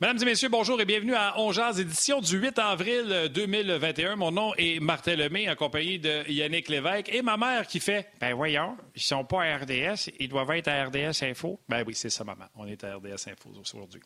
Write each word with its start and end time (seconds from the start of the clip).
Mesdames 0.00 0.16
et 0.22 0.24
messieurs, 0.24 0.48
bonjour 0.48 0.80
et 0.80 0.86
bienvenue 0.86 1.14
à 1.14 1.38
Ongeaz, 1.38 1.78
édition 1.78 2.22
du 2.22 2.38
8 2.38 2.58
avril 2.58 3.30
2021. 3.34 4.16
Mon 4.16 4.30
nom 4.30 4.54
est 4.56 4.80
Martin 4.80 5.14
Lemay, 5.14 5.46
accompagné 5.46 5.98
de 5.98 6.26
Yannick 6.26 6.70
Lévesque 6.70 7.10
et 7.12 7.20
ma 7.20 7.36
mère 7.36 7.66
qui 7.66 7.80
fait 7.80 8.08
«Ben 8.18 8.32
voyons, 8.32 8.78
ils 8.96 9.02
sont 9.02 9.26
pas 9.26 9.42
à 9.42 9.58
RDS, 9.58 10.08
ils 10.18 10.30
doivent 10.30 10.52
être 10.52 10.68
à 10.68 10.86
RDS 10.86 11.22
Info.» 11.22 11.60
Ben 11.68 11.84
oui, 11.86 11.94
c'est 11.94 12.08
ça, 12.08 12.24
maman. 12.24 12.46
On 12.56 12.66
est 12.66 12.82
à 12.82 12.96
RDS 12.96 13.28
Info 13.30 13.50
aujourd'hui. 13.60 14.00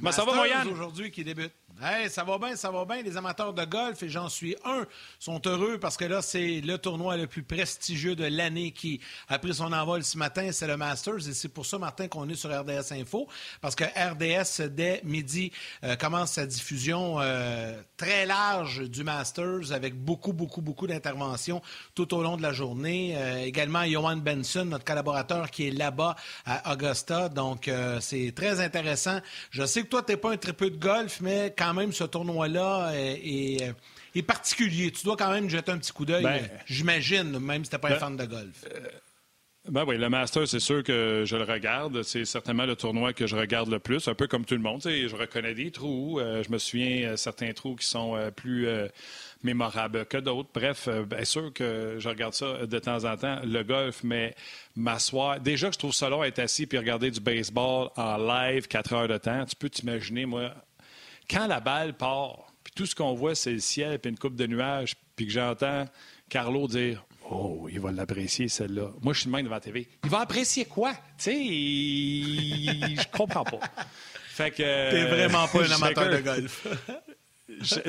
Ben, 0.00 0.12
ça 0.12 0.26
va, 0.26 0.32
aujourd'hui 0.70 1.10
qui 1.10 1.24
débute. 1.24 1.52
Hey, 1.82 2.10
ça 2.10 2.24
va 2.24 2.36
bien, 2.36 2.54
ça 2.54 2.70
va 2.70 2.84
bien. 2.84 3.00
Les 3.00 3.16
amateurs 3.16 3.54
de 3.54 3.64
golf, 3.64 4.02
et 4.02 4.10
j'en 4.10 4.28
suis 4.28 4.54
un, 4.66 4.84
sont 5.18 5.40
heureux 5.46 5.78
parce 5.78 5.96
que 5.96 6.04
là, 6.04 6.20
c'est 6.20 6.60
le 6.60 6.76
tournoi 6.76 7.16
le 7.16 7.26
plus 7.26 7.42
prestigieux 7.42 8.14
de 8.14 8.26
l'année 8.26 8.72
qui 8.72 9.00
a 9.28 9.38
pris 9.38 9.54
son 9.54 9.72
envol 9.72 10.04
ce 10.04 10.18
matin. 10.18 10.52
C'est 10.52 10.66
le 10.66 10.76
Masters. 10.76 11.26
Et 11.26 11.32
c'est 11.32 11.48
pour 11.48 11.64
ça, 11.64 11.78
Martin, 11.78 12.06
qu'on 12.08 12.28
est 12.28 12.34
sur 12.34 12.50
RDS 12.50 12.92
Info. 12.92 13.26
Parce 13.62 13.74
que 13.74 13.84
RDS, 13.84 14.68
dès 14.68 15.00
midi, 15.04 15.21
euh, 15.84 15.96
commence 15.96 16.32
sa 16.32 16.46
diffusion 16.46 17.16
euh, 17.20 17.80
très 17.96 18.26
large 18.26 18.82
du 18.82 19.04
Masters 19.04 19.72
avec 19.72 19.94
beaucoup, 19.94 20.32
beaucoup, 20.32 20.60
beaucoup 20.60 20.86
d'interventions 20.86 21.62
tout 21.94 22.14
au 22.14 22.22
long 22.22 22.36
de 22.36 22.42
la 22.42 22.52
journée. 22.52 23.14
Euh, 23.16 23.44
également, 23.44 23.84
Johan 23.84 24.16
Benson, 24.16 24.64
notre 24.64 24.84
collaborateur 24.84 25.50
qui 25.50 25.68
est 25.68 25.70
là-bas 25.70 26.16
à 26.46 26.72
Augusta. 26.72 27.28
Donc, 27.28 27.70
c'est 28.00 28.32
très 28.34 28.60
intéressant. 28.60 29.20
Je 29.50 29.64
sais 29.64 29.82
que 29.82 29.88
toi, 29.88 30.02
tu 30.02 30.12
n'es 30.12 30.16
pas 30.16 30.32
un 30.32 30.36
très 30.36 30.52
peu 30.52 30.70
de 30.70 30.76
golf, 30.76 31.20
mais 31.20 31.54
quand 31.56 31.74
même, 31.74 31.92
ce 31.92 32.04
tournoi-là 32.04 32.92
est, 32.94 33.74
particulier. 34.26 34.90
Tu 34.90 35.04
dois 35.04 35.16
quand 35.16 35.30
même 35.30 35.48
jeter 35.48 35.72
un 35.72 35.78
petit 35.78 35.92
coup 35.92 36.04
d'œil, 36.04 36.22
ben, 36.22 36.48
j'imagine, 36.66 37.38
même 37.38 37.64
si 37.64 37.70
tu 37.70 37.76
n'es 37.76 37.80
pas 37.80 37.88
un 37.88 37.92
ben, 37.92 37.98
fan 37.98 38.16
de 38.16 38.24
golf. 38.24 38.64
Ben 39.68 39.84
oui, 39.86 39.96
le 39.96 40.08
Master, 40.08 40.48
c'est 40.48 40.58
sûr 40.58 40.82
que 40.82 41.22
je 41.24 41.36
le 41.36 41.44
regarde. 41.44 42.02
C'est 42.02 42.24
certainement 42.24 42.66
le 42.66 42.74
tournoi 42.74 43.12
que 43.12 43.28
je 43.28 43.36
regarde 43.36 43.70
le 43.70 43.78
plus, 43.78 44.08
un 44.08 44.14
peu 44.14 44.26
comme 44.26 44.44
tout 44.44 44.56
le 44.56 44.60
monde. 44.60 44.80
je 44.82 45.14
reconnais 45.14 45.54
des 45.54 45.70
trous. 45.70 46.18
Euh, 46.18 46.42
je 46.42 46.50
me 46.50 46.58
souviens 46.58 47.10
euh, 47.10 47.16
certains 47.16 47.52
trous 47.52 47.76
qui 47.76 47.86
sont 47.86 48.16
euh, 48.16 48.32
plus 48.32 48.66
mémorables 49.44 50.04
que 50.06 50.16
d'autres. 50.16 50.48
Bref, 50.52 50.88
bien 50.88 51.24
sûr 51.24 51.52
que 51.52 51.94
je 51.98 52.08
regarde 52.08 52.34
ça 52.34 52.66
de 52.66 52.78
temps 52.80 53.04
en 53.04 53.16
temps, 53.16 53.38
le 53.44 53.62
golf, 53.62 54.02
mais 54.02 54.34
m'asseoir. 54.74 55.38
Déjà 55.38 55.70
je 55.70 55.78
trouve 55.78 55.92
ça 55.92 56.08
long 56.08 56.24
être 56.24 56.40
assis 56.40 56.66
puis 56.66 56.78
regarder 56.78 57.12
du 57.12 57.20
baseball 57.20 57.90
en 57.96 58.16
live 58.16 58.66
quatre 58.66 58.92
heures 58.92 59.08
de 59.08 59.18
temps. 59.18 59.44
Tu 59.44 59.54
peux 59.54 59.70
t'imaginer, 59.70 60.26
moi, 60.26 60.52
quand 61.30 61.46
la 61.46 61.60
balle 61.60 61.94
part, 61.94 62.52
puis 62.64 62.72
tout 62.74 62.86
ce 62.86 62.96
qu'on 62.96 63.14
voit, 63.14 63.36
c'est 63.36 63.52
le 63.52 63.60
ciel 63.60 64.00
puis 64.00 64.10
une 64.10 64.18
coupe 64.18 64.34
de 64.34 64.46
nuages, 64.46 64.96
puis 65.14 65.26
que 65.26 65.32
j'entends 65.32 65.84
Carlo 66.28 66.66
dire 66.66 67.04
Oh, 67.34 67.66
il 67.70 67.80
va 67.80 67.92
l'apprécier, 67.92 68.48
celle-là. 68.48 68.90
Moi, 69.00 69.14
je 69.14 69.20
suis 69.20 69.26
de 69.26 69.32
même 69.32 69.44
devant 69.44 69.54
la 69.54 69.60
TV. 69.60 69.88
Il 70.04 70.10
va 70.10 70.20
apprécier 70.20 70.66
quoi? 70.66 70.92
Tu 71.16 71.24
sais, 71.24 71.34
je 71.34 73.16
comprends 73.16 73.44
pas. 73.44 73.60
Fait 74.28 74.50
que. 74.50 74.56
T'es 74.90 75.04
vraiment 75.04 75.48
pas 75.48 75.66
un 75.66 75.70
amateur 75.70 76.10
de 76.10 76.18
golf. 76.18 76.66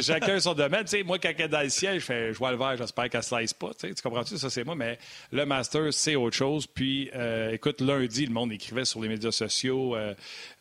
chacun 0.02 0.39
son 0.39 0.53
domaine. 0.53 0.83
Tu 0.83 0.97
sais, 0.97 1.03
moi, 1.03 1.19
quand 1.19 1.31
elle 1.36 1.45
est 1.45 1.47
dans 1.47 1.61
le 1.61 1.69
ciel, 1.69 2.00
je 2.00 2.06
fais, 2.06 2.33
je 2.33 2.38
vois 2.38 2.52
le 2.52 2.58
verre, 2.58 2.78
j'espère 2.78 3.09
qu'elle 3.09 3.22
ne 3.22 3.25
slice 3.25 3.53
pas. 3.53 3.72
Tu, 3.73 3.88
sais, 3.88 3.94
tu 3.94 4.02
comprends-tu? 4.02 4.38
Ça, 4.38 4.50
c'est 4.50 4.64
moi. 4.64 4.75
Mais 4.75 4.97
le 5.31 5.45
master, 5.45 5.94
c'est 5.94 6.16
autre 6.16 6.36
chose. 6.36 6.67
Puis, 6.67 7.09
euh, 7.16 7.52
écoute, 7.52 7.81
lundi, 7.81 8.25
le 8.25 8.33
monde 8.33 8.52
écrivait 8.52 8.86
sur 8.86 9.02
les 9.02 9.09
médias 9.09 9.31
sociaux 9.31 9.95
euh, 9.95 10.14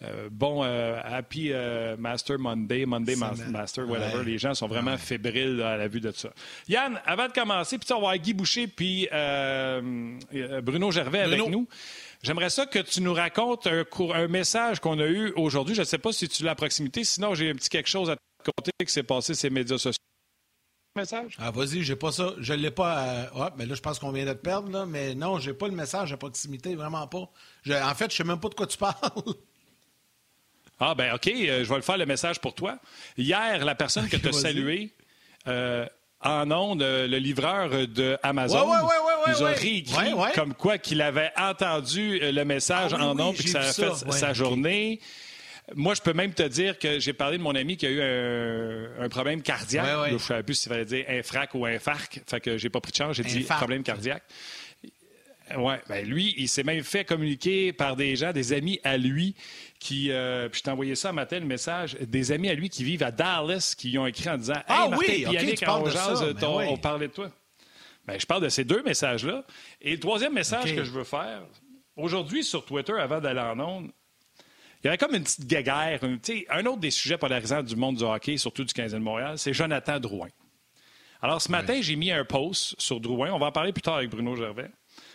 euh, 0.02 0.28
bon, 0.30 0.62
Happy 0.62 1.52
Master 1.98 2.38
Monday, 2.38 2.86
Monday 2.86 3.16
Master, 3.16 3.88
whatever. 3.88 4.24
Les 4.24 4.38
gens 4.38 4.54
sont 4.54 4.68
vraiment 4.68 4.96
fébriles 4.96 5.60
à 5.62 5.76
la 5.76 5.88
vue 5.88 6.00
de 6.00 6.12
ça. 6.12 6.30
Yann, 6.68 7.00
avant 7.06 7.28
de 7.28 7.32
commencer, 7.32 7.78
puis 7.78 7.86
on 7.92 7.94
va 7.94 7.98
avoir 7.98 8.18
Guy 8.18 8.34
Boucher 8.34 8.66
puis 8.66 9.08
Bruno 10.62 10.90
Gervais 10.90 11.20
avec 11.20 11.48
nous. 11.48 11.66
J'aimerais 12.22 12.50
ça 12.50 12.66
que 12.66 12.78
tu 12.78 13.00
nous 13.00 13.14
racontes 13.14 13.66
un, 13.66 13.84
un 14.14 14.28
message 14.28 14.78
qu'on 14.78 15.00
a 15.00 15.06
eu 15.06 15.32
aujourd'hui. 15.34 15.74
Je 15.74 15.80
ne 15.80 15.86
sais 15.86 15.98
pas 15.98 16.12
si 16.12 16.28
tu 16.28 16.44
l'as 16.44 16.52
à 16.52 16.54
proximité. 16.54 17.02
Sinon, 17.02 17.34
j'ai 17.34 17.50
un 17.50 17.54
petit 17.54 17.68
quelque 17.68 17.88
chose 17.88 18.10
à 18.10 18.16
côté 18.42 18.70
qui 18.84 18.92
s'est 18.92 19.02
passé 19.02 19.34
ces 19.34 19.50
médias 19.50 19.78
sociaux. 19.78 19.98
Message? 20.94 21.36
Ah, 21.38 21.50
vas-y, 21.50 21.82
j'ai 21.82 21.96
pas 21.96 22.12
ça. 22.12 22.34
Je 22.38 22.52
l'ai 22.52 22.70
pas. 22.70 22.92
À... 22.92 23.30
Ah, 23.34 23.54
mais 23.56 23.64
là, 23.64 23.74
je 23.74 23.80
pense 23.80 23.98
qu'on 23.98 24.12
vient 24.12 24.26
de 24.26 24.32
te 24.34 24.38
perdre, 24.38 24.70
là. 24.70 24.84
Mais 24.84 25.14
non, 25.14 25.38
j'ai 25.38 25.54
pas 25.54 25.66
le 25.66 25.74
message 25.74 26.12
à 26.12 26.18
proximité, 26.18 26.74
vraiment 26.74 27.06
pas. 27.06 27.30
En 27.66 27.94
fait, 27.94 28.10
je 28.10 28.16
sais 28.16 28.24
même 28.24 28.40
pas 28.40 28.50
de 28.50 28.54
quoi 28.54 28.66
tu 28.66 28.76
parles. 28.76 28.94
Ah, 30.84 30.96
ben 30.96 31.14
OK, 31.14 31.28
euh, 31.28 31.62
je 31.62 31.68
vais 31.68 31.76
le 31.76 31.82
faire 31.82 31.96
le 31.96 32.06
message 32.06 32.40
pour 32.40 32.56
toi. 32.56 32.76
Hier, 33.16 33.64
la 33.64 33.76
personne 33.76 34.08
que 34.08 34.16
tu 34.16 34.26
as 34.26 34.32
saluée 34.32 34.92
euh, 35.46 35.86
en 36.20 36.50
ondes, 36.50 36.82
euh, 36.82 37.06
le 37.06 37.18
livreur 37.18 37.86
de 37.86 38.18
Amazon, 38.24 38.66
nous 39.28 39.44
a 39.44 39.50
réécrit 39.50 40.12
comme 40.34 40.54
quoi 40.54 40.78
qu'il 40.78 41.00
avait 41.00 41.30
entendu 41.36 42.18
le 42.18 42.42
message 42.42 42.96
ah 42.98 43.06
en 43.06 43.20
ondes 43.20 43.36
et 43.38 43.44
que 43.44 43.48
ça 43.48 43.60
a 43.60 43.72
fait 43.72 44.10
sa 44.10 44.32
journée. 44.32 44.98
Moi, 45.74 45.94
je 45.94 46.02
peux 46.02 46.12
même 46.12 46.34
te 46.34 46.42
dire 46.42 46.78
que 46.78 46.98
j'ai 46.98 47.12
parlé 47.12 47.38
de 47.38 47.42
mon 47.42 47.54
ami 47.54 47.76
qui 47.76 47.86
a 47.86 47.90
eu 47.90 48.02
un, 48.02 49.08
problème 49.08 49.42
cardiaque. 49.42 50.08
je 50.08 50.14
ne 50.14 50.18
savais 50.18 50.42
plus 50.42 50.54
s'il 50.54 50.70
fallait 50.70 50.84
dire 50.84 51.04
infrac 51.08 51.54
ou 51.54 51.64
infarct. 51.66 52.20
Fait 52.26 52.40
que 52.40 52.58
j'ai 52.58 52.68
pas 52.68 52.80
pris 52.80 52.92
de 52.92 52.96
chance, 52.96 53.16
j'ai 53.16 53.22
dit 53.22 53.40
problème 53.40 53.82
cardiaque. 53.82 54.24
Oui, 55.56 55.74
ben 55.88 56.06
lui, 56.06 56.34
il 56.38 56.48
s'est 56.48 56.62
même 56.62 56.82
fait 56.82 57.04
communiquer 57.04 57.72
par 57.72 57.96
des 57.96 58.16
gens, 58.16 58.32
des 58.32 58.52
amis 58.52 58.80
à 58.84 58.96
lui, 58.96 59.34
qui. 59.78 60.10
Euh, 60.10 60.48
puis 60.48 60.60
je 60.60 60.64
t'ai 60.64 60.70
envoyé 60.70 60.94
ça 60.94 61.12
matin, 61.12 61.40
le 61.40 61.46
message, 61.46 61.94
des 62.00 62.32
amis 62.32 62.48
à 62.48 62.54
lui 62.54 62.70
qui 62.70 62.84
vivent 62.84 63.02
à 63.02 63.10
Dallas, 63.10 63.74
qui 63.76 63.98
ont 63.98 64.06
écrit 64.06 64.30
en 64.30 64.38
disant 64.38 64.62
Ah 64.68 64.88
oui, 64.96 65.26
Yannick, 65.30 65.62
on, 65.66 65.82
ben 65.82 66.66
on 66.68 66.76
parlait 66.76 67.08
de 67.08 67.12
toi. 67.12 67.30
Ben, 68.06 68.18
je 68.18 68.26
parle 68.26 68.42
de 68.42 68.48
ces 68.48 68.64
deux 68.64 68.82
messages-là. 68.82 69.44
Et 69.80 69.92
le 69.92 70.00
troisième 70.00 70.32
message 70.32 70.74
que 70.74 70.84
je 70.84 70.90
veux 70.90 71.04
faire, 71.04 71.42
aujourd'hui 71.96 72.42
sur 72.44 72.64
Twitter, 72.64 72.94
avant 72.98 73.20
d'aller 73.20 73.40
en 73.40 73.58
ondes, 73.60 73.90
il 74.82 74.86
y 74.86 74.88
avait 74.88 74.98
comme 74.98 75.14
une 75.14 75.22
petite 75.22 75.46
guéguerre. 75.46 76.00
un 76.50 76.66
autre 76.66 76.80
des 76.80 76.90
sujets 76.90 77.16
polarisants 77.16 77.62
du 77.62 77.76
monde 77.76 77.96
du 77.96 78.04
hockey, 78.04 78.36
surtout 78.36 78.64
du 78.64 78.72
15 78.72 78.92
de 78.92 78.98
Montréal, 78.98 79.38
c'est 79.38 79.52
Jonathan 79.52 80.00
Drouin. 80.00 80.28
Alors, 81.20 81.40
ce 81.40 81.52
matin, 81.52 81.78
j'ai 81.80 81.94
mis 81.94 82.10
un 82.10 82.24
post 82.24 82.74
sur 82.78 82.98
Drouin. 82.98 83.30
On 83.30 83.38
va 83.38 83.46
en 83.46 83.52
parler 83.52 83.72
plus 83.72 83.82
tard 83.82 83.94
avec 83.94 84.10
Bruno 84.10 84.34
Gervais. 84.34 84.70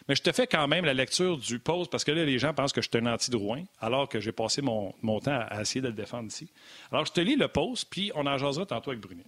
Mais 0.07 0.15
je 0.15 0.21
te 0.21 0.31
fais 0.31 0.47
quand 0.47 0.65
même 0.69 0.85
la 0.85 0.93
lecture 0.93 1.37
du 1.37 1.59
post 1.59 1.91
parce 1.91 2.05
que 2.05 2.11
là, 2.11 2.23
les 2.23 2.39
gens 2.39 2.53
pensent 2.53 2.71
que 2.71 2.81
je 2.81 2.87
suis 2.89 3.05
un 3.05 3.11
anti-Drouin, 3.11 3.65
alors 3.81 4.07
que 4.07 4.21
j'ai 4.21 4.31
passé 4.31 4.61
mon, 4.61 4.93
temps 5.19 5.45
à, 5.49 5.61
essayer 5.61 5.81
de 5.81 5.87
le 5.87 5.93
défendre 5.93 6.27
ici. 6.27 6.49
Alors, 6.91 7.05
je 7.05 7.11
te 7.11 7.19
lis 7.19 7.35
le 7.35 7.49
post, 7.49 7.87
puis 7.89 8.09
on 8.15 8.25
en 8.25 8.37
jasera 8.37 8.65
tantôt 8.65 8.91
avec 8.91 9.01
Bruno. 9.01 9.23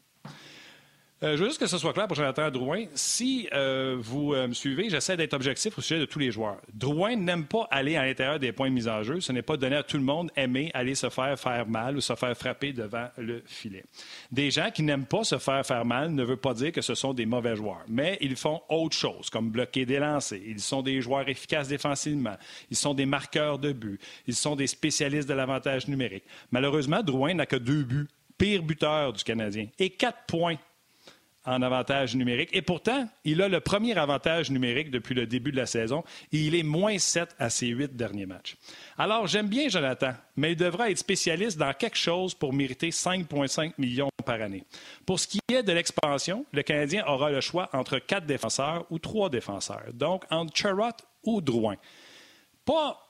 Euh, 1.21 1.35
je 1.35 1.43
veux 1.43 1.49
juste 1.49 1.59
que 1.59 1.67
ce 1.67 1.77
soit 1.77 1.91
clair 1.91 2.07
pour 2.07 2.15
Jonathan 2.15 2.49
Drouin. 2.49 2.85
Si 2.93 3.49
euh, 3.53 3.97
vous 3.99 4.33
euh, 4.33 4.47
me 4.47 4.53
suivez, 4.53 4.89
j'essaie 4.89 5.17
d'être 5.17 5.33
objectif 5.33 5.77
au 5.77 5.81
sujet 5.81 5.99
de 5.99 6.05
tous 6.05 6.19
les 6.19 6.31
joueurs. 6.31 6.61
Drouin 6.73 7.17
n'aime 7.17 7.45
pas 7.45 7.67
aller 7.71 7.97
à 7.97 8.05
l'intérieur 8.05 8.39
des 8.39 8.53
points 8.53 8.69
de 8.69 8.73
mise 8.73 8.87
en 8.87 9.03
jeu. 9.03 9.19
Ce 9.19 9.33
n'est 9.33 9.41
pas 9.41 9.57
donné 9.57 9.75
à 9.75 9.83
tout 9.83 9.97
le 9.97 10.03
monde 10.03 10.31
aimer 10.37 10.71
aller 10.73 10.95
se 10.95 11.09
faire 11.09 11.37
faire 11.37 11.67
mal 11.67 11.97
ou 11.97 12.01
se 12.01 12.15
faire 12.15 12.37
frapper 12.37 12.71
devant 12.71 13.09
le 13.17 13.43
filet. 13.45 13.83
Des 14.31 14.49
gens 14.49 14.71
qui 14.73 14.81
n'aiment 14.81 15.05
pas 15.05 15.25
se 15.25 15.37
faire 15.37 15.65
faire 15.65 15.83
mal 15.83 16.11
ne 16.11 16.23
veut 16.23 16.37
pas 16.37 16.53
dire 16.53 16.71
que 16.71 16.81
ce 16.81 16.95
sont 16.95 17.13
des 17.13 17.25
mauvais 17.25 17.57
joueurs, 17.57 17.83
mais 17.89 18.17
ils 18.21 18.37
font 18.37 18.61
autre 18.69 18.95
chose, 18.95 19.29
comme 19.29 19.49
bloquer 19.49 19.85
des 19.85 19.99
lancers. 19.99 20.39
Ils 20.45 20.61
sont 20.61 20.81
des 20.81 21.01
joueurs 21.01 21.27
efficaces 21.27 21.67
défensivement. 21.67 22.37
Ils 22.71 22.77
sont 22.77 22.93
des 22.93 23.05
marqueurs 23.05 23.59
de 23.59 23.73
buts. 23.73 23.99
Ils 24.25 24.35
sont 24.35 24.55
des 24.55 24.67
spécialistes 24.67 25.27
de 25.27 25.33
l'avantage 25.33 25.89
numérique. 25.89 26.23
Malheureusement, 26.51 27.03
Drouin 27.03 27.33
n'a 27.33 27.45
que 27.45 27.57
deux 27.57 27.83
buts 27.83 28.07
pire 28.37 28.63
buteur 28.63 29.11
du 29.11 29.23
Canadien 29.23 29.67
et 29.77 29.89
quatre 29.89 30.25
points 30.25 30.55
en 31.49 31.63
avantage 31.63 32.15
numérique. 32.15 32.49
Et 32.53 32.61
pourtant, 32.61 33.09
il 33.25 33.41
a 33.41 33.49
le 33.49 33.59
premier 33.59 33.97
avantage 33.97 34.51
numérique 34.51 34.91
depuis 34.91 35.15
le 35.15 35.25
début 35.25 35.51
de 35.51 35.57
la 35.57 35.65
saison. 35.65 36.03
il 36.31 36.53
est 36.53 36.63
moins 36.63 36.99
7 36.99 37.35
à 37.39 37.49
ses 37.49 37.67
huit 37.67 37.95
derniers 37.95 38.27
matchs. 38.27 38.55
Alors, 38.99 39.25
j'aime 39.25 39.47
bien 39.47 39.67
Jonathan, 39.67 40.13
mais 40.35 40.51
il 40.51 40.55
devra 40.55 40.91
être 40.91 40.99
spécialiste 40.99 41.57
dans 41.57 41.73
quelque 41.73 41.97
chose 41.97 42.35
pour 42.35 42.53
mériter 42.53 42.89
5,5 42.89 43.73
millions 43.79 44.11
par 44.23 44.39
année. 44.39 44.63
Pour 45.07 45.19
ce 45.19 45.27
qui 45.27 45.39
est 45.51 45.63
de 45.63 45.71
l'expansion, 45.71 46.45
le 46.51 46.61
Canadien 46.61 47.03
aura 47.07 47.31
le 47.31 47.41
choix 47.41 47.67
entre 47.73 47.97
quatre 47.97 48.27
défenseurs 48.27 48.85
ou 48.91 48.99
trois 48.99 49.29
défenseurs. 49.29 49.91
Donc, 49.93 50.25
entre 50.29 50.55
Charrot 50.55 50.91
ou 51.23 51.41
Drouin. 51.41 51.77
Pas 52.63 53.03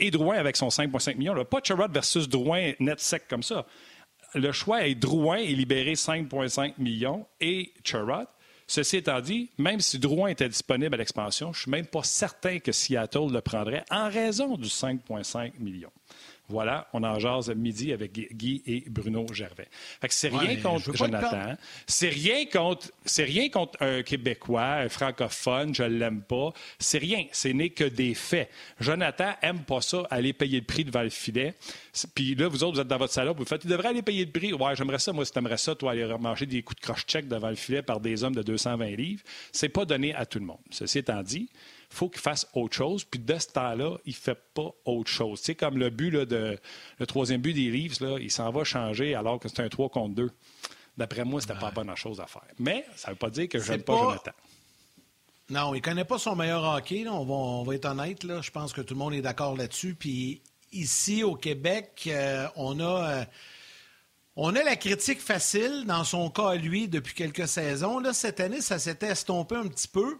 et 0.00 0.10
Drouin 0.10 0.36
avec 0.36 0.56
son 0.56 0.68
5,5 0.68 1.16
millions. 1.16 1.44
Pas 1.44 1.60
Charrot 1.62 1.88
versus 1.88 2.28
Drouin 2.28 2.72
net 2.80 2.98
sec 2.98 3.28
comme 3.28 3.44
ça 3.44 3.64
le 4.34 4.52
choix 4.52 4.86
est 4.86 4.94
Drouin 4.94 5.36
et 5.36 5.54
libéré 5.54 5.94
5,5 5.94 6.74
millions 6.78 7.26
et 7.40 7.72
Churrott. 7.82 8.28
Ceci 8.66 8.96
étant 8.96 9.20
dit, 9.20 9.50
même 9.58 9.80
si 9.80 9.98
Drouin 9.98 10.28
était 10.28 10.48
disponible 10.48 10.94
à 10.94 10.98
l'expansion, 10.98 11.52
je 11.52 11.58
ne 11.58 11.62
suis 11.62 11.70
même 11.70 11.86
pas 11.86 12.02
certain 12.02 12.58
que 12.58 12.72
Seattle 12.72 13.30
le 13.30 13.40
prendrait 13.40 13.84
en 13.90 14.08
raison 14.08 14.56
du 14.56 14.68
5,5 14.68 15.52
millions. 15.58 15.92
Voilà, 16.48 16.88
on 16.92 17.02
en 17.04 17.18
jase 17.18 17.48
midi 17.54 17.90
avec 17.92 18.12
Guy 18.12 18.62
et 18.66 18.84
Bruno 18.88 19.26
Gervais. 19.32 19.66
Fait 20.00 20.08
que 20.08 20.14
c'est 20.14 20.28
rien 20.28 20.60
contre 20.60 20.94
Jonathan. 20.94 21.56
C'est 21.86 22.10
rien 22.10 22.44
contre, 22.44 22.90
c'est 23.06 23.24
rien 23.24 23.48
contre 23.48 23.82
un 23.82 24.02
Québécois, 24.02 24.74
un 24.74 24.88
francophone, 24.90 25.74
je 25.74 25.84
l'aime 25.84 26.20
pas. 26.20 26.52
C'est 26.78 26.98
rien. 26.98 27.24
Ce 27.32 27.48
n'est 27.48 27.70
que 27.70 27.84
des 27.84 28.12
faits. 28.12 28.50
Jonathan 28.78 29.32
aime 29.40 29.60
pas 29.60 29.80
ça, 29.80 30.06
aller 30.10 30.34
payer 30.34 30.60
le 30.60 30.66
prix 30.66 30.84
devant 30.84 31.02
le 31.02 31.08
filet. 31.08 31.54
Puis 32.14 32.34
là, 32.34 32.48
vous 32.48 32.62
autres, 32.62 32.74
vous 32.74 32.80
êtes 32.80 32.88
dans 32.88 32.98
votre 32.98 33.14
salon, 33.14 33.34
vous 33.34 33.46
faites, 33.46 33.64
il 33.64 33.70
devrait 33.70 33.88
aller 33.88 34.02
payer 34.02 34.26
le 34.26 34.30
prix. 34.30 34.52
Ouais, 34.52 34.76
j'aimerais 34.76 34.98
ça. 34.98 35.14
Moi, 35.14 35.24
si 35.24 35.32
t'aimerais 35.32 35.56
ça, 35.56 35.74
toi, 35.74 35.92
aller 35.92 36.06
manger 36.20 36.44
des 36.44 36.62
coups 36.62 36.80
de 36.80 36.86
croche-check 36.86 37.26
devant 37.26 37.48
le 37.48 37.56
filet 37.56 37.80
par 37.80 38.00
des 38.00 38.22
hommes 38.22 38.34
de 38.34 38.42
220 38.42 38.84
livres, 38.96 39.22
c'est 39.50 39.70
pas 39.70 39.86
donné 39.86 40.14
à 40.14 40.26
tout 40.26 40.40
le 40.40 40.44
monde. 40.44 40.58
Ceci 40.70 40.98
étant 40.98 41.22
dit, 41.22 41.48
faut 41.94 42.08
qu'il 42.08 42.20
fasse 42.20 42.46
autre 42.54 42.74
chose. 42.74 43.04
Puis 43.04 43.20
de 43.20 43.38
ce 43.38 43.48
temps-là, 43.48 43.98
il 44.04 44.10
ne 44.10 44.16
fait 44.16 44.38
pas 44.54 44.70
autre 44.84 45.10
chose. 45.10 45.40
Tu 45.40 45.46
sais, 45.46 45.54
comme 45.54 45.78
le 45.78 45.90
but 45.90 46.10
de 46.10 46.58
le 46.98 47.06
troisième 47.06 47.40
but 47.40 47.52
des 47.52 47.70
Leafs, 47.70 48.00
là, 48.00 48.18
il 48.20 48.30
s'en 48.30 48.50
va 48.50 48.64
changer 48.64 49.14
alors 49.14 49.38
que 49.38 49.48
c'est 49.48 49.60
un 49.60 49.68
3 49.68 49.88
contre 49.88 50.14
2. 50.14 50.30
D'après 50.96 51.24
moi, 51.24 51.40
c'était 51.40 51.54
n'était 51.54 51.60
pas 51.60 51.70
la 51.70 51.84
bonne 51.84 51.96
chose 51.96 52.20
à 52.20 52.26
faire. 52.26 52.42
Mais 52.58 52.84
ça 52.96 53.08
ne 53.08 53.14
veut 53.14 53.18
pas 53.18 53.30
dire 53.30 53.48
que 53.48 53.58
je 53.58 53.72
n'aime 53.72 53.82
pas... 53.82 53.96
Jonathan. 53.96 54.32
Non, 55.50 55.74
il 55.74 55.78
ne 55.78 55.82
connaît 55.82 56.04
pas 56.04 56.18
son 56.18 56.36
meilleur 56.36 56.64
hockey. 56.64 57.06
On, 57.08 57.24
va, 57.24 57.34
on, 57.34 57.62
va, 57.64 57.74
être 57.74 57.84
honnête. 57.84 58.24
Là. 58.24 58.40
Je 58.40 58.50
pense 58.50 58.72
que 58.72 58.80
tout 58.80 58.94
le 58.94 58.98
monde 58.98 59.14
est 59.14 59.22
d'accord 59.22 59.56
là-dessus. 59.56 59.94
Puis 59.94 60.40
ici, 60.72 61.22
au 61.22 61.34
Québec, 61.34 62.04
euh, 62.06 62.46
on 62.56 62.80
a. 62.80 63.10
Euh, 63.10 63.24
on 64.36 64.56
a 64.56 64.64
la 64.64 64.74
critique 64.74 65.20
facile 65.20 65.84
dans 65.86 66.02
son 66.02 66.28
cas 66.28 66.56
lui 66.56 66.88
depuis 66.88 67.14
quelques 67.14 67.46
saisons. 67.46 68.00
Là, 68.00 68.12
cette 68.12 68.40
année, 68.40 68.60
ça 68.60 68.80
s'était 68.80 69.06
estompé 69.06 69.54
un 69.54 69.68
petit 69.68 69.86
peu. 69.86 70.18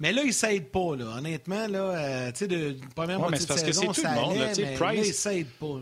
Mais 0.00 0.12
là, 0.12 0.22
il 0.22 0.28
ne 0.28 0.32
s'aide 0.32 0.70
pas. 0.70 0.96
Là. 0.96 1.16
Honnêtement, 1.18 1.68
là, 1.68 1.78
euh, 1.78 2.32
tu 2.32 2.38
sais, 2.38 2.48
de 2.48 2.76
première 2.96 3.20
moitié 3.20 3.46
de 3.46 3.52
saison, 3.52 3.92
ça 3.92 4.10
allait, 4.10 4.52
mais 4.56 4.74
Price... 4.74 4.80
là, 4.80 4.94
il 4.94 5.14
s'aide 5.14 5.46
pas. 5.60 5.80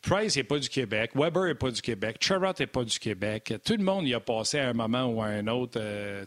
Price 0.00 0.36
n'est 0.36 0.44
pas 0.44 0.58
du 0.58 0.68
Québec, 0.68 1.10
Weber 1.14 1.44
n'est 1.44 1.54
pas 1.54 1.70
du 1.70 1.82
Québec, 1.82 2.16
Charrot 2.20 2.52
n'est 2.58 2.66
pas 2.66 2.84
du 2.84 2.98
Québec. 2.98 3.54
Tout 3.64 3.76
le 3.76 3.84
monde 3.84 4.06
y 4.06 4.14
a 4.14 4.20
passé 4.20 4.58
à 4.58 4.68
un 4.68 4.72
moment 4.72 5.04
ou 5.04 5.20
à 5.20 5.26
un 5.26 5.46
autre. 5.48 5.78
Euh, 5.78 6.24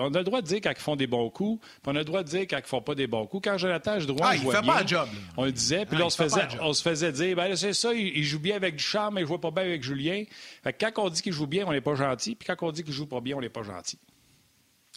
on 0.00 0.14
a 0.14 0.18
le 0.18 0.24
droit 0.24 0.40
de 0.40 0.46
dire 0.46 0.60
quand 0.62 0.70
ils 0.70 0.80
font 0.80 0.96
des 0.96 1.06
bons 1.06 1.28
coups, 1.28 1.60
puis 1.60 1.80
on 1.86 1.96
a 1.96 1.98
le 1.98 2.04
droit 2.04 2.22
de 2.22 2.28
dire 2.28 2.42
quand 2.42 2.58
ils 2.58 2.64
font 2.64 2.80
pas 2.80 2.94
des 2.94 3.06
bons 3.06 3.26
coups. 3.26 3.46
Quand 3.46 3.58
Jonathan 3.58 3.98
droit, 3.98 4.28
ah, 4.30 4.36
il 4.36 4.40
fait 4.40 4.66
pas 4.66 4.82
le 4.82 4.88
job. 4.88 5.08
On 5.36 5.44
le 5.44 5.52
disait, 5.52 5.84
puis 5.84 5.98
là, 5.98 6.06
on 6.06 6.10
se, 6.10 6.22
faisait, 6.22 6.48
on 6.60 6.72
se 6.72 6.82
faisait 6.82 7.12
dire, 7.12 7.36
ben 7.36 7.54
c'est 7.56 7.74
ça, 7.74 7.92
il, 7.92 8.24
joue 8.24 8.38
bien 8.38 8.56
avec 8.56 8.76
Duchamp, 8.76 9.10
mais 9.10 9.22
il 9.22 9.26
joue 9.26 9.36
pas 9.36 9.50
bien 9.50 9.64
avec 9.64 9.82
Julien. 9.82 10.24
quand 10.64 10.92
on 10.98 11.10
dit 11.10 11.20
qu'il 11.20 11.32
joue 11.32 11.46
bien, 11.46 11.66
on 11.66 11.72
n'est 11.72 11.82
pas 11.82 11.94
gentil, 11.94 12.34
puis 12.34 12.46
quand 12.46 12.66
on 12.66 12.72
dit 12.72 12.84
qu'il 12.84 12.94
joue 12.94 13.06
pas 13.06 13.20
bien, 13.20 13.36
on 13.36 13.40
n'est 13.40 13.50
pas 13.50 13.62
gentil. 13.62 13.98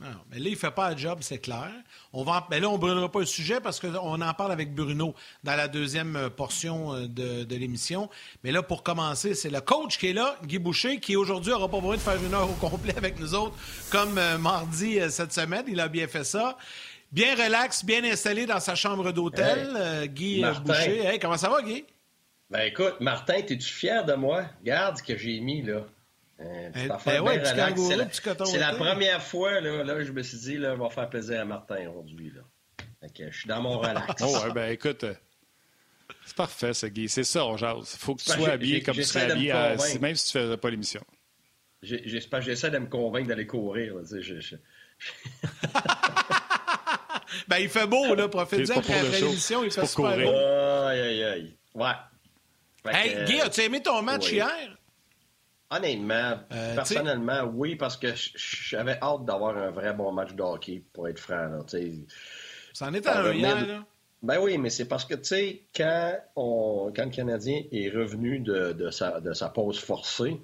Ah, 0.04 0.08
mais 0.30 0.40
là, 0.40 0.48
il 0.48 0.52
ne 0.52 0.58
fait 0.58 0.72
pas 0.72 0.92
le 0.92 0.98
job, 0.98 1.20
c'est 1.22 1.38
clair. 1.38 1.72
On 2.12 2.24
va, 2.24 2.46
mais 2.50 2.60
là, 2.60 2.70
on 2.70 2.74
ne 2.74 2.78
brûlera 2.78 3.10
pas 3.10 3.20
le 3.20 3.26
sujet 3.26 3.62
parce 3.62 3.80
qu'on 3.80 4.22
en 4.22 4.34
parle 4.34 4.52
avec 4.52 4.76
Bruno 4.76 5.16
dans 5.46 5.56
la 5.56 5.70
deuxième 5.70 6.18
euh, 6.18 6.30
portion 6.30 6.94
euh, 6.94 7.08
de, 7.08 7.56
l'émission. 7.56 8.10
Mais 8.44 8.52
là, 8.52 8.62
pour 8.62 8.84
commencer, 8.84 9.36
c'est 9.36 9.50
le 9.50 9.62
coach 9.62 9.98
qui 9.98 10.08
est 10.08 10.14
là, 10.14 10.36
Guy 10.44 10.60
Boucher, 10.60 11.00
qui 11.00 11.16
aujourd'hui 11.16 11.52
n'aura 11.52 11.70
pas 11.70 11.80
besoin 11.80 11.96
de 11.96 12.02
faire 12.02 12.22
une 12.22 12.34
heure 12.34 12.50
au 12.50 12.56
complet 12.56 12.94
avec 12.98 13.18
nous 13.20 13.34
autres, 13.36 13.56
comme 13.90 14.18
euh, 14.18 14.38
mardi 14.38 15.00
cette 15.10 15.32
semaine. 15.32 15.64
Il 15.70 15.80
a 15.80 15.88
bien 15.88 16.10
fait 16.10 16.26
ça. 16.26 16.58
Bien 17.14 17.34
relax, 17.36 17.86
bien 17.86 18.04
installé 18.04 18.46
dans 18.46 18.60
sa 18.60 18.76
chambre 18.76 19.14
d'hôtel, 19.14 20.10
Guy 20.14 20.44
Boucher. 20.66 21.06
Hey, 21.06 21.20
comment 21.20 21.38
ça 21.38 21.48
va, 21.48 21.62
Guy? 21.62 21.86
Ben 22.50 22.64
écoute, 22.64 22.96
Martin, 23.00 23.36
es-tu 23.36 23.62
fier 23.62 24.04
de 24.04 24.14
moi? 24.14 24.44
Regarde 24.60 24.98
ce 24.98 25.04
que 25.04 25.18
j'ai 25.18 25.40
mis, 25.40 25.62
là. 25.62 25.86
Euh, 26.42 26.70
eh, 26.76 26.88
ben 27.06 27.22
ouais, 27.22 27.42
c'est 27.46 28.58
la, 28.58 28.74
première 28.74 29.24
fois, 29.24 29.62
là, 29.62 29.84
là, 29.84 30.04
je 30.04 30.12
me 30.12 30.22
suis 30.22 30.38
dit, 30.38 30.58
là, 30.58 30.76
je 30.76 30.82
vais 30.82 30.90
faire 30.90 31.10
plaisir 31.10 31.40
à 31.40 31.46
Martin 31.46 31.88
aujourd'hui. 31.90 32.34
Là. 32.36 32.42
je 33.18 33.38
suis 33.38 33.48
dans 33.48 33.62
mon 33.62 33.80
relax. 33.80 34.22
oh, 34.22 34.38
ouais, 34.44 34.52
ben 34.54 34.72
écoute, 34.72 35.06
euh, 35.06 35.14
c'est 36.26 36.36
parfait, 36.36 36.74
ça, 36.74 36.90
Guy. 36.90 37.08
C'est 37.08 37.24
ça, 37.24 37.46
on 37.46 37.56
jase. 37.56 37.94
Il 37.94 38.00
faut 38.00 38.16
que 38.16 38.24
tu 38.24 38.32
sois 38.32 38.50
habillé 38.50 38.82
comme 38.82 38.96
tu 38.96 39.04
serais 39.04 39.32
habillé, 39.32 39.54
même 40.02 40.16
si 40.16 40.32
tu 40.32 40.38
ne 40.38 40.44
faisais 40.44 40.58
pas 40.58 40.70
l'émission. 40.70 41.02
J'espère 41.82 42.42
j'essaie 42.42 42.72
de 42.72 42.80
me 42.80 42.88
convaitre 42.88 43.28
d'aller 43.28 43.48
courir. 43.48 43.94
ben, 47.48 47.58
il 47.60 47.70
fait 47.70 47.88
beau, 47.88 48.14
là. 48.14 48.28
Profite-en 48.28 48.80
après 48.80 49.04
l'émission, 49.04 49.64
il 49.64 49.72
fait 49.72 49.86
super 49.86 50.18
beau. 50.18 50.34
Aïe, 50.86 51.00
aïe, 51.00 51.24
aïe. 51.24 51.56
Ouais. 51.74 51.94
hey, 52.92 53.24
Guy, 53.26 53.40
as-tu 53.40 53.62
aimé 53.62 53.82
ton 53.82 54.02
match 54.02 54.32
hier? 54.32 54.50
Honnêtement, 55.76 56.40
euh, 56.52 56.76
personnellement, 56.76 57.44
oui, 57.54 57.76
parce 57.76 57.98
que 57.98 58.08
j'avais 58.36 58.98
hâte 59.02 59.26
d'avoir 59.26 59.58
un 59.58 59.72
vrai 59.72 59.94
bon 59.94 60.12
match 60.12 60.34
de 60.34 60.42
hockey, 60.42 60.84
pour 60.94 61.08
être 61.08 61.20
franc. 61.20 61.48
Là, 61.48 61.60
Ça 62.74 62.88
en 62.88 62.94
est 62.94 63.08
un 63.08 63.34
hier, 63.34 63.68
là. 63.68 63.86
Ben 64.24 64.40
oui, 64.40 64.58
mais 64.58 64.72
c'est 64.72 64.86
parce 64.86 65.06
que, 65.06 65.14
tu 65.14 65.26
sais, 65.26 65.64
quand, 65.76 66.18
on... 66.36 66.92
quand 66.96 67.06
le 67.06 67.12
Canadien 67.12 67.62
est 67.72 67.90
revenu 67.90 68.40
de, 68.40 68.74
de, 68.74 68.90
sa, 68.90 69.20
de 69.20 69.34
sa 69.34 69.50
pause 69.50 69.80
forcée, 69.80 70.42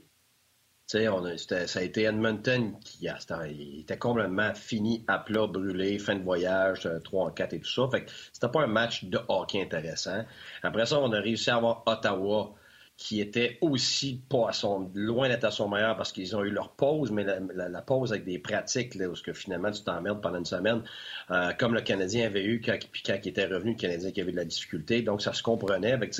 tu 0.87 0.99
sais, 1.37 1.67
ça 1.67 1.79
a 1.79 1.81
été 1.81 2.03
Edmonton 2.03 2.75
qui 2.81 3.07
a, 3.07 3.17
il 3.47 3.79
était 3.79 3.97
complètement 3.97 4.53
fini, 4.53 5.05
à 5.07 5.19
plat, 5.19 5.47
brûlé, 5.47 5.97
fin 5.97 6.15
de 6.15 6.23
voyage, 6.23 6.87
3 7.03 7.25
en 7.25 7.31
4 7.31 7.53
et 7.53 7.59
tout 7.59 7.69
ça. 7.69 7.87
Fait 7.89 8.03
que 8.03 8.11
c'était 8.33 8.49
pas 8.49 8.61
un 8.61 8.67
match 8.67 9.05
de 9.05 9.19
hockey 9.29 9.61
intéressant. 9.61 10.25
Après 10.61 10.85
ça, 10.85 10.99
on 10.99 11.11
a 11.13 11.19
réussi 11.19 11.49
à 11.49 11.55
avoir 11.55 11.83
Ottawa 11.85 12.53
qui 13.01 13.19
était 13.19 13.57
aussi 13.61 14.21
pas 14.29 14.49
à 14.49 14.53
son, 14.53 14.91
loin 14.93 15.27
d'être 15.27 15.43
à 15.43 15.49
son 15.49 15.67
meilleur 15.67 15.97
parce 15.97 16.11
qu'ils 16.11 16.35
ont 16.35 16.43
eu 16.43 16.51
leur 16.51 16.69
pause, 16.69 17.09
mais 17.11 17.23
la, 17.23 17.81
pause 17.81 18.11
avec 18.11 18.25
des 18.25 18.37
pratiques, 18.37 18.93
là, 18.93 19.07
où 19.07 19.13
que 19.13 19.33
finalement 19.33 19.71
tu 19.71 19.81
t'emmerdes 19.81 20.21
pendant 20.21 20.37
une 20.37 20.45
semaine, 20.45 20.83
euh, 21.31 21.51
comme 21.57 21.73
le 21.73 21.81
Canadien 21.81 22.27
avait 22.27 22.45
eu 22.45 22.61
quand, 22.63 22.77
puis 22.91 23.01
quand 23.03 23.17
il 23.23 23.29
était 23.29 23.47
revenu, 23.47 23.71
le 23.71 23.77
Canadien 23.77 24.11
qui 24.11 24.21
avait 24.21 24.31
de 24.31 24.37
la 24.37 24.45
difficulté, 24.45 25.01
donc 25.01 25.23
ça 25.23 25.33
se 25.33 25.41
comprenait. 25.41 25.93
Avec, 25.93 26.15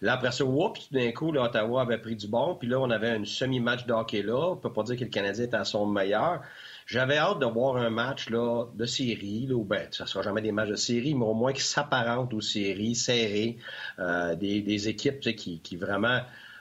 là, 0.00 0.14
après 0.14 0.32
ça, 0.32 0.44
puis 0.74 0.88
tout 0.88 0.94
d'un 0.94 1.12
coup, 1.12 1.32
Ottawa 1.32 1.82
avait 1.82 1.98
pris 1.98 2.16
du 2.16 2.26
bon, 2.26 2.56
puis 2.56 2.66
là, 2.66 2.80
on 2.80 2.90
avait 2.90 3.10
un 3.10 3.24
semi-match 3.24 3.86
de 3.86 3.92
hockey 3.92 4.22
là. 4.22 4.50
On 4.50 4.56
peut 4.56 4.72
pas 4.72 4.82
dire 4.82 4.96
que 4.96 5.04
le 5.04 5.10
Canadien 5.10 5.44
était 5.44 5.56
à 5.56 5.64
son 5.64 5.86
meilleur. 5.86 6.42
J'avais 6.86 7.16
hâte 7.16 7.40
de 7.40 7.46
voir 7.46 7.76
un 7.78 7.90
match 7.90 8.30
là, 8.30 8.66
de 8.72 8.86
série, 8.86 9.46
là, 9.48 9.60
ben, 9.64 9.88
ça 9.90 10.06
sera 10.06 10.22
jamais 10.22 10.40
des 10.40 10.52
matchs 10.52 10.68
de 10.68 10.76
série, 10.76 11.16
mais 11.16 11.24
au 11.24 11.34
moins 11.34 11.52
qui 11.52 11.62
s'apparentent 11.62 12.32
aux 12.32 12.40
séries, 12.40 12.94
serrées, 12.94 13.58
euh, 13.98 14.36
des, 14.36 14.88
équipes 14.88 15.18
qui, 15.18 15.76
vraiment 15.76 16.20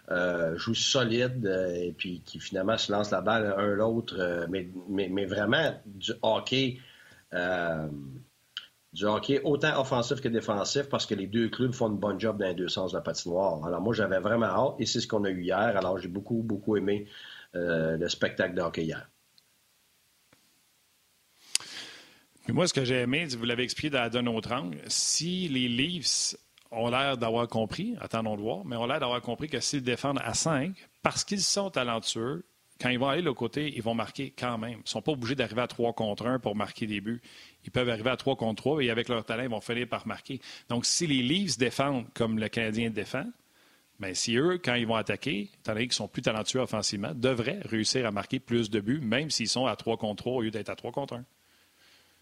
euh, 0.09 0.57
jouent 0.57 0.73
solide 0.73 1.45
euh, 1.45 1.75
et 1.75 1.93
puis 1.95 2.23
qui 2.25 2.39
finalement 2.39 2.75
se 2.75 2.91
lancent 2.91 3.11
la 3.11 3.21
balle 3.21 3.53
un 3.55 3.75
l'autre, 3.75 4.47
mais, 4.49 4.67
mais, 4.89 5.25
vraiment 5.25 5.79
du 5.85 6.13
hockey. 6.23 6.79
Du 8.93 9.05
hockey 9.05 9.41
autant 9.43 9.79
offensif 9.79 10.21
que 10.21 10.29
défensif 10.29 10.89
parce 10.89 11.05
que 11.05 11.13
les 11.13 11.27
deux 11.27 11.49
clubs 11.49 11.73
font 11.73 11.89
une 11.89 11.99
bonne 11.99 12.19
job 12.19 12.39
dans 12.39 12.47
les 12.47 12.55
deux 12.55 12.69
sens 12.69 12.93
de 12.93 12.97
la 12.97 13.01
patinoire. 13.01 13.63
Alors 13.63 13.81
moi, 13.81 13.93
j'avais 13.93 14.19
vraiment 14.19 14.47
hâte 14.47 14.75
et 14.79 14.87
c'est 14.87 15.01
ce 15.01 15.07
qu'on 15.07 15.23
a 15.25 15.29
eu 15.29 15.43
hier. 15.43 15.77
Alors 15.77 15.99
j'ai 15.99 16.07
beaucoup, 16.07 16.41
beaucoup 16.41 16.77
aimé 16.77 17.05
le 17.53 18.07
spectacle 18.07 18.55
de 18.55 18.61
hockey 18.61 18.85
hier. 18.85 19.07
Moi, 22.53 22.67
ce 22.67 22.73
que 22.73 22.85
j'ai 22.85 23.01
aimé, 23.01 23.25
vous 23.25 23.45
l'avez 23.45 23.63
expliqué 23.63 23.89
d'un 23.89 24.25
autre 24.27 24.51
angle, 24.51 24.79
si 24.87 25.47
les 25.47 25.67
Leafs 25.67 26.35
ont 26.71 26.89
l'air 26.89 27.17
d'avoir 27.17 27.47
compris, 27.47 27.95
attendons 27.99 28.35
de 28.35 28.41
voir, 28.41 28.65
mais 28.65 28.75
ont 28.75 28.85
l'air 28.85 28.99
d'avoir 28.99 29.21
compris 29.21 29.47
que 29.47 29.59
s'ils 29.59 29.83
défendent 29.83 30.19
à 30.23 30.33
5, 30.33 30.75
parce 31.01 31.23
qu'ils 31.23 31.41
sont 31.41 31.69
talentueux, 31.69 32.45
quand 32.81 32.89
ils 32.89 32.99
vont 32.99 33.07
aller 33.07 33.21
de 33.21 33.27
l'autre 33.27 33.39
côté, 33.39 33.73
ils 33.75 33.81
vont 33.81 33.93
marquer 33.93 34.33
quand 34.37 34.57
même. 34.57 34.73
Ils 34.73 34.77
ne 34.79 34.87
sont 34.87 35.01
pas 35.01 35.13
obligés 35.13 35.35
d'arriver 35.35 35.61
à 35.61 35.67
3 35.67 35.93
contre 35.93 36.25
1 36.27 36.39
pour 36.39 36.55
marquer 36.55 36.87
des 36.87 36.99
buts. 36.99 37.21
Ils 37.63 37.71
peuvent 37.71 37.89
arriver 37.89 38.09
à 38.09 38.17
3 38.17 38.35
contre 38.35 38.61
3 38.61 38.83
et 38.83 38.89
avec 38.89 39.07
leur 39.07 39.23
talent, 39.23 39.43
ils 39.43 39.49
vont 39.49 39.61
finir 39.61 39.87
par 39.87 40.05
marquer. 40.05 40.41
Donc, 40.67 40.85
si 40.85 41.07
les 41.07 41.23
Leafs 41.23 41.57
défendent 41.57 42.05
comme 42.13 42.37
le 42.37 42.49
Canadien 42.49 42.89
défend, 42.89 43.25
bien, 43.99 44.13
si 44.13 44.35
eux, 44.35 44.59
quand 44.63 44.75
ils 44.75 44.85
vont 44.85 44.95
attaquer, 44.95 45.49
étant 45.61 45.73
donné 45.73 45.85
qu'ils 45.85 45.93
sont 45.93 46.09
plus 46.09 46.21
talentueux 46.21 46.59
offensivement, 46.59 47.13
devraient 47.15 47.61
réussir 47.63 48.05
à 48.05 48.11
marquer 48.11 48.39
plus 48.39 48.69
de 48.69 48.81
buts, 48.81 48.99
même 49.01 49.29
s'ils 49.29 49.47
sont 49.47 49.67
à 49.67 49.75
3 49.77 49.95
contre 49.95 50.23
3 50.23 50.33
au 50.33 50.41
lieu 50.41 50.51
d'être 50.51 50.69
à 50.69 50.75
3 50.75 50.91
contre 50.91 51.13
1. 51.13 51.23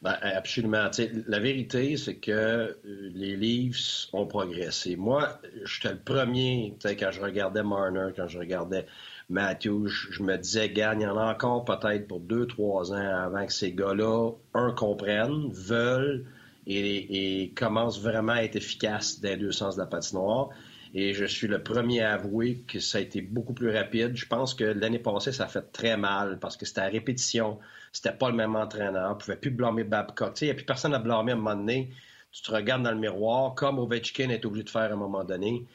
Ben, 0.03 0.17
absolument. 0.21 0.91
la 1.27 1.39
vérité, 1.39 1.95
c'est 1.95 2.15
que 2.15 2.31
euh, 2.31 2.73
les 2.83 3.37
Leafs 3.37 4.09
ont 4.11 4.25
progressé. 4.25 4.97
Moi, 4.97 5.39
j'étais 5.63 5.93
le 5.93 5.99
premier, 5.99 6.75
quand 6.83 7.11
je 7.11 7.21
regardais 7.21 7.63
Marner, 7.63 8.09
quand 8.13 8.27
je 8.27 8.37
regardais 8.37 8.85
Matthews, 9.29 9.87
je, 9.87 10.21
me 10.21 10.35
disais, 10.35 10.69
gagne, 10.69 10.99
il 10.99 11.03
y 11.03 11.07
en 11.07 11.15
a 11.15 11.31
encore 11.31 11.63
peut-être 11.63 12.09
pour 12.09 12.19
deux, 12.19 12.45
trois 12.47 12.91
ans 12.91 12.97
avant 12.97 13.45
que 13.45 13.53
ces 13.53 13.71
gars-là, 13.71 14.31
un, 14.53 14.73
comprennent, 14.73 15.49
veulent 15.53 16.25
et, 16.67 17.43
et 17.43 17.49
commencent 17.51 18.01
vraiment 18.01 18.33
à 18.33 18.43
être 18.43 18.57
efficaces 18.57 19.21
dans 19.21 19.29
les 19.29 19.37
deux 19.37 19.53
sens 19.53 19.75
de 19.75 19.79
la 19.79 19.87
patinoire. 19.87 20.49
Et 20.93 21.13
je 21.13 21.25
suis 21.25 21.47
le 21.47 21.63
premier 21.63 22.01
à 22.01 22.13
avouer 22.13 22.63
que 22.67 22.79
ça 22.79 22.99
a 22.99 23.01
été 23.01 23.21
beaucoup 23.21 23.53
plus 23.53 23.71
rapide. 23.71 24.15
Je 24.15 24.27
pense 24.27 24.53
que 24.53 24.63
l'année 24.63 24.99
passée, 24.99 25.31
ça 25.31 25.45
a 25.45 25.47
fait 25.47 25.71
très 25.71 25.97
mal 25.97 26.37
parce 26.39 26.55
que 26.55 26.65
c'était 26.65 26.81
à 26.81 26.87
répétition. 26.87 27.59
C'était 27.91 28.13
pas 28.13 28.29
le 28.29 28.35
même 28.35 28.55
entraîneur. 28.55 29.11
On 29.11 29.15
pouvait 29.15 29.37
plus 29.37 29.49
blâmer 29.49 29.83
Babcock. 29.83 30.39
Il 30.41 30.45
n'y 30.45 30.51
a 30.51 30.53
plus 30.53 30.65
personne 30.65 30.93
à 30.93 30.99
blâmer 30.99 31.31
à 31.31 31.35
un 31.35 31.37
moment 31.37 31.55
donné. 31.55 31.89
Tu 32.31 32.41
te 32.43 32.51
regardes 32.51 32.83
dans 32.83 32.91
le 32.91 32.99
miroir, 32.99 33.55
comme 33.55 33.79
Ovechkin 33.79 34.29
est 34.29 34.45
obligé 34.45 34.63
de 34.63 34.69
faire 34.69 34.91
à 34.91 34.93
un 34.93 34.95
moment 34.95 35.23
donné. 35.23 35.65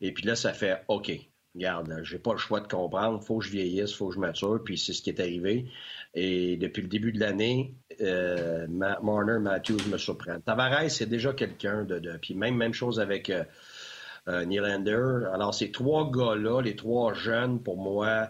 Et 0.00 0.12
puis 0.12 0.24
là, 0.24 0.36
ça 0.36 0.52
fait 0.52 0.82
OK, 0.88 1.10
regarde, 1.54 2.00
j'ai 2.02 2.18
pas 2.18 2.32
le 2.32 2.38
choix 2.38 2.60
de 2.60 2.68
comprendre, 2.68 3.22
faut 3.22 3.38
que 3.38 3.44
je 3.44 3.50
vieillisse, 3.50 3.92
faut 3.92 4.08
que 4.08 4.14
je 4.14 4.20
mature, 4.20 4.60
puis 4.64 4.78
c'est 4.78 4.92
ce 4.92 5.02
qui 5.02 5.10
est 5.10 5.20
arrivé. 5.20 5.66
Et 6.14 6.56
depuis 6.56 6.82
le 6.82 6.88
début 6.88 7.12
de 7.12 7.20
l'année, 7.20 7.74
euh, 8.00 8.66
Marner, 8.68 9.38
Matthews 9.40 9.88
me 9.90 9.98
surprennent. 9.98 10.42
Tavares, 10.42 10.90
c'est 10.90 11.08
déjà 11.08 11.32
quelqu'un 11.32 11.84
de, 11.84 11.98
de, 11.98 12.16
Puis 12.18 12.34
même, 12.34 12.56
même 12.56 12.74
chose 12.74 13.00
avec 13.00 13.30
euh, 13.30 13.44
Nylander. 14.26 15.28
Alors, 15.32 15.54
ces 15.54 15.70
trois 15.70 16.10
gars-là, 16.10 16.60
les 16.62 16.76
trois 16.76 17.12
jeunes, 17.14 17.62
pour 17.62 17.76
moi, 17.76 18.28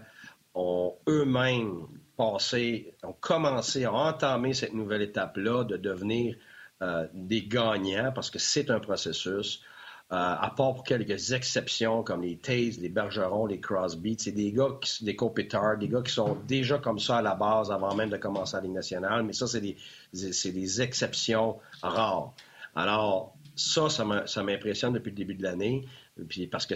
ont 0.54 0.94
eux-mêmes 1.08 1.86
passé, 2.16 2.94
ont 3.02 3.14
commencé, 3.20 3.86
ont 3.86 3.96
entamé 3.96 4.54
cette 4.54 4.74
nouvelle 4.74 5.02
étape-là 5.02 5.64
de 5.64 5.76
devenir 5.76 6.36
euh, 6.82 7.06
des 7.12 7.42
gagnants 7.42 8.12
parce 8.14 8.30
que 8.30 8.38
c'est 8.38 8.70
un 8.70 8.80
processus. 8.80 9.62
à 10.10 10.52
part 10.56 10.74
pour 10.74 10.84
quelques 10.84 11.32
exceptions 11.32 12.02
comme 12.04 12.22
les 12.22 12.36
Taze, 12.36 12.78
les 12.78 12.88
Bergeron, 12.88 13.46
les 13.46 13.58
Crosby, 13.58 14.16
c'est 14.18 14.32
des 14.32 14.52
gars, 14.52 14.68
qui, 14.80 15.04
des 15.04 15.16
Kopitar, 15.16 15.76
des 15.78 15.88
gars 15.88 16.02
qui 16.02 16.12
sont 16.12 16.36
déjà 16.46 16.78
comme 16.78 17.00
ça 17.00 17.16
à 17.18 17.22
la 17.22 17.34
base 17.34 17.72
avant 17.72 17.94
même 17.94 18.10
de 18.10 18.16
commencer 18.16 18.56
la 18.56 18.62
Ligue 18.62 18.74
nationale, 18.74 19.24
mais 19.24 19.32
ça, 19.32 19.46
c'est 19.46 19.60
des, 19.60 19.76
des 20.12 20.82
exceptions 20.82 21.58
rares. 21.82 22.32
Alors, 22.76 23.34
ça, 23.56 23.88
ça 23.88 24.42
m'impressionne 24.42 24.92
depuis 24.94 25.11
le 25.11 25.16
début 25.16 25.34
de 25.34 25.42
l'année. 25.42 25.84
Puis 26.28 26.46
parce 26.46 26.66
que 26.66 26.75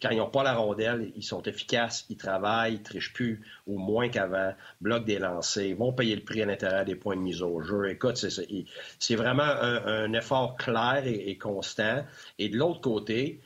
quand 0.00 0.10
ils 0.10 0.18
n'ont 0.18 0.30
pas 0.30 0.42
la 0.42 0.54
rondelle, 0.54 1.10
ils 1.16 1.22
sont 1.22 1.42
efficaces, 1.42 2.04
ils 2.10 2.16
travaillent, 2.16 2.74
ils 2.74 2.82
trichent 2.82 3.12
plus, 3.12 3.42
ou 3.66 3.78
moins 3.78 4.08
qu'avant, 4.08 4.52
bloquent 4.80 5.06
des 5.06 5.18
lancers, 5.18 5.74
vont 5.76 5.92
payer 5.92 6.16
le 6.16 6.22
prix 6.22 6.42
à 6.42 6.46
l'intérieur 6.46 6.84
des 6.84 6.96
points 6.96 7.16
de 7.16 7.22
mise 7.22 7.42
au 7.42 7.60
jeu. 7.62 7.88
Écoute, 7.88 8.16
c'est 8.98 9.16
vraiment 9.16 9.42
un, 9.42 10.12
effort 10.12 10.56
clair 10.56 11.02
et 11.06 11.36
constant. 11.38 12.04
Et 12.38 12.48
de 12.48 12.56
l'autre 12.56 12.80
côté, 12.80 13.40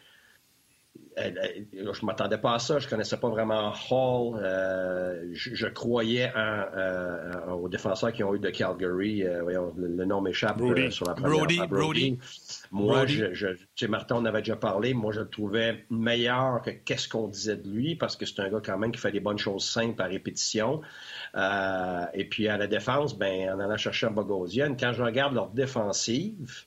je 1.21 1.81
ne 1.83 2.07
m'attendais 2.07 2.39
pas 2.39 2.55
à 2.55 2.59
ça. 2.59 2.79
Je 2.79 2.87
ne 2.87 2.91
connaissais 2.91 3.17
pas 3.17 3.29
vraiment 3.29 3.73
Hall. 3.91 4.41
Euh, 4.43 5.29
je, 5.33 5.67
croyais 5.67 6.33
euh, 6.37 7.51
aux 7.53 7.69
défenseurs 7.69 8.13
qui 8.13 8.25
ont 8.25 8.35
eu 8.35 8.39
de 8.39 8.51
Calgary. 8.51 9.23
Euh, 9.25 9.71
le, 9.77 10.05
nom 10.05 10.21
m'échappe 10.21 10.61
sur 10.91 11.07
la 11.07 11.15
première. 11.15 11.39
Brody. 11.39 11.61
Brody. 11.69 12.19
Moi, 12.71 13.07
Je, 13.07 13.87
Martin, 13.87 14.17
on 14.17 14.25
avait 14.25 14.41
déjà 14.41 14.57
parlé. 14.57 14.95
Moi, 14.95 15.13
je 15.13 15.21
le 15.21 15.29
trouvais 15.29 15.85
meilleur 15.91 16.63
que 16.63 16.71
qu'est-ce 16.71 17.09
qu'on 17.09 17.29
disait 17.29 17.57
de 17.57 17.69
lui 17.69 17.97
parce 17.97 18.17
que 18.17 18.27
c'est 18.27 18.41
un 18.41 18.49
gars 18.49 18.61
quand 18.65 18.79
même 18.79 18.93
qui 18.93 19.01
fait 19.01 19.13
des 19.13 19.21
bonnes 19.21 19.39
choses 19.39 19.65
simples 19.65 20.01
à 20.01 20.07
répétition. 20.07 20.81
et 21.35 22.25
puis 22.25 22.49
à 22.49 22.57
la 22.57 22.67
défense, 22.67 23.17
ben, 23.17 23.51
en 23.51 23.61
allant 23.61 23.77
chercher 23.77 24.07
un 24.07 24.11
Bogosian, 24.11 24.77
quand 24.79 24.93
je 24.93 25.03
regarde 25.03 25.35
leur 25.35 25.51
défensive, 25.51 26.67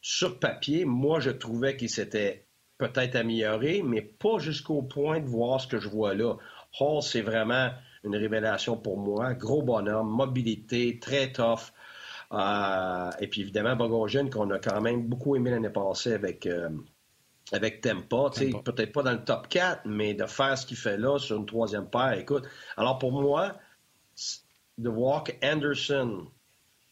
sur 0.00 0.38
papier, 0.38 0.84
moi, 0.84 1.18
je 1.18 1.30
trouvais 1.30 1.78
qu'il 1.78 1.88
s'était 1.88 2.43
peut-être 2.78 3.16
amélioré, 3.16 3.82
mais 3.84 4.02
pas 4.02 4.38
jusqu'au 4.38 4.82
point 4.82 5.20
de 5.20 5.28
voir 5.28 5.60
ce 5.60 5.66
que 5.66 5.78
je 5.78 5.88
vois 5.88 6.14
là. 6.14 6.34
Hall, 6.80 7.02
c'est 7.02 7.20
vraiment 7.20 7.70
une 8.02 8.16
révélation 8.16 8.76
pour 8.76 8.98
moi. 8.98 9.34
Gros 9.34 9.62
bonhomme, 9.62 10.08
mobilité, 10.08 10.98
très 10.98 11.32
tough. 11.32 11.72
Euh, 12.32 13.10
et 13.20 13.28
puis 13.28 13.42
évidemment, 13.42 13.76
Bogosian, 13.76 14.28
qu'on 14.28 14.50
a 14.50 14.58
quand 14.58 14.80
même 14.80 15.06
beaucoup 15.06 15.36
aimé 15.36 15.50
l'année 15.50 15.70
passée 15.70 16.14
avec, 16.14 16.46
euh, 16.46 16.68
avec 17.52 17.80
Tempa. 17.80 18.30
Peut-être 18.64 18.92
pas 18.92 19.02
dans 19.02 19.12
le 19.12 19.24
top 19.24 19.48
4, 19.48 19.82
mais 19.84 20.14
de 20.14 20.26
faire 20.26 20.58
ce 20.58 20.66
qu'il 20.66 20.76
fait 20.76 20.98
là 20.98 21.18
sur 21.18 21.36
une 21.36 21.46
troisième 21.46 21.88
paire, 21.88 22.18
écoute. 22.18 22.44
Alors 22.76 22.98
pour 22.98 23.12
moi, 23.12 23.54
de 24.78 24.88
voir 24.88 25.22
que 25.22 25.32
Anderson 25.42 26.26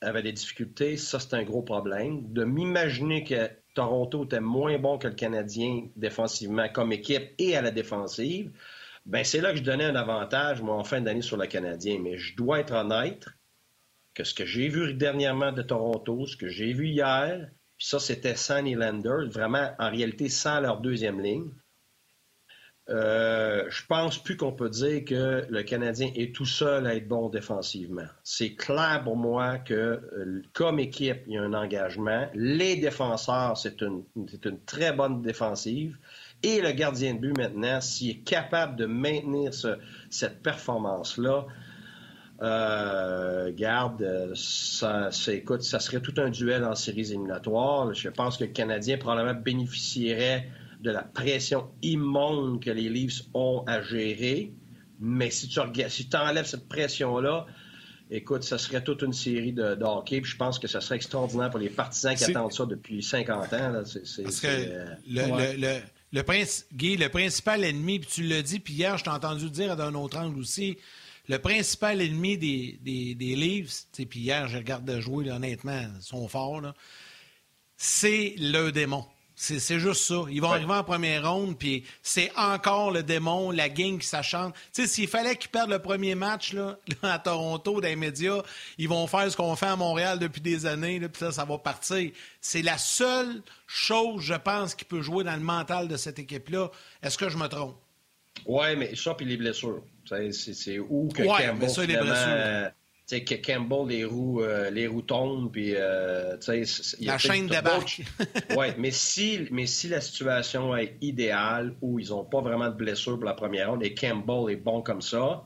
avait 0.02 0.22
des 0.22 0.32
difficultés, 0.32 0.96
ça 0.96 1.18
c'est 1.18 1.34
un 1.34 1.44
gros 1.44 1.62
problème. 1.62 2.32
De 2.32 2.44
m'imaginer 2.44 3.24
que 3.24 3.50
Toronto 3.74 4.24
était 4.24 4.40
moins 4.40 4.78
bon 4.78 4.98
que 4.98 5.08
le 5.08 5.14
Canadien 5.14 5.88
défensivement 5.96 6.68
comme 6.68 6.92
équipe 6.92 7.30
et 7.38 7.56
à 7.56 7.62
la 7.62 7.70
défensive, 7.70 8.52
ben 9.06 9.24
c'est 9.24 9.40
là 9.40 9.52
que 9.52 9.58
je 9.58 9.62
donnais 9.62 9.84
un 9.84 9.96
avantage, 9.96 10.62
moi, 10.62 10.76
en 10.76 10.84
fin 10.84 11.00
d'année 11.00 11.22
sur 11.22 11.36
le 11.36 11.46
Canadien. 11.46 11.98
Mais 12.00 12.18
je 12.18 12.36
dois 12.36 12.60
être 12.60 12.74
honnête 12.74 13.26
que 14.14 14.24
ce 14.24 14.34
que 14.34 14.44
j'ai 14.44 14.68
vu 14.68 14.94
dernièrement 14.94 15.52
de 15.52 15.62
Toronto, 15.62 16.26
ce 16.26 16.36
que 16.36 16.48
j'ai 16.48 16.72
vu 16.72 16.88
hier, 16.88 17.48
puis 17.78 17.86
ça, 17.86 17.98
c'était 17.98 18.36
sans 18.36 18.62
Nylander, 18.62 19.28
vraiment, 19.28 19.72
en 19.78 19.90
réalité, 19.90 20.28
sans 20.28 20.60
leur 20.60 20.80
deuxième 20.80 21.20
ligne. 21.20 21.50
Euh, 22.90 23.64
je 23.70 23.86
pense 23.86 24.18
plus 24.18 24.36
qu'on 24.36 24.52
peut 24.52 24.68
dire 24.68 25.04
que 25.04 25.46
le 25.48 25.62
Canadien 25.62 26.10
est 26.16 26.34
tout 26.34 26.46
seul 26.46 26.86
à 26.86 26.96
être 26.96 27.06
bon 27.06 27.28
défensivement. 27.28 28.06
C'est 28.24 28.54
clair 28.54 29.02
pour 29.04 29.16
moi 29.16 29.58
que, 29.58 29.72
euh, 29.74 30.42
comme 30.52 30.80
équipe, 30.80 31.22
il 31.28 31.34
y 31.34 31.38
a 31.38 31.42
un 31.42 31.54
engagement. 31.54 32.28
Les 32.34 32.76
défenseurs, 32.76 33.56
c'est 33.56 33.82
une, 33.82 34.02
une, 34.16 34.58
très 34.66 34.92
bonne 34.92 35.22
défensive. 35.22 35.96
Et 36.42 36.60
le 36.60 36.72
gardien 36.72 37.14
de 37.14 37.20
but, 37.20 37.38
maintenant, 37.38 37.80
s'il 37.80 38.10
est 38.10 38.24
capable 38.24 38.74
de 38.74 38.86
maintenir 38.86 39.52
cette 40.10 40.42
performance-là, 40.42 41.46
euh, 42.42 43.52
garde, 43.54 44.32
ça, 44.34 45.10
écoute, 45.28 45.62
ça 45.62 45.78
serait 45.78 46.00
tout 46.00 46.14
un 46.16 46.30
duel 46.30 46.64
en 46.64 46.74
séries 46.74 47.12
éliminatoires. 47.12 47.94
Je 47.94 48.08
pense 48.08 48.38
que 48.38 48.44
le 48.44 48.50
Canadien 48.50 48.98
probablement 48.98 49.40
bénéficierait 49.40 50.48
de 50.82 50.90
la 50.90 51.02
pression 51.02 51.70
immonde 51.82 52.62
que 52.62 52.70
les 52.70 52.88
Leafs 52.88 53.22
ont 53.34 53.64
à 53.66 53.82
gérer. 53.82 54.52
Mais 55.00 55.30
si 55.30 55.48
tu 55.48 55.60
si 55.88 56.08
enlèves 56.14 56.46
cette 56.46 56.68
pression-là, 56.68 57.46
écoute, 58.10 58.42
ça 58.42 58.58
serait 58.58 58.82
toute 58.82 59.02
une 59.02 59.12
série 59.12 59.52
de, 59.52 59.76
hockey. 59.82 60.20
Puis 60.20 60.32
je 60.32 60.36
pense 60.36 60.58
que 60.58 60.68
ça 60.68 60.80
serait 60.80 60.96
extraordinaire 60.96 61.50
pour 61.50 61.60
les 61.60 61.70
partisans 61.70 62.14
qui 62.14 62.24
attendent 62.24 62.52
ça 62.52 62.66
depuis 62.66 63.02
50 63.02 63.52
ans. 63.52 63.82
Que 63.82 64.46
euh, 64.46 64.86
le, 65.08 65.80
le, 66.12 66.22
Guy, 66.74 66.96
le 66.96 67.08
principal 67.08 67.64
ennemi, 67.64 67.98
puis 68.00 68.10
tu 68.12 68.22
l'as 68.24 68.42
dit, 68.42 68.60
puis 68.60 68.74
hier, 68.74 68.98
je 68.98 69.04
t'ai 69.04 69.10
entendu 69.10 69.44
le 69.44 69.50
dire 69.50 69.76
d'un 69.76 69.94
autre 69.94 70.18
angle 70.18 70.38
aussi, 70.38 70.76
le 71.28 71.38
principal 71.38 72.00
ennemi 72.00 72.36
des, 72.36 72.78
des, 72.82 73.14
des 73.14 73.36
Leafs, 73.36 73.86
puis 74.08 74.20
hier, 74.20 74.48
je 74.48 74.58
regarde 74.58 74.84
de 74.84 75.00
jouer, 75.00 75.30
honnêtement, 75.30 75.80
ils 75.96 76.02
sont 76.02 76.28
forts, 76.28 76.62
c'est 77.76 78.34
le 78.38 78.70
démon. 78.70 79.04
C'est 79.34 79.78
juste 79.78 80.02
ça. 80.04 80.24
Ils 80.30 80.40
vont 80.40 80.52
arriver 80.52 80.74
en 80.74 80.84
première 80.84 81.30
ronde, 81.30 81.58
puis 81.58 81.84
c'est 82.02 82.30
encore 82.36 82.90
le 82.90 83.02
démon, 83.02 83.50
la 83.50 83.68
gang 83.68 83.98
qui 83.98 84.06
s'achante. 84.06 84.54
Tu 84.72 84.82
sais, 84.82 84.86
s'il 84.86 85.08
fallait 85.08 85.36
qu'ils 85.36 85.50
perdent 85.50 85.70
le 85.70 85.78
premier 85.78 86.14
match 86.14 86.52
là, 86.54 86.78
à 87.02 87.18
Toronto, 87.18 87.80
dans 87.80 87.88
les 87.88 87.96
médias, 87.96 88.42
ils 88.78 88.88
vont 88.88 89.06
faire 89.06 89.30
ce 89.30 89.36
qu'on 89.36 89.56
fait 89.56 89.66
à 89.66 89.76
Montréal 89.76 90.18
depuis 90.18 90.40
des 90.40 90.66
années, 90.66 91.00
puis 91.00 91.10
ça, 91.18 91.32
ça 91.32 91.44
va 91.44 91.58
partir. 91.58 92.10
C'est 92.40 92.62
la 92.62 92.78
seule 92.78 93.42
chose, 93.66 94.22
je 94.22 94.34
pense, 94.34 94.74
qui 94.74 94.84
peut 94.84 95.02
jouer 95.02 95.24
dans 95.24 95.34
le 95.34 95.40
mental 95.40 95.88
de 95.88 95.96
cette 95.96 96.18
équipe-là. 96.18 96.70
Est-ce 97.02 97.16
que 97.16 97.28
je 97.28 97.38
me 97.38 97.48
trompe? 97.48 97.76
Oui, 98.46 98.76
mais 98.76 98.94
ça, 98.96 99.14
puis 99.14 99.26
les 99.26 99.36
blessures. 99.36 99.82
C'est 100.32 100.78
où 100.78 101.08
que 101.08 101.22
ouais, 101.22 101.28
Campbell, 101.28 101.56
mais 101.58 101.68
ça, 101.68 101.84
les 101.84 101.96
blessures 101.96 102.72
sais, 103.16 103.24
que 103.24 103.34
Campbell, 103.34 103.88
les 103.88 104.04
roues, 104.04 104.42
euh, 104.42 104.70
les 104.70 104.86
roues 104.86 105.02
tombent, 105.02 105.50
puis, 105.50 105.74
euh, 105.76 106.36
La 107.00 107.18
chaîne 107.18 107.46
débarque. 107.46 108.02
oui, 108.56 108.66
mais 108.78 108.90
si, 108.90 109.46
mais 109.50 109.66
si 109.66 109.88
la 109.88 110.00
situation 110.00 110.76
est 110.76 110.96
idéale, 111.00 111.74
où 111.80 111.98
ils 111.98 112.10
n'ont 112.10 112.24
pas 112.24 112.40
vraiment 112.40 112.68
de 112.68 112.74
blessure 112.74 113.16
pour 113.16 113.24
la 113.24 113.34
première 113.34 113.70
ronde, 113.70 113.82
et 113.82 113.94
Campbell 113.94 114.52
est 114.52 114.56
bon 114.56 114.82
comme 114.82 115.02
ça, 115.02 115.44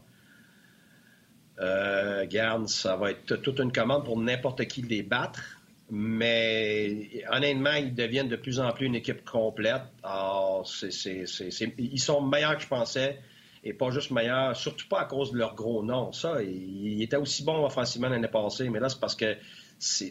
euh, 1.61 2.27
garde, 2.27 2.69
ça 2.69 2.97
va 2.97 3.13
être 3.13 3.37
toute 3.37 3.59
une 3.61 3.73
commande 3.73 4.05
pour 4.05 4.19
n'importe 4.19 4.65
qui 4.67 4.83
de 4.83 4.89
les 4.89 5.03
battre. 5.03 5.43
Mais 5.89 7.25
honnêtement, 7.31 7.75
ils 7.75 7.95
deviennent 7.95 8.29
de 8.29 8.37
plus 8.37 8.59
en 8.59 8.73
plus 8.73 8.87
une 8.87 8.97
équipe 8.97 9.25
complète. 9.25 9.83
Alors, 10.03 10.69
ils 10.83 12.01
sont 12.01 12.21
meilleurs 12.23 12.57
que 12.57 12.63
je 12.63 12.69
pensais 12.69 13.21
et 13.67 13.73
pas 13.73 13.91
juste 13.91 14.13
meilleur, 14.13 14.57
surtout 14.57 14.87
pas 14.87 15.01
à 15.01 15.05
cause 15.07 15.33
de 15.33 15.39
leur 15.39 15.57
gros 15.57 15.83
nom. 15.83 16.13
Ça, 16.13 16.41
il, 16.41 17.03
était 17.03 17.17
aussi 17.17 17.43
bon 17.43 17.65
offensivement 17.65 18.09
l'année 18.09 18.29
passée, 18.29 18.69
mais 18.69 18.79
là, 18.79 18.89
c'est 18.89 19.01
parce 19.01 19.17
que, 19.17 19.37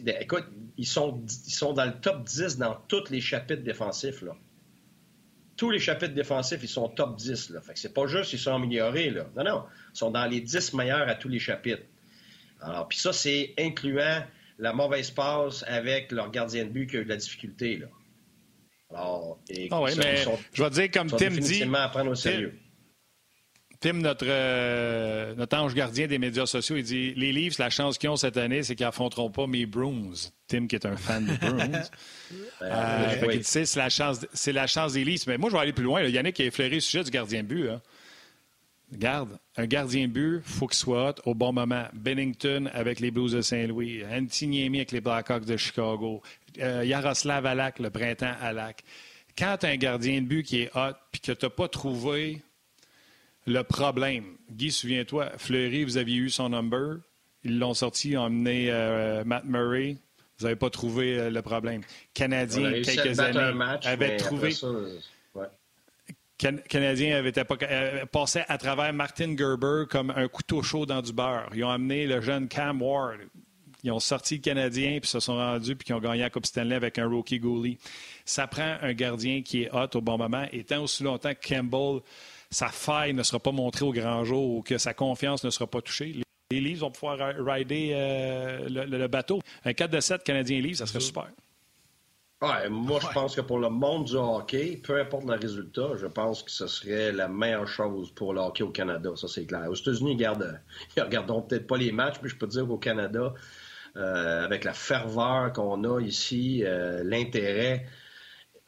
ben, 0.02 0.16
écoute, 0.20 0.44
ils 0.76 0.86
sont, 0.86 1.22
ils 1.46 1.54
sont 1.54 1.72
dans 1.72 1.86
le 1.86 1.94
top 1.94 2.24
10 2.24 2.58
dans 2.58 2.76
tous 2.86 3.08
les 3.10 3.22
chapitres 3.22 3.62
défensifs. 3.62 4.20
Là. 4.20 4.36
Tous 5.56 5.70
les 5.70 5.78
chapitres 5.78 6.12
défensifs, 6.12 6.62
ils 6.62 6.68
sont 6.68 6.88
top 6.90 7.16
10. 7.16 7.48
Là. 7.50 7.62
Fait 7.62 7.72
que 7.72 7.78
c'est 7.78 7.94
pas 7.94 8.06
juste 8.06 8.28
qu'ils 8.28 8.38
sont 8.38 8.54
améliorés. 8.54 9.08
Là. 9.08 9.24
Non, 9.34 9.44
non. 9.44 9.64
Ils 9.94 9.98
sont 9.98 10.10
dans 10.10 10.26
les 10.26 10.42
10 10.42 10.74
meilleurs 10.74 11.08
à 11.08 11.14
tous 11.14 11.28
les 11.28 11.38
chapitres. 11.38 11.84
Alors, 12.60 12.86
puis 12.88 12.98
ça, 12.98 13.14
c'est 13.14 13.54
incluant 13.58 14.22
la 14.58 14.74
mauvaise 14.74 15.10
passe 15.10 15.64
avec 15.66 16.12
leur 16.12 16.30
gardien 16.30 16.64
de 16.64 16.70
but 16.70 16.88
qui 16.88 16.98
a 16.98 17.00
eu 17.00 17.04
de 17.04 17.08
la 17.08 17.16
difficulté. 17.16 17.78
Là. 17.78 17.86
Alors, 18.90 19.38
et, 19.48 19.68
ah 19.70 19.80
mais 19.96 20.16
je 20.52 20.62
vais 20.62 20.70
dire, 20.70 20.90
comme 20.90 21.08
Tim 21.08 21.30
dit. 21.30 21.62
à 21.74 21.88
prendre 21.88 22.10
au 22.10 22.14
sérieux. 22.14 22.52
Tim, 22.52 22.65
notre, 23.84 24.26
euh, 24.26 25.34
notre 25.34 25.56
ange 25.56 25.74
gardien 25.74 26.06
des 26.06 26.18
médias 26.18 26.46
sociaux, 26.46 26.76
il 26.76 26.84
dit 26.84 27.14
Les 27.14 27.32
Leafs, 27.32 27.58
la 27.58 27.70
chance 27.70 27.98
qu'ils 27.98 28.10
ont 28.10 28.16
cette 28.16 28.36
année, 28.36 28.62
c'est 28.62 28.74
qu'ils 28.74 28.86
n'affronteront 28.86 29.30
pas 29.30 29.46
mes 29.46 29.66
Bruins. 29.66 30.12
Tim, 30.48 30.66
qui 30.66 30.76
est 30.76 30.86
un 30.86 30.96
fan 30.96 31.26
des 31.26 31.36
Bruins. 31.36 31.82
Ben, 32.58 32.66
euh, 32.72 33.38
c'est 33.42 33.76
la, 33.76 33.90
chance, 33.90 34.26
la 34.46 34.66
chance 34.66 34.94
des 34.94 35.04
Leafs. 35.04 35.26
Mais 35.26 35.36
moi, 35.36 35.50
je 35.50 35.54
vais 35.54 35.60
aller 35.60 35.72
plus 35.74 35.84
loin. 35.84 36.02
Yannick 36.02 36.36
qui 36.36 36.42
a 36.42 36.46
effleuré 36.46 36.76
le 36.76 36.80
sujet 36.80 37.04
du 37.04 37.10
gardien 37.10 37.42
de 37.42 37.48
but. 37.48 37.68
Hein. 37.68 37.82
Regarde, 38.90 39.38
un 39.56 39.66
gardien 39.66 40.06
de 40.06 40.12
but, 40.12 40.42
il 40.44 40.52
faut 40.52 40.66
qu'il 40.66 40.76
soit 40.76 41.20
au 41.26 41.34
bon 41.34 41.52
moment. 41.52 41.84
Bennington 41.92 42.70
avec 42.72 43.00
les 43.00 43.10
Blues 43.10 43.32
de 43.32 43.42
Saint-Louis, 43.42 44.04
Antiniemi 44.10 44.78
avec 44.78 44.92
les 44.92 45.00
Blackhawks 45.00 45.44
de 45.44 45.56
Chicago, 45.56 46.22
euh, 46.60 46.84
Yaroslav 46.84 47.44
Alak, 47.44 47.78
le 47.78 47.90
printemps 47.90 48.34
Alak. 48.40 48.82
Quand 49.36 49.58
tu 49.60 49.66
as 49.66 49.70
un 49.70 49.76
gardien 49.76 50.22
de 50.22 50.26
but 50.26 50.44
qui 50.44 50.62
est 50.62 50.70
hot 50.74 50.94
puis 51.12 51.20
que 51.20 51.32
tu 51.32 51.44
n'as 51.44 51.50
pas 51.50 51.68
trouvé 51.68 52.40
le 53.46 53.62
problème, 53.62 54.24
Guy, 54.50 54.70
souviens-toi, 54.70 55.32
Fleury, 55.38 55.84
vous 55.84 55.96
aviez 55.96 56.16
eu 56.16 56.30
son 56.30 56.48
number. 56.48 56.98
Ils 57.44 57.58
l'ont 57.58 57.74
sorti, 57.74 58.10
ils 58.10 58.18
ont 58.18 58.22
emmené 58.22 58.68
euh, 58.70 59.24
Matt 59.24 59.44
Murray. 59.44 59.96
Vous 60.38 60.44
n'avez 60.44 60.56
pas 60.56 60.70
trouvé 60.70 61.18
euh, 61.18 61.30
le 61.30 61.42
problème. 61.42 61.82
Canadien, 62.12 62.82
quelques 62.82 63.20
années, 63.20 63.62
avait 63.84 64.16
trouvé. 64.16 64.52
Canadien 66.38 67.16
avait 67.16 67.32
euh, 67.38 68.04
passé 68.06 68.42
à 68.48 68.58
travers 68.58 68.92
Martin 68.92 69.34
Gerber 69.36 69.84
comme 69.88 70.10
un 70.10 70.28
couteau 70.28 70.62
chaud 70.62 70.84
dans 70.84 71.00
du 71.00 71.12
beurre. 71.12 71.48
Ils 71.54 71.64
ont 71.64 71.70
amené 71.70 72.06
le 72.06 72.20
jeune 72.20 72.48
Cam 72.48 72.82
Ward. 72.82 73.20
Ils 73.82 73.92
ont 73.92 74.00
sorti 74.00 74.36
le 74.36 74.40
Canadien, 74.40 74.98
puis 75.00 75.08
se 75.08 75.20
sont 75.20 75.36
rendus, 75.36 75.76
puis 75.76 75.86
qui 75.86 75.92
ont 75.92 76.00
gagné 76.00 76.22
la 76.22 76.30
Coupe 76.30 76.44
Stanley 76.44 76.74
avec 76.74 76.98
un 76.98 77.06
rookie 77.06 77.38
goalie. 77.38 77.78
Ça 78.24 78.48
prend 78.48 78.76
un 78.82 78.92
gardien 78.92 79.42
qui 79.42 79.62
est 79.62 79.70
hot 79.72 79.88
au 79.94 80.00
bon 80.00 80.18
moment. 80.18 80.44
Et 80.52 80.64
tant 80.64 80.82
aussi 80.82 81.04
longtemps 81.04 81.32
que 81.32 81.48
Campbell, 81.48 82.00
sa 82.50 82.68
faille 82.68 83.14
ne 83.14 83.22
sera 83.22 83.38
pas 83.38 83.52
montrée 83.52 83.84
au 83.84 83.92
grand 83.92 84.24
jour 84.24 84.56
ou 84.56 84.62
que 84.62 84.78
sa 84.78 84.94
confiance 84.94 85.44
ne 85.44 85.50
sera 85.50 85.66
pas 85.66 85.80
touchée, 85.80 86.22
les 86.50 86.60
Leafs 86.60 86.78
vont 86.78 86.90
pouvoir 86.90 87.18
rider 87.38 87.90
euh, 87.92 88.68
le, 88.68 89.06
bateau. 89.08 89.40
Un 89.64 89.72
4 89.72 89.90
de 89.90 90.00
7 90.00 90.22
Canadien 90.22 90.60
Leafs, 90.60 90.76
ça 90.76 90.86
serait 90.86 91.00
super. 91.00 91.28
Ouais, 92.42 92.68
moi, 92.68 93.00
je 93.00 93.08
pense 93.14 93.34
que 93.34 93.40
pour 93.40 93.58
le 93.58 93.70
monde 93.70 94.04
du 94.04 94.14
hockey, 94.14 94.78
peu 94.82 95.00
importe 95.00 95.24
le 95.24 95.34
résultat, 95.34 95.96
je 95.96 96.06
pense 96.06 96.42
que 96.42 96.50
ce 96.50 96.66
serait 96.66 97.10
la 97.10 97.28
meilleure 97.28 97.66
chose 97.66 98.12
pour 98.12 98.34
le 98.34 98.40
hockey 98.40 98.62
au 98.62 98.70
Canada. 98.70 99.10
Ça, 99.16 99.26
c'est 99.26 99.46
clair. 99.46 99.64
Aux 99.70 99.74
États-Unis, 99.74 100.12
ils, 100.12 100.16
regardent, 100.16 100.60
ils 100.96 101.02
regarderont 101.02 101.42
peut-être 101.42 101.66
pas 101.66 101.78
les 101.78 101.92
matchs, 101.92 102.16
mais 102.22 102.28
je 102.28 102.36
peux 102.36 102.46
te 102.46 102.52
dire 102.52 102.66
qu'au 102.66 102.76
Canada, 102.76 103.32
euh, 103.96 104.44
avec 104.44 104.64
la 104.64 104.74
ferveur 104.74 105.52
qu'on 105.54 105.82
a 105.84 106.00
ici, 106.00 106.62
euh, 106.64 107.02
l'intérêt, 107.02 107.86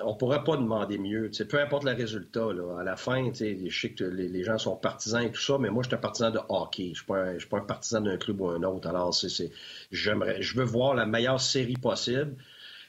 on 0.01 0.15
pourrait 0.15 0.45
pas 0.45 0.57
demander 0.57 0.99
mieux. 0.99 1.31
peu 1.49 1.61
importe 1.61 1.85
le 1.85 1.93
résultat, 1.93 2.53
là, 2.53 2.81
à 2.81 2.85
la 2.85 2.97
fin, 2.97 3.33
je 3.33 3.69
sais 3.71 3.91
que 3.91 4.05
les, 4.05 4.45
gens 4.45 4.59
sont 4.59 4.77
partisans 4.77 5.23
et 5.23 5.33
tout 5.33 5.41
ça, 5.41 5.59
mais 5.59 5.71
moi, 5.71 5.83
je 5.83 5.89
suis 5.89 5.97
un 5.97 6.01
partisan 6.01 6.31
de 6.31 6.39
hockey. 6.49 6.93
Je 6.95 7.13
ne 7.13 7.39
suis, 7.39 7.49
pas 7.49 7.59
un 7.59 7.63
partisan 7.63 8.01
d'un 8.01 8.17
club 8.17 8.41
ou 8.41 8.49
un 8.49 8.63
autre. 8.63 8.89
Alors, 8.89 9.13
c'est, 9.15 9.51
j'aimerais, 9.91 10.41
je 10.41 10.57
veux 10.57 10.65
voir 10.65 10.95
la 10.95 11.07
meilleure 11.07 11.41
série 11.41 11.77
possible. 11.77 12.37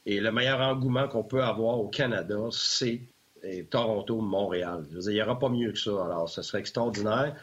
Et 0.05 0.19
le 0.19 0.31
meilleur 0.31 0.59
engouement 0.59 1.07
qu'on 1.07 1.23
peut 1.23 1.43
avoir 1.43 1.79
au 1.79 1.87
Canada, 1.87 2.37
c'est 2.51 3.01
Toronto-Montréal. 3.69 4.85
Il 4.91 5.13
n'y 5.13 5.21
aura 5.21 5.39
pas 5.39 5.49
mieux 5.49 5.71
que 5.71 5.79
ça. 5.79 5.91
Alors, 6.05 6.29
ce 6.29 6.41
serait 6.41 6.59
extraordinaire. 6.59 7.35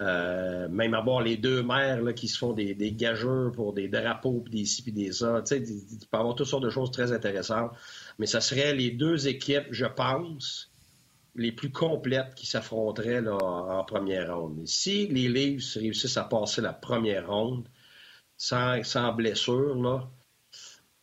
Euh, 0.00 0.68
même 0.68 0.94
avoir 0.94 1.20
les 1.20 1.36
deux 1.36 1.62
maires 1.62 2.02
qui 2.14 2.26
se 2.26 2.38
font 2.38 2.54
des, 2.54 2.74
des 2.74 2.92
gageurs 2.92 3.52
pour 3.52 3.72
des 3.72 3.88
drapeaux, 3.88 4.40
puis 4.40 4.52
des 4.60 4.64
ci, 4.64 4.82
puis 4.82 4.92
des 4.92 5.12
ça. 5.12 5.42
Tu 5.46 5.56
sais, 5.56 5.60
peut 5.60 6.16
y 6.16 6.20
avoir 6.20 6.34
toutes 6.34 6.46
sortes 6.46 6.64
de 6.64 6.70
choses 6.70 6.90
très 6.90 7.12
intéressantes. 7.12 7.72
Mais 8.18 8.26
ce 8.26 8.40
serait 8.40 8.74
les 8.74 8.90
deux 8.90 9.28
équipes, 9.28 9.68
je 9.70 9.86
pense, 9.86 10.72
les 11.34 11.52
plus 11.52 11.70
complètes 11.70 12.34
qui 12.34 12.46
s'affronteraient 12.46 13.26
en 13.26 13.84
première 13.84 14.36
ronde. 14.36 14.66
si 14.66 15.06
les 15.08 15.28
Leafs 15.28 15.74
réussissent 15.74 16.16
à 16.16 16.24
passer 16.24 16.60
la 16.60 16.72
première 16.72 17.28
ronde 17.28 17.68
sans, 18.36 19.12
blessure, 19.12 19.76
là, 19.76 20.10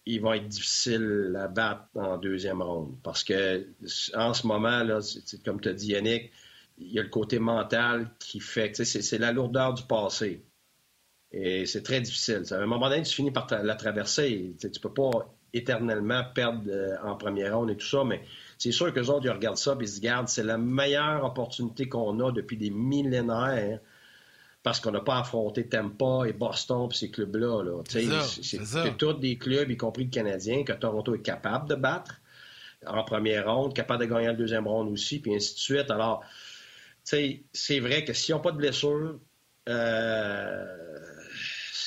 il 0.06 0.22
va 0.22 0.38
être 0.38 0.48
difficile 0.48 1.36
à 1.40 1.48
battre 1.48 1.88
en 1.96 2.18
deuxième 2.18 2.62
ronde. 2.62 2.98
Parce 3.04 3.24
que 3.24 3.68
en 4.16 4.34
ce 4.34 4.46
moment, 4.46 4.84
là, 4.84 5.00
comme 5.46 5.62
tu 5.62 5.70
as 5.70 5.74
dit, 5.74 5.88
Yannick, 5.92 6.32
il 6.78 6.94
y 6.94 7.00
a 7.00 7.04
le 7.04 7.10
côté 7.10 7.40
mental 7.40 8.12
qui 8.20 8.40
fait 8.40 8.72
que 8.72 8.84
c'est 8.84 9.18
la 9.18 9.32
lourdeur 9.32 9.74
du 9.74 9.84
passé. 9.84 10.44
Et 11.32 11.66
c'est 11.66 11.84
très 11.84 12.02
difficile. 12.02 12.44
À 12.52 12.56
un 12.56 12.66
moment 12.66 12.90
donné, 12.90 13.04
tu 13.04 13.14
finis 13.14 13.32
par 13.32 13.48
la 13.64 13.76
traverser. 13.76 14.56
Tu 14.60 14.68
ne 14.68 14.80
peux 14.80 14.94
pas 14.94 15.36
éternellement 15.54 16.24
perdre 16.34 16.64
euh, 16.68 16.96
en 17.04 17.16
première 17.16 17.58
ronde 17.58 17.72
et 17.72 17.78
tout 17.78 17.88
ça, 17.88 18.04
mais 18.04 18.22
c'est 18.58 18.72
sûr 18.72 18.94
que 18.94 19.00
les 19.00 19.10
autres, 19.10 19.26
ils 19.26 19.32
regardent 19.32 19.58
ça 19.58 19.76
et 19.80 19.84
ils 19.84 19.88
se 19.88 20.00
disent, 20.00 20.12
c'est 20.28 20.44
la 20.44 20.58
meilleure 20.58 21.24
opportunité 21.24 21.88
qu'on 21.88 22.20
a 22.20 22.32
depuis 22.32 22.58
des 22.58 22.70
millénaires 22.70 23.80
parce 24.62 24.80
qu'on 24.80 24.92
n'a 24.92 25.00
pas 25.00 25.20
affronté 25.20 25.68
Tampa 25.68 26.24
et 26.28 26.34
Boston 26.34 26.90
et 26.92 26.96
ces 26.96 27.10
clubs-là. 27.10 27.64
c'est 27.86 28.98
tous 28.98 29.14
des 29.14 29.38
clubs, 29.38 29.72
y 29.72 29.78
compris 29.78 30.06
le 30.06 30.10
Canadien, 30.10 30.64
que 30.64 30.74
Toronto 30.74 31.16
est 31.16 31.22
capable 31.22 31.70
de 31.70 31.76
battre 31.76 32.20
en 32.86 33.04
première 33.04 33.54
ronde, 33.54 33.74
capable 33.74 34.06
de 34.06 34.10
gagner 34.10 34.30
en 34.30 34.34
deuxième 34.34 34.68
ronde 34.68 34.90
aussi, 34.90 35.20
puis 35.20 35.36
ainsi 35.36 35.54
de 35.54 35.60
suite. 35.60 35.92
Alors, 35.92 36.24
c'est 37.04 37.80
vrai 37.80 38.04
que 38.06 38.14
s'ils 38.14 38.36
n'ont 38.36 38.42
pas 38.42 38.52
de 38.52 38.58
blessure, 38.58 39.20
euh, 39.68 41.09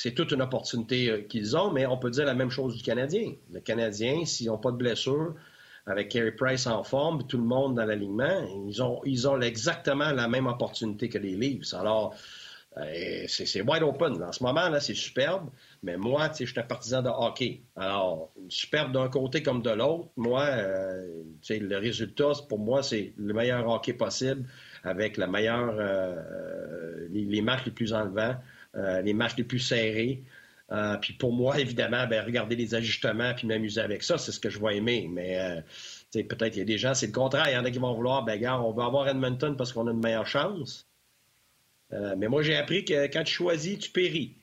c'est 0.03 0.11
toute 0.11 0.33
une 0.33 0.41
opportunité 0.41 1.09
euh, 1.09 1.21
qu'ils 1.21 1.55
ont, 1.55 1.71
mais 1.71 1.85
on 1.85 1.97
peut 1.97 2.11
dire 2.11 2.25
la 2.25 2.33
même 2.33 2.49
chose 2.49 2.75
du 2.75 2.83
Canadien. 2.83 3.35
Le 3.53 3.61
Canadien, 3.61 4.25
s'ils 4.25 4.47
n'ont 4.47 4.57
pas 4.57 4.71
de 4.71 4.75
blessure, 4.75 5.33
avec 5.85 6.09
Carey 6.09 6.33
Price 6.33 6.67
en 6.67 6.83
forme, 6.83 7.25
tout 7.25 7.37
le 7.37 7.45
monde 7.45 7.75
dans 7.75 7.85
l'alignement, 7.85 8.45
ils 8.67 8.81
ont, 9.27 9.39
exactement 9.41 10.11
la 10.11 10.27
même 10.27 10.47
opportunité 10.47 11.07
que 11.07 11.17
les 11.17 11.37
Leafs. 11.37 11.73
Alors, 11.73 12.13
euh, 12.75 13.23
c'est 13.27 13.61
wide 13.61 13.83
open. 13.83 14.21
En 14.21 14.33
ce 14.33 14.43
moment, 14.43 14.67
là, 14.67 14.81
c'est 14.81 14.93
superbe. 14.93 15.49
Mais 15.83 15.95
moi, 15.95 16.29
je 16.37 16.43
suis 16.43 16.59
un 16.59 16.63
partisan 16.63 17.01
de 17.01 17.07
hockey. 17.09 17.61
Alors, 17.77 18.29
superbe 18.49 18.91
d'un 18.91 19.07
côté 19.07 19.41
comme 19.41 19.61
de 19.61 19.69
l'autre. 19.69 20.09
Moi, 20.17 20.43
euh, 20.43 21.23
le 21.49 21.77
résultat, 21.77 22.31
pour 22.49 22.59
moi, 22.59 22.83
c'est 22.83 23.13
le 23.17 23.33
meilleur 23.33 23.65
hockey 23.69 23.93
possible 23.93 24.49
avec 24.83 25.15
les, 25.15 25.27
matchs 27.41 27.65
les 27.65 27.71
plus 27.71 27.93
enlevants, 27.93 28.35
les 28.75 29.13
matchs 29.13 29.35
les 29.37 29.43
plus 29.43 29.59
serrés. 29.59 30.23
puis 31.01 31.13
pour 31.13 31.33
moi, 31.33 31.59
évidemment, 31.59 32.07
ben, 32.07 32.25
regarder 32.25 32.55
les 32.55 32.75
ajustements 32.75 33.33
puis 33.35 33.47
m'amuser 33.47 33.81
avec 33.81 34.03
ça, 34.03 34.17
c'est 34.17 34.31
ce 34.31 34.39
que 34.39 34.49
je 34.49 34.59
vais 34.59 34.77
aimer. 34.77 35.07
Mais 35.11 35.63
peut-être 36.11 36.49
qu'il 36.49 36.59
y 36.59 36.61
a 36.61 36.65
des 36.65 36.77
gens, 36.77 36.93
c'est 36.93 37.07
le 37.07 37.13
contraire. 37.13 37.45
Il 37.49 37.53
y 37.53 37.57
en 37.57 37.65
a 37.65 37.71
qui 37.71 37.79
vont 37.79 37.93
vouloir, 37.93 38.23
ben, 38.23 38.39
gars, 38.39 38.59
on 38.59 38.71
va 38.71 38.85
avoir 38.85 39.07
Edmonton 39.07 39.55
parce 39.57 39.73
qu'on 39.73 39.87
a 39.87 39.91
une 39.91 40.01
meilleure 40.01 40.27
chance. 40.27 40.87
Euh, 41.93 42.15
mais 42.17 42.27
moi, 42.27 42.41
j'ai 42.41 42.55
appris 42.55 42.85
que 42.85 43.07
quand 43.07 43.23
tu 43.23 43.33
choisis, 43.33 43.79
tu 43.79 43.89
péris. 43.91 44.35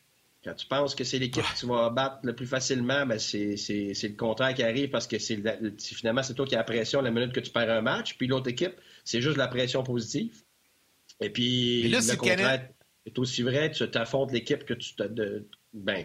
Quand 0.43 0.55
tu 0.55 0.66
penses 0.66 0.95
que 0.95 1.05
c'est 1.05 1.19
l'équipe 1.19 1.43
que 1.43 1.59
tu 1.59 1.66
vas 1.66 1.90
battre 1.90 2.21
le 2.23 2.35
plus 2.35 2.47
facilement, 2.47 3.05
ben 3.05 3.19
c'est 3.19 3.57
le 3.59 4.16
contraire 4.16 4.55
qui 4.55 4.62
arrive 4.62 4.88
parce 4.88 5.07
que 5.07 5.19
c'est 5.19 5.38
finalement 5.79 6.23
c'est 6.23 6.33
toi 6.33 6.47
qui 6.47 6.55
as 6.55 6.59
la 6.59 6.64
pression 6.64 7.03
la 7.03 7.11
minute 7.11 7.33
que 7.33 7.40
tu 7.40 7.51
perds 7.51 7.71
un 7.71 7.83
match, 7.83 8.16
puis 8.16 8.27
l'autre 8.27 8.49
équipe, 8.49 8.73
c'est 9.05 9.21
juste 9.21 9.37
la 9.37 9.49
pression 9.49 9.83
positive. 9.83 10.43
Et 11.21 11.29
puis 11.29 11.88
le 11.88 12.16
contraire 12.16 12.71
est 13.11 13.18
aussi 13.18 13.42
vrai, 13.42 13.70
tu 13.70 13.88
t'affrontes 13.90 14.33
l'équipe 14.33 14.64
que 14.64 14.75
tu 14.75 14.94
te, 14.94 15.03
ben, 15.73 16.05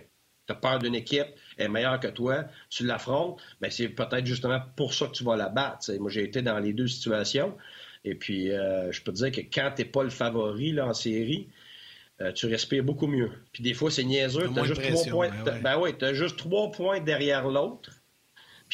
as 0.49 0.55
peur 0.55 0.79
d'une 0.79 0.95
équipe, 0.95 1.27
elle 1.57 1.65
est 1.65 1.69
meilleure 1.69 1.99
que 1.99 2.07
toi, 2.07 2.45
tu 2.69 2.85
l'affrontes, 2.85 3.41
ben 3.61 3.71
c'est 3.71 3.89
peut-être 3.89 4.25
justement 4.25 4.59
pour 4.75 4.93
ça 4.93 5.07
que 5.07 5.13
tu 5.13 5.23
vas 5.23 5.35
la 5.35 5.49
battre. 5.49 5.91
Moi, 5.99 6.11
j'ai 6.11 6.23
été 6.23 6.41
dans 6.41 6.59
les 6.59 6.73
deux 6.73 6.87
situations. 6.87 7.55
Et 8.03 8.13
puis, 8.13 8.51
euh, 8.51 8.91
je 8.91 9.01
peux 9.01 9.11
te 9.11 9.17
dire 9.17 9.31
que 9.31 9.41
quand 9.41 9.71
tu 9.75 9.81
n'es 9.81 9.89
pas 9.89 10.03
le 10.03 10.11
favori 10.11 10.71
là, 10.71 10.85
en 10.85 10.93
série, 10.93 11.49
euh, 12.21 12.31
tu 12.31 12.45
respires 12.45 12.83
beaucoup 12.83 13.07
mieux. 13.07 13.31
Puis 13.51 13.63
des 13.63 13.73
fois, 13.73 13.89
c'est 13.89 14.03
niaiseux. 14.03 14.49
Tu 14.53 14.59
as, 14.59 14.63
juste 14.63 14.81
trois 14.81 15.05
points. 15.05 15.43
Ben, 15.43 15.61
ben 15.61 15.93
tu 15.97 16.05
as 16.05 16.13
juste 16.13 16.37
trois 16.37 16.71
points 16.71 16.99
derrière 16.99 17.47
l'autre. 17.47 17.91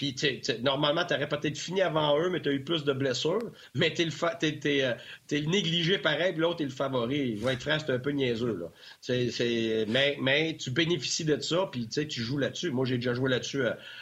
Puis 0.02 0.16
normalement, 0.64 1.06
tu 1.06 1.14
aurais 1.14 1.30
peut-être 1.30 1.60
fini 1.60 1.84
avant 1.84 2.18
eux, 2.18 2.32
mais 2.32 2.42
tu 2.42 2.50
as 2.50 2.54
eu 2.54 2.64
plus 2.64 2.84
de 2.84 2.92
blessures. 2.92 3.52
Mais 3.76 3.94
tu 3.94 4.02
es, 4.02 4.84
euh, 4.84 4.94
es, 5.30 5.42
négligé 5.42 6.00
pareil, 6.00 6.32
puis 6.32 6.42
l'autre 6.42 6.62
est 6.62 6.66
le 6.66 6.72
favori. 6.72 7.38
Je 7.38 7.46
vais 7.46 7.54
être 7.54 7.62
franc, 7.62 7.78
c'est 7.78 7.92
un 7.92 8.00
peu 8.00 8.10
niaiseux. 8.10 8.58
Là. 8.60 9.86
mais, 9.88 10.18
mais 10.20 10.58
tu 10.58 10.72
bénéficies 10.72 11.24
de 11.24 11.40
ça, 11.40 11.70
puis 11.72 11.88
tu 11.88 12.10
joues 12.10 12.40
là-dessus. 12.40 12.72
Moi, 12.72 12.86
j'ai 12.86 12.96
déjà 12.96 13.14
joué 13.14 13.30
là-dessus 13.30 13.62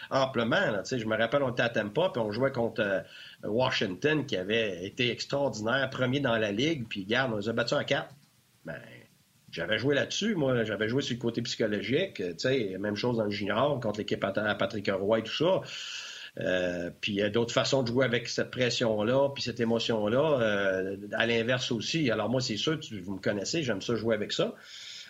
amplement. 0.09 0.71
Là, 0.71 0.83
je 0.89 1.03
me 1.03 1.17
rappelle, 1.17 1.43
on 1.43 1.51
était 1.51 1.63
à 1.63 1.69
Tampa, 1.69 2.11
puis 2.13 2.21
on 2.21 2.31
jouait 2.31 2.53
contre 2.53 3.03
Washington 3.43 4.25
qui 4.25 4.37
avait 4.37 4.85
été 4.85 5.11
extraordinaire, 5.11 5.89
premier 5.89 6.21
dans 6.21 6.37
la 6.37 6.53
ligue, 6.53 6.85
puis 6.87 7.03
regarde, 7.03 7.33
on 7.33 7.37
les 7.39 7.49
a 7.49 7.51
battus 7.51 7.77
en 7.77 7.83
quatre. 7.83 8.15
Ben, 8.63 8.79
j'avais 9.51 9.77
joué 9.77 9.95
là-dessus, 9.95 10.35
moi, 10.35 10.63
j'avais 10.63 10.89
joué 10.89 11.01
sur 11.01 11.15
le 11.15 11.19
côté 11.19 11.41
psychologique, 11.41 12.15
tu 12.15 12.33
sais, 12.37 12.77
même 12.79 12.95
chose 12.95 13.17
dans 13.17 13.25
le 13.25 13.31
junior, 13.31 13.79
contre 13.79 13.99
l'équipe 13.99 14.23
à 14.23 14.55
Patrick 14.55 14.89
Roy 14.91 15.19
et 15.19 15.23
tout 15.23 15.35
ça. 15.35 15.61
Euh, 16.39 16.89
puis 17.01 17.13
il 17.13 17.15
y 17.15 17.21
a 17.21 17.29
d'autres 17.29 17.53
façons 17.53 17.83
de 17.83 17.87
jouer 17.87 18.05
avec 18.05 18.27
cette 18.27 18.51
pression-là, 18.51 19.29
puis 19.33 19.43
cette 19.43 19.59
émotion-là, 19.59 20.39
euh, 20.41 20.97
à 21.13 21.25
l'inverse 21.25 21.71
aussi. 21.71 22.11
Alors 22.11 22.29
moi, 22.29 22.41
c'est 22.41 22.57
sûr, 22.57 22.79
vous 23.03 23.15
me 23.15 23.19
connaissez, 23.19 23.63
j'aime 23.63 23.81
ça 23.81 23.95
jouer 23.95 24.15
avec 24.15 24.31
ça. 24.31 24.53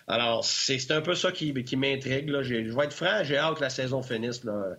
Alors, 0.06 0.44
c'est 0.44 0.90
un 0.90 1.02
peu 1.02 1.14
ça 1.14 1.30
qui, 1.30 1.52
qui 1.64 1.76
m'intrigue. 1.76 2.30
Je 2.42 2.54
vais 2.54 2.84
être 2.84 2.92
franc, 2.92 3.22
j'ai 3.22 3.36
hâte 3.38 3.56
que 3.56 3.60
la 3.60 3.70
saison 3.70 4.02
finisse. 4.02 4.42
Là. 4.44 4.76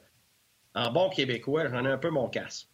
En 0.76 0.92
bon 0.92 1.10
québécois, 1.10 1.70
j'en 1.70 1.86
ai 1.86 1.90
un 1.90 1.98
peu 1.98 2.10
mon 2.10 2.28
casse 2.28 2.71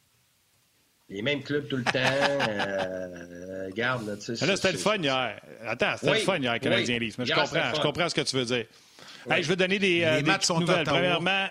les 1.10 1.22
mêmes 1.22 1.42
clubs 1.42 1.68
tout 1.68 1.78
le 1.78 1.84
temps. 1.84 1.92
euh, 2.00 3.70
garde, 3.76 4.08
là, 4.08 4.16
tu 4.18 4.36
sais. 4.36 4.46
Là, 4.46 4.56
c'était 4.56 4.72
le 4.74 4.78
fun 4.78 4.98
hier. 4.98 5.40
Attends, 5.66 5.96
c'était 6.00 6.14
le 6.14 6.20
fun 6.20 6.38
hier, 6.38 6.60
Canadien 6.60 6.98
oui. 7.00 7.14
Mais 7.18 7.26
je 7.26 7.34
comprends, 7.34 7.74
je 7.76 7.82
comprends 7.82 8.10
ce 8.10 8.16
que 8.16 8.22
tu 8.22 8.36
veux 8.36 8.46
dire. 8.46 8.66
Hey, 9.30 9.44
je 9.44 9.50
veux 9.50 9.56
donner 9.56 9.80
des, 9.80 10.04
euh, 10.04 10.22
des 10.22 10.32
petites 10.32 10.50
nouvelles. 10.58 10.86
Premièrement, 10.86 11.48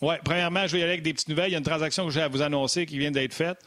ouais, 0.00 0.18
premièrement, 0.24 0.66
je 0.66 0.72
vais 0.72 0.78
y 0.78 0.82
aller 0.82 0.92
avec 0.92 1.02
des 1.02 1.12
petites 1.12 1.28
nouvelles. 1.28 1.48
Il 1.48 1.52
y 1.52 1.56
a 1.56 1.58
une 1.58 1.64
transaction 1.64 2.06
que 2.06 2.12
j'ai 2.12 2.22
à 2.22 2.28
vous 2.28 2.42
annoncer 2.42 2.86
qui 2.86 2.98
vient 2.98 3.10
d'être 3.10 3.34
faite. 3.34 3.58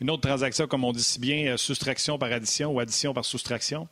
Une 0.00 0.10
autre 0.10 0.22
transaction, 0.28 0.66
comme 0.66 0.84
on 0.84 0.92
dit 0.92 1.02
si 1.02 1.18
bien, 1.18 1.52
euh, 1.52 1.56
soustraction 1.56 2.18
par 2.18 2.30
addition 2.30 2.70
ou 2.72 2.78
addition 2.80 3.12
par 3.14 3.24
soustraction. 3.24 3.88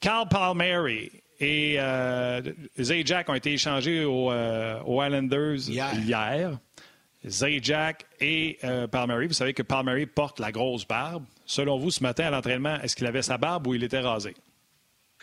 Carl 0.00 0.28
Palmieri 0.28 1.10
et 1.40 1.76
euh, 1.78 2.40
Zay 2.80 3.02
Jack 3.04 3.28
ont 3.28 3.34
été 3.34 3.52
échangés 3.52 4.04
aux, 4.04 4.30
euh, 4.30 4.80
aux 4.84 5.02
Islanders 5.02 5.68
hier. 5.68 5.94
hier. 5.94 6.58
Zajac 7.26 8.04
et 8.20 8.58
euh, 8.64 8.86
Palmieri. 8.86 9.26
Vous 9.26 9.34
savez 9.34 9.54
que 9.54 9.62
Palmieri 9.62 10.06
porte 10.06 10.40
la 10.40 10.52
grosse 10.52 10.86
barbe. 10.86 11.24
Selon 11.46 11.78
vous, 11.78 11.90
ce 11.90 12.02
matin 12.02 12.26
à 12.26 12.30
l'entraînement, 12.30 12.80
est-ce 12.82 12.96
qu'il 12.96 13.06
avait 13.06 13.22
sa 13.22 13.38
barbe 13.38 13.66
ou 13.66 13.74
il 13.74 13.84
était 13.84 14.00
rasé? 14.00 14.34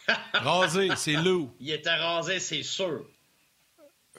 rasé, 0.34 0.90
c'est 0.96 1.14
loup. 1.14 1.52
Il 1.60 1.72
était 1.72 1.96
rasé, 1.96 2.40
c'est 2.40 2.64
sûr. 2.64 3.06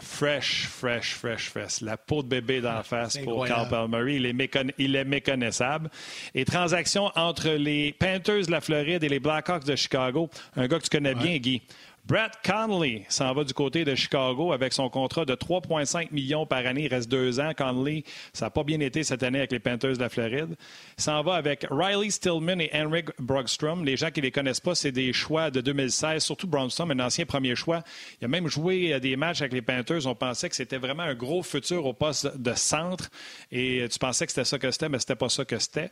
Fresh, 0.02 0.66
fresh, 0.66 1.14
fresh, 1.14 1.50
fresh. 1.50 1.80
La 1.82 1.98
peau 1.98 2.22
de 2.22 2.28
bébé 2.28 2.62
dans 2.62 2.72
la 2.72 2.82
face 2.82 3.18
pour 3.18 3.46
Carl. 3.46 3.68
Il 4.08 4.24
est, 4.24 4.56
il 4.78 4.96
est, 4.96 5.04
méconnaissable. 5.04 5.90
Et 6.34 6.46
transaction 6.46 7.10
entre 7.16 7.50
les 7.50 7.92
Panthers 7.92 8.46
de 8.46 8.50
la 8.50 8.62
Floride 8.62 9.04
et 9.04 9.08
les 9.10 9.20
Blackhawks 9.20 9.64
de 9.64 9.76
Chicago. 9.76 10.30
Un 10.56 10.68
gars 10.68 10.78
que 10.78 10.84
tu 10.84 10.90
connais 10.90 11.14
bien, 11.14 11.36
Guy. 11.36 11.60
Brett 12.06 12.32
Conley 12.44 13.04
s'en 13.08 13.32
va 13.34 13.44
du 13.44 13.54
côté 13.54 13.84
de 13.84 13.94
Chicago 13.94 14.52
avec 14.52 14.72
son 14.72 14.88
contrat 14.88 15.24
de 15.24 15.34
3,5 15.34 16.08
millions 16.12 16.46
par 16.46 16.66
année. 16.66 16.84
Il 16.84 16.88
reste 16.88 17.08
deux 17.08 17.38
ans. 17.38 17.52
Conley, 17.56 18.04
ça 18.32 18.46
n'a 18.46 18.50
pas 18.50 18.64
bien 18.64 18.80
été 18.80 19.04
cette 19.04 19.22
année 19.22 19.38
avec 19.38 19.52
les 19.52 19.60
Panthers 19.60 19.94
de 19.94 20.00
la 20.00 20.08
Floride. 20.08 20.56
S'en 20.96 21.22
va 21.22 21.34
avec 21.34 21.66
Riley 21.70 22.10
Stillman 22.10 22.60
et 22.60 22.70
Henrik 22.74 23.08
Brogstrom. 23.18 23.84
Les 23.84 23.96
gens 23.96 24.10
qui 24.10 24.20
ne 24.20 24.26
les 24.26 24.32
connaissent 24.32 24.60
pas, 24.60 24.74
c'est 24.74 24.92
des 24.92 25.12
choix 25.12 25.50
de 25.50 25.60
2016, 25.60 26.22
surtout 26.22 26.46
Brogstrom, 26.46 26.90
un 26.90 27.00
ancien 27.00 27.26
premier 27.26 27.54
choix. 27.54 27.82
Il 28.20 28.24
a 28.24 28.28
même 28.28 28.48
joué 28.48 28.98
des 28.98 29.16
matchs 29.16 29.42
avec 29.42 29.52
les 29.52 29.62
Panthers. 29.62 30.06
On 30.06 30.14
pensait 30.14 30.48
que 30.48 30.56
c'était 30.56 30.78
vraiment 30.78 31.04
un 31.04 31.14
gros 31.14 31.42
futur 31.42 31.86
au 31.86 31.92
poste 31.92 32.36
de 32.36 32.54
centre. 32.54 33.10
Et 33.52 33.86
tu 33.90 33.98
pensais 33.98 34.26
que 34.26 34.32
c'était 34.32 34.44
ça 34.44 34.58
que 34.58 34.70
c'était, 34.70 34.88
mais 34.88 34.98
c'était 34.98 35.14
pas 35.16 35.28
ça 35.28 35.44
que 35.44 35.58
c'était. 35.58 35.90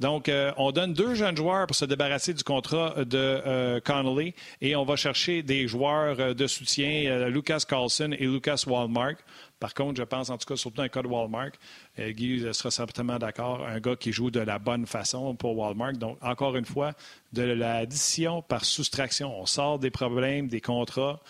Donc, 0.00 0.28
euh, 0.28 0.52
on 0.58 0.70
donne 0.70 0.92
deux 0.92 1.14
jeunes 1.14 1.36
joueurs 1.36 1.66
pour 1.66 1.76
se 1.76 1.84
débarrasser 1.84 2.34
du 2.34 2.44
contrat 2.44 3.04
de 3.04 3.16
euh, 3.16 3.80
Connolly 3.80 4.34
et 4.60 4.76
on 4.76 4.84
va 4.84 4.96
chercher 4.96 5.42
des 5.46 5.66
joueurs 5.66 6.20
euh, 6.20 6.34
de 6.34 6.46
soutien, 6.46 7.06
euh, 7.06 7.28
Lucas 7.30 7.62
Carlson 7.66 8.10
et 8.18 8.26
Lucas 8.26 8.64
Walmark. 8.66 9.18
Par 9.58 9.72
contre, 9.72 9.96
je 9.96 10.02
pense, 10.02 10.28
en 10.28 10.36
tout 10.36 10.46
cas, 10.46 10.56
surtout 10.56 10.76
dans 10.76 10.82
le 10.82 10.90
cas 10.90 11.00
de 11.00 11.06
Walmart, 11.06 11.52
euh, 11.98 12.10
Guy 12.10 12.44
sera 12.52 12.70
certainement 12.70 13.18
d'accord, 13.18 13.66
un 13.66 13.80
gars 13.80 13.96
qui 13.96 14.12
joue 14.12 14.30
de 14.30 14.40
la 14.40 14.58
bonne 14.58 14.86
façon 14.86 15.34
pour 15.34 15.56
Walmart. 15.56 15.94
Donc, 15.94 16.18
encore 16.20 16.56
une 16.56 16.66
fois, 16.66 16.92
de 17.32 17.42
l'addition 17.42 18.42
par 18.42 18.64
soustraction. 18.64 19.40
On 19.40 19.46
sort 19.46 19.78
des 19.78 19.90
problèmes, 19.90 20.48
des 20.48 20.60
contrats, 20.60 21.20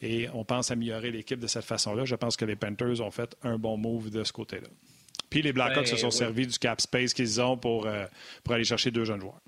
et 0.00 0.28
on 0.32 0.44
pense 0.44 0.70
améliorer 0.70 1.10
l'équipe 1.10 1.40
de 1.40 1.46
cette 1.46 1.64
façon-là. 1.64 2.04
Je 2.04 2.14
pense 2.14 2.36
que 2.36 2.44
les 2.44 2.56
Panthers 2.56 3.00
ont 3.00 3.10
fait 3.10 3.36
un 3.42 3.58
bon 3.58 3.76
move 3.76 4.10
de 4.10 4.24
ce 4.24 4.32
côté-là. 4.32 4.68
Puis 5.28 5.42
les 5.42 5.52
Blackhawks 5.52 5.84
ben, 5.84 5.90
se 5.90 5.96
sont 5.96 6.10
servis 6.10 6.46
du 6.46 6.58
cap 6.58 6.80
space 6.80 7.12
qu'ils 7.12 7.40
ont 7.40 7.56
pour, 7.56 7.88
pour 8.44 8.54
aller 8.54 8.64
chercher 8.64 8.90
deux 8.90 9.04
jeunes 9.04 9.20
joueurs. 9.20 9.40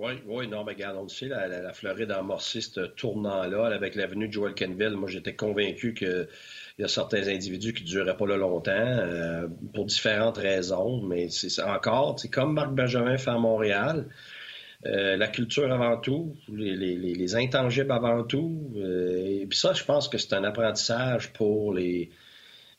Oui, 0.00 0.12
oui, 0.26 0.48
non, 0.48 0.64
mais 0.64 0.72
regarde, 0.72 0.96
on 0.96 1.08
sait, 1.08 1.28
la, 1.28 1.46
la, 1.46 1.72
Floride 1.74 2.10
a 2.10 2.24
ce 2.38 2.80
tournant-là 2.86 3.66
avec 3.66 3.94
l'avenue 3.94 4.28
de 4.28 4.32
Joel 4.32 4.54
Kenville. 4.54 4.96
Moi, 4.96 5.10
j'étais 5.10 5.34
convaincu 5.34 5.92
qu'il 5.92 6.26
y 6.78 6.84
a 6.84 6.88
certains 6.88 7.28
individus 7.28 7.74
qui 7.74 7.82
ne 7.84 7.88
dureraient 7.88 8.16
pas 8.16 8.26
là 8.26 8.38
longtemps 8.38 8.72
euh, 8.72 9.46
pour 9.74 9.84
différentes 9.84 10.38
raisons, 10.38 11.02
mais 11.02 11.28
c'est 11.28 11.62
encore, 11.62 12.18
c'est 12.18 12.30
comme 12.30 12.54
Marc 12.54 12.72
Benjamin 12.72 13.18
fait 13.18 13.28
à 13.28 13.36
Montréal. 13.36 14.06
Euh, 14.86 15.18
la 15.18 15.28
culture 15.28 15.70
avant 15.70 15.98
tout, 15.98 16.34
les, 16.50 16.74
les, 16.74 16.96
les 16.96 17.36
intangibles 17.36 17.92
avant 17.92 18.24
tout. 18.24 18.72
Euh, 18.76 19.42
et 19.42 19.46
puis 19.46 19.58
ça, 19.58 19.74
je 19.74 19.84
pense 19.84 20.08
que 20.08 20.16
c'est 20.16 20.32
un 20.32 20.44
apprentissage 20.44 21.30
pour 21.34 21.74
les. 21.74 22.08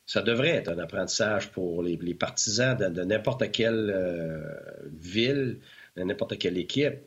Ça 0.08 0.24
devrait 0.24 0.50
être 0.50 0.70
un 0.70 0.80
apprentissage 0.80 1.52
pour 1.52 1.84
les, 1.84 2.16
partisans 2.16 2.76
de 2.76 3.04
n'importe 3.04 3.52
quelle 3.52 3.96
ville 4.92 5.60
n'importe 5.98 6.38
quelle 6.38 6.58
équipe. 6.58 7.00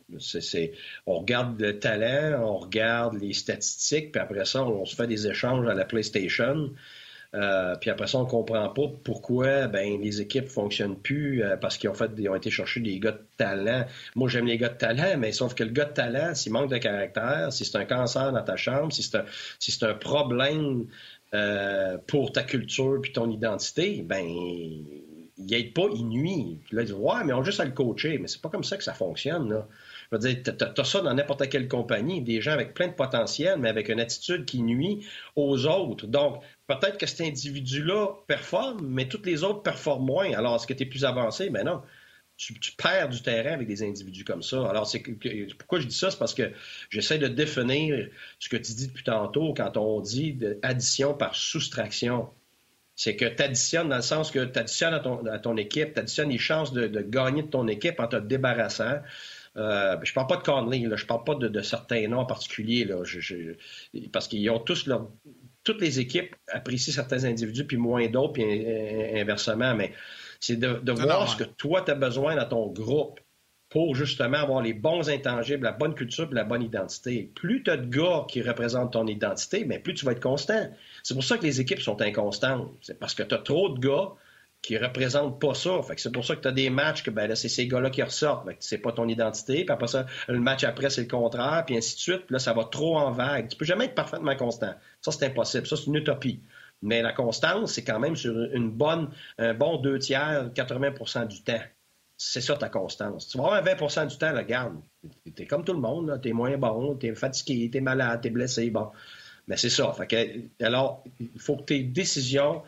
on 1.07 1.19
regarde 1.19 1.61
le 1.61 1.79
talent, 1.79 2.43
on 2.43 2.59
regarde 2.59 3.21
les 3.21 3.33
statistiques, 3.33 4.13
puis 4.13 4.21
après 4.21 4.45
ça, 4.45 4.65
on 4.65 4.85
se 4.85 4.95
fait 4.95 5.07
des 5.07 5.27
échanges 5.27 5.67
à 5.69 5.75
la 5.75 5.85
PlayStation. 5.85 6.71
Euh, 7.35 7.75
puis 7.81 7.91
après 7.91 8.07
ça, 8.07 8.19
on 8.19 8.27
comprend 8.27 8.69
pas 8.69 8.89
pourquoi 9.03 9.67
ben, 9.67 10.01
les 10.01 10.21
équipes 10.21 10.49
fonctionnent 10.49 10.97
plus 10.97 11.43
euh, 11.43 11.57
parce 11.57 11.77
qu'ils 11.77 11.91
ont 11.91 11.95
fait, 11.95 12.11
ont 12.29 12.35
été 12.37 12.51
chercher 12.51 12.81
des 12.81 13.01
gars 13.01 13.13
de 13.13 13.27
talent. 13.37 13.87
Moi, 14.15 14.29
j'aime 14.29 14.47
les 14.47 14.57
gars 14.57 14.69
de 14.69 14.79
talent, 14.79 15.19
mais 15.19 15.33
sauf 15.33 15.55
que 15.55 15.65
le 15.65 15.71
gars 15.71 15.87
de 15.87 15.93
talent, 15.95 16.35
s'il 16.35 16.53
manque 16.53 16.71
de 16.71 16.79
caractère, 16.79 17.53
si 17.53 17.65
c'est 17.65 17.77
un 17.77 17.87
cancer 17.87 18.31
dans 18.33 18.43
ta 18.43 18.57
chambre, 18.57 18.93
si 18.93 19.03
c'est 19.03 19.17
un, 19.17 19.25
si 19.59 19.77
un 19.85 19.95
problème 19.95 20.87
euh, 21.35 21.99
pour 22.07 22.31
ta 22.31 22.45
culture 22.45 23.01
puis 23.03 23.13
ton 23.13 23.29
identité, 23.29 24.03
ben 24.03 24.25
il 25.37 25.47
n'aide 25.47 25.73
pas, 25.73 25.87
il 25.95 26.07
nuit. 26.09 26.61
Puis 26.67 26.77
là, 26.77 26.85
dit 26.85 26.93
Ouais, 26.93 27.25
mais 27.25 27.33
on 27.33 27.41
a 27.41 27.45
juste 27.45 27.61
à 27.61 27.65
le 27.65 27.73
coacher. 27.73 28.19
Mais 28.19 28.29
c'est 28.29 28.41
pas 28.41 28.49
comme 28.49 28.65
ça 28.65 28.77
que 28.77 28.85
ça 28.85 28.95
fonctionne. 28.95 29.51
Là. 29.51 29.69
Je 30.11 30.17
veux 30.17 30.19
dire, 30.21 30.43
tu 30.43 30.81
as, 30.81 30.85
ça 30.85 31.01
dans 31.01 31.15
n'importe 31.15 31.49
quelle 31.49 31.69
compagnie, 31.69 32.23
des 32.23 32.41
gens 32.41 32.53
avec 32.53 32.75
plein 32.75 32.89
de 32.89 32.93
potentiel, 32.93 33.59
mais 33.59 33.69
avec 33.69 33.89
une 33.89 34.01
attitude 34.01 34.45
qui 34.45 34.63
nuit 34.63 35.07
aux 35.35 35.67
autres. 35.67 36.07
Donc, 36.07 36.43
peut-être 36.67 36.99
que 36.99 37.07
cet 37.07 37.23
individu-là 37.23 38.09
performe, 38.27 38.87
mais 38.87 39.09
tous 39.09 39.23
les 39.25 39.43
autres 39.43 39.63
performent 39.63 40.07
moins. 40.07 40.33
Alors, 40.33 40.57
est-ce 40.57 40.67
que 40.67 40.75
tu 40.75 40.85
es 40.85 40.87
plus 40.87 41.05
avancé? 41.05 41.51
Mais 41.51 41.65
non. 41.65 41.83
Tu, 42.37 42.55
perds 42.77 43.11
du 43.11 43.23
terrain 43.23 43.53
avec 43.53 43.69
des 43.69 43.85
individus 43.85 44.25
comme 44.25 44.43
ça. 44.43 44.69
Alors, 44.69 44.89
c'est 44.89 45.01
pourquoi 45.57 45.79
je 45.79 45.87
dis 45.87 45.95
ça, 45.97 46.11
c'est 46.11 46.19
parce 46.19 46.35
que 46.35 46.53
j'essaie 46.91 47.19
de 47.19 47.29
définir 47.29 48.09
ce 48.41 48.49
que 48.49 48.57
tu 48.57 48.73
dis 48.73 48.89
depuis 48.89 49.05
tantôt 49.05 49.55
quand 49.55 49.77
on 49.77 50.01
dit 50.01 50.37
addition 50.63 51.15
par 51.15 51.37
soustraction. 51.37 52.29
C'est 52.97 53.17
que 53.17 53.25
tu 53.25 53.43
additionnes 53.43 53.89
dans 53.89 53.97
le 53.97 54.03
sens 54.03 54.31
que 54.31 54.45
tu 54.45 54.59
additionnes 54.59 54.95
à 54.95 55.39
ton, 55.39 55.57
équipe, 55.57 55.95
tu 55.95 56.01
additionnes 56.01 56.31
les 56.31 56.39
chances 56.39 56.73
de, 56.73 56.87
gagner 57.01 57.43
de 57.43 57.49
ton 57.49 57.67
équipe 57.67 57.99
en 57.99 58.07
te 58.07 58.17
débarrassant. 58.17 59.01
Euh, 59.57 59.97
je 60.03 60.13
parle 60.13 60.27
pas 60.27 60.37
de 60.37 60.43
Conley, 60.43 60.81
là, 60.81 60.97
je 60.97 61.07
parle 61.07 61.25
pas 61.25 61.35
de, 61.35 61.63
certains 61.63 62.07
noms 62.09 62.21
en 62.21 62.27
particulier, 62.27 62.85
là, 62.85 62.97
parce 64.13 64.29
qu'ils 64.29 64.51
ont 64.51 64.59
tous 64.59 64.87
leur, 64.87 65.09
toutes 65.63 65.81
les 65.81 66.01
équipes 66.01 66.35
apprécient 66.49 66.93
certains 66.93 67.25
individus, 67.25 67.65
puis 67.65 67.77
moins 67.77 68.07
d'autres, 68.09 68.35
puis 68.35 68.45
inversement, 69.19 69.75
mais 69.75 69.93
c'est 70.41 70.57
de, 70.57 70.93
voir 70.93 71.29
ce 71.29 71.37
que 71.37 71.45
toi, 71.45 71.83
tu 71.83 71.91
as 71.91 71.95
besoin 71.95 72.37
dans 72.37 72.47
ton 72.47 72.67
groupe 72.67 73.21
pour 73.75 73.97
justement 73.97 74.37
avoir 74.37 74.63
les 74.63 74.73
bons 74.73 75.11
intangibles, 75.11 75.65
la 75.65 75.73
bonne 75.73 75.97
culture 75.97 76.29
la 76.31 76.45
bonne 76.45 76.63
identité. 76.63 77.29
Plus 77.35 77.65
tu 77.65 77.71
as 77.73 77.77
de 77.77 77.87
gars 77.87 78.25
qui 78.29 78.41
représentent 78.41 78.93
ton 78.93 79.05
identité, 79.09 79.65
mais 79.65 79.81
plus 79.81 79.95
tu 79.95 80.07
vas 80.07 80.13
être 80.13 80.23
constant. 80.23 80.69
C'est 81.03 81.15
pour 81.15 81.25
ça 81.25 81.39
que 81.39 81.43
les 81.43 81.61
équipes 81.61 81.81
sont 81.81 82.01
inconstantes. 82.01 82.71
C'est 82.83 83.01
parce 83.01 83.15
que 83.15 83.25
tu 83.25 83.35
as 83.35 83.39
trop 83.39 83.71
de 83.71 83.81
gars 83.85 84.13
qui 84.63 84.79
représentent 84.79 85.41
pas 85.41 85.55
ça. 85.55 85.83
Fait 85.83 85.97
que 85.97 86.01
c'est 86.01 86.13
pour 86.13 86.25
ça 86.25 86.37
que 86.37 86.43
tu 86.43 86.47
as 86.47 86.53
des 86.53 86.71
matchs 86.71 87.03
que 87.03 87.11
ben 87.11 87.35
c'est 87.35 87.49
ces 87.49 87.67
gars-là 87.67 87.91
qui 87.91 88.05
ressortent. 88.05 88.47
Fait 88.47 88.55
que 88.55 88.63
c'est 88.65 88.79
pas 88.79 88.93
ton 88.93 89.09
identité. 89.09 89.67
Ça, 89.89 90.07
le 90.29 90.39
match 90.39 90.63
après, 90.63 90.89
c'est 90.89 91.03
le 91.03 91.09
contraire, 91.09 91.65
puis 91.67 91.77
ainsi 91.77 91.97
de 91.97 92.01
suite. 92.01 92.31
Là, 92.31 92.39
ça 92.39 92.53
va 92.53 92.63
trop 92.63 92.97
en 92.97 93.11
vague. 93.11 93.49
Tu 93.49 93.57
peux 93.57 93.65
jamais 93.65 93.87
être 93.87 93.97
parfaitement 93.97 94.37
constant. 94.37 94.75
Ça, 95.01 95.11
c'est 95.11 95.27
impossible. 95.27 95.67
Ça, 95.67 95.75
c'est 95.75 95.87
une 95.87 95.97
utopie. 95.97 96.41
Mais 96.81 97.03
la 97.03 97.13
constance, 97.13 97.73
c'est 97.73 97.83
quand 97.83 97.99
même 97.99 98.15
sur 98.15 98.37
une 98.53 98.71
bonne, 98.71 99.11
un 99.39 99.53
bon 99.53 99.79
deux 99.79 99.99
tiers, 99.99 100.49
80 100.55 101.25
du 101.25 101.43
temps 101.43 101.61
c'est 102.27 102.41
ça 102.41 102.57
ta 102.57 102.69
constance. 102.69 103.29
Tu 103.29 103.39
vas 103.39 103.57
avoir 103.57 103.63
20% 103.63 104.09
du 104.09 104.17
temps, 104.17 104.35
regarde, 104.35 104.75
t'es 105.35 105.47
comme 105.47 105.65
tout 105.65 105.75
le 105.75 105.81
monde, 105.81 106.19
t'es 106.23 106.33
moins 106.33 106.57
bon, 106.57 106.95
t'es 106.97 107.15
fatigué, 107.15 107.69
t'es 107.71 107.81
malade, 107.81 108.23
t'es 108.23 108.31
blessé, 108.31 108.71
bon. 108.71 108.89
Mais 109.47 109.59
c'est 109.59 109.71
ça. 109.71 109.95
alors, 110.63 111.05
il 111.21 111.29
faut 111.39 111.57
que 111.57 111.65
tes 111.65 111.81
décisions 111.81 112.63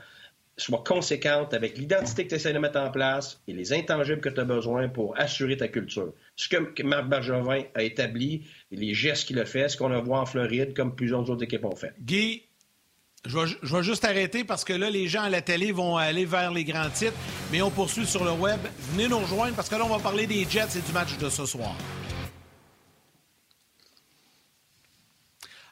soient 0.59 0.85
conséquentes 0.87 1.55
avec 1.55 1.77
l'identité 1.79 2.25
que 2.25 2.31
tu 2.31 2.35
essaies 2.35 2.53
de 2.53 2.59
mettre 2.59 2.79
en 2.79 2.91
place 2.91 3.41
et 3.49 3.55
les 3.55 3.73
intangibles 3.73 4.21
que 4.21 4.29
tu 4.29 4.41
as 4.41 4.45
besoin 4.45 4.89
pour 4.89 5.19
assurer 5.19 5.57
ta 5.57 5.69
culture. 5.69 6.13
Ce 6.35 6.49
que 6.49 6.83
Marc 6.83 7.09
Bergevin 7.09 7.65
a 7.75 7.83
établi, 7.83 8.47
les 8.71 8.95
gestes 8.95 9.27
qu'il 9.27 9.39
a 9.39 9.47
fait, 9.47 9.69
ce 9.69 9.77
qu'on 9.77 9.93
a 9.93 10.01
vu 10.01 10.13
en 10.13 10.27
Floride, 10.27 10.75
comme 10.75 10.95
plusieurs 10.95 11.29
autres 11.31 11.45
équipes 11.45 11.65
ont 11.65 11.77
fait. 11.77 11.95
Guy, 12.01 12.46
je 13.27 13.75
vais, 13.75 13.83
juste 13.83 14.05
arrêter 14.05 14.45
parce 14.45 14.65
que 14.65 14.73
là, 14.73 14.91
les 14.91 15.09
gens 15.09 15.23
à 15.23 15.31
la 15.31 15.43
télé 15.43 15.73
vont 15.73 15.97
aller 15.97 16.25
vers 16.25 16.53
les 16.53 16.65
grands 16.65 16.91
titres, 16.91 17.17
mais 17.51 17.63
on 17.63 17.71
poursuit 17.71 18.07
sur 18.07 18.25
le 18.25 18.33
web. 18.33 18.61
Venez 18.93 19.09
nous 19.09 19.19
rejoindre 19.19 19.55
parce 19.55 19.69
que 19.69 19.75
là, 19.75 19.85
on 19.85 19.89
va 19.89 19.99
parler 19.99 20.27
des 20.27 20.47
Jets 20.49 20.77
et 20.77 20.81
du 20.81 20.93
match 20.93 21.17
de 21.19 21.29
ce 21.29 21.47
soir. 21.47 21.75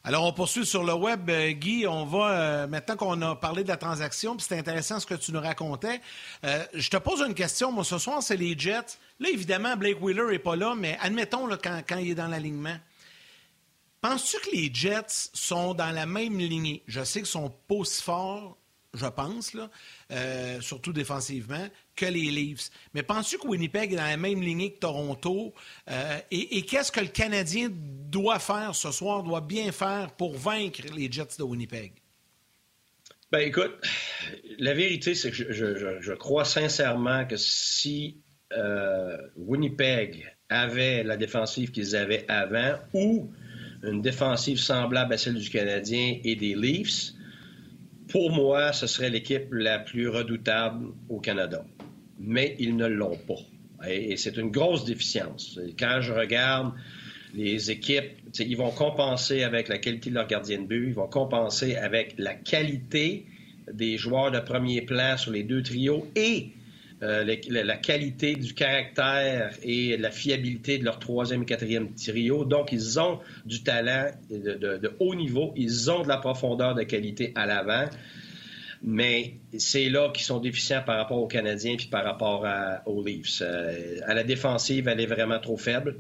Alors, 0.07 0.25
on 0.27 0.35
poursuit 0.35 0.67
sur 0.67 0.85
le 0.85 0.93
web. 0.93 1.31
Euh, 1.31 1.53
Guy, 1.53 1.87
on 1.87 2.05
va, 2.05 2.31
euh, 2.31 2.67
maintenant 2.67 2.95
qu'on 2.95 3.23
a 3.23 3.37
parlé 3.37 3.63
de 3.63 3.69
la 3.69 3.79
transaction, 3.79 4.37
puis 4.37 4.45
c'est 4.47 4.59
intéressant 4.59 5.01
ce 5.01 5.07
que 5.07 5.15
tu 5.15 5.33
nous 5.33 5.41
racontais, 5.41 5.99
euh, 6.45 6.63
je 6.75 6.91
te 6.91 6.99
pose 6.99 7.23
une 7.27 7.33
question. 7.33 7.73
Moi, 7.73 7.85
ce 7.85 7.97
soir, 7.97 8.23
c'est 8.23 8.37
les 8.37 8.55
Jets. 8.59 8.99
Là, 9.19 9.31
évidemment, 9.31 9.77
Blake 9.79 10.03
Wheeler 10.03 10.31
n'est 10.31 10.39
pas 10.39 10.57
là, 10.57 10.75
mais 10.77 10.99
admettons 11.01 11.47
là, 11.47 11.57
quand, 11.57 11.81
quand 11.89 11.97
il 11.97 12.11
est 12.11 12.15
dans 12.15 12.29
l'alignement. 12.29 12.77
Penses-tu 14.05 14.51
que 14.51 14.55
les 14.55 14.71
Jets 14.71 15.31
sont 15.33 15.73
dans 15.73 15.91
la 15.91 16.05
même 16.05 16.39
lignée? 16.39 16.83
Je 16.87 17.03
sais 17.03 17.21
qu'ils 17.21 17.27
sont 17.27 17.49
pas 17.49 17.77
aussi 17.77 18.03
forts, 18.03 18.59
je 18.93 19.07
pense, 19.07 19.55
là, 19.55 19.71
euh, 20.11 20.61
surtout 20.61 20.93
défensivement, 20.93 21.67
que 21.97 22.05
les 22.05 22.31
Leafs. 22.31 22.69
Mais 22.93 23.03
penses-tu 23.03 23.39
que 23.39 23.47
Winnipeg 23.47 23.95
est 23.95 23.97
dans 23.97 24.03
la 24.03 24.19
même 24.19 24.43
lignée 24.43 24.75
que 24.75 24.81
Toronto? 24.81 25.55
Euh, 25.91 26.19
et, 26.31 26.67
qu'est-ce 26.67 26.93
que 26.93 27.01
le 27.01 27.07
Canadien 27.07 27.71
doit 27.73 28.41
faire 28.41 28.75
ce 28.75 28.93
soir, 28.93 29.23
doit 29.23 29.41
bien 29.41 29.73
faire 29.73 30.11
pour 30.19 30.37
vaincre 30.37 30.83
les 30.95 31.11
Jets 31.11 31.39
de 31.39 31.43
Winnipeg? 31.43 31.93
Ben 33.33 33.39
écoute, 33.39 33.73
la 34.59 34.75
vérité, 34.75 35.15
c'est 35.15 35.31
que 35.31 35.51
je, 35.51 36.13
crois 36.13 36.45
sincèrement 36.45 37.25
que 37.25 37.39
si 37.39 38.21
euh, 38.53 39.17
Winnipeg 39.39 40.31
avait 40.51 41.05
la 41.05 41.17
défensive 41.17 41.71
qu'ils 41.71 41.97
avaient 41.97 42.27
avant 42.29 42.75
ou 42.93 43.33
une 43.87 44.03
défensive 44.03 44.59
semblable 44.59 45.15
à 45.15 45.19
celle 45.19 45.35
du 45.35 45.51
Canadien 45.51 46.19
et 46.25 46.37
des 46.37 46.55
Leafs, 46.55 47.13
pour 48.09 48.31
moi, 48.31 48.73
ce 48.73 48.87
serait 48.87 49.11
l'équipe 49.11 49.53
la 49.53 49.79
plus 49.79 50.09
redoutable 50.09 50.89
au 51.09 51.21
Canada. 51.21 51.65
Mais 52.19 52.57
ils 52.59 52.77
ne 52.77 52.87
l'ont 52.87 53.17
pas. 53.17 53.89
Et 53.89 54.17
c'est 54.17 54.37
une 54.37 54.51
grosse 54.51 54.85
déficience. 54.85 55.59
Quand 55.79 56.01
je 56.01 56.13
regarde 56.13 56.73
les 57.35 57.71
équipes, 57.71 58.13
ils 58.39 58.57
vont 58.57 58.71
compenser 58.71 59.43
avec 59.43 59.69
la 59.69 59.79
qualité 59.79 60.11
de 60.11 60.15
leur 60.15 60.27
gardien 60.27 60.63
de 60.63 60.67
but, 60.67 60.89
ils 60.89 60.95
vont 60.95 61.09
compenser 61.09 61.77
avec 61.77 62.15
la 62.17 62.35
qualité 62.35 63.27
des 63.73 63.99
joueurs 63.99 64.31
de 64.31 64.39
premier 64.39 64.83
plan 64.83 65.17
sur 65.17 65.33
les 65.33 65.43
deux 65.43 65.63
trios 65.63 66.07
et 66.15 66.51
euh, 67.05 67.37
la, 67.51 67.77
qualité 67.77 68.35
du 68.35 68.55
caractère 68.55 69.53
et 69.63 69.97
la 69.99 70.11
fiabilité 70.11 70.79
de 70.79 70.85
leur 70.85 70.99
troisième 70.99 71.43
et 71.43 71.45
quatrième 71.45 71.95
trio. 71.95 72.47
Donc, 72.47 72.73
ils 72.73 72.99
ont 72.99 73.21
du 73.45 73.63
talent 73.63 74.07
de, 74.31 74.97
haut 75.01 75.15
niveau, 75.15 75.53
ils 75.55 75.91
ont 75.91 76.03
de 76.03 76.09
la 76.09 76.17
profondeur 76.17 76.75
de 76.75 76.83
qualité 76.83 77.33
à 77.35 77.45
l'avant. 77.45 77.85
Mais 78.83 79.35
c'est 79.59 79.91
là 79.91 80.11
qu'ils 80.13 80.25
sont 80.25 80.41
déficients 80.41 80.83
par 80.85 80.97
rapport 80.97 81.19
aux 81.19 81.27
Canadiens 81.27 81.77
puis 81.77 81.89
par 81.89 82.05
rapport 82.05 82.47
aux 82.87 83.05
Leafs. 83.05 83.43
Euh, 83.43 83.99
à 84.07 84.15
la 84.15 84.25
défensive, 84.25 84.89
elle 84.89 85.01
est 85.01 85.07
vraiment 85.07 85.39
trop 85.39 85.59
faible. 85.59 85.97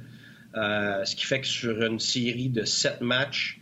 Euh, 0.56 1.04
ce 1.04 1.16
qui 1.16 1.26
fait 1.26 1.40
que 1.40 1.46
sur 1.46 1.82
une 1.82 1.98
série 1.98 2.48
de 2.48 2.64
sept 2.64 3.00
matchs, 3.00 3.60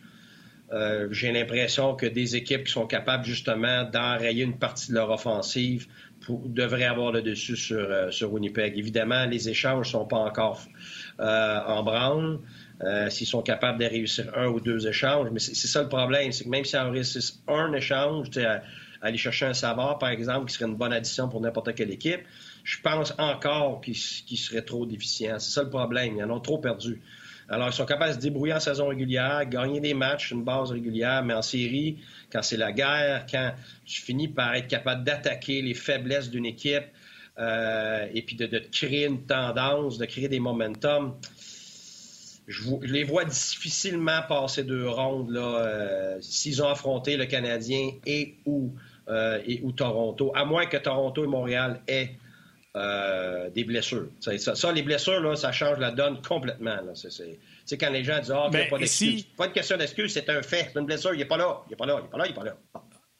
j'ai 1.11 1.33
l'impression 1.33 1.95
que 1.95 2.07
des 2.07 2.37
équipes 2.37 2.65
qui 2.65 2.73
sont 2.73 2.87
capables 2.87 3.25
justement 3.25 3.85
d'enrayer 3.85 4.45
une 4.45 4.59
partie 4.59 4.89
de 4.89 4.95
leur 4.95 5.11
offensive 5.11 5.87
devrait 6.31 6.85
avoir 6.85 7.13
le 7.13 7.23
dessus 7.23 7.57
sur, 7.57 7.79
euh, 7.79 8.11
Winnipeg. 8.23 8.79
Évidemment, 8.79 9.27
les 9.27 9.49
échanges 9.49 9.89
ne 9.89 9.93
sont 9.93 10.07
pas 10.07 10.19
encore 10.19 10.61
euh, 11.21 11.61
en 11.67 11.83
branle. 11.83 12.41
Euh, 12.83 13.09
s'ils 13.11 13.29
sont 13.29 13.43
capables 13.43 13.79
de 13.79 13.85
réussir 13.85 14.33
un 14.35 14.49
ou 14.49 14.59
deux 14.59 14.89
échanges. 14.89 15.29
Mais 15.31 15.39
c'est 15.39 15.69
ça 15.69 15.83
le 15.83 15.89
problème, 15.89 16.33
c'est 16.33 16.45
que 16.45 16.49
même 16.49 16.65
si 16.65 16.77
on 16.77 16.91
réussit 16.91 17.41
un 17.47 17.73
échange, 17.75 18.27
aller 19.01 19.19
chercher 19.19 19.47
un 19.47 19.55
Savard, 19.55 19.99
par 19.99 20.09
exemple, 20.09 20.47
qui 20.47 20.55
serait 20.55 20.69
une 20.69 20.75
bonne 20.75 20.93
addition 20.93 21.29
pour 21.29 21.41
n'importe 21.41 21.77
quelle 21.77 21.93
équipe, 21.93 22.23
je 22.65 22.79
pense 22.83 23.15
encore 23.19 23.81
qu'il 23.83 23.95
serait 23.95 24.63
trop 24.63 24.85
déficient. 24.85 25.39
C'est 25.39 25.53
ça 25.53 25.63
le 25.63 25.71
problème. 25.71 26.17
Ils 26.17 26.25
en 26.25 26.31
ont 26.31 26.41
trop 26.41 26.59
perdu. 26.59 27.01
Alors, 27.49 27.69
ils 27.69 27.73
sont 27.73 27.87
capables 27.87 28.11
de 28.11 28.17
se 28.17 28.21
débrouiller 28.21 28.55
en 28.55 28.61
saison 28.61 28.89
régulière, 28.89 29.45
gagner 29.47 29.81
des 29.81 29.95
matchs, 29.95 30.31
une 30.31 30.45
base 30.45 30.71
régulière, 30.71 31.25
mais 31.25 31.35
en 31.35 31.43
série, 31.43 31.99
quand 32.31 32.43
c'est 32.43 32.57
la 32.57 32.73
guerre, 32.73 33.27
quand 33.31 33.53
tu 33.85 34.01
finis 34.01 34.29
par 34.29 34.55
être 34.55 34.69
capable 34.69 35.05
d'attaquer 35.05 35.61
les 35.63 35.75
faiblesses 35.75 36.31
d'une 36.31 36.47
équipe 36.47 36.85
euh, 37.39 38.07
et 38.13 38.23
puis 38.23 38.37
de, 38.37 38.47
créer 38.71 39.07
une 39.07 39.25
tendance, 39.27 39.99
de 39.99 40.07
créer 40.07 40.29
des 40.29 40.41
momentum, 40.41 41.15
je, 42.47 42.63
les 42.83 43.05
vois 43.05 43.25
difficilement 43.25 44.21
passer 44.29 44.65
deux 44.65 44.89
rondes 44.89 45.37
euh, 45.37 46.19
s'ils 46.21 46.63
ont 46.63 46.69
affronté 46.69 47.17
le 47.17 47.27
Canadien 47.27 47.93
et 48.05 48.35
ou, 48.45 48.73
euh, 49.09 49.41
et 49.47 49.61
ou 49.63 49.73
Toronto, 49.73 50.33
à 50.35 50.45
moins 50.45 50.67
que 50.67 50.77
Toronto 50.77 51.25
et 51.25 51.29
Montréal 51.29 51.81
aient 51.87 52.17
euh, 52.75 53.51
des 53.51 53.65
blessures. 53.65 54.09
Ça, 54.21 54.73
les 54.73 54.83
blessures, 54.83 55.21
là, 55.21 55.37
ça 55.37 55.53
change 55.53 55.79
la 55.79 55.91
donne 55.91 56.23
complètement. 56.23 56.79
C'est 56.95 57.79
quand 57.79 57.91
les 57.91 58.03
gens 58.03 58.19
disent 58.19 58.33
Ah, 58.35 58.49
pas 58.51 58.79
d'excuse. 58.79 59.25
Pas 59.37 59.49
de 59.49 59.53
question 59.53 59.77
d'excuse, 59.77 60.13
c'est 60.13 60.29
un 60.31 60.43
fait. 60.43 60.71
C'est 60.73 60.81
une 60.81 60.87
blessure, 60.87 61.13
il 61.13 61.19
n'est 61.19 61.27
pas 61.27 61.37
là. 61.37 61.61
Il 61.67 61.71
n'est 61.71 61.77
pas 61.77 61.87
là, 61.87 61.99
il 61.99 62.05
n'est 62.05 62.09
pas 62.09 62.19
là, 62.19 62.25
il 62.27 62.31
n'est 62.31 62.35
pas 62.35 62.45
là. 62.45 62.57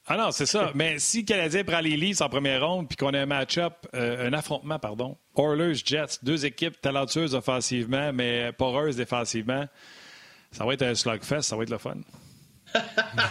Ah 0.07 0.17
non, 0.17 0.31
c'est 0.33 0.47
ça. 0.47 0.73
Mais 0.75 0.99
si 0.99 1.21
le 1.21 1.27
Canadien 1.27 1.65
prend 1.65 1.81
les 1.81 1.97
Leafs 1.97 2.23
en 2.23 2.29
première 2.29 2.67
ronde 2.67 2.89
puis 2.89 2.97
qu'on 2.97 3.15
a 3.15 3.21
un 3.21 3.27
match-up, 3.27 3.75
euh, 3.95 4.29
un 4.29 4.33
affrontement, 4.33 4.79
pardon, 4.79 5.17
Oilers, 5.37 5.75
Jets, 5.85 6.19
deux 6.23 6.45
équipes 6.45 6.81
talentueuses 6.81 7.35
offensivement, 7.35 8.13
mais 8.13 8.53
poreuses 8.53 8.97
défensivement, 8.97 9.67
ça 10.51 10.65
va 10.65 10.75
être 10.75 10.83
un 10.83 10.95
slugfest, 10.95 11.43
ça 11.43 11.57
va 11.57 11.63
être 11.63 11.71
le 11.71 11.79
fun. 11.79 11.99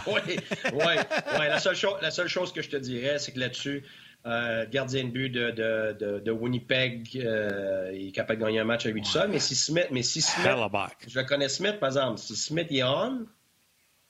oui, 0.07 0.21
oui, 0.27 0.37
oui. 0.73 1.47
La 1.47 1.59
seule, 1.59 1.75
la 2.01 2.11
seule 2.11 2.27
chose 2.27 2.53
que 2.53 2.61
je 2.61 2.69
te 2.69 2.77
dirais, 2.77 3.19
c'est 3.19 3.33
que 3.33 3.39
là-dessus, 3.39 3.83
euh, 4.25 4.65
gardien 4.69 5.05
de 5.05 5.09
but 5.09 5.29
de, 5.29 6.31
Winnipeg, 6.31 7.09
euh, 7.15 7.91
il 7.93 8.09
est 8.09 8.11
capable 8.11 8.39
de 8.39 8.45
gagner 8.45 8.59
un 8.59 8.65
match 8.65 8.85
à 8.85 8.89
lui 8.89 9.01
tout 9.01 9.09
seul. 9.09 9.29
Mais 9.29 9.39
si 9.39 9.55
Smith, 9.55 9.87
mais 9.91 10.03
si 10.03 10.21
Smith, 10.21 10.47
je 11.07 11.19
connais 11.21 11.49
Smith 11.49 11.79
par 11.79 11.89
exemple, 11.89 12.19
si 12.19 12.35
Smith 12.35 12.67
est 12.71 12.83
on, 12.83 13.25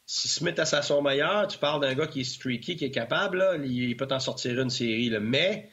si 0.05 0.27
Smith 0.27 0.59
a 0.59 0.65
sa 0.65 0.81
son 0.81 1.01
meilleur, 1.01 1.47
tu 1.47 1.57
parles 1.57 1.79
d'un 1.79 1.93
gars 1.93 2.07
qui 2.07 2.21
est 2.21 2.25
streaky, 2.25 2.75
qui 2.75 2.85
est 2.85 2.91
capable, 2.91 3.61
il, 3.63 3.95
peut 3.95 4.07
t'en 4.07 4.19
sortir 4.19 4.59
une 4.59 4.69
série. 4.69 5.09
Là. 5.09 5.21
Mais 5.21 5.69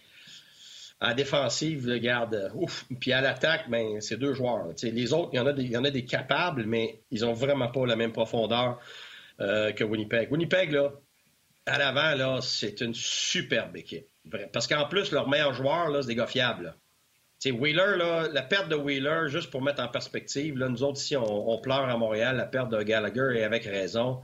à 1.00 1.14
défensive, 1.14 1.88
le 1.88 1.98
garde, 1.98 2.52
ouf. 2.54 2.84
Puis 3.00 3.12
à 3.12 3.20
l'attaque, 3.20 3.68
ben, 3.68 4.00
c'est 4.00 4.16
deux 4.16 4.34
joueurs. 4.34 4.68
Les 4.82 5.12
autres, 5.12 5.30
il 5.32 5.36
y, 5.36 5.40
en 5.40 5.46
a 5.46 5.52
des, 5.52 5.64
il 5.64 5.72
y 5.72 5.76
en 5.76 5.84
a 5.84 5.90
des 5.90 6.04
capables, 6.04 6.66
mais 6.66 7.00
ils 7.10 7.24
ont 7.24 7.32
vraiment 7.32 7.68
pas 7.68 7.86
la 7.86 7.96
même 7.96 8.12
profondeur 8.12 8.78
euh, 9.40 9.72
que 9.72 9.82
Winnipeg. 9.82 10.30
Winnipeg, 10.30 10.70
là, 10.70 10.92
à 11.66 11.78
l'avant, 11.78 12.14
là, 12.14 12.40
c'est 12.40 12.80
une 12.80 12.94
superbe 12.94 13.76
équipe. 13.76 14.06
Parce 14.52 14.66
qu'en 14.66 14.86
plus, 14.86 15.12
leur 15.12 15.28
meilleur 15.28 15.52
joueur, 15.54 15.88
là, 15.88 16.02
c'est 16.02 16.08
des 16.08 16.14
gars 16.14 16.26
fiables. 16.26 16.74
Wheeler, 17.46 17.96
là, 17.96 18.28
la 18.32 18.42
perte 18.42 18.68
de 18.68 18.74
Wheeler, 18.74 19.28
juste 19.28 19.50
pour 19.50 19.62
mettre 19.62 19.82
en 19.82 19.88
perspective, 19.88 20.58
là, 20.58 20.68
nous 20.68 20.82
autres 20.82 21.00
ici, 21.00 21.16
on, 21.16 21.58
pleure 21.58 21.88
à 21.88 21.96
Montréal 21.96 22.36
la 22.36 22.46
perte 22.46 22.70
de 22.70 22.82
Gallagher 22.82 23.38
et 23.38 23.44
avec 23.44 23.64
raison. 23.64 24.22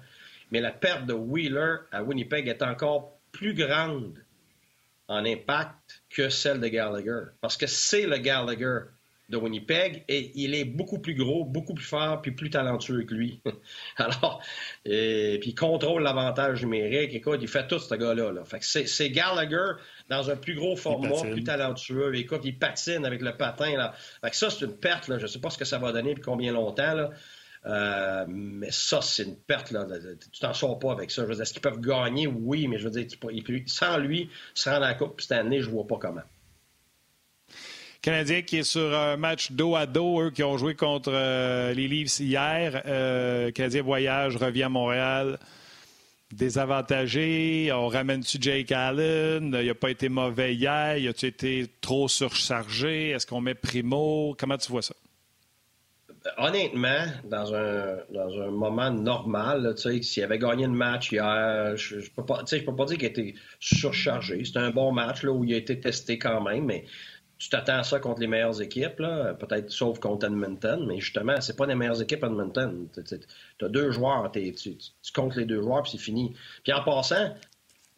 Mais 0.51 0.61
la 0.61 0.73
perte 0.73 1.07
de 1.07 1.13
Wheeler 1.13 1.77
à 1.93 2.03
Winnipeg 2.03 2.49
est 2.49 2.63
encore 2.63 3.19
plus 3.33 3.55
grande 3.55 4.19
en 5.09 5.25
impact 5.25 6.03
que 6.11 6.29
celle 6.29 6.61
de 6.61 6.69
Gallagher. 6.69 7.31
Parce 7.41 7.57
que 7.57 7.67
c'est 7.67 8.07
le 8.07 8.19
Gallagher 8.19 8.79
de 9.31 9.37
Winnipeg 9.39 10.05
et 10.09 10.33
il 10.35 10.55
est 10.55 10.65
beaucoup 10.65 10.99
plus 10.99 11.15
gros, 11.15 11.45
beaucoup 11.45 11.75
plus 11.75 11.85
fort 11.85 12.21
puis 12.21 12.33
plus 12.33 12.51
talentueux 12.51 13.05
que 13.05 13.15
lui. 13.15 13.41
Alors, 13.97 14.43
et, 14.85 15.39
puis 15.41 15.51
il 15.51 15.55
contrôle 15.55 16.03
l'avantage 16.03 16.63
numérique. 16.63 17.15
Écoute, 17.15 17.39
il 17.41 17.49
fait 17.49 17.67
tout 17.67 17.79
ce 17.79 17.95
gars-là. 17.95 18.33
Là. 18.33 18.45
Fait 18.45 18.59
que 18.59 18.65
c'est 18.65 19.11
Gallagher 19.11 19.73
dans 20.11 20.31
un 20.31 20.37
plus 20.37 20.55
gros 20.55 20.77
format, 20.77 21.23
plus 21.23 21.45
talentueux. 21.45 22.15
Écoute, 22.17 22.43
il 22.45 22.59
patine 22.59 23.07
avec 23.07 23.23
le 23.23 23.37
patin. 23.37 23.77
Là. 23.77 23.95
Fait 24.23 24.31
que 24.31 24.37
ça, 24.37 24.51
c'est 24.51 24.67
une 24.67 24.77
perte. 24.77 25.09
Là. 25.09 25.19
Je 25.19 25.23
ne 25.23 25.29
sais 25.29 25.41
pas 25.41 25.51
ce 25.51 25.59
que 25.59 25.65
ça 25.65 25.79
va 25.79 25.93
donner 25.93 26.11
et 26.11 26.17
combien 26.17 26.53
longtemps. 26.53 26.95
Là. 26.95 27.11
Euh, 27.67 28.27
mais 28.29 28.71
ça, 28.71 29.01
c'est 29.01 29.23
une 29.23 29.37
perte. 29.37 29.71
Là. 29.71 29.87
Tu 30.31 30.39
t'en 30.39 30.53
sors 30.53 30.79
pas 30.79 30.93
avec 30.93 31.11
ça. 31.11 31.23
Je 31.23 31.29
veux 31.29 31.35
dire, 31.35 31.43
est-ce 31.43 31.55
qu'ils 31.55 31.63
peuvent 31.63 31.81
gagner? 31.81 32.27
Oui, 32.27 32.69
mais 32.69 32.77
je 32.77 32.89
veux 32.89 32.91
dire, 32.91 33.07
sans 33.67 33.97
lui, 33.97 34.29
sans 34.55 34.79
la 34.79 34.93
Coupe 34.93 35.23
cette 35.23 35.33
année, 35.33 35.63
je 35.63 35.71
vois 35.71 35.87
pas 35.87 35.97
comment. 35.97 36.23
Canadien 38.05 38.43
qui 38.43 38.59
est 38.59 38.65
sur 38.65 38.95
un 38.95 39.17
match 39.17 39.51
dos 39.53 39.77
à 39.77 39.87
dos, 39.87 40.21
eux 40.21 40.31
qui 40.31 40.43
ont 40.43 40.59
joué 40.59 40.75
contre 40.75 41.11
euh, 41.11 41.73
les 41.73 41.89
Leafs 41.89 42.21
hier. 42.21 42.83
Euh, 42.85 43.51
Canadien 43.51 43.81
voyage, 43.81 44.37
revient 44.37 44.65
à 44.65 44.69
Montréal. 44.69 45.39
Désavantagé, 46.31 47.71
on 47.73 47.89
ramène-tu 47.89 48.37
Jake 48.39 48.73
Allen? 48.73 49.57
Il 49.59 49.67
n'a 49.69 49.75
pas 49.75 49.91
été 49.91 50.11
mauvais 50.11 50.55
hier. 50.55 50.99
Il 50.99 51.09
a-tu 51.09 51.25
été 51.25 51.65
trop 51.81 52.07
surchargé? 52.07 53.09
Est-ce 53.09 53.27
qu'on 53.27 53.41
met 53.41 53.55
Primo? 53.55 54.37
Comment 54.39 54.59
tu 54.59 54.71
vois 54.71 54.83
ça? 54.83 54.95
Honnêtement, 56.37 57.07
dans 57.25 57.55
un, 57.55 57.97
dans 58.11 58.41
un 58.41 58.51
moment 58.51 58.91
normal, 58.91 59.75
s'il 60.03 60.23
avait 60.23 60.39
gagné 60.39 60.67
le 60.67 60.73
match 60.73 61.11
hier, 61.11 61.75
je 61.77 61.97
ne 61.97 62.01
peux, 62.15 62.25
pas, 62.25 62.43
peux 62.45 62.77
pas 62.77 62.85
dire 62.85 62.99
qu'il 62.99 63.07
été 63.07 63.35
surchargé. 63.61 64.45
C'était 64.45 64.59
un 64.59 64.71
bon 64.71 64.93
match 64.93 65.23
là, 65.23 65.33
où 65.33 65.43
il 65.45 65.55
a 65.55 65.57
été 65.57 65.81
testé 65.81 66.19
quand 66.19 66.43
même, 66.43 66.65
mais 66.65 66.85
tu 67.39 67.49
t'attends 67.49 67.79
à 67.79 67.83
ça 67.83 67.99
contre 67.99 68.21
les 68.21 68.27
meilleures 68.27 68.61
équipes, 68.63 68.97
peut-être 68.97 69.71
sauf 69.71 69.99
contre 69.99 70.27
Edmonton, 70.27 70.87
mais 70.87 71.01
justement, 71.01 71.41
c'est 71.41 71.57
pas 71.57 71.67
les 71.67 71.75
meilleures 71.75 72.01
équipes 72.01 72.25
Edmonton. 72.25 72.89
Tu 72.95 73.65
as 73.65 73.69
deux 73.69 73.91
joueurs, 73.91 74.31
tu, 74.33 74.77
comptes 75.15 75.37
les 75.37 75.45
deux 75.45 75.61
joueurs, 75.61 75.83
puis 75.83 75.93
c'est 75.93 75.99
fini. 75.99 76.35
Puis 76.63 76.73
en 76.73 76.83
passant, 76.83 77.35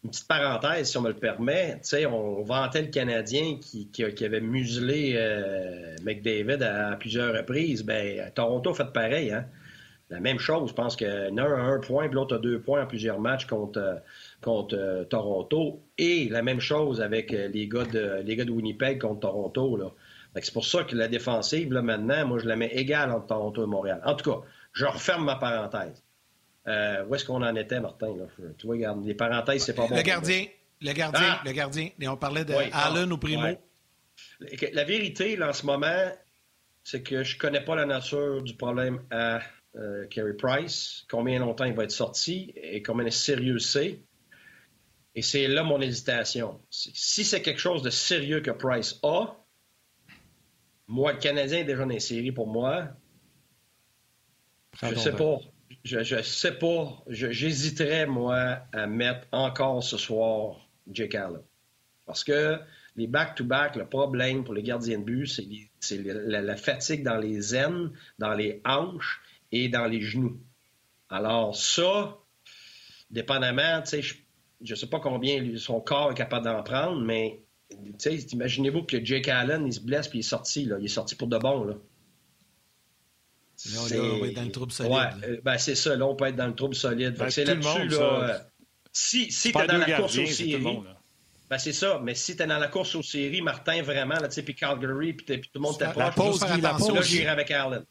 une 0.04 0.10
petite 0.10 0.28
parenthèse, 0.28 0.90
si 0.90 0.96
on 0.98 1.02
me 1.02 1.08
le 1.08 1.16
permet, 1.16 1.80
on 2.08 2.42
vantait 2.42 2.82
le 2.82 2.88
Canadien 2.88 3.58
qui, 3.60 4.24
avait 4.24 4.40
muselé 4.40 5.14
euh, 5.16 5.96
McDavid 6.02 6.62
à, 6.62 6.96
plusieurs 6.96 7.34
reprises. 7.34 7.82
Ben, 7.82 8.30
Toronto 8.34 8.72
fait 8.72 8.92
pareil. 8.92 9.32
Hein? 9.32 9.46
La 10.08 10.20
même 10.20 10.38
chose, 10.38 10.70
je 10.70 10.74
pense 10.74 10.94
que 10.94 11.04
l'un 11.04 11.52
a 11.52 11.60
un 11.60 11.80
point, 11.80 12.06
puis 12.06 12.14
l'autre 12.14 12.36
a 12.36 12.38
deux 12.38 12.60
points 12.60 12.82
en 12.82 12.86
plusieurs 12.86 13.18
matchs 13.18 13.46
contre, 13.46 13.80
euh, 13.80 13.96
contre 14.40 14.76
euh, 14.76 15.04
Toronto. 15.04 15.82
Et 15.98 16.28
la 16.28 16.42
même 16.42 16.60
chose 16.60 17.00
avec 17.00 17.32
euh, 17.32 17.48
les 17.48 17.68
gars 17.68 17.84
de, 17.84 18.22
les 18.24 18.36
gars 18.36 18.44
de 18.44 18.50
Winnipeg 18.50 19.00
contre 19.00 19.20
Toronto. 19.20 19.76
Là. 19.76 19.92
C'est 20.42 20.52
pour 20.52 20.66
ça 20.66 20.84
que 20.84 20.94
la 20.94 21.08
défensive, 21.08 21.72
là, 21.72 21.82
maintenant, 21.82 22.26
moi, 22.26 22.38
je 22.38 22.46
la 22.46 22.56
mets 22.56 22.70
égale 22.74 23.10
entre 23.10 23.26
Toronto 23.26 23.64
et 23.64 23.66
Montréal. 23.66 24.02
En 24.04 24.14
tout 24.14 24.30
cas, 24.30 24.46
je 24.72 24.84
referme 24.84 25.24
ma 25.24 25.36
parenthèse. 25.36 26.02
Euh, 26.68 27.04
où 27.06 27.14
est-ce 27.14 27.24
qu'on 27.24 27.42
en 27.42 27.56
était, 27.56 27.80
Martin? 27.80 28.14
Tu 28.58 28.66
vois, 28.66 28.76
regarde, 28.76 29.04
les 29.04 29.14
parenthèses, 29.14 29.64
c'est 29.64 29.74
pas 29.74 29.86
bon. 29.86 29.96
Le 29.96 30.02
gardien, 30.02 30.44
le 30.80 30.92
gardien, 30.92 31.38
ah! 31.38 31.42
le 31.44 31.52
gardien. 31.52 31.88
Et 31.98 32.08
on 32.08 32.16
parlait 32.16 32.44
de 32.44 32.54
Allen 32.72 33.12
ou 33.12 33.18
Primo. 33.18 33.46
La 34.72 34.84
vérité, 34.84 35.36
là, 35.36 35.50
en 35.50 35.52
ce 35.52 35.64
moment, 35.64 36.10
c'est 36.84 37.02
que 37.02 37.24
je 37.24 37.38
connais 37.38 37.64
pas 37.64 37.76
la 37.76 37.86
nature 37.86 38.42
du 38.42 38.54
problème 38.54 39.00
à 39.10 39.40
Kerry 40.10 40.34
Price, 40.36 41.04
combien 41.08 41.38
longtemps 41.38 41.64
il 41.64 41.74
va 41.74 41.84
être 41.84 41.90
sorti 41.90 42.52
et 42.56 42.82
combien 42.82 43.10
sérieux 43.10 43.58
c'est. 43.58 44.00
Et 45.16 45.22
c'est 45.22 45.48
là 45.48 45.62
mon 45.62 45.80
hésitation. 45.80 46.60
Si 46.70 47.24
c'est 47.24 47.40
quelque 47.40 47.58
chose 47.58 47.82
de 47.82 47.88
sérieux 47.88 48.40
que 48.40 48.50
Price 48.50 49.00
a, 49.02 49.34
moi, 50.88 51.14
le 51.14 51.18
Canadien 51.18 51.60
est 51.60 51.64
déjà 51.64 51.80
dans 51.80 51.86
les 51.86 52.00
séries 52.00 52.32
pour 52.32 52.46
moi. 52.46 52.88
Je 54.82 54.94
sais 54.94 55.12
pas. 55.12 55.38
Je, 55.84 56.02
je 56.02 56.20
sais 56.20 56.52
pas. 56.58 57.02
J'hésiterais, 57.08 58.06
moi, 58.06 58.60
à 58.74 58.86
mettre 58.86 59.26
encore 59.32 59.82
ce 59.82 59.96
soir 59.96 60.68
Jake 60.86 61.14
Allen. 61.14 61.42
Parce 62.04 62.22
que 62.22 62.60
les 62.94 63.06
back-to-back, 63.06 63.76
le 63.76 63.86
problème 63.86 64.44
pour 64.44 64.52
les 64.52 64.62
gardiens 64.62 64.98
de 64.98 65.04
but, 65.04 65.26
c'est 65.80 65.96
la, 65.98 66.42
la, 66.42 66.56
fatigue 66.56 67.02
dans 67.02 67.16
les 67.16 67.56
aines, 67.56 67.90
dans 68.18 68.34
les 68.34 68.60
hanches 68.64 69.22
et 69.50 69.68
dans 69.68 69.86
les 69.86 70.02
genoux. 70.02 70.38
Alors, 71.08 71.56
ça, 71.56 72.18
dépendamment, 73.10 73.82
tu 73.82 74.02
sais, 74.02 74.16
je 74.62 74.72
ne 74.72 74.76
sais 74.76 74.86
pas 74.86 75.00
combien 75.00 75.56
son 75.56 75.80
corps 75.80 76.12
est 76.12 76.14
capable 76.14 76.46
d'en 76.46 76.62
prendre, 76.62 77.00
mais 77.00 77.40
imaginez-vous 78.32 78.84
que 78.84 79.04
Jake 79.04 79.28
Allen, 79.28 79.66
il 79.66 79.72
se 79.72 79.80
blesse 79.80 80.08
puis 80.08 80.18
il 80.18 80.20
est 80.20 80.28
sorti. 80.28 80.64
Là. 80.64 80.76
Il 80.78 80.86
est 80.86 80.88
sorti 80.88 81.14
pour 81.14 81.28
de 81.28 81.38
bon. 81.38 81.64
Là. 81.64 81.74
Là, 83.72 83.80
on 83.80 84.18
va 84.20 84.26
être 84.26 84.34
dans 84.34 84.42
le 84.42 84.52
trouble 84.52 84.72
solide. 84.72 84.92
Ouais, 84.92 85.40
ben, 85.42 85.58
c'est 85.58 85.74
ça. 85.74 85.96
Là, 85.96 86.06
on 86.06 86.14
peut 86.14 86.26
être 86.26 86.36
dans 86.36 86.46
le 86.46 86.54
trouble 86.54 86.74
solide. 86.74 87.16
Ben, 87.16 87.30
c'est 87.30 87.44
là-dessus. 87.44 87.88
Là, 87.88 87.98
euh, 87.98 88.38
si 88.92 89.30
si 89.30 89.52
tu 89.52 89.58
es 89.58 89.66
dans 89.66 89.78
la 89.78 89.96
course 89.96 90.18
aux 90.18 90.26
séries. 90.26 90.78
Ben, 91.48 91.58
c'est 91.58 91.72
ça. 91.72 92.00
Mais 92.02 92.14
si 92.14 92.36
tu 92.36 92.42
es 92.42 92.46
dans 92.46 92.58
la 92.58 92.68
course 92.68 92.94
aux 92.96 93.02
séries, 93.02 93.40
Martin, 93.40 93.82
vraiment, 93.82 94.16
là, 94.16 94.28
puis 94.28 94.54
Calgary, 94.54 95.12
puis 95.14 95.40
tout 95.40 95.50
le 95.54 95.60
monde 95.60 95.78
t'approche. 95.78 96.04
La 96.04 96.10
pause, 96.10 96.40
la 96.60 96.74
pause. 96.74 96.94
Là, 96.94 97.02
j'irai 97.02 97.28
avec 97.28 97.50
Allen. 97.50 97.84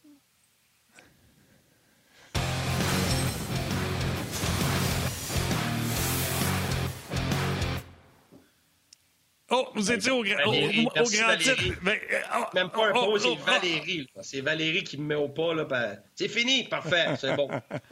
Oh, 9.58 9.68
vous 9.74 9.90
étiez 9.90 10.12
au, 10.12 10.22
grand 10.22 11.38
titre. 11.38 11.64
Mais, 11.82 12.02
oh, 12.38 12.44
Même 12.54 12.70
pas 12.70 12.88
un 12.88 12.92
oh, 12.94 13.06
pot, 13.06 13.20
c'est 13.20 13.30
oh, 13.30 13.38
Valérie. 13.46 14.06
C'est 14.22 14.42
Valérie 14.42 14.84
qui 14.84 14.98
me 14.98 15.06
met 15.06 15.16
au 15.16 15.30
pas. 15.30 15.54
Là, 15.54 15.66
c'est 16.14 16.28
fini, 16.28 16.66
parfait, 16.66 17.06
c'est 17.18 17.36
bon. 17.38 17.50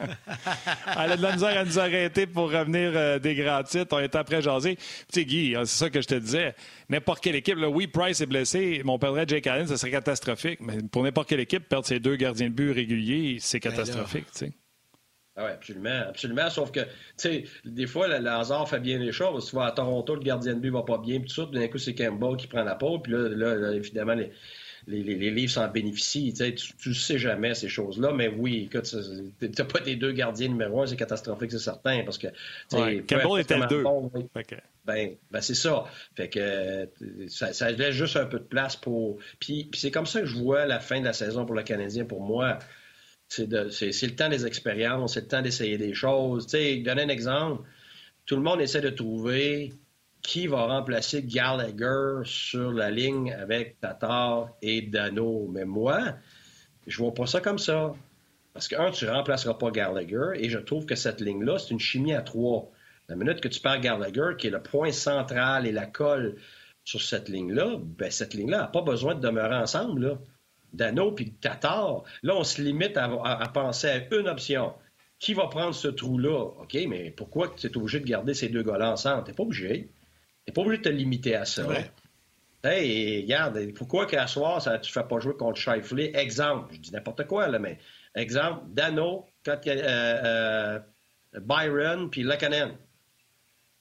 Elle 0.98 1.12
a 1.12 1.16
de 1.16 1.22
la 1.22 1.32
misère 1.32 1.58
à 1.58 1.64
nous 1.64 1.78
arrêter 1.78 2.26
pour 2.26 2.50
revenir 2.52 2.92
euh, 2.94 3.18
des 3.18 3.34
grands 3.34 3.62
titres. 3.62 3.96
On 3.96 3.98
est 3.98 4.14
après 4.14 4.42
jaser. 4.42 4.76
Tu 4.76 4.82
sais, 5.08 5.24
Guy, 5.24 5.56
hein, 5.56 5.64
c'est 5.64 5.84
ça 5.84 5.90
que 5.90 6.02
je 6.02 6.06
te 6.06 6.14
disais. 6.16 6.54
N'importe 6.90 7.22
quelle 7.22 7.36
équipe, 7.36 7.56
là, 7.56 7.70
oui, 7.70 7.86
Price 7.86 8.20
est 8.20 8.26
blessé, 8.26 8.82
mon 8.84 8.98
perdrait 8.98 9.24
Jake 9.26 9.46
Allen, 9.46 9.66
ça 9.66 9.78
serait 9.78 9.92
catastrophique. 9.92 10.60
Mais 10.60 10.76
pour 10.92 11.02
n'importe 11.02 11.30
quelle 11.30 11.40
équipe, 11.40 11.66
perdre 11.66 11.86
ses 11.86 11.98
deux 11.98 12.16
gardiens 12.16 12.48
de 12.48 12.54
but 12.54 12.72
réguliers, 12.72 13.38
c'est 13.40 13.62
ben 13.62 13.70
catastrophique. 13.70 14.26
tu 14.32 14.46
sais. 14.46 14.52
Ah 15.36 15.46
oui, 15.46 15.50
absolument, 15.50 16.00
absolument. 16.08 16.48
Sauf 16.48 16.70
que, 16.70 16.80
tu 16.80 16.88
sais, 17.16 17.44
des 17.64 17.86
fois, 17.86 18.06
le, 18.06 18.26
hasard 18.28 18.68
fait 18.68 18.78
bien 18.78 18.98
les 18.98 19.10
choses. 19.10 19.46
Tu 19.46 19.56
vois, 19.56 19.66
à 19.66 19.72
Toronto, 19.72 20.14
le 20.14 20.20
gardien 20.20 20.54
de 20.54 20.60
but 20.60 20.70
va 20.70 20.82
pas 20.82 20.98
bien, 20.98 21.18
puis 21.18 21.28
tout 21.28 21.34
ça, 21.34 21.46
puis 21.46 21.58
d'un 21.58 21.66
coup, 21.66 21.78
c'est 21.78 21.94
Campbell 21.94 22.36
qui 22.36 22.46
prend 22.46 22.62
la 22.62 22.76
peau, 22.76 23.00
puis 23.00 23.12
là, 23.12 23.28
là, 23.28 23.72
évidemment, 23.72 24.14
les, 24.14 24.30
les, 24.86 25.02
les, 25.02 25.30
livres 25.32 25.50
s'en 25.50 25.66
bénéficient. 25.68 26.32
Tu, 26.34 26.54
tu 26.54 26.94
sais 26.94 27.18
jamais 27.18 27.54
ces 27.54 27.68
choses-là, 27.68 28.12
mais 28.12 28.28
oui, 28.28 28.68
écoute, 28.70 28.94
t'as 29.56 29.64
pas 29.64 29.80
des 29.80 29.96
deux 29.96 30.12
gardiens 30.12 30.48
numéro 30.48 30.82
un, 30.82 30.86
c'est 30.86 30.96
catastrophique, 30.96 31.50
c'est 31.50 31.58
certain, 31.58 32.04
parce 32.04 32.18
que... 32.18 32.28
Ouais, 32.72 33.02
Campbell 33.08 33.40
était 33.40 33.58
le 33.58 33.66
deux. 33.66 33.84
Ben, 34.84 35.16
ben 35.32 35.40
c'est 35.40 35.54
ça. 35.54 35.84
Fait 36.14 36.28
que 36.28 36.88
ça, 37.26 37.52
ça, 37.52 37.72
laisse 37.72 37.94
juste 37.94 38.16
un 38.16 38.26
peu 38.26 38.38
de 38.38 38.44
place 38.44 38.76
pour... 38.76 39.18
Puis, 39.40 39.64
puis 39.64 39.80
c'est 39.80 39.90
comme 39.90 40.06
ça 40.06 40.20
que 40.20 40.26
je 40.26 40.36
vois 40.36 40.66
la 40.66 40.78
fin 40.78 41.00
de 41.00 41.06
la 41.06 41.12
saison 41.12 41.44
pour 41.44 41.56
le 41.56 41.62
Canadien, 41.62 42.04
pour 42.04 42.20
moi. 42.20 42.58
C'est 43.28 43.46
le 43.46 44.14
temps 44.14 44.28
des 44.28 44.46
expériences, 44.46 45.14
c'est 45.14 45.22
le 45.22 45.28
temps 45.28 45.42
d'essayer 45.42 45.78
des 45.78 45.94
choses. 45.94 46.46
Tu 46.46 46.50
sais, 46.50 46.76
donner 46.76 47.02
un 47.02 47.08
exemple, 47.08 47.62
tout 48.26 48.36
le 48.36 48.42
monde 48.42 48.60
essaie 48.60 48.80
de 48.80 48.90
trouver 48.90 49.72
qui 50.22 50.46
va 50.46 50.66
remplacer 50.66 51.22
Gallagher 51.22 52.22
sur 52.24 52.72
la 52.72 52.90
ligne 52.90 53.32
avec 53.32 53.78
Tatar 53.80 54.48
et 54.62 54.82
Dano. 54.82 55.48
Mais 55.52 55.66
moi, 55.66 56.14
je 56.86 56.98
vois 56.98 57.12
pas 57.12 57.26
ça 57.26 57.40
comme 57.40 57.58
ça. 57.58 57.94
Parce 58.54 58.68
que, 58.68 58.76
un, 58.76 58.90
tu 58.90 59.08
remplaceras 59.08 59.54
pas 59.54 59.70
Gallagher 59.70 60.30
et 60.36 60.48
je 60.48 60.58
trouve 60.58 60.86
que 60.86 60.94
cette 60.94 61.20
ligne-là, 61.20 61.58
c'est 61.58 61.70
une 61.70 61.80
chimie 61.80 62.14
à 62.14 62.22
trois. 62.22 62.70
La 63.08 63.16
minute 63.16 63.40
que 63.40 63.48
tu 63.48 63.60
perds 63.60 63.80
Gallagher, 63.80 64.36
qui 64.38 64.46
est 64.46 64.50
le 64.50 64.62
point 64.62 64.92
central 64.92 65.66
et 65.66 65.72
la 65.72 65.86
colle 65.86 66.36
sur 66.84 67.02
cette 67.02 67.28
ligne-là, 67.28 67.76
ben 67.80 68.10
cette 68.10 68.32
ligne-là 68.32 68.58
n'a 68.58 68.66
pas 68.66 68.82
besoin 68.82 69.14
de 69.14 69.20
demeurer 69.20 69.56
ensemble. 69.56 70.18
Dano 70.74 71.12
puis 71.12 71.32
Tatar, 71.32 72.02
là, 72.22 72.34
on 72.34 72.44
se 72.44 72.60
limite 72.60 72.96
à, 72.96 73.08
penser 73.52 73.88
à 73.88 74.14
une 74.14 74.28
option. 74.28 74.72
Qui 75.18 75.32
va 75.32 75.46
prendre 75.46 75.74
ce 75.74 75.88
trou-là? 75.88 76.38
OK, 76.60 76.76
mais 76.88 77.10
pourquoi 77.10 77.54
tu 77.56 77.66
es 77.66 77.76
obligé 77.76 78.00
de 78.00 78.06
garder 78.06 78.34
ces 78.34 78.48
deux 78.48 78.62
gars-là 78.62 78.92
ensemble? 78.92 79.24
T'es 79.24 79.32
pas 79.32 79.44
obligé. 79.44 79.88
T'es 80.44 80.52
pas 80.52 80.60
obligé 80.60 80.78
de 80.78 80.82
te 80.82 80.88
limiter 80.90 81.36
à 81.36 81.44
ça. 81.44 81.66
Hey, 82.64 83.22
regarde, 83.22 83.72
pourquoi 83.74 84.06
qu'à 84.06 84.26
soir, 84.26 84.60
ça, 84.60 84.78
tu 84.78 84.90
ne 84.90 84.92
fais 84.92 85.06
pas 85.06 85.20
jouer 85.20 85.34
contre 85.34 85.60
Shifley? 85.60 86.12
Exemple, 86.14 86.72
je 86.74 86.80
dis 86.80 86.92
n'importe 86.92 87.26
quoi, 87.26 87.46
là, 87.48 87.58
mais 87.58 87.78
exemple, 88.14 88.62
Dano, 88.68 89.26
quand, 89.44 89.58
euh, 89.66 89.80
euh, 89.84 90.78
Byron, 91.40 92.10
puis 92.10 92.22
Lekanen. 92.22 92.76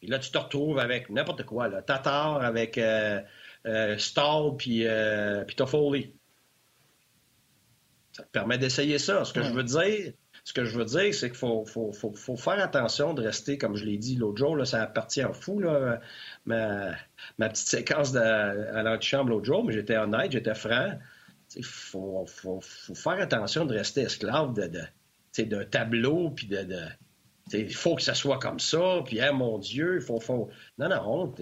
Et 0.01 0.07
là, 0.07 0.19
tu 0.19 0.31
te 0.31 0.37
retrouves 0.37 0.79
avec 0.79 1.09
n'importe 1.09 1.43
quoi, 1.43 1.69
là. 1.69 1.81
Tatar 1.81 2.41
avec 2.41 2.77
euh, 2.77 3.21
euh 3.65 3.97
Stahl, 3.97 4.57
puis, 4.57 4.85
puis 5.47 5.55
Toffoli. 5.55 6.13
Ça 8.13 8.23
te 8.23 8.29
permet 8.29 8.57
d'essayer 8.57 8.99
ça. 8.99 9.25
Ce 9.25 9.33
que 9.33 9.43
je 9.43 9.51
veux 9.51 9.63
dire, 9.63 10.13
ce 10.43 10.53
que 10.53 10.65
je 10.65 10.77
veux 10.77 10.85
dire, 10.85 11.13
c'est 11.13 11.29
qu'il 11.29 11.37
faut, 11.37 11.65
faut, 11.65 11.91
faut, 11.91 12.13
faut, 12.13 12.37
faire 12.37 12.59
attention 12.59 13.13
de 13.13 13.23
rester, 13.23 13.57
comme 13.57 13.75
je 13.75 13.85
l'ai 13.85 13.97
dit 13.97 14.15
l'autre 14.15 14.37
jour, 14.37 14.55
là, 14.55 14.65
ça 14.65 14.83
appartient 14.83 15.23
fou, 15.33 15.59
là, 15.59 15.99
ma, 16.45 16.91
ma 17.37 17.49
petite 17.49 17.67
séquence 17.67 18.11
de, 18.11 18.19
à 18.19 18.83
l'antichambre 18.83 19.31
l'autre 19.31 19.45
jour, 19.45 19.65
mais 19.65 19.73
j'étais 19.73 19.97
honnête, 19.97 20.31
j'étais 20.31 20.55
franc. 20.55 20.99
Il 21.55 21.65
faut, 21.65 22.25
faire 22.93 23.19
attention 23.19 23.65
de 23.65 23.75
rester 23.75 24.01
esclave 24.01 24.53
de, 24.53 24.67
de 24.67 25.43
d'un 25.43 25.65
tableau, 25.65 26.29
puis 26.29 26.45
de, 26.45 26.63
de 26.63 26.85
il 27.51 27.73
faut 27.73 27.95
que 27.95 28.01
ça 28.01 28.13
soit 28.13 28.39
comme 28.39 28.59
ça, 28.59 29.01
puis, 29.05 29.19
hein, 29.21 29.33
mon 29.33 29.57
Dieu, 29.57 29.95
il 29.95 30.01
faut, 30.01 30.19
faut... 30.19 30.49
Non, 30.77 30.89
non, 30.89 31.35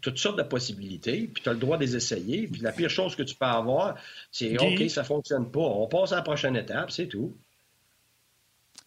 toutes 0.00 0.18
sortes 0.18 0.38
de 0.38 0.42
possibilités, 0.42 1.28
puis 1.32 1.42
tu 1.42 1.48
as 1.48 1.52
le 1.52 1.58
droit 1.58 1.76
de 1.76 1.82
les 1.82 1.96
essayer. 1.96 2.46
Puis 2.46 2.60
la 2.60 2.72
pire 2.72 2.90
chose 2.90 3.16
que 3.16 3.22
tu 3.22 3.34
peux 3.34 3.46
avoir, 3.46 3.96
c'est 4.30 4.58
OK, 4.58 4.88
ça 4.90 5.04
fonctionne 5.04 5.50
pas. 5.50 5.60
On 5.60 5.86
passe 5.86 6.12
à 6.12 6.16
la 6.16 6.22
prochaine 6.22 6.56
étape, 6.56 6.90
c'est 6.90 7.08
tout. 7.08 7.36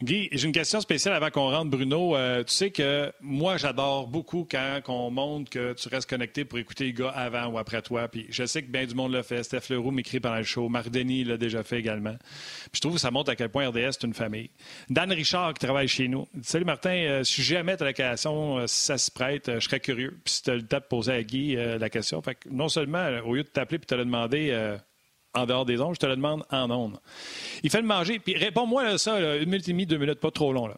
Guy, 0.03 0.27
j'ai 0.34 0.45
une 0.45 0.51
question 0.51 0.81
spéciale 0.81 1.13
avant 1.13 1.29
qu'on 1.29 1.49
rentre, 1.49 1.71
Bruno. 1.71 2.17
Euh, 2.17 2.43
tu 2.43 2.53
sais 2.53 2.69
que 2.69 3.13
moi, 3.21 3.55
j'adore 3.55 4.08
beaucoup 4.08 4.45
quand 4.49 4.81
on 4.89 5.10
montre 5.10 5.49
que 5.49 5.71
tu 5.71 5.88
restes 5.88 6.10
connecté 6.10 6.43
pour 6.43 6.60
écouter 6.60 6.86
les 6.86 6.93
gars 6.93 7.12
avant 7.12 7.45
ou 7.47 7.58
après 7.58 7.81
toi. 7.81 8.10
Puis 8.10 8.25
je 8.29 8.45
sais 8.45 8.62
que 8.62 8.69
bien 8.69 8.86
du 8.86 8.93
monde 8.93 9.13
le 9.13 9.21
fait. 9.21 9.41
Steph 9.43 9.69
Leroux 9.69 9.91
m'écrit 9.91 10.19
pendant 10.19 10.36
le 10.36 10.43
show. 10.43 10.67
Marc 10.67 10.89
Denis 10.89 11.23
l'a 11.23 11.38
déjà 11.38 11.63
fait 11.63 11.79
également. 11.79 12.15
Puis 12.19 12.71
je 12.73 12.81
trouve 12.81 12.95
que 12.95 12.99
ça 12.99 13.10
montre 13.10 13.31
à 13.31 13.38
quel 13.38 13.47
point 13.47 13.69
RDS 13.69 13.77
est 13.77 14.03
une 14.03 14.13
famille. 14.13 14.49
Dan 14.89 15.13
Richard 15.13 15.53
qui 15.53 15.65
travaille 15.65 15.88
chez 15.88 16.10
nous. 16.10 16.27
Salut 16.43 16.65
Martin, 16.65 16.89
euh, 16.89 17.23
si 17.23 17.41
jamais 17.41 17.77
tu 17.77 17.84
as 17.84 17.86
la 17.86 17.93
question, 17.93 18.58
euh, 18.58 18.67
si 18.67 18.81
ça 18.81 18.97
se 18.97 19.10
prête, 19.10 19.49
je 19.49 19.60
serais 19.60 19.79
curieux. 19.79 20.19
Puis 20.25 20.34
si 20.34 20.43
tu 20.43 20.49
as 20.49 20.55
le 20.55 20.63
temps 20.63 20.79
de 20.79 20.84
poser 20.84 21.13
à 21.13 21.23
Guy 21.23 21.55
la 21.55 21.89
question. 21.89 22.21
Fait 22.21 22.36
que 22.36 22.49
non 22.49 22.67
seulement, 22.67 23.08
au 23.25 23.34
lieu 23.34 23.43
de 23.43 23.47
t'appeler 23.47 23.77
et 23.77 23.86
te 23.86 23.95
le 23.95 24.03
demander 24.03 24.77
en 25.36 25.45
dehors 25.45 25.65
des 25.65 25.82
ondes, 25.82 25.95
je 25.95 26.00
te 26.00 26.06
le 26.06 26.15
demande 26.15 26.43
en 26.50 26.69
ondes. 26.71 26.98
Il 27.63 27.69
fait 27.69 27.82
le 27.82 27.88
manger, 27.88 28.19
puis 28.19 28.36
réponds-moi 28.36 28.98
ça, 28.98 29.19
une 29.38 29.50
minute 29.50 29.67
et 29.67 29.71
demie, 29.71 29.86
deux 29.86 29.98
minutes, 29.98 30.19
pas 30.19 30.32
trop 30.32 30.54
long. 30.54 30.67
Là. 30.67 30.78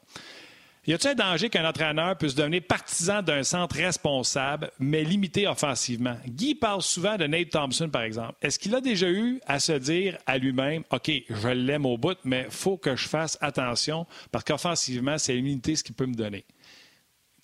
Y 0.87 0.93
a-t-il 0.93 1.11
un 1.11 1.15
danger 1.15 1.49
qu'un 1.49 1.67
entraîneur 1.67 2.17
puisse 2.17 2.33
devenir 2.33 2.61
partisan 2.63 3.21
d'un 3.21 3.43
centre 3.43 3.75
responsable, 3.75 4.71
mais 4.79 5.03
limité 5.03 5.45
offensivement? 5.45 6.15
Guy 6.25 6.55
parle 6.55 6.81
souvent 6.81 7.17
de 7.17 7.27
Nate 7.27 7.49
Thompson, 7.49 7.89
par 7.89 8.03
exemple. 8.03 8.35
Est-ce 8.41 8.57
qu'il 8.57 8.73
a 8.73 8.79
déjà 8.79 9.09
eu 9.09 9.41
à 9.45 9.59
se 9.59 9.73
dire 9.73 10.17
à 10.25 10.37
lui-même, 10.37 10.83
OK, 10.91 11.11
je 11.29 11.47
l'aime 11.49 11.85
au 11.85 11.97
bout, 11.97 12.17
mais 12.23 12.47
faut 12.49 12.77
que 12.77 12.95
je 12.95 13.05
fasse 13.05 13.37
attention 13.41 14.07
parce 14.31 14.45
qu'offensivement, 14.45 15.17
c'est 15.17 15.33
limité 15.33 15.75
ce 15.75 15.83
qu'il 15.83 15.93
peut 15.93 16.05
me 16.05 16.15
donner? 16.15 16.45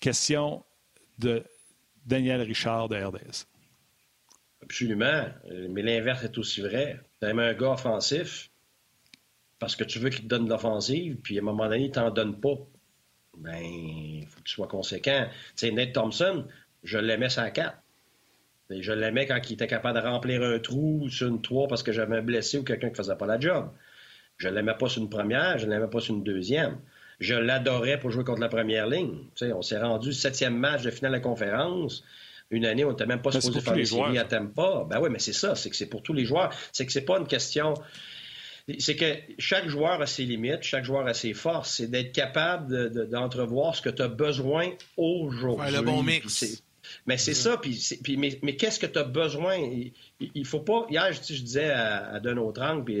Question 0.00 0.64
de 1.18 1.44
Daniel 2.06 2.40
Richard 2.40 2.88
de 2.88 2.96
RDS. 2.96 3.44
Absolument. 4.64 5.26
Mais 5.70 5.82
l'inverse 5.82 6.24
est 6.24 6.36
aussi 6.38 6.60
vrai. 6.60 7.00
Tu 7.20 7.28
aimes 7.28 7.38
un 7.38 7.54
gars 7.54 7.72
offensif 7.72 8.50
parce 9.58 9.76
que 9.76 9.84
tu 9.84 9.98
veux 9.98 10.10
qu'il 10.10 10.24
te 10.24 10.28
donne 10.28 10.48
l'offensive, 10.48 11.16
puis 11.22 11.38
à 11.38 11.40
un 11.40 11.44
moment 11.44 11.64
donné, 11.64 11.84
il 11.84 11.90
t'en 11.90 12.10
donne 12.10 12.40
pas. 12.40 12.56
Ben, 13.38 13.62
il 13.62 14.26
faut 14.28 14.40
que 14.40 14.44
tu 14.44 14.54
sois 14.54 14.68
conséquent. 14.68 15.26
Tu 15.56 15.72
Nate 15.72 15.92
Thompson, 15.92 16.46
je 16.82 16.98
l'aimais 16.98 17.28
sans 17.30 17.50
4. 17.50 17.76
Je 18.70 18.92
l'aimais 18.92 19.26
quand 19.26 19.38
il 19.48 19.54
était 19.54 19.66
capable 19.66 20.00
de 20.00 20.06
remplir 20.06 20.42
un 20.42 20.58
trou 20.58 21.08
sur 21.08 21.28
une 21.28 21.42
3 21.42 21.68
parce 21.68 21.82
que 21.82 21.92
j'avais 21.92 22.20
blessé 22.22 22.58
ou 22.58 22.64
quelqu'un 22.64 22.90
qui 22.90 22.96
faisait 22.96 23.16
pas 23.16 23.26
la 23.26 23.38
job. 23.38 23.70
Je 24.36 24.48
l'aimais 24.48 24.74
pas 24.78 24.88
sur 24.88 25.02
une 25.02 25.10
première, 25.10 25.58
je 25.58 25.66
l'aimais 25.66 25.88
pas 25.88 26.00
sur 26.00 26.14
une 26.14 26.24
deuxième. 26.24 26.78
Je 27.20 27.34
l'adorais 27.34 27.98
pour 28.00 28.10
jouer 28.10 28.24
contre 28.24 28.40
la 28.40 28.48
première 28.48 28.86
ligne. 28.86 29.28
On 29.40 29.62
s'est 29.62 29.80
rendu 29.80 30.12
septième 30.12 30.56
match 30.56 30.82
de 30.82 30.90
finale 30.90 31.12
de 31.12 31.18
conférence. 31.18 32.04
Une 32.50 32.66
année, 32.66 32.84
on 32.84 32.90
n'était 32.90 33.06
même 33.06 33.22
pas 33.22 33.32
supposé 33.32 33.60
faire 33.60 33.74
les 33.74 33.86
séries 33.86 34.18
à 34.18 34.24
Tampa. 34.24 34.86
Ben 34.88 35.00
oui, 35.00 35.08
mais 35.10 35.18
c'est 35.18 35.32
ça, 35.32 35.54
c'est 35.54 35.70
que 35.70 35.76
c'est 35.76 35.86
pour 35.86 36.02
tous 36.02 36.12
les 36.12 36.24
joueurs. 36.24 36.50
C'est 36.72 36.86
que 36.86 36.92
c'est 36.92 37.04
pas 37.04 37.18
une 37.18 37.26
question 37.26 37.74
c'est 38.78 38.96
que 38.96 39.14
chaque 39.38 39.68
joueur 39.68 40.00
a 40.00 40.06
ses 40.06 40.24
limites, 40.24 40.62
chaque 40.62 40.84
joueur 40.84 41.06
a 41.06 41.14
ses 41.14 41.34
forces. 41.34 41.74
C'est 41.76 41.86
d'être 41.86 42.12
capable 42.12 42.90
d'entrevoir 43.10 43.74
ce 43.74 43.82
que 43.82 43.90
tu 43.90 44.02
as 44.02 44.08
besoin 44.08 44.70
aujourd'hui. 44.96 45.72
le 45.72 45.82
bon 45.82 46.02
mix. 46.02 46.62
Mais 47.06 47.16
c'est 47.16 47.34
ça, 47.34 47.56
puis, 47.56 47.78
mais, 48.16 48.56
qu'est-ce 48.56 48.78
que 48.78 48.86
tu 48.86 48.98
as 48.98 49.04
besoin? 49.04 49.56
Il, 49.56 49.92
il, 50.34 50.44
faut 50.44 50.60
pas. 50.60 50.86
Hier, 50.90 51.12
je, 51.12 51.20
disais 51.20 51.70
à, 51.70 52.12
à 52.12 52.20
d'un 52.20 52.36
autre 52.36 52.62
angle, 52.62 52.84
puis 52.84 53.00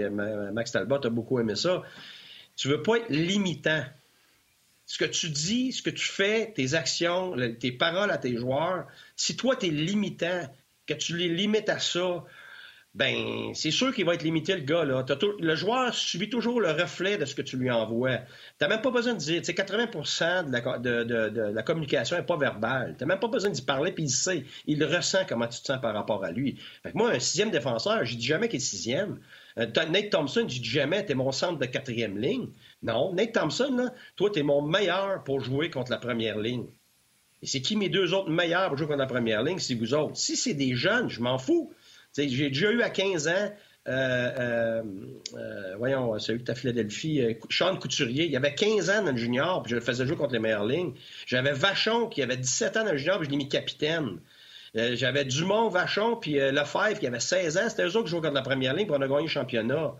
Max 0.52 0.72
Talbot 0.72 1.04
a 1.04 1.10
beaucoup 1.10 1.38
aimé 1.38 1.54
ça. 1.54 1.82
Tu 2.56 2.68
veux 2.68 2.82
pas 2.82 2.96
être 2.96 3.08
limitant 3.10 3.84
ce 4.86 4.98
que 4.98 5.04
tu 5.04 5.30
dis, 5.30 5.72
ce 5.72 5.82
que 5.82 5.90
tu 5.90 6.06
fais, 6.06 6.52
tes 6.52 6.74
actions, 6.74 7.34
tes 7.58 7.72
paroles 7.72 8.10
à 8.10 8.18
tes 8.18 8.36
joueurs, 8.36 8.86
si 9.16 9.36
toi, 9.36 9.56
tu 9.56 9.66
es 9.66 9.70
limitant, 9.70 10.48
que 10.86 10.94
tu 10.94 11.16
les 11.16 11.28
limites 11.28 11.68
à 11.70 11.78
ça, 11.78 12.24
ben 12.94 13.52
c'est 13.54 13.72
sûr 13.72 13.92
qu'il 13.92 14.04
va 14.04 14.14
être 14.14 14.22
limité, 14.22 14.54
le 14.54 14.60
gars. 14.60 14.84
Le 14.84 15.54
joueur 15.56 15.92
subit 15.92 16.30
toujours 16.30 16.60
le 16.60 16.70
reflet 16.70 17.18
de 17.18 17.24
ce 17.24 17.34
que 17.34 17.42
tu 17.42 17.56
lui 17.56 17.68
envoies. 17.70 18.18
Tu 18.18 18.24
n'as 18.60 18.68
même 18.68 18.82
pas 18.82 18.92
besoin 18.92 19.14
de 19.14 19.18
dire. 19.18 19.42
80 19.42 19.86
de 20.44 20.52
la, 20.52 20.78
de, 20.78 21.40
la 21.40 21.62
communication 21.64 22.16
n'est 22.16 22.22
pas 22.22 22.36
verbale. 22.36 22.94
Tu 22.96 23.02
n'as 23.02 23.08
même 23.08 23.18
pas 23.18 23.28
besoin 23.28 23.50
d'y 23.50 23.62
parler, 23.62 23.90
puis 23.90 24.04
il 24.04 24.10
sait. 24.10 24.44
Il 24.66 24.84
ressent 24.84 25.24
comment 25.28 25.48
tu 25.48 25.60
te 25.60 25.66
sens 25.66 25.80
par 25.80 25.92
rapport 25.92 26.24
à 26.24 26.30
lui. 26.30 26.60
Fait 26.84 26.94
moi, 26.94 27.10
un 27.10 27.18
sixième 27.18 27.50
défenseur, 27.50 28.04
je 28.04 28.14
dis 28.14 28.26
jamais 28.26 28.48
qu'il 28.48 28.58
est 28.58 28.60
sixième. 28.60 29.18
Euh, 29.58 29.66
Nate 29.90 30.10
Thompson, 30.10 30.46
je 30.48 30.60
dis 30.60 30.68
jamais, 30.68 31.04
tu 31.04 31.12
es 31.12 31.14
mon 31.14 31.32
centre 31.32 31.58
de 31.58 31.66
quatrième 31.66 32.18
ligne. 32.18 32.48
Non, 32.82 33.12
Nate 33.12 33.32
Thompson, 33.32 33.74
là, 33.76 33.94
toi, 34.16 34.30
es 34.34 34.42
mon 34.42 34.62
meilleur 34.62 35.22
pour 35.24 35.40
jouer 35.40 35.70
contre 35.70 35.90
la 35.90 35.98
première 35.98 36.38
ligne. 36.38 36.66
Et 37.42 37.46
c'est 37.46 37.60
qui 37.60 37.76
mes 37.76 37.88
deux 37.88 38.14
autres 38.14 38.30
meilleurs 38.30 38.68
pour 38.68 38.78
jouer 38.78 38.86
contre 38.86 39.00
la 39.00 39.06
première 39.06 39.42
ligne? 39.42 39.58
C'est 39.58 39.74
vous 39.74 39.92
autres. 39.92 40.16
Si 40.16 40.36
c'est 40.36 40.54
des 40.54 40.74
jeunes, 40.74 41.10
je 41.10 41.20
m'en 41.20 41.38
fous. 41.38 41.72
J'ai 42.16 42.48
déjà 42.48 42.70
eu 42.70 42.80
à 42.80 42.90
15 42.90 43.28
ans, 43.28 43.52
euh, 43.86 44.32
euh, 44.38 44.82
euh, 45.34 45.74
voyons, 45.76 46.18
celui 46.18 46.40
que 46.40 46.44
tu 46.44 46.50
à 46.52 46.54
Philadelphie, 46.54 47.36
Sean 47.50 47.76
Couturier, 47.76 48.26
il 48.26 48.36
avait 48.36 48.54
15 48.54 48.88
ans 48.88 49.02
dans 49.02 49.10
le 49.10 49.18
junior, 49.18 49.62
puis 49.62 49.70
je 49.70 49.76
le 49.76 49.82
faisais 49.82 50.06
jouer 50.06 50.16
contre 50.16 50.32
les 50.32 50.38
meilleures 50.38 50.64
lignes. 50.64 50.94
J'avais 51.26 51.52
Vachon 51.52 52.08
qui 52.08 52.22
avait 52.22 52.36
17 52.36 52.78
ans 52.78 52.84
dans 52.84 52.92
le 52.92 52.96
junior, 52.96 53.18
puis 53.18 53.26
je 53.26 53.30
l'ai 53.30 53.36
mis 53.36 53.48
capitaine. 53.48 54.20
J'avais 54.74 55.24
Dumont, 55.24 55.68
Vachon, 55.68 56.16
puis 56.16 56.32
Lefebvre 56.34 56.98
qui 56.98 57.06
avait 57.06 57.20
16 57.20 57.58
ans. 57.58 57.68
C'était 57.68 57.84
eux 57.84 57.96
autres 57.96 58.04
qui 58.04 58.10
jouaient 58.10 58.22
contre 58.22 58.34
la 58.34 58.42
première 58.42 58.74
ligne, 58.74 58.86
pour 58.86 58.96
on 58.96 59.02
a 59.02 59.08
gagné 59.08 59.22
le 59.22 59.28
championnat. 59.28 59.94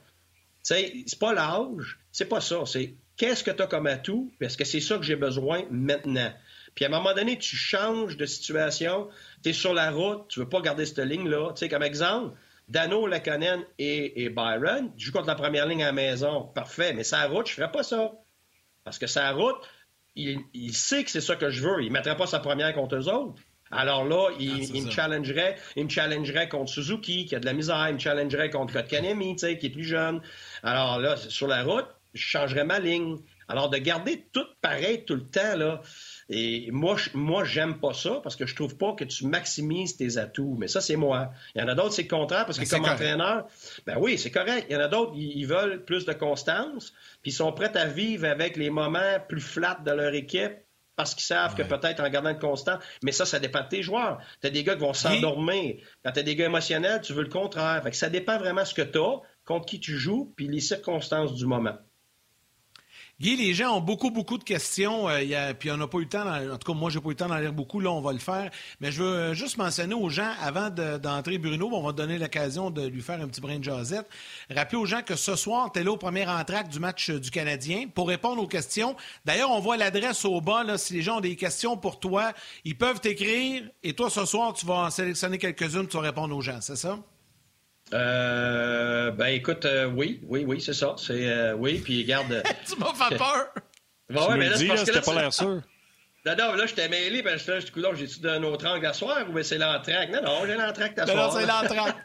C'est 0.63 1.05
pas 1.21 1.33
l'âge, 1.33 1.99
c'est 2.11 2.25
pas 2.25 2.41
ça. 2.41 2.65
C'est 2.67 2.95
qu'est-ce 3.17 3.45
que 3.45 3.51
tu 3.51 3.63
as 3.63 3.67
comme 3.67 3.87
atout, 3.87 4.33
parce 4.41 4.57
que 4.57 4.65
c'est 4.65 4.81
ça 4.81 4.97
que 4.97 5.05
j'ai 5.05 5.17
besoin 5.17 5.65
maintenant? 5.71 6.33
Puis 6.75 6.85
à 6.85 6.89
un 6.89 6.91
moment 6.91 7.15
donné, 7.15 7.39
tu 7.39 7.57
changes 7.57 8.17
de 8.17 8.27
situation, 8.27 9.09
tu 9.43 9.51
es 9.51 9.53
sur 9.53 9.75
la 9.75 9.91
route, 9.91 10.27
tu 10.29 10.41
veux 10.41 10.49
pas 10.49 10.61
garder 10.61 10.87
cette 10.87 10.99
ligne-là. 10.99 11.53
Tu 11.53 11.61
sais, 11.61 11.69
comme 11.69 11.85
exemple, 11.85 12.37
Dano, 12.69 13.07
Laconen 13.07 13.63
et, 13.79 14.25
et, 14.25 14.29
Byron, 14.29 14.91
tu 14.97 15.07
joues 15.07 15.13
contre 15.13 15.29
la 15.29 15.35
première 15.35 15.67
ligne 15.67 15.83
à 15.83 15.87
la 15.87 15.93
maison. 15.93 16.43
Parfait, 16.55 16.93
mais 16.93 17.05
sa 17.05 17.27
route, 17.27 17.47
je 17.47 17.55
ferais 17.55 17.71
pas 17.71 17.83
ça. 17.83 18.13
Parce 18.83 18.99
que 18.99 19.07
sa 19.07 19.31
route, 19.33 19.57
il, 20.17 20.75
sait 20.75 21.05
que 21.05 21.11
c'est 21.11 21.21
ça 21.21 21.37
que 21.37 21.51
je 21.51 21.63
veux. 21.63 21.83
Il 21.83 21.89
ne 21.89 21.93
mettrait 21.93 22.17
pas 22.17 22.27
sa 22.27 22.41
première 22.41 22.73
contre 22.75 22.97
eux 22.97 23.09
autres. 23.09 23.41
Alors 23.75 24.05
là, 24.05 24.31
il, 24.39 24.71
ah, 24.73 24.81
me 24.81 24.91
challengerait, 24.91 25.57
il 25.77 25.85
me 25.85 25.91
challengerait 25.91 26.49
contre 26.49 26.71
Suzuki, 26.71 27.27
qui 27.27 27.35
a 27.35 27.41
de 27.41 27.47
la 27.47 27.53
misère, 27.53 27.87
il 27.89 27.95
me 27.95 27.99
challengerait 27.99 28.51
contre 28.51 28.73
Kotkanemi, 28.73 29.37
qui 29.37 29.47
est 29.47 29.71
plus 29.71 29.85
jeune. 29.85 30.21
Alors 30.63 30.99
là, 30.99 31.17
sur 31.17 31.49
la 31.49 31.65
route, 31.65 31.89
je 32.15 32.23
changerais 32.23 32.65
ma 32.65 32.79
ligne. 32.79 33.19
Alors 33.49 33.69
de 33.69 33.77
garder 33.77 34.27
tout 34.33 34.47
pareil 34.63 35.05
tout 35.05 35.17
le 35.17 35.27
temps, 35.27 35.57
là, 35.57 35.83
et 36.31 36.71
moi, 36.71 36.97
moi, 37.13 37.45
j'aime 37.45 37.79
pas 37.79 37.93
ça 37.93 38.21
parce 38.23 38.37
que 38.37 38.47
je 38.47 38.55
trouve 38.55 38.77
pas 38.79 38.95
que 38.95 39.05
tu 39.05 39.27
maximises 39.27 39.97
tes 39.97 40.17
atouts. 40.17 40.57
Mais 40.59 40.69
ça, 40.69 40.81
c'est 40.81 40.97
moi. 40.97 41.33
Il 41.55 41.61
y 41.61 41.65
en 41.65 41.69
a 41.69 41.75
d'autres, 41.75 41.93
c'est 41.93 42.05
le 42.05 42.09
contraire 42.09 42.47
parce 42.47 42.59
que 42.59 42.69
comme 42.69 42.87
entraîneur, 42.87 43.47
ben 43.87 43.97
oui, 43.99 44.17
c'est 44.17 44.31
correct. 44.31 44.67
Il 44.71 44.73
y 44.73 44.77
en 44.77 44.81
a 44.81 44.89
d'autres, 44.89 45.13
ils 45.17 45.47
veulent 45.47 45.85
plus 45.85 46.07
de 46.07 46.15
constance, 46.15 46.95
puis 47.21 47.31
ils 47.31 47.35
sont 47.35 47.53
prêts 47.53 47.77
à 47.77 47.87
vivre 47.87 48.27
avec 48.27 48.57
les 48.57 48.71
moments 48.71 49.19
plus 49.29 49.43
flats 49.43 49.79
de 49.85 49.91
leur 49.91 50.15
équipe 50.15 50.64
parce 50.97 51.15
qu'ils 51.15 51.25
savent 51.25 51.55
que 51.55 51.63
peut-être 51.63 52.01
en 52.01 52.09
gardant 52.09 52.31
le 52.31 52.39
constant, 52.39 52.79
mais 53.03 53.13
ça, 53.13 53.27
ça 53.27 53.39
dépend 53.39 53.63
de 53.63 53.69
tes 53.69 53.83
joueurs. 53.83 54.19
Tu 54.41 54.47
as 54.47 54.51
des 54.51 54.63
gars 54.63 54.75
qui 54.75 54.81
vont 54.81 54.95
s'endormir. 54.95 55.77
Quand 56.05 56.13
tu 56.13 56.21
as 56.21 56.23
des 56.23 56.37
gars 56.37 56.47
émotionnels, 56.47 57.01
tu 57.01 57.13
veux 57.13 57.23
le 57.23 57.29
contraire. 57.29 57.83
Fait 57.83 57.91
que 57.91 57.97
ça 57.97 58.09
dépend 58.09 58.39
vraiment 58.39 58.63
de 58.63 58.67
ce 58.67 58.75
que 58.75 58.83
tu 58.83 58.99
as, 58.99 59.21
contre 59.45 59.67
qui 59.67 59.81
tu 59.81 59.99
joues, 59.99 60.33
puis 60.37 60.49
les 60.49 60.61
circonstances 60.61 61.35
du 61.35 61.47
moment. 61.47 61.77
Guy, 63.21 63.37
les 63.37 63.55
gens 63.55 63.77
ont 63.77 63.81
beaucoup, 63.81 64.11
beaucoup 64.11 64.39
de 64.39 64.43
questions. 64.43 65.09
Euh, 65.09 65.23
y 65.23 65.37
a, 65.37 65.55
puis 65.55 65.71
on 65.71 65.77
n'a 65.77 65.87
pas 65.87 65.99
eu 65.99 66.03
le 66.03 66.09
temps, 66.09 66.27
en 66.27 66.59
tout 66.59 66.73
cas, 66.73 66.77
moi, 66.77 66.91
j'ai 66.91 66.99
pas 66.99 67.07
eu 67.07 67.11
le 67.11 67.17
temps 67.17 67.29
d'en 67.29 67.39
lire 67.39 67.53
beaucoup. 67.53 67.79
Là, 67.79 67.93
on 67.93 68.01
va 68.01 68.13
le 68.13 68.19
faire. 68.19 68.51
Mais 68.81 68.91
je 68.91 69.01
veux 69.05 69.35
juste 69.35 69.57
mentionner 69.57 69.95
aux 69.95 70.09
gens, 70.09 70.33
avant 70.43 70.69
d'entrer 70.69 71.39
Bruno, 71.39 71.71
on 71.73 71.83
va 71.83 71.93
donner 71.93 72.19
l'occasion 72.19 72.71
de 72.71 72.85
lui 72.85 73.03
faire 73.03 73.21
un 73.21 73.29
petit 73.29 73.41
brin 73.41 73.61
de 73.61 73.65
jasette. 73.65 74.09
Rappeler 74.51 74.79
aux 74.79 74.87
gens 74.87 75.03
que 75.03 75.15
ce 75.15 75.37
soir, 75.37 75.71
tu 75.73 75.79
es 75.79 75.85
là 75.85 75.93
au 75.93 75.97
premier 75.97 76.27
entraque 76.27 76.69
du 76.69 76.81
match 76.81 77.09
euh, 77.11 77.21
du 77.21 77.31
Canadien 77.31 77.87
pour 77.87 78.09
répondre 78.09 78.43
aux 78.43 78.49
questions. 78.49 78.97
D'ailleurs, 79.25 79.53
on 79.53 79.61
voit 79.61 79.77
l'adresse 79.77 80.25
au 80.25 80.41
bas. 80.41 80.77
Si 80.77 80.95
les 80.95 81.03
gens 81.03 81.19
ont 81.19 81.21
des 81.21 81.37
questions 81.37 81.77
pour 81.77 82.01
toi, 82.01 82.33
ils 82.65 82.77
peuvent 82.77 83.01
t'écrire. 83.01 83.63
Et 83.85 83.93
toi, 83.93 84.11
ce 84.11 84.25
soir, 84.25 84.55
tu 84.55 84.67
vas 84.67 84.87
en 84.87 84.91
sélectionner 84.91 85.39
quelques-unes, 85.39 85.87
tu 85.87 85.97
vas 85.97 86.03
répondre 86.03 86.37
aux 86.37 86.41
gens. 86.41 86.61
C'est 86.61 86.77
ça? 86.77 86.99
Euh, 87.95 89.11
ben 89.13 89.27
écoute, 89.27 89.65
euh, 89.67 89.87
oui, 89.87 90.21
oui, 90.27 90.45
oui, 90.47 90.61
c'est 90.61 90.75
ça. 90.75 90.95
C'est 90.99 91.29
euh, 91.29 91.55
oui, 91.55 91.81
puis 91.83 92.05
garde. 92.05 92.43
tu 92.69 92.77
m'as 92.79 92.93
fait 92.93 93.17
peur. 93.19 93.55
Bon, 94.11 94.29
ouais, 94.31 94.37
mais 94.39 94.49
là, 94.51 94.57
dis, 94.57 94.67
là, 94.67 94.77
c'était 94.77 95.01
pas 95.01 95.15
l'air 95.15 95.33
sûr. 95.33 95.61
Non, 96.27 96.35
non, 96.39 96.55
là, 96.55 96.67
j'étais 96.67 96.89
mêlé, 96.89 97.23
parce 97.23 97.45
que 97.45 97.53
là, 97.53 97.61
je 97.61 97.67
dis, 97.67 98.01
j'ai-tu 98.01 98.21
d'un 98.21 98.43
autre 98.43 98.67
angle 98.67 98.87
à 98.87 98.95
soir 98.95 99.25
ou 99.31 99.43
c'est 99.43 99.59
l'entraque? 99.59 100.11
Non, 100.11 100.23
non, 100.23 100.47
j'ai 100.47 100.55
l'entraque 100.55 100.99
à 100.99 101.07
soir. 101.07 101.33
Non, 101.33 101.39
c'est 101.39 101.47
l'entraque. 101.47 101.97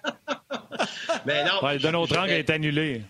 mais 1.25 1.43
non. 1.45 1.65
Ouais, 1.65 1.79
d'un 1.79 1.93
autre 1.93 2.17
angle 2.17 2.31
est 2.31 2.49
annulé. 2.49 3.01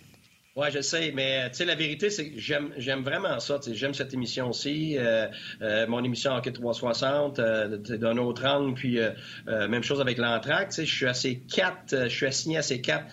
Oui, 0.56 0.68
je 0.74 0.82
sais, 0.82 1.12
mais 1.14 1.50
tu 1.52 1.58
sais, 1.58 1.66
la 1.66 1.76
vérité, 1.76 2.10
c'est 2.10 2.32
que 2.32 2.40
j'aime, 2.40 2.74
j'aime 2.76 3.04
vraiment 3.04 3.40
ça. 3.40 3.60
J'aime 3.72 3.94
cette 3.94 4.14
émission 4.14 4.50
aussi. 4.50 4.98
Euh, 4.98 5.28
euh, 5.62 5.86
mon 5.88 6.04
émission 6.04 6.34
Hockey 6.36 6.52
360, 6.52 7.38
euh, 7.38 7.78
d'un 7.78 8.18
autre 8.18 8.46
angle, 8.46 8.74
puis 8.74 9.00
euh, 9.00 9.12
euh, 9.48 9.68
même 9.68 9.84
chose 9.84 10.02
avec 10.02 10.18
l'entraque. 10.18 10.74
Je 10.76 10.84
suis 10.84 11.06
à 11.06 11.14
ces 11.14 11.40
quatre, 11.40 12.04
je 12.04 12.16
suis 12.16 12.26
assigné 12.26 12.58
à 12.58 12.62
ces 12.64 12.82
quatre 12.82 13.06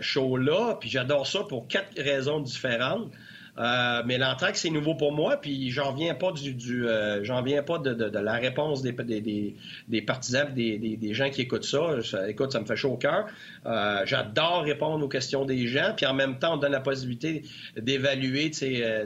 shows-là, 0.00 0.78
puis 0.80 0.88
j'adore 0.88 1.26
ça 1.26 1.40
pour 1.44 1.68
quatre 1.68 2.00
raisons 2.00 2.40
différentes. 2.40 3.12
Euh, 3.60 4.02
mais 4.06 4.16
l'entraque, 4.16 4.56
c'est 4.56 4.70
nouveau 4.70 4.94
pour 4.94 5.12
moi, 5.12 5.36
puis 5.36 5.70
j'en 5.70 5.92
viens 5.92 6.14
pas 6.14 6.32
du, 6.32 6.54
du 6.54 6.88
euh, 6.88 7.22
j'en 7.24 7.42
viens 7.42 7.62
pas 7.62 7.78
de, 7.78 7.92
de, 7.92 8.18
la 8.18 8.32
réponse 8.32 8.80
des, 8.80 8.92
des, 8.92 9.54
des, 9.86 10.02
partisans, 10.02 10.48
des, 10.54 10.78
des, 10.78 11.14
gens 11.14 11.28
qui 11.28 11.42
écoutent 11.42 11.64
ça. 11.64 11.98
Écoute, 12.26 12.52
ça 12.52 12.60
me 12.60 12.64
fait 12.64 12.76
chaud 12.76 12.92
au 12.92 12.96
cœur. 12.96 13.26
Euh, 13.66 14.02
j'adore 14.06 14.62
répondre 14.62 15.04
aux 15.04 15.08
questions 15.08 15.44
des 15.44 15.66
gens, 15.66 15.92
puis 15.94 16.06
en 16.06 16.14
même 16.14 16.38
temps, 16.38 16.54
on 16.54 16.56
donne 16.56 16.72
la 16.72 16.80
possibilité 16.80 17.42
d'évaluer 17.76 18.50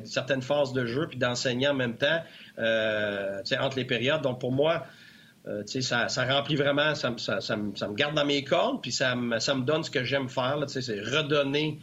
certaines 0.05 0.43
phases 0.43 0.73
de 0.73 0.87
jeu, 0.87 1.09
puis 1.09 1.19
d'enseigner 1.19 1.67
en 1.67 1.75
même 1.75 1.97
temps 1.97 2.21
entre 2.57 3.77
les 3.77 3.85
périodes. 3.85 4.23
Donc 4.23 4.39
pour 4.39 4.53
moi, 4.53 4.87
ça, 5.67 6.09
ça, 6.09 6.25
remplit 6.27 6.55
vraiment, 6.55 6.95
ça, 6.95 7.13
ça, 7.17 7.41
ça, 7.41 7.57
me, 7.57 7.75
ça, 7.75 7.89
me, 7.89 7.95
garde 7.95 8.15
dans 8.15 8.25
mes 8.25 8.45
cordes, 8.45 8.81
puis 8.83 8.93
ça 8.93 9.17
me, 9.17 9.41
ça 9.41 9.57
me 9.57 9.65
donne 9.65 9.83
ce 9.83 9.91
que 9.91 10.05
j'aime 10.05 10.29
faire, 10.29 10.59
c'est 10.69 11.01
redonner 11.01 11.81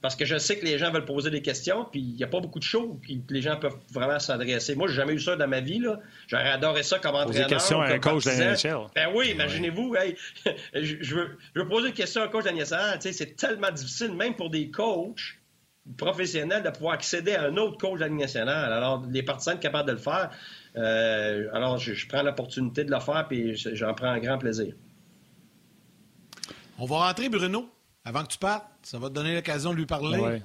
parce 0.00 0.14
que 0.14 0.24
je 0.24 0.38
sais 0.38 0.58
que 0.58 0.64
les 0.64 0.78
gens 0.78 0.92
veulent 0.92 1.04
poser 1.04 1.30
des 1.30 1.42
questions, 1.42 1.84
puis 1.84 2.00
il 2.00 2.14
n'y 2.14 2.22
a 2.22 2.28
pas 2.28 2.40
beaucoup 2.40 2.60
de 2.60 2.64
choses, 2.64 2.96
puis 3.02 3.22
les 3.30 3.42
gens 3.42 3.56
peuvent 3.56 3.78
vraiment 3.92 4.18
s'adresser. 4.20 4.76
Moi, 4.76 4.86
j'ai 4.88 4.94
jamais 4.94 5.14
eu 5.14 5.20
ça 5.20 5.34
dans 5.34 5.48
ma 5.48 5.60
vie. 5.60 5.80
Là. 5.80 5.98
J'aurais 6.28 6.50
adoré 6.50 6.82
ça 6.84 6.98
comme 6.98 7.16
entraîneur. 7.16 7.32
Poser 7.32 7.44
des 7.44 7.50
questions 7.50 7.80
à 7.80 7.86
un 7.88 7.98
coach 7.98 8.24
de 8.24 8.94
Ben 8.94 9.08
oui, 9.14 9.30
imaginez-vous. 9.30 9.96
je, 10.74 11.14
veux, 11.14 11.68
poser 11.68 11.88
une 11.88 11.94
question 11.94 12.22
à 12.22 12.26
un 12.26 12.28
coach 12.28 12.44
de 12.44 13.10
C'est 13.10 13.36
tellement 13.36 13.70
difficile, 13.70 14.12
même 14.12 14.36
pour 14.36 14.50
des 14.50 14.70
coachs 14.70 15.38
professionnels, 15.96 16.62
de 16.62 16.70
pouvoir 16.70 16.94
accéder 16.94 17.34
à 17.34 17.44
un 17.44 17.56
autre 17.56 17.78
coach 17.78 17.98
de 17.98 18.06
nationale. 18.06 18.72
Alors, 18.72 19.04
les 19.10 19.22
partisans 19.22 19.54
sont 19.54 19.60
capables 19.60 19.88
de 19.88 19.94
le 19.94 19.98
faire. 19.98 20.30
Euh, 20.76 21.48
alors, 21.52 21.78
je, 21.78 22.06
prends 22.06 22.22
l'opportunité 22.22 22.84
de 22.84 22.90
le 22.90 23.00
faire, 23.00 23.26
puis 23.28 23.56
j'en 23.56 23.94
prends 23.94 24.08
un 24.08 24.20
grand 24.20 24.38
plaisir. 24.38 24.74
On 26.78 26.84
va 26.84 27.08
rentrer, 27.08 27.28
Bruno? 27.28 27.68
Avant 28.08 28.22
que 28.22 28.28
tu 28.28 28.38
partes, 28.38 28.64
ça 28.84 28.98
va 28.98 29.10
te 29.10 29.12
donner 29.12 29.34
l'occasion 29.34 29.70
de 29.72 29.76
lui 29.76 29.84
parler. 29.84 30.40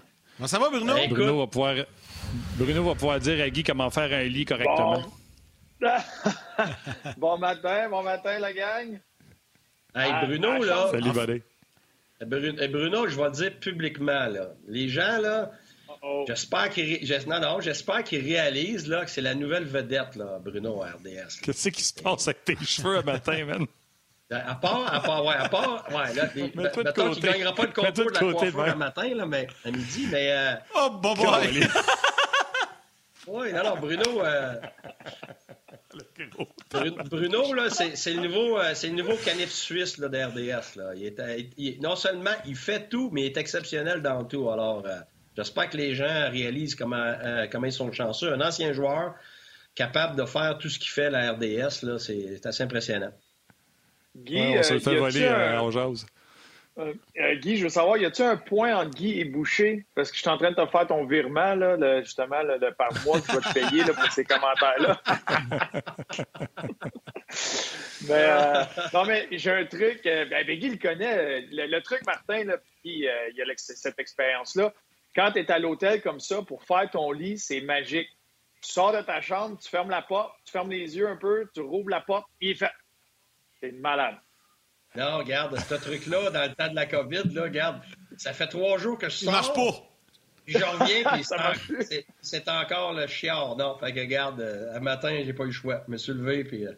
ça 0.46 0.60
va, 0.60 0.70
Bruno? 0.70 0.96
Bruno, 1.08 1.40
va 1.40 1.48
pouvoir, 1.48 1.76
Bruno 2.58 2.84
va 2.84 2.94
pouvoir 2.94 3.20
dire 3.22 3.42
à 3.42 3.50
Guy 3.50 3.64
comment 3.64 3.90
faire 3.90 4.12
un 4.12 4.24
lit 4.24 4.44
correctement. 4.44 5.02
Bon, 7.18 7.38
matin, 7.40 7.88
bon 7.90 8.04
matin, 8.04 8.38
la 8.40 8.52
gang. 8.52 9.00
Hey, 9.96 10.12
ah, 10.12 10.26
Bruno, 10.26 10.62
là. 10.62 10.90
Salut, 10.92 11.12
buddy. 11.12 11.42
Bruno, 12.68 13.08
je 13.08 13.16
vais 13.16 13.24
le 13.24 13.32
dire 13.32 13.60
publiquement, 13.62 14.28
là. 14.28 14.50
Les 14.68 14.90
gens, 14.90 15.20
là. 15.22 15.52
J'espère 16.28 16.70
qu'ils 16.70 17.00
non, 17.28 17.62
j'espère 17.62 18.04
qu'ils 18.04 18.26
réalisent 18.26 18.90
là, 18.90 19.06
que 19.06 19.10
c'est 19.10 19.22
la 19.22 19.36
nouvelle 19.36 19.64
vedette, 19.64 20.18
là, 20.18 20.38
Bruno 20.44 20.80
RDS. 20.80 21.40
Qu'est-ce 21.42 21.70
qui 21.70 21.82
se 21.82 21.94
passe 21.94 22.28
avec 22.28 22.44
tes 22.44 22.58
cheveux 22.66 22.98
un 22.98 23.04
matin, 23.04 23.46
man? 23.46 23.68
Euh, 24.34 24.40
à 24.46 24.56
part, 24.56 24.94
à 24.94 25.00
part, 25.00 25.26
ouais, 25.26 25.36
à 25.36 25.50
part, 25.50 25.86
ouais, 25.90 26.14
là, 26.16 26.30
les, 26.36 26.52
mettons 26.56 26.84
qu'il 26.84 27.04
ne 27.04 27.32
gagnera 27.32 27.54
pas 27.54 27.66
le 27.66 27.72
concours 27.72 27.92
de 27.92 28.12
la 28.12 28.20
coiffure 28.20 28.66
le 28.66 28.76
matin, 28.76 29.16
là, 29.16 29.26
mais, 29.26 29.48
à 29.64 29.72
midi, 29.72 30.08
mais... 30.12 30.32
Euh, 30.32 30.56
oh, 30.76 30.90
bon, 30.92 31.14
bon! 31.14 31.32
oui, 33.28 33.52
alors, 33.52 33.78
Bruno... 33.78 34.22
Euh, 34.24 34.56
Bruno, 37.10 37.54
là, 37.54 37.70
c'est 37.70 38.14
le 38.14 38.22
nouveau, 38.22 38.60
euh, 38.60 38.72
c'est 38.74 38.88
le 38.88 38.96
nouveau 38.96 39.16
canif 39.16 39.52
suisse 39.52 39.98
là, 39.98 40.10
d'RDS. 40.10 40.76
Là. 40.76 40.94
Il 40.96 41.06
est, 41.06 41.50
il, 41.58 41.82
non 41.82 41.96
seulement 41.96 42.32
il 42.46 42.56
fait 42.56 42.90
tout, 42.90 43.10
mais 43.12 43.22
il 43.22 43.26
est 43.26 43.38
exceptionnel 43.38 44.02
dans 44.02 44.24
tout. 44.24 44.50
Alors, 44.50 44.84
euh, 44.86 45.00
j'espère 45.38 45.70
que 45.70 45.78
les 45.78 45.96
gens 45.96 46.30
réalisent 46.32 46.76
comment, 46.76 46.98
euh, 46.98 47.48
comment 47.52 47.68
ils 47.68 47.74
sont 47.74 47.92
chanceux. 47.92 48.34
Un 48.34 48.42
ancien 48.42 48.74
joueur 48.74 49.16
capable 49.76 50.16
de 50.16 50.26
faire 50.26 50.58
tout 50.58 50.70
ce 50.70 50.80
qu'il 50.80 50.90
fait 50.90 51.10
la 51.10 51.34
RDS, 51.34 51.98
c'est 51.98 52.46
assez 52.46 52.64
impressionnant. 52.64 53.12
Guy, 54.16 54.56
on 54.58 54.64
se 54.64 54.74
le 54.74 54.80
fait 54.80 54.96
voler 54.96 55.28
un... 55.28 55.68
Euh, 56.80 56.94
euh, 57.20 57.36
Guy, 57.36 57.58
je 57.58 57.64
veux 57.64 57.70
savoir, 57.70 57.98
y 57.98 58.06
a-t-il 58.06 58.26
un 58.26 58.36
point 58.36 58.76
entre 58.76 58.92
Guy 58.92 59.20
et 59.20 59.26
Boucher? 59.26 59.86
Parce 59.94 60.10
que 60.10 60.16
je 60.16 60.22
suis 60.22 60.30
en 60.30 60.38
train 60.38 60.50
de 60.52 60.56
te 60.56 60.66
faire 60.66 60.88
ton 60.88 61.06
virement, 61.06 61.54
là, 61.54 62.02
justement, 62.02 62.42
par 62.78 62.90
mois 63.06 63.22
que 63.22 63.28
je 63.28 63.34
vais 63.34 63.42
te 63.42 63.54
payer 63.54 63.84
pour 63.84 64.12
ces 64.12 64.26
commentaires-là. 64.26 65.00
mais, 68.08 68.26
euh, 68.28 68.64
non, 68.94 69.06
mais 69.06 69.28
j'ai 69.32 69.52
un 69.52 69.66
truc. 69.66 70.02
Ben, 70.04 70.28
ben, 70.30 70.60
Guy 70.60 70.70
le 70.70 70.78
connaît. 70.78 71.42
Le, 71.52 71.80
truc, 71.82 72.04
Martin, 72.08 72.44
là, 72.46 72.58
puis 72.58 73.06
il 73.06 73.36
y 73.36 73.42
a 73.42 73.46
cette 73.56 74.00
expérience-là. 74.00 74.74
Quand 75.16 75.32
tu 75.32 75.40
es 75.40 75.52
à 75.52 75.60
l'hôtel 75.60 76.02
comme 76.02 76.20
ça, 76.20 76.42
pour 76.42 76.64
faire 76.64 76.90
ton 76.90 77.12
lit, 77.12 77.38
c'est 77.38 77.62
magique. 77.62 78.10
Tu 78.62 78.72
sors 78.72 78.94
de 78.94 79.02
ta 79.02 79.22
chambre, 79.22 79.60
tu 79.62 79.70
fermes 79.70 79.92
la 79.92 80.02
porte, 80.02 80.34
tu 80.46 80.52
fermes 80.52 80.72
les 80.72 80.98
yeux 80.98 81.08
un 81.08 81.18
peu, 81.18 81.48
tu 81.54 81.62
rouvres 81.62 81.90
la 81.90 82.02
porte, 82.02 82.26
et 82.42 82.52
il 82.52 82.56
fait. 82.56 82.72
C'est 83.64 83.72
malade. 83.72 84.16
Non, 84.94 85.20
regarde, 85.20 85.58
ce 85.58 85.76
truc-là, 85.76 86.30
dans 86.32 86.50
le 86.50 86.54
temps 86.54 86.70
de 86.70 86.76
la 86.76 86.86
COVID, 86.86 87.34
là, 87.34 87.44
regarde, 87.44 87.82
ça 88.18 88.34
fait 88.34 88.48
trois 88.48 88.78
jours 88.78 88.98
que 88.98 89.08
je 89.08 89.16
sors. 89.16 89.30
Il 89.30 89.32
marche 89.32 89.54
pas. 89.54 89.90
Puis 90.46 90.56
je 90.56 90.66
reviens, 90.66 91.04
puis 91.14 92.04
c'est 92.22 92.50
encore 92.50 92.92
le 92.92 93.08
chiard. 93.08 93.56
Non, 93.56 93.78
fait 93.80 93.94
que 93.94 94.02
regarde, 94.02 94.42
euh, 94.42 94.76
un 94.76 94.82
matin, 94.82 95.18
j'ai 95.24 95.32
pas 95.32 95.44
eu 95.44 95.48
le 95.48 95.54
choix. 95.54 95.82
Je 95.88 95.92
me 95.94 95.98
suis 95.98 96.12
levé, 96.12 96.44
puis 96.44 96.68
euh, 96.68 96.74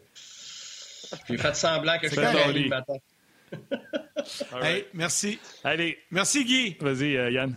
j'ai 1.28 1.36
fait 1.36 1.56
semblant 1.56 1.98
que 1.98 2.06
je 2.06 2.12
suis 2.12 2.62
le 2.62 2.68
matin. 2.68 2.94
hey, 4.62 4.86
merci. 4.94 5.40
Allez. 5.64 5.98
Merci, 6.12 6.44
Guy. 6.44 6.76
Vas-y, 6.80 7.16
euh, 7.16 7.30
Yann. 7.32 7.56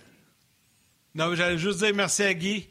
Non, 1.14 1.36
j'allais 1.36 1.60
juste 1.60 1.78
dire 1.78 1.94
merci 1.94 2.24
à 2.24 2.34
Guy. 2.34 2.68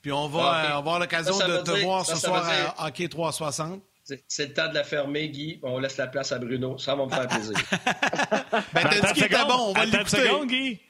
Puis 0.00 0.10
on 0.10 0.28
va 0.28 0.52
ah, 0.52 0.76
avoir 0.78 0.98
l'occasion 1.00 1.36
de 1.36 1.58
te 1.58 1.82
voir 1.82 2.06
ce 2.06 2.16
soir 2.16 2.48
à 2.78 2.86
Hockey 2.86 3.08
360. 3.08 3.82
C'est 4.26 4.46
le 4.46 4.54
temps 4.54 4.68
de 4.68 4.74
la 4.74 4.84
fermer, 4.84 5.28
Guy. 5.28 5.60
On 5.62 5.78
laisse 5.78 5.96
la 5.98 6.06
place 6.06 6.32
à 6.32 6.38
Bruno. 6.38 6.78
Ça 6.78 6.94
va 6.94 7.04
me 7.04 7.10
faire 7.10 7.28
plaisir. 7.28 7.54
ben, 8.72 8.82
t'as 8.82 9.00
dit 9.00 9.12
qu'il 9.14 9.24
était 9.24 9.44
bon. 9.44 9.68
On 9.68 9.72
va 9.72 9.84
l'écouter. 9.84 10.22
seconde, 10.22 10.48
Guy. 10.48 10.80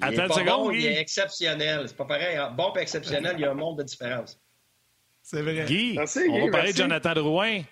Attends 0.00 0.24
une 0.24 0.32
seconde, 0.32 0.46
bon, 0.46 0.70
Guy. 0.70 0.80
Il 0.80 0.86
est 0.86 1.00
exceptionnel. 1.00 1.84
C'est 1.86 1.96
pas 1.96 2.04
pareil. 2.04 2.36
Hein. 2.36 2.52
Bon 2.56 2.72
et 2.74 2.80
exceptionnel, 2.80 3.34
il 3.38 3.42
y 3.42 3.44
a 3.44 3.50
un 3.50 3.54
monde 3.54 3.78
de 3.78 3.84
différence. 3.84 4.40
C'est 5.22 5.42
vrai. 5.42 5.64
Guy, 5.66 5.98
on 5.98 6.46
va 6.46 6.50
parler 6.50 6.72
de 6.72 6.78
Jonathan 6.78 7.14
Drouin. 7.14 7.62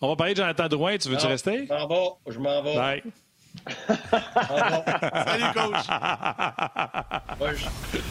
On 0.00 0.08
va 0.08 0.16
parler 0.16 0.32
de 0.32 0.38
Jonathan 0.38 0.68
Drouin. 0.68 0.96
Tu 0.96 1.08
veux-tu 1.08 1.26
rester? 1.26 1.66
Je 1.66 1.72
m'en 1.72 1.86
vais. 1.86 2.32
Je 2.32 2.38
m'en 2.38 2.62
vais. 2.62 2.74
Bye. 2.74 3.02
Salut, 5.26 5.52
coach. 5.52 5.86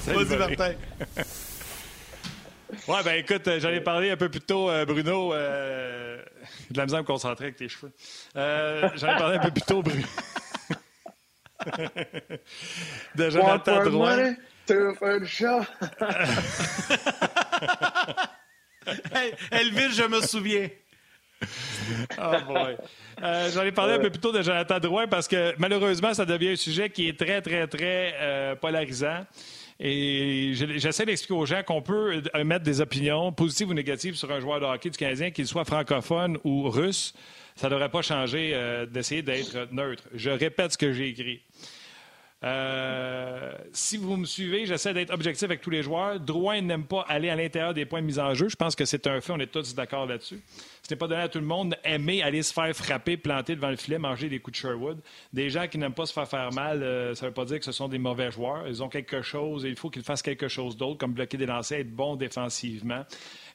Vas-y, 0.06 0.38
Martin. 0.38 0.74
Ouais, 2.88 3.04
ben 3.04 3.16
écoute, 3.16 3.48
euh, 3.48 3.60
j'en 3.60 3.70
ai 3.70 3.82
parlé 3.82 4.12
un 4.12 4.18
peu 4.18 4.30
plus 4.30 4.42
tôt, 4.42 4.70
euh, 4.70 4.86
Bruno. 4.86 5.34
Euh, 5.34 6.22
de 6.70 6.78
la 6.78 6.86
misère 6.86 7.00
à 7.00 7.02
me 7.02 7.08
concentrer 7.08 7.46
avec 7.46 7.58
tes 7.58 7.70
cheveux. 7.70 7.92
Euh, 8.36 8.90
j'en 8.96 9.14
ai 9.14 9.18
parlé 9.18 9.38
un 9.38 9.42
peu 9.42 9.52
plus 9.52 9.62
tôt, 9.62 9.82
Bruno. 9.82 10.06
de 13.16 13.30
Jonathan 13.30 13.84
Drouin. 13.84 14.34
Tu 14.66 14.74
faire 14.96 15.20
le 15.20 15.26
chat. 15.26 15.62
hey, 19.16 19.34
Elville, 19.52 19.94
je 19.94 20.08
me 20.08 20.22
souviens. 20.22 20.70
oh 22.18 22.34
boy. 22.48 22.78
J'en 23.54 23.64
ai 23.64 23.72
parlé 23.72 23.94
un 23.94 24.00
peu 24.00 24.10
plus 24.10 24.22
tôt 24.22 24.32
de 24.32 24.42
Jonathan 24.42 24.80
Drouin 24.80 25.08
parce 25.08 25.28
que 25.28 25.54
malheureusement, 25.58 26.14
ça 26.14 26.26
devient 26.26 26.52
un 26.52 26.56
sujet 26.56 26.90
qui 26.90 27.10
est 27.10 27.20
très, 27.20 27.42
très, 27.42 27.68
très 27.68 28.58
polarisant. 28.62 29.26
Et 29.84 30.52
j'essaie 30.54 31.08
d'expliquer 31.08 31.34
aux 31.34 31.46
gens 31.48 31.64
qu'on 31.64 31.82
peut 31.82 32.22
mettre 32.46 32.64
des 32.64 32.82
opinions 32.82 33.32
positives 33.32 33.70
ou 33.70 33.74
négatives 33.74 34.16
sur 34.16 34.32
un 34.32 34.40
joueur 34.40 34.60
de 34.60 34.66
hockey 34.66 34.92
du 34.92 34.98
Canadien, 34.98 35.32
qu'il 35.32 35.48
soit 35.48 35.66
francophone 35.66 36.38
ou 36.44 36.70
russe. 36.70 37.16
Ça 37.56 37.68
ne 37.68 37.74
devrait 37.74 37.90
pas 37.90 38.04
changer 38.04 38.52
euh, 38.54 38.86
d'essayer 38.86 39.24
d'être 39.24 39.68
neutre. 39.72 40.04
Je 40.14 40.30
répète 40.30 40.74
ce 40.74 40.78
que 40.78 40.94
j'ai 40.94 41.10
écrit. 41.10 41.42
Euh, 42.44 43.54
si 43.72 43.98
vous 43.98 44.18
me 44.18 44.26
suivez, 44.26 44.66
j'essaie 44.66 44.94
d'être 44.94 45.14
objectif 45.14 45.44
avec 45.44 45.62
tous 45.62 45.70
les 45.70 45.84
joueurs. 45.84 46.20
Drouin 46.20 46.62
n'aime 46.62 46.86
pas 46.86 47.06
aller 47.08 47.30
à 47.30 47.36
l'intérieur 47.36 47.74
des 47.74 47.86
points 47.86 48.02
de 48.02 48.08
mise 48.08 48.18
en 48.18 48.34
jeu. 48.34 48.50
Je 48.50 48.56
pense 48.56 48.76
que 48.76 48.86
c'est 48.86 49.06
un 49.06 49.22
fait, 49.22 49.32
on 49.32 49.40
est 49.40 49.52
tous 49.52 49.76
d'accord 49.76 50.08
là-dessus. 50.08 50.42
Ce 50.82 50.92
n'est 50.92 50.98
pas 50.98 51.08
donné 51.08 51.22
à 51.22 51.30
tout 51.30 51.40
le 51.40 51.46
monde 51.46 51.76
d'aimer 51.84 52.24
aller 52.24 52.42
se 52.42 52.52
faire 52.52 52.76
frapper, 52.76 53.16
planter 53.16 53.56
devant 53.56 53.70
le 53.70 53.76
filet, 53.76 54.00
manger 54.00 54.28
des 54.28 54.40
coups 54.40 54.58
de 54.58 54.62
Sherwood. 54.62 55.00
Des 55.32 55.52
gens 55.52 55.68
qui 55.68 55.78
n'aiment 55.78 55.94
pas 55.94 56.08
se 56.08 56.14
faire 56.14 56.28
faire 56.28 56.52
mal, 56.52 56.82
euh, 56.82 57.14
ça 57.14 57.26
ne 57.26 57.30
veut 57.30 57.34
pas 57.34 57.46
dire 57.46 57.60
que 57.60 57.66
ce 57.66 57.72
sont 57.72 57.88
des 57.88 58.00
mauvais 58.00 58.32
joueurs. 58.32 58.68
Ils 58.68 58.82
ont 58.82 58.90
quelque 58.90 59.22
chose 59.22 59.64
et 59.64 59.70
il 59.70 59.76
faut 59.76 59.92
qu'ils 59.92 60.04
fassent 60.04 60.24
quelque 60.24 60.48
chose 60.48 60.76
d'autre, 60.76 60.98
comme 60.98 61.14
bloquer 61.14 61.38
des 61.38 61.46
lancers, 61.46 61.80
être 61.80 61.96
bon 61.96 62.16
défensivement. 62.16 63.06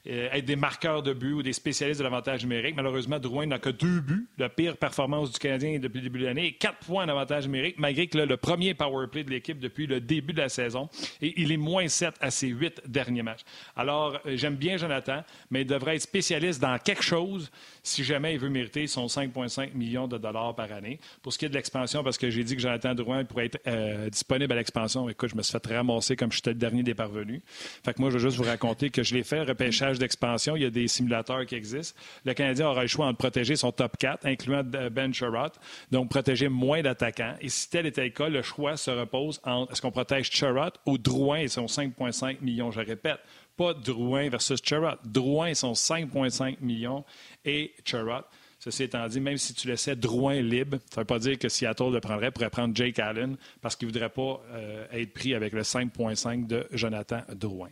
Euh, 0.09 0.29
être 0.33 0.45
des 0.45 0.57
marqueurs 0.57 1.03
de 1.03 1.13
but 1.13 1.33
ou 1.33 1.43
des 1.43 1.53
spécialistes 1.53 1.99
de 1.99 2.05
l'avantage 2.05 2.43
numérique. 2.43 2.77
Malheureusement, 2.77 3.19
Drouin 3.19 3.47
n'a 3.47 3.59
que 3.59 3.71
deux 3.71 4.01
buts, 4.01 4.27
la 4.39 4.49
pire 4.49 4.77
performance 4.77 5.33
du 5.33 5.39
Canadien 5.39 5.79
depuis 5.79 5.99
le 5.99 6.05
début 6.05 6.21
de 6.21 6.27
l'année, 6.27 6.47
et 6.47 6.53
quatre 6.53 6.79
points 6.79 7.07
d'avantage 7.07 7.47
numérique, 7.47 7.77
malgré 7.79 8.07
que 8.07 8.19
le 8.19 8.37
premier 8.37 8.75
power 8.75 9.07
play 9.09 9.25
de 9.25 9.31
l'équipe 9.31 9.59
depuis 9.59 9.87
le 9.87 10.01
début 10.01 10.33
de 10.33 10.41
la 10.41 10.49
saison. 10.49 10.89
Et 11.21 11.35
il 11.41 11.51
est 11.51 11.57
moins 11.57 11.89
7 11.89 12.15
à 12.21 12.31
ses 12.31 12.49
huit 12.49 12.81
derniers 12.87 13.23
matchs. 13.23 13.41
Alors, 13.75 14.19
euh, 14.27 14.37
j'aime 14.37 14.57
bien 14.57 14.77
Jonathan, 14.77 15.25
mais 15.51 15.63
il 15.63 15.67
devrait 15.67 15.97
être 15.97 16.03
spécialiste 16.03 16.61
dans 16.61 16.79
quelque 16.79 17.03
chose 17.03 17.51
si 17.83 18.05
jamais 18.05 18.35
il 18.35 18.39
veut 18.39 18.49
mériter 18.49 18.87
son 18.87 19.07
5,5 19.07 19.75
millions 19.75 20.07
de 20.07 20.19
dollars 20.19 20.55
par 20.55 20.73
année. 20.73 21.01
Pour 21.23 21.33
ce 21.33 21.39
qui 21.39 21.47
est 21.47 21.49
de 21.49 21.55
l'expansion, 21.55 22.05
parce 22.05 22.19
que 22.19 22.31
j'ai 22.31 22.45
dit 22.45 22.55
que 22.55 22.63
Jonathan 22.63 22.95
Drouin 22.95 23.25
pourrait 23.25 23.47
être 23.47 23.59
euh, 23.67 24.09
disponible 24.11 24.53
à 24.53 24.57
l'expansion, 24.57 25.09
écoute, 25.09 25.31
je 25.31 25.37
me 25.37 25.43
suis 25.43 25.53
fait 25.53 25.77
ramasser 25.77 26.17
comme 26.17 26.31
j'étais 26.31 26.51
le 26.51 26.57
dernier 26.57 26.83
des 26.83 26.95
parvenus. 26.95 27.41
Fait 27.85 27.95
que 27.95 28.01
moi, 28.01 28.11
je 28.11 28.19
veux 28.19 28.21
juste 28.21 28.37
vous 28.37 28.45
raconter 28.45 28.91
que 28.91 29.03
je 29.03 29.15
l'ai 29.15 29.25
fait, 29.25 29.43
repêchage 29.43 29.96
d'expansion. 29.99 30.57
Il 30.57 30.63
y 30.63 30.67
a 30.67 30.71
des 30.71 30.89
simulateurs 30.89 31.47
qui 31.47 31.55
existent. 31.55 31.99
Le 32.25 32.35
Canadien 32.35 32.69
aura 32.69 32.83
le 32.83 32.89
choix 32.89 33.11
de 33.11 33.17
protéger 33.17 33.57
son 33.57 33.73
top 33.73 33.97
4, 33.97 34.27
incluant 34.27 34.63
Ben 34.65 35.13
Sherratt, 35.13 35.59
donc 35.91 36.11
protéger 36.11 36.49
moins 36.49 36.83
d'attaquants. 36.83 37.35
Et 37.41 37.49
si 37.49 37.71
tel 37.71 37.87
était 37.87 38.05
le 38.05 38.11
cas, 38.11 38.29
le 38.29 38.43
choix 38.43 38.77
se 38.77 38.91
repose 38.91 39.41
entre 39.45 39.73
est-ce 39.73 39.83
qu'on 39.83 39.91
protège 39.91 40.31
Sherratt 40.31 40.79
ou 40.87 40.99
Drouin 40.99 41.39
et 41.39 41.49
son 41.49 41.67
5,5 41.67 42.39
millions? 42.41 42.71
Je 42.71 42.81
répète, 42.81 43.21
pas 43.57 43.75
Drouin 43.75 44.29
versus 44.29 44.61
Sherratt. 44.63 44.99
Drouin 45.05 45.49
et 45.49 45.55
son 45.55 45.73
5,5 45.73 46.57
millions 46.61 47.05
et 47.45 47.73
Sherratt. 47.85 48.27
Ceci 48.59 48.85
étant 48.85 49.07
dit, 49.07 49.21
même 49.21 49.37
si 49.37 49.55
tu 49.55 49.69
laissais 49.69 49.95
Drouin 49.95 50.41
libre, 50.41 50.79
ça 50.91 50.97
ne 50.97 51.01
veut 51.03 51.07
pas 51.07 51.19
dire 51.19 51.39
que 51.39 51.49
Seattle 51.49 51.93
le 51.93 52.01
prendrait, 52.01 52.31
pourrait 52.31 52.51
prendre 52.51 52.75
Jake 52.75 52.99
Allen 52.99 53.37
parce 53.61 53.77
qu'il 53.77 53.87
ne 53.87 53.93
voudrait 53.93 54.09
pas 54.09 54.43
euh, 54.53 54.87
être 54.93 55.13
pris 55.13 55.35
avec 55.35 55.53
le 55.53 55.63
5,5 55.63 56.47
de 56.47 56.67
Jonathan 56.73 57.21
Drouin. 57.35 57.69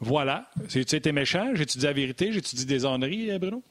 Voilà. 0.00 0.50
Tu 0.68 0.80
été 0.80 1.12
méchant? 1.12 1.54
J'ai-tu 1.54 1.78
la 1.78 1.92
vérité? 1.92 2.32
J'ai-tu 2.32 2.56
dit 2.56 2.66
des 2.66 2.84
honneries, 2.84 3.30
euh, 3.30 3.38
Bruno? 3.38 3.62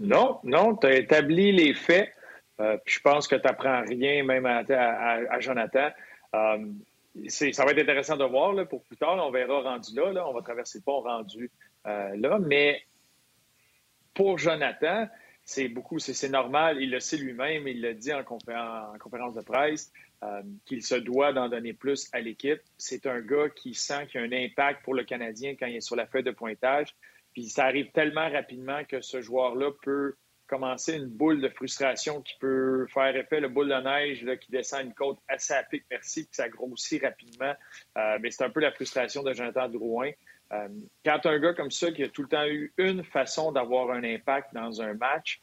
Non, 0.00 0.40
non. 0.44 0.76
Tu 0.76 0.86
as 0.86 0.96
établi 0.96 1.52
les 1.52 1.74
faits. 1.74 2.12
Euh, 2.60 2.76
je 2.84 2.98
pense 3.00 3.28
que 3.28 3.36
tu 3.36 3.46
n'apprends 3.46 3.82
rien 3.82 4.24
même 4.24 4.46
à, 4.46 5.40
Jonathan. 5.40 5.90
Euh, 6.34 6.66
ça 7.28 7.64
va 7.64 7.70
être 7.70 7.82
intéressant 7.82 8.16
de 8.16 8.24
voir 8.24 8.54
pour 8.68 8.82
plus 8.82 8.96
tard. 8.96 9.16
on 9.24 9.30
verra 9.30 9.60
rendu 9.62 9.94
là, 9.94 10.28
On 10.28 10.34
va 10.34 10.42
traverser 10.42 10.78
le 10.78 10.84
pont 10.84 11.00
rendu 11.00 11.50
là. 11.84 12.38
Mais 12.40 12.82
pour 14.14 14.38
Jonathan, 14.38 15.08
c'est 15.44 15.68
beaucoup, 15.68 15.98
c'est 15.98 16.28
normal. 16.28 16.78
Il 16.80 16.90
le 16.90 17.00
sait 17.00 17.16
lui-même. 17.16 17.66
Il 17.68 17.80
l'a 17.80 17.94
dit 17.94 18.12
en 18.12 18.24
conférence 18.24 19.34
de 19.34 19.40
presse. 19.40 19.92
Euh, 20.24 20.42
qu'il 20.66 20.82
se 20.82 20.96
doit 20.96 21.32
d'en 21.32 21.48
donner 21.48 21.72
plus 21.72 22.08
à 22.12 22.18
l'équipe. 22.18 22.60
C'est 22.76 23.06
un 23.06 23.20
gars 23.20 23.48
qui 23.50 23.72
sent 23.72 24.08
qu'il 24.08 24.20
y 24.20 24.24
a 24.24 24.26
un 24.26 24.32
impact 24.32 24.82
pour 24.82 24.94
le 24.94 25.04
Canadien 25.04 25.54
quand 25.54 25.66
il 25.66 25.76
est 25.76 25.80
sur 25.80 25.94
la 25.94 26.08
feuille 26.08 26.24
de 26.24 26.32
pointage. 26.32 26.96
Puis 27.32 27.44
ça 27.44 27.66
arrive 27.66 27.92
tellement 27.92 28.28
rapidement 28.28 28.82
que 28.84 29.00
ce 29.00 29.20
joueur-là 29.20 29.70
peut 29.80 30.16
commencer 30.48 30.94
une 30.94 31.06
boule 31.06 31.40
de 31.40 31.48
frustration 31.48 32.20
qui 32.20 32.34
peut 32.40 32.86
faire 32.92 33.14
effet, 33.14 33.38
le 33.38 33.48
boule 33.48 33.68
de 33.68 33.74
neige 33.74 34.26
qui 34.40 34.50
descend 34.50 34.86
une 34.86 34.94
côte 34.94 35.18
assez 35.28 35.54
à 35.54 35.62
pic, 35.62 35.84
merci, 35.88 36.24
puis 36.24 36.32
ça 36.32 36.48
grossit 36.48 37.00
rapidement. 37.00 37.54
Euh, 37.96 38.18
mais 38.20 38.32
c'est 38.32 38.42
un 38.42 38.50
peu 38.50 38.60
la 38.60 38.72
frustration 38.72 39.22
de 39.22 39.32
Jonathan 39.32 39.68
Drouin. 39.68 40.10
Euh, 40.52 40.68
quand 41.04 41.26
un 41.26 41.38
gars 41.38 41.52
comme 41.52 41.70
ça 41.70 41.92
qui 41.92 42.02
a 42.02 42.08
tout 42.08 42.22
le 42.22 42.28
temps 42.28 42.46
eu 42.46 42.72
une 42.78 43.04
façon 43.04 43.52
d'avoir 43.52 43.90
un 43.90 44.02
impact 44.02 44.52
dans 44.54 44.80
un 44.80 44.94
match, 44.94 45.40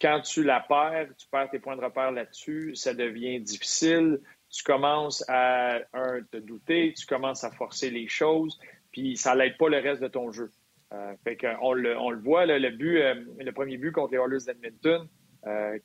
quand 0.00 0.20
tu 0.20 0.44
la 0.44 0.60
perds, 0.60 1.08
tu 1.16 1.26
perds 1.28 1.50
tes 1.50 1.58
points 1.58 1.76
de 1.76 1.82
repère 1.82 2.12
là-dessus, 2.12 2.74
ça 2.74 2.94
devient 2.94 3.40
difficile. 3.40 4.20
Tu 4.50 4.62
commences 4.62 5.24
à 5.28 5.80
un, 5.92 6.22
te 6.22 6.38
douter, 6.38 6.94
tu 6.96 7.06
commences 7.06 7.44
à 7.44 7.50
forcer 7.50 7.90
les 7.90 8.08
choses, 8.08 8.58
puis 8.92 9.16
ça 9.16 9.34
n'aide 9.34 9.56
pas 9.58 9.68
le 9.68 9.78
reste 9.78 10.00
de 10.00 10.08
ton 10.08 10.32
jeu. 10.32 10.50
Euh, 10.94 11.14
fait 11.22 11.38
on, 11.60 11.72
le, 11.74 11.94
voit, 12.22 12.46
le, 12.46 12.70
but, 12.70 13.02
euh, 13.02 13.14
le 13.38 13.52
premier 13.52 13.76
but 13.76 13.92
contre 13.92 14.12
les 14.12 14.18
Oilers 14.18 14.44
d'Edmonton, 14.46 15.06
euh, 15.46 15.78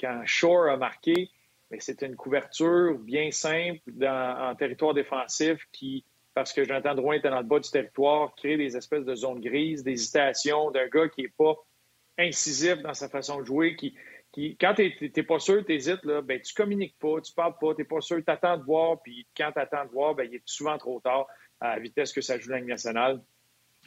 quand, 0.00 0.22
Shore 0.24 0.68
a 0.68 0.76
marqué, 0.76 1.30
c'était 1.78 2.06
une 2.06 2.16
couverture 2.16 2.98
bien 2.98 3.30
simple 3.30 3.80
dans, 3.88 4.50
en 4.50 4.54
territoire 4.54 4.94
défensif 4.94 5.58
qui, 5.72 6.04
parce 6.32 6.52
que 6.52 6.64
Jonathan 6.64 6.94
Drouin 6.94 7.16
était 7.16 7.28
dans 7.28 7.40
le 7.40 7.46
bas 7.46 7.60
du 7.60 7.70
territoire, 7.70 8.34
crée 8.34 8.56
des 8.56 8.76
espèces 8.76 9.04
de 9.04 9.14
zones 9.14 9.40
grises, 9.40 9.82
d'hésitation 9.82 10.70
d'un 10.70 10.86
gars 10.88 11.08
qui 11.08 11.22
n'est 11.22 11.32
pas 11.36 11.54
incisif 12.18 12.82
dans 12.82 12.94
sa 12.94 13.08
façon 13.08 13.40
de 13.40 13.46
jouer, 13.46 13.76
qui, 13.76 13.94
qui 14.32 14.56
quand 14.56 14.74
tu 14.74 14.92
n'es 15.00 15.22
pas 15.22 15.38
sûr, 15.38 15.64
tu 15.64 15.72
hésites, 15.72 16.04
là, 16.04 16.22
ben, 16.22 16.40
tu 16.40 16.54
communiques 16.54 16.96
pas, 16.98 17.20
tu 17.20 17.32
parles 17.32 17.56
pas, 17.60 17.74
tu 17.74 17.80
n'es 17.80 17.84
pas 17.86 18.00
sûr, 18.00 18.18
tu 18.24 18.30
attends 18.30 18.56
de 18.56 18.64
voir, 18.64 19.00
puis 19.02 19.26
quand 19.36 19.52
tu 19.52 19.58
attends 19.58 19.84
de 19.84 19.90
voir, 19.90 20.14
ben, 20.14 20.28
il 20.30 20.36
est 20.36 20.42
souvent 20.44 20.78
trop 20.78 21.00
tard 21.00 21.26
à 21.60 21.76
la 21.76 21.78
vitesse 21.80 22.12
que 22.12 22.20
ça 22.20 22.38
joue 22.38 22.50
la 22.50 22.58
Ligue 22.58 22.68
nationale. 22.68 23.22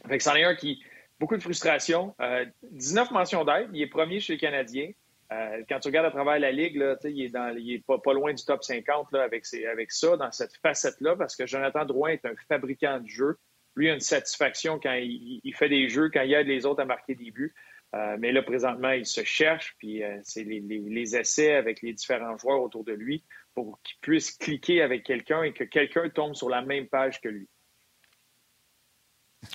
Fait 0.08 0.18
que 0.18 0.24
c'en 0.24 0.36
est 0.36 0.44
un 0.44 0.56
qui 0.56 0.82
beaucoup 1.20 1.38
de 1.38 1.42
frustration. 1.42 2.16
19 2.64 3.10
euh, 3.10 3.14
mentions 3.14 3.44
d'aide, 3.44 3.70
il 3.74 3.82
est 3.82 3.88
premier 3.88 4.20
chez 4.20 4.34
les 4.34 4.40
Canadiens. 4.40 4.92
quand 5.30 5.80
tu 5.80 5.90
regardes 5.90 6.08
à 6.08 6.12
travers 6.12 6.40
la 6.40 6.52
Ligue, 6.52 6.78
là, 6.78 6.96
il 7.04 7.22
est, 7.22 7.30
dans, 7.30 7.56
il 7.56 7.74
est 7.74 7.84
pas, 7.86 8.14
loin 8.14 8.34
du 8.34 8.44
top 8.44 8.64
50 8.64 9.12
là, 9.12 9.24
avec, 9.24 9.44
avec 9.70 9.92
ça, 9.92 10.18
dans 10.18 10.32
cette 10.32 10.56
facette-là, 10.64 11.16
parce 11.16 11.36
que 11.36 11.46
Jonathan 11.46 11.86
Drouin 11.86 12.12
est 12.12 12.26
un 12.26 12.34
fabricant 12.48 13.00
de 13.00 13.08
jeux. 13.08 13.38
Lui 13.76 13.90
a 13.90 13.94
une 13.94 14.00
satisfaction 14.00 14.80
quand 14.80 14.94
il, 14.94 15.42
il, 15.44 15.54
fait 15.54 15.70
des 15.70 15.90
jeux, 15.90 16.10
quand 16.10 16.22
il 16.22 16.34
aide 16.34 16.48
les 16.48 16.66
autres 16.66 16.82
à 16.82 16.86
marquer 16.86 17.16
des 17.16 17.32
buts. 17.32 17.54
Euh, 17.96 18.18
mais 18.20 18.32
là, 18.32 18.44
présentement, 18.44 18.92
il 18.92 19.06
se 19.06 19.24
cherche, 19.24 19.76
puis 19.80 20.04
euh, 20.04 20.20
c'est 20.24 20.44
les, 20.44 21.16
essais 21.16 21.56
avec 21.56 21.82
les 21.82 21.94
différents 21.94 22.38
joueurs 22.38 22.62
autour 22.62 22.84
de 22.84 22.94
lui 22.94 23.24
pour 23.56 23.80
qu'il 23.84 23.98
puisse 24.02 24.32
cliquer 24.32 24.84
avec 24.84 25.04
quelqu'un 25.04 25.42
et 25.42 25.54
que 25.54 25.64
quelqu'un 25.64 26.08
tombe 26.10 26.36
sur 26.36 26.50
la 26.50 26.62
même 26.62 26.88
page 26.88 27.20
que 27.20 27.30
lui. 27.30 27.48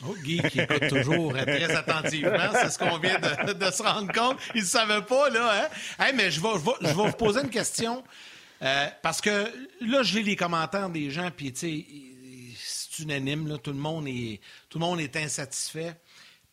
Oh, 0.04 0.16
Guy 0.24 0.40
qui 0.50 0.60
écoute 0.60 0.88
toujours 0.88 1.32
très 1.34 1.70
attentivement, 1.70 2.52
c'est 2.54 2.70
ce 2.70 2.78
qu'on 2.78 2.98
vient 2.98 3.18
de, 3.18 3.70
se 3.70 3.82
rendre 3.82 4.12
compte. 4.12 4.38
Il 4.54 4.62
ne 4.62 4.66
savait 4.66 5.02
pas, 5.02 5.28
là. 5.28 5.68
Hein? 5.98 6.12
mais 6.14 6.30
je 6.30 6.40
vais, 6.40 6.92
vous 6.92 7.12
poser 7.12 7.42
une 7.42 7.50
question. 7.50 8.02
Euh, 8.62 8.86
parce 9.02 9.20
que 9.20 9.44
là, 9.80 10.02
je 10.02 10.18
lis 10.18 10.24
les 10.24 10.36
commentaires 10.36 10.88
des 10.88 11.10
gens, 11.10 11.30
puis 11.30 11.52
c'est 11.54 13.02
unanime, 13.02 13.58
tout, 13.58 13.72
le 13.72 13.78
monde 13.78 14.08
est, 14.08 14.40
tout 14.68 14.78
le 14.78 14.84
monde 14.84 15.00
est 15.00 15.16
insatisfait. 15.16 15.94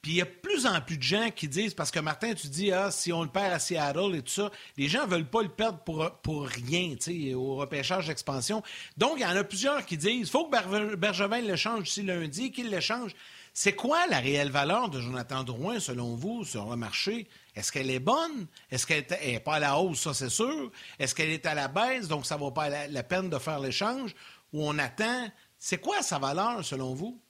Puis 0.02 0.14
il 0.14 0.18
y 0.18 0.22
a 0.22 0.26
plus 0.26 0.66
en 0.66 0.82
plus 0.82 0.98
de 0.98 1.04
gens 1.04 1.30
qui 1.30 1.48
disent, 1.48 1.76
parce 1.76 1.92
que 1.92 2.00
Martin, 2.00 2.34
tu 2.34 2.48
dis, 2.48 2.72
ah, 2.72 2.90
si 2.90 3.14
on 3.14 3.22
le 3.22 3.30
perd 3.30 3.54
à 3.54 3.60
Seattle 3.60 4.16
et 4.16 4.24
tout 4.24 4.32
ça, 4.32 4.50
les 4.76 4.88
gens 4.88 5.06
ne 5.06 5.12
veulent 5.12 5.30
pas 5.30 5.44
le 5.44 5.50
perdre 5.50 5.78
pour, 5.80 6.48
rien, 6.48 6.96
tu 6.96 7.30
sais, 7.30 7.34
au 7.36 7.56
repêchage 7.56 8.08
d'expansion. 8.08 8.64
Donc, 8.98 9.14
il 9.18 9.22
y 9.22 9.26
en 9.26 9.36
a 9.36 9.44
plusieurs 9.44 9.86
qui 9.86 9.98
disent, 9.98 10.22
il 10.22 10.28
faut 10.28 10.46
que 10.48 10.96
Bergevin 10.96 11.42
le 11.42 11.56
change 11.56 11.90
ici 11.90 12.02
lundi, 12.02 12.52
qu'il 12.52 12.72
le 12.72 12.80
change. 12.80 13.12
C'est 13.54 13.74
quoi 13.74 14.08
la 14.08 14.20
réelle 14.20 14.50
valeur 14.50 14.90
de 14.90 15.00
Jonathan 15.00 15.44
Drouin, 15.44 15.80
selon 15.80 16.16
vous, 16.16 16.46
sur 16.46 16.68
le 16.68 16.78
marché? 16.78 17.28
Est-ce 17.56 17.72
qu'elle 17.72 17.92
est 17.92 18.00
bonne? 18.00 18.48
Est-ce 18.72 18.88
qu'elle 18.88 19.06
n'est 19.24 19.40
pas 19.40 19.56
à 19.56 19.60
la 19.60 19.78
hausse, 19.78 20.00
ça 20.00 20.16
c'est 20.16 20.30
sûr? 20.30 20.72
Est-ce 20.98 21.14
qu'elle 21.14 21.30
est 21.30 21.46
à 21.46 21.54
la 21.54 21.68
baisse, 21.68 22.08
donc 22.08 22.26
ça 22.26 22.36
ne 22.36 22.40
vaut 22.40 22.52
pas 22.52 22.70
la, 22.70 22.88
la 22.88 23.04
peine 23.04 23.30
de 23.30 23.38
faire 23.38 23.60
l'échange? 23.60 24.16
Ou 24.52 24.68
on 24.68 24.80
attend? 24.80 25.30
C'est 25.60 25.78
quoi 25.78 26.02
sa 26.02 26.18
valeur, 26.18 26.66
selon 26.66 26.96
vous? 26.96 27.22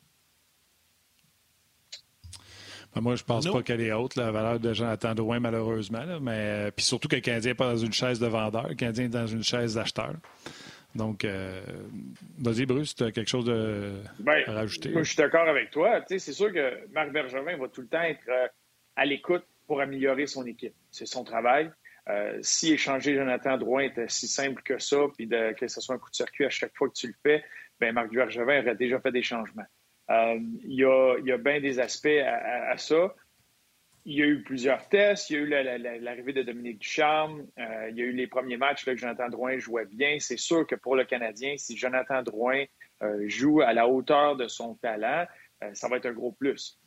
Ben, 2.96 3.02
moi, 3.02 3.16
je 3.16 3.24
pense 3.24 3.48
pas 3.48 3.62
qu'elle 3.64 3.82
est 3.82 3.94
haute, 3.94 4.16
la 4.16 4.32
valeur 4.32 4.60
de 4.60 4.74
Jonathan 4.74 5.16
Drouin, 5.16 5.40
malheureusement. 5.40 6.20
mais 6.22 6.32
euh, 6.36 6.72
puis 6.72 6.86
surtout 6.86 7.08
que 7.08 7.16
le 7.16 7.22
Canadien 7.22 7.52
n'est 7.52 7.56
pas 7.56 7.72
dans 7.72 7.78
une 7.78 7.94
chaise 7.94 8.20
de 8.20 8.28
vendeur, 8.28 8.68
le 8.68 8.76
Canadien 8.76 9.06
est 9.06 9.10
dans 9.10 9.28
une 9.28 9.44
chaise 9.44 9.76
d'acheteur. 9.76 10.14
Donc, 10.94 11.24
euh, 11.24 11.62
vas-y, 12.38 12.66
Bruce, 12.66 12.94
tu 12.94 13.04
as 13.04 13.12
quelque 13.14 13.30
chose 13.30 13.46
de 13.46 13.94
ben, 14.20 14.44
à 14.46 14.52
rajouter? 14.52 14.90
Moi, 14.90 15.04
je 15.04 15.10
suis 15.10 15.18
d'accord 15.18 15.48
avec 15.48 15.72
toi. 15.72 16.04
c'est 16.06 16.20
sûr 16.20 16.52
que 16.52 16.92
Marc 16.92 17.12
Bergevin 17.12 17.56
va 17.56 17.70
tout 17.70 17.82
le 17.82 17.88
temps 17.88 18.02
être 18.02 18.28
euh, 18.28 18.48
à 18.98 19.06
l'écoute 19.06 19.46
pour 19.68 19.80
améliorer 19.80 20.28
son 20.28 20.46
équipe. 20.46 20.76
C'est 20.90 21.06
son 21.06 21.24
travail. 21.24 21.72
si 22.42 22.74
échanger 22.74 23.16
Jonathan 23.16 23.58
Drouin 23.58 23.84
était 23.84 24.10
si 24.10 24.28
simple 24.28 24.62
que 24.64 24.80
ça, 24.80 24.98
puis 25.16 25.30
que 25.30 25.68
ce 25.70 25.80
soit 25.80 25.96
un 25.96 25.98
coup 25.98 26.10
de 26.10 26.16
circuit 26.16 26.44
à 26.44 26.50
chaque 26.50 26.76
fois 26.76 26.90
que 26.90 26.94
tu 26.94 27.08
le 27.08 27.14
fais, 27.24 27.42
ben 27.80 27.94
Marc 27.94 28.12
Bergevin 28.12 28.62
aurait 28.62 28.76
déjà 28.76 29.00
fait 29.00 29.14
des 29.14 29.24
changements. 29.24 29.66
Euh, 30.12 30.40
il, 30.64 30.74
y 30.74 30.84
a, 30.84 31.38
bien 31.38 31.60
des 31.62 31.80
aspects 31.80 32.08
à, 32.08 32.76
ça. 32.78 33.16
Il 34.04 34.16
y 34.16 34.24
a 34.24 34.26
eu 34.26 34.44
plusieurs 34.44 34.90
tests. 34.90 35.30
Il 35.30 35.34
y 35.34 35.40
a 35.40 35.42
eu 35.42 36.00
l'arrivée 36.02 36.34
de 36.34 36.44
Dominique 36.44 36.80
Ducharme. 36.80 37.46
Euh, 37.60 37.90
il 37.90 37.98
y 37.98 38.02
a 38.02 38.06
eu 38.06 38.12
les 38.12 38.28
premiers 38.28 38.58
matchs 38.58 38.86
là, 38.86 38.94
que 38.94 39.00
Jonathan 39.00 39.30
Drouin 39.30 39.58
jouait 39.58 39.86
bien. 39.86 40.18
C'est 40.20 40.38
sûr 40.38 40.66
que 40.68 40.76
pour 40.76 40.96
le 40.96 41.06
Canadien, 41.06 41.56
si 41.58 41.78
Jonathan 41.78 42.24
Drouin 42.24 42.66
euh, 43.04 43.24
joue 43.28 43.62
à 43.62 43.74
la 43.74 43.88
hauteur 43.88 44.36
de 44.36 44.48
son 44.48 44.76
talent, 44.76 45.26
ça 45.74 45.88
va 45.88 45.98
être 45.98 46.08
un 46.08 46.14
gros 46.14 46.32
plus. 46.32 46.80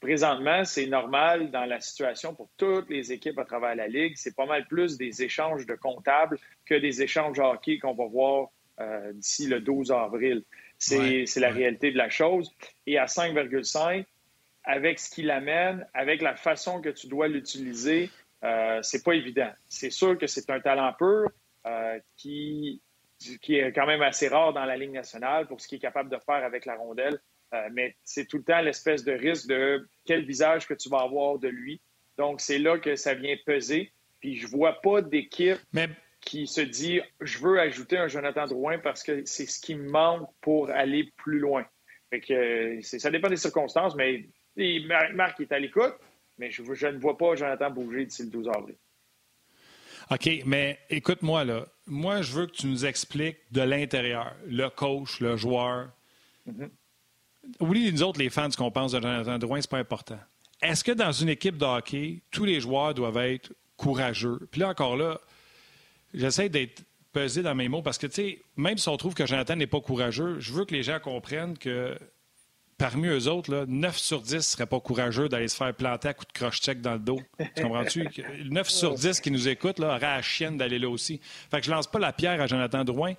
présentement, 0.00 0.62
c'est 0.62 0.86
normal 0.86 1.50
dans 1.50 1.64
la 1.64 1.80
situation 1.80 2.34
pour 2.34 2.50
toutes 2.58 2.90
les 2.90 3.10
équipes 3.10 3.38
à 3.38 3.46
travers 3.46 3.74
la 3.74 3.88
Ligue. 3.88 4.12
C'est 4.16 4.36
pas 4.36 4.44
mal 4.44 4.66
plus 4.68 4.98
des 4.98 5.22
échanges 5.22 5.64
de 5.64 5.74
comptables 5.74 6.38
que 6.66 6.74
des 6.74 7.00
échanges 7.00 7.38
hockey 7.38 7.78
qu'on 7.78 7.94
va 7.94 8.04
voir 8.04 8.48
d'ici 9.14 9.46
le 9.46 9.60
12 9.60 9.92
avril. 9.92 10.44
C'est 10.78 11.36
la 11.36 11.50
réalité 11.50 11.90
de 11.90 11.98
la 11.98 12.08
chose. 12.08 12.54
Et 12.86 12.98
à 12.98 13.06
5,5, 13.06 14.04
avec 14.64 14.98
ce 14.98 15.10
qu'il 15.10 15.30
amène, 15.30 15.86
avec 15.94 16.22
la 16.22 16.36
façon 16.36 16.80
que 16.80 16.90
tu 16.90 17.08
dois 17.08 17.28
l'utiliser, 17.28 18.10
euh, 18.44 18.78
c'est 18.82 19.02
pas 19.02 19.14
évident. 19.14 19.50
C'est 19.68 19.90
sûr 19.90 20.16
que 20.16 20.26
c'est 20.26 20.48
un 20.50 20.60
talent 20.60 20.92
pur 20.96 21.30
euh, 21.66 21.98
qui, 22.16 22.80
qui 23.40 23.56
est 23.56 23.72
quand 23.72 23.86
même 23.86 24.02
assez 24.02 24.28
rare 24.28 24.52
dans 24.52 24.64
la 24.64 24.76
Ligue 24.76 24.92
nationale 24.92 25.46
pour 25.46 25.60
ce 25.60 25.66
qu'il 25.66 25.76
est 25.76 25.80
capable 25.80 26.10
de 26.10 26.18
faire 26.18 26.44
avec 26.44 26.66
la 26.66 26.76
rondelle. 26.76 27.18
Euh, 27.54 27.68
mais 27.72 27.96
c'est 28.04 28.26
tout 28.26 28.36
le 28.36 28.44
temps 28.44 28.60
l'espèce 28.60 29.04
de 29.04 29.12
risque 29.12 29.48
de 29.48 29.88
quel 30.04 30.24
visage 30.24 30.68
que 30.68 30.74
tu 30.74 30.88
vas 30.88 31.00
avoir 31.00 31.38
de 31.38 31.48
lui. 31.48 31.80
Donc, 32.18 32.40
c'est 32.40 32.58
là 32.58 32.78
que 32.78 32.94
ça 32.94 33.14
vient 33.14 33.36
peser. 33.46 33.90
Puis 34.20 34.36
je 34.36 34.46
vois 34.46 34.80
pas 34.80 35.00
d'équipe 35.00 35.58
qui 36.20 36.46
se 36.46 36.60
dit 36.60 37.00
je 37.20 37.38
veux 37.38 37.60
ajouter 37.60 37.96
un 37.98 38.08
Jonathan 38.08 38.46
Drouin 38.46 38.78
parce 38.78 39.02
que 39.02 39.24
c'est 39.24 39.46
ce 39.46 39.60
qui 39.60 39.74
me 39.74 39.88
manque 39.90 40.28
pour 40.40 40.70
aller 40.70 41.12
plus 41.16 41.38
loin. 41.38 41.64
Fait 42.10 42.20
que, 42.20 42.80
ça 42.82 43.10
dépend 43.10 43.28
des 43.28 43.36
circonstances, 43.36 43.94
mais 43.94 44.26
Marc 45.14 45.40
est 45.40 45.52
à 45.52 45.58
l'écoute, 45.58 45.94
mais 46.38 46.50
je, 46.50 46.62
je, 46.72 46.86
ne 46.86 46.98
vois 46.98 47.18
pas 47.18 47.34
Jonathan 47.34 47.70
bouger 47.70 48.06
d'ici 48.06 48.22
le 48.22 48.30
12 48.30 48.48
avril. 48.48 48.76
OK, 50.10 50.30
mais 50.46 50.78
écoute-moi 50.88 51.44
là. 51.44 51.66
Moi, 51.86 52.22
je 52.22 52.32
veux 52.32 52.46
que 52.46 52.52
tu 52.52 52.66
nous 52.66 52.86
expliques 52.86 53.38
de 53.50 53.60
l'intérieur, 53.60 54.34
le 54.46 54.68
coach, 54.68 55.20
le 55.20 55.36
joueur. 55.36 55.90
Mm-hmm. 56.48 56.70
Oublie 57.60 57.92
nous 57.92 58.02
autres, 58.02 58.18
les 58.18 58.30
fans, 58.30 58.50
ce 58.50 58.56
qu'on 58.56 58.70
pense 58.70 58.92
de 58.92 59.00
Jonathan 59.00 59.38
Drouin, 59.38 59.60
c'est 59.60 59.70
pas 59.70 59.78
important. 59.78 60.18
Est-ce 60.62 60.82
que 60.82 60.92
dans 60.92 61.12
une 61.12 61.28
équipe 61.28 61.56
de 61.56 61.64
hockey, 61.64 62.22
tous 62.30 62.44
les 62.44 62.60
joueurs 62.60 62.94
doivent 62.94 63.18
être 63.18 63.52
courageux? 63.76 64.48
Puis 64.50 64.60
là, 64.60 64.68
encore 64.68 64.96
là, 64.96 65.20
j'essaie 66.14 66.48
d'être 66.48 66.82
pesé 67.12 67.42
dans 67.42 67.54
mes 67.54 67.68
mots 67.68 67.82
parce 67.82 67.98
que, 67.98 68.06
tu 68.06 68.14
sais, 68.14 68.42
même 68.56 68.78
si 68.78 68.88
on 68.88 68.96
trouve 68.96 69.14
que 69.14 69.26
Jonathan 69.26 69.56
n'est 69.56 69.66
pas 69.66 69.80
courageux, 69.80 70.38
je 70.40 70.52
veux 70.52 70.64
que 70.64 70.74
les 70.74 70.82
gens 70.82 71.00
comprennent 71.00 71.56
que 71.56 71.98
parmi 72.78 73.08
eux 73.08 73.28
autres, 73.28 73.52
là, 73.52 73.64
9 73.66 73.98
sur 73.98 74.22
10 74.22 74.34
ne 74.34 74.40
seraient 74.40 74.66
pas 74.66 74.80
courageux 74.80 75.28
d'aller 75.28 75.48
se 75.48 75.56
faire 75.56 75.74
planter 75.74 76.08
à 76.08 76.14
coup 76.14 76.24
de 76.24 76.32
croche-check 76.32 76.80
dans 76.80 76.94
le 76.94 77.00
dos. 77.00 77.20
Tu 77.56 77.62
comprends-tu? 77.62 78.08
9 78.44 78.68
sur 78.68 78.94
10 78.94 79.20
qui 79.20 79.30
nous 79.30 79.48
écoutent 79.48 79.80
là, 79.80 79.88
auraient 79.88 80.00
la 80.00 80.22
chienne 80.22 80.56
d'aller 80.56 80.78
là 80.78 80.88
aussi. 80.88 81.20
Fait 81.50 81.60
que 81.60 81.66
je 81.66 81.70
lance 81.70 81.88
pas 81.88 81.98
la 81.98 82.12
pierre 82.12 82.40
à 82.40 82.46
Jonathan 82.46 82.84
Drouin. 82.84 83.14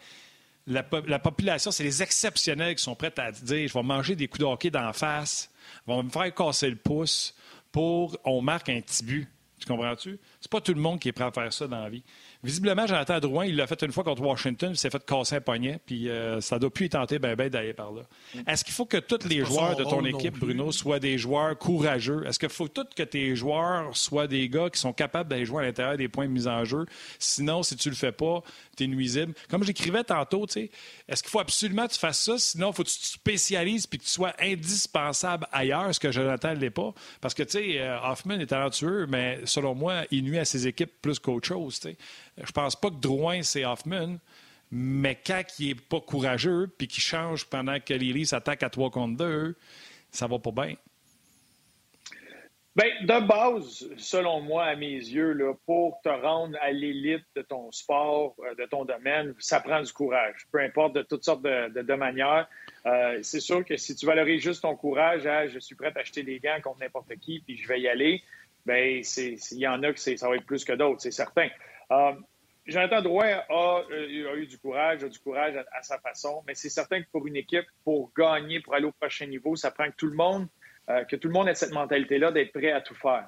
La, 0.65 0.85
la 1.07 1.19
population, 1.19 1.71
c'est 1.71 1.83
les 1.83 2.01
exceptionnels 2.03 2.75
qui 2.75 2.83
sont 2.83 2.95
prêts 2.95 3.13
à 3.17 3.31
dire 3.31 3.67
je 3.67 3.73
vais 3.73 3.83
manger 3.83 4.15
des 4.15 4.27
coups 4.27 4.41
de 4.41 4.45
hockey 4.45 4.69
d'en 4.69 4.93
face, 4.93 5.51
vont 5.87 6.03
me 6.03 6.09
faire 6.09 6.33
casser 6.33 6.69
le 6.69 6.75
pouce 6.75 7.35
pour 7.71 8.17
on 8.23 8.41
marque 8.41 8.69
un 8.69 8.79
petit 8.79 9.03
but. 9.03 9.27
Tu 9.59 9.65
comprends-tu? 9.65 10.19
C'est 10.39 10.51
pas 10.51 10.61
tout 10.61 10.73
le 10.73 10.79
monde 10.79 10.99
qui 10.99 11.09
est 11.09 11.11
prêt 11.11 11.25
à 11.25 11.31
faire 11.31 11.51
ça 11.51 11.67
dans 11.67 11.81
la 11.81 11.89
vie. 11.89 12.03
Visiblement, 12.41 12.87
Jonathan 12.87 13.19
Drouin, 13.19 13.45
il 13.45 13.57
l'a 13.57 13.67
fait 13.67 13.81
une 13.81 13.91
fois 13.91 14.05
contre 14.05 14.21
Washington, 14.21 14.71
il 14.71 14.77
s'est 14.77 14.89
fait 14.89 15.05
casser 15.05 15.35
un 15.35 15.41
poignet, 15.41 15.77
puis 15.85 16.09
euh, 16.09 16.39
ça 16.39 16.55
ne 16.55 16.61
doit 16.61 16.69
plus 16.69 16.87
tenter 16.87 17.19
ben, 17.19 17.35
ben 17.35 17.49
d'aller 17.49 17.73
par 17.73 17.91
là. 17.91 18.03
Est-ce 18.47 18.63
qu'il 18.63 18.73
faut 18.73 18.85
que 18.85 18.95
tous 18.95 19.27
les 19.27 19.43
joueurs 19.43 19.75
de 19.75 19.83
ton 19.83 20.05
équipe, 20.05 20.39
Bruno, 20.39 20.71
soient 20.71 20.99
des 20.99 21.17
joueurs 21.17 21.57
courageux? 21.57 22.25
Est-ce 22.25 22.39
qu'il 22.39 22.47
faut 22.47 22.69
tout 22.69 22.85
que 22.95 23.03
tes 23.03 23.35
joueurs 23.35 23.95
soient 23.97 24.27
des 24.27 24.47
gars 24.47 24.69
qui 24.69 24.79
sont 24.79 24.93
capables 24.93 25.29
d'aller 25.29 25.45
jouer 25.45 25.63
à 25.63 25.65
l'intérieur 25.65 25.97
des 25.97 26.07
points 26.07 26.27
de 26.27 26.31
mise 26.31 26.47
en 26.47 26.63
jeu? 26.63 26.85
Sinon, 27.17 27.61
si 27.61 27.75
tu 27.75 27.89
le 27.89 27.95
fais 27.95 28.13
pas, 28.13 28.41
tu 28.77 28.85
es 28.85 28.87
nuisible. 28.87 29.33
Comme 29.49 29.65
j'écrivais 29.65 30.05
tantôt, 30.05 30.45
est-ce 30.45 31.21
qu'il 31.21 31.29
faut 31.29 31.41
absolument 31.41 31.87
que 31.87 31.93
tu 31.93 31.99
fasses 31.99 32.23
ça? 32.23 32.37
Sinon, 32.37 32.71
il 32.71 32.73
faut 32.73 32.83
que 32.83 32.89
tu 32.89 32.99
te 32.99 33.05
spécialises 33.05 33.85
puis 33.85 33.99
que 33.99 34.05
tu 34.05 34.11
sois 34.11 34.31
indispensable 34.39 35.45
ailleurs, 35.51 35.93
ce 35.93 35.99
que 35.99 36.13
Jonathan 36.13 36.55
ne 36.55 36.59
l'est 36.59 36.69
pas? 36.69 36.93
Parce 37.19 37.33
que, 37.33 37.43
tu 37.43 37.51
sais, 37.51 37.81
euh, 37.81 37.99
Hoffman 38.01 38.39
est 38.39 38.47
talentueux, 38.47 39.07
mais 39.09 39.39
selon 39.43 39.75
moi, 39.75 40.03
il 40.09 40.23
nuit 40.23 40.39
à 40.39 40.45
ses 40.45 40.67
équipes 40.67 41.01
plus 41.01 41.19
qu'autre 41.19 41.45
chose, 41.45 41.81
je 42.43 42.51
pense 42.51 42.75
pas 42.75 42.89
que 42.89 42.95
Drouin, 42.95 43.41
c'est 43.43 43.65
Hoffman. 43.65 44.17
Mais 44.71 45.15
quand 45.15 45.41
il 45.57 45.69
n'est 45.69 45.75
pas 45.75 45.99
courageux 45.99 46.67
puis 46.77 46.87
qu'il 46.87 47.03
change 47.03 47.45
pendant 47.45 47.79
que 47.79 47.93
Lily 47.93 48.27
s'attaque 48.27 48.61
à 48.61 48.69
3 48.69 48.91
contre 48.91 49.17
2, 49.17 49.55
ça 50.11 50.27
va 50.27 50.37
pas 50.37 50.51
bien. 50.51 50.75
Bien, 52.75 52.91
de 53.01 53.27
base, 53.27 53.89
selon 53.97 54.41
moi, 54.41 54.65
à 54.65 54.75
mes 54.75 54.93
yeux, 54.93 55.33
là, 55.33 55.53
pour 55.65 55.99
te 56.01 56.09
rendre 56.09 56.55
à 56.61 56.71
l'élite 56.71 57.25
de 57.35 57.41
ton 57.41 57.71
sport, 57.71 58.35
euh, 58.39 58.53
de 58.55 58.65
ton 58.65 58.85
domaine, 58.85 59.33
ça 59.39 59.59
prend 59.59 59.81
du 59.81 59.91
courage. 59.91 60.45
Peu 60.51 60.59
importe 60.59 60.93
de 60.93 61.01
toutes 61.01 61.25
sortes 61.25 61.41
de, 61.41 61.93
manières. 61.95 62.47
Euh, 62.85 63.19
c'est 63.23 63.39
sûr 63.39 63.65
que 63.65 63.75
si 63.75 63.95
tu 63.95 64.05
valorises 64.05 64.41
juste 64.41 64.61
ton 64.61 64.75
courage, 64.75 65.27
je 65.51 65.59
suis 65.59 65.75
prêt 65.75 65.91
à 65.93 65.99
acheter 65.99 66.23
des 66.23 66.39
gants 66.39 66.61
contre 66.63 66.79
n'importe 66.79 67.13
qui, 67.19 67.39
puis 67.39 67.57
je 67.57 67.67
vais 67.67 67.81
y 67.81 67.89
aller, 67.89 68.21
bien, 68.65 69.01
il 69.17 69.57
y 69.57 69.67
en 69.67 69.81
a 69.83 69.91
que 69.91 69.99
ça 69.99 70.29
va 70.29 70.35
être 70.35 70.45
plus 70.45 70.63
que 70.63 70.73
d'autres, 70.73 71.01
c'est 71.01 71.11
certain. 71.11 71.49
Euh, 71.91 72.13
Jonathan 72.69 73.01
Drouin 73.01 73.41
a, 73.49 73.83
euh, 73.91 74.31
a, 74.31 74.35
eu 74.35 74.45
du 74.45 74.57
courage, 74.57 75.03
a 75.03 75.09
du 75.09 75.19
courage 75.19 75.55
à, 75.71 75.81
sa 75.81 75.97
façon, 75.99 76.43
mais 76.47 76.55
c'est 76.55 76.69
certain 76.69 77.01
que 77.01 77.07
pour 77.11 77.25
une 77.27 77.35
équipe, 77.35 77.65
pour 77.83 78.11
gagner, 78.15 78.59
pour 78.59 78.75
aller 78.75 78.85
au 78.85 78.91
prochain 78.91 79.25
niveau, 79.25 79.55
ça 79.55 79.71
prend 79.71 79.89
que 79.89 79.95
tout 79.95 80.07
le 80.07 80.15
monde, 80.15 80.47
euh, 80.89 81.03
que 81.05 81.15
tout 81.15 81.27
le 81.27 81.33
monde 81.33 81.49
ait 81.49 81.55
cette 81.55 81.71
mentalité-là 81.71 82.31
d'être 82.31 82.53
prêt 82.53 82.71
à 82.71 82.81
tout 82.81 82.95
faire. 82.95 83.27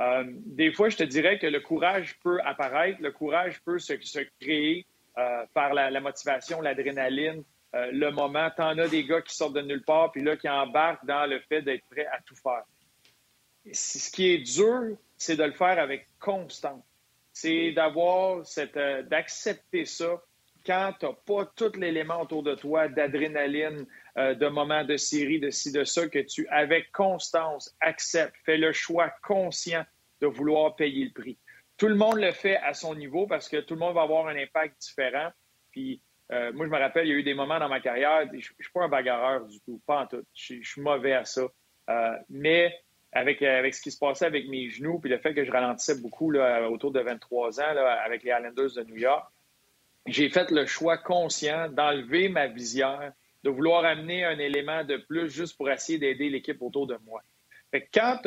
Euh, 0.00 0.24
des 0.28 0.72
fois, 0.72 0.88
je 0.88 0.96
te 0.96 1.04
dirais 1.04 1.38
que 1.38 1.46
le 1.46 1.60
courage 1.60 2.18
peut 2.22 2.40
apparaître, 2.44 3.00
le 3.00 3.12
courage 3.12 3.60
peut 3.62 3.78
se, 3.78 3.94
créer 4.40 4.86
par 5.52 5.74
la, 5.74 6.00
motivation, 6.00 6.62
l'adrénaline, 6.62 7.44
le 7.74 8.10
moment. 8.10 8.48
T'en 8.56 8.78
as 8.78 8.88
des 8.88 9.04
gars 9.04 9.20
qui 9.20 9.34
sortent 9.34 9.52
de 9.52 9.60
nulle 9.60 9.84
part, 9.84 10.10
puis 10.10 10.22
là, 10.22 10.38
qui 10.38 10.48
embarquent 10.48 11.04
dans 11.04 11.26
le 11.26 11.38
fait 11.40 11.60
d'être 11.60 11.84
prêt 11.90 12.06
à 12.06 12.18
tout 12.24 12.34
faire. 12.34 12.64
Ce 13.72 14.10
qui 14.10 14.32
est 14.32 14.38
dur, 14.38 14.96
c'est 15.18 15.36
de 15.36 15.44
le 15.44 15.52
faire 15.52 15.78
avec 15.78 16.08
constance 16.18 16.82
c'est 17.32 17.72
d'avoir 17.72 18.46
cette, 18.46 18.76
euh, 18.76 19.02
d'accepter 19.02 19.84
ça 19.84 20.22
quand 20.64 20.92
tu 21.00 21.06
n'as 21.06 21.12
pas 21.12 21.46
tout 21.56 21.72
l'élément 21.76 22.20
autour 22.20 22.42
de 22.44 22.54
toi 22.54 22.86
d'adrénaline, 22.88 23.84
euh, 24.16 24.34
de 24.34 24.46
moments 24.46 24.84
de 24.84 24.96
série, 24.96 25.40
de 25.40 25.50
ci, 25.50 25.72
de 25.72 25.82
ça, 25.82 26.08
que 26.08 26.20
tu, 26.20 26.46
avec 26.48 26.92
constance, 26.92 27.74
acceptes, 27.80 28.36
fais 28.44 28.58
le 28.58 28.72
choix 28.72 29.12
conscient 29.24 29.84
de 30.20 30.28
vouloir 30.28 30.76
payer 30.76 31.06
le 31.06 31.10
prix. 31.10 31.36
Tout 31.78 31.88
le 31.88 31.96
monde 31.96 32.18
le 32.18 32.30
fait 32.30 32.58
à 32.58 32.74
son 32.74 32.94
niveau 32.94 33.26
parce 33.26 33.48
que 33.48 33.56
tout 33.56 33.74
le 33.74 33.80
monde 33.80 33.94
va 33.94 34.02
avoir 34.02 34.28
un 34.28 34.36
impact 34.36 34.80
différent. 34.80 35.30
Puis, 35.72 36.00
euh, 36.30 36.52
moi, 36.52 36.66
je 36.66 36.70
me 36.70 36.78
rappelle, 36.78 37.08
il 37.08 37.10
y 37.10 37.14
a 37.14 37.16
eu 37.18 37.24
des 37.24 37.34
moments 37.34 37.58
dans 37.58 37.68
ma 37.68 37.80
carrière, 37.80 38.28
je 38.30 38.36
ne 38.36 38.40
suis 38.40 38.72
pas 38.72 38.84
un 38.84 38.88
bagarreur 38.88 39.46
du 39.46 39.60
tout, 39.62 39.82
pas 39.84 40.02
en 40.02 40.06
tout. 40.06 40.22
Je, 40.32 40.62
suis 40.62 40.80
mauvais 40.80 41.14
à 41.14 41.24
ça. 41.24 41.48
mais 42.28 42.72
avec, 43.12 43.42
avec 43.42 43.74
ce 43.74 43.82
qui 43.82 43.90
se 43.90 43.98
passait 43.98 44.24
avec 44.24 44.48
mes 44.48 44.70
genoux, 44.70 44.98
puis 44.98 45.10
le 45.10 45.18
fait 45.18 45.34
que 45.34 45.44
je 45.44 45.52
ralentissais 45.52 46.00
beaucoup 46.00 46.30
là, 46.30 46.68
autour 46.70 46.92
de 46.92 47.00
23 47.00 47.60
ans 47.60 47.76
avec 48.04 48.22
les 48.22 48.30
Islanders 48.30 48.72
de 48.74 48.82
New 48.84 48.96
York, 48.96 49.30
j'ai 50.06 50.30
fait 50.30 50.50
le 50.50 50.66
choix 50.66 50.98
conscient 50.98 51.68
d'enlever 51.68 52.28
ma 52.28 52.48
visière, 52.48 53.12
de 53.44 53.50
vouloir 53.50 53.84
amener 53.84 54.24
un 54.24 54.38
élément 54.38 54.84
de 54.84 54.96
plus 54.96 55.30
juste 55.30 55.56
pour 55.56 55.70
essayer 55.70 55.98
d'aider 55.98 56.30
l'équipe 56.30 56.60
autour 56.62 56.86
de 56.86 56.98
moi. 57.04 57.22
Quand 57.92 58.18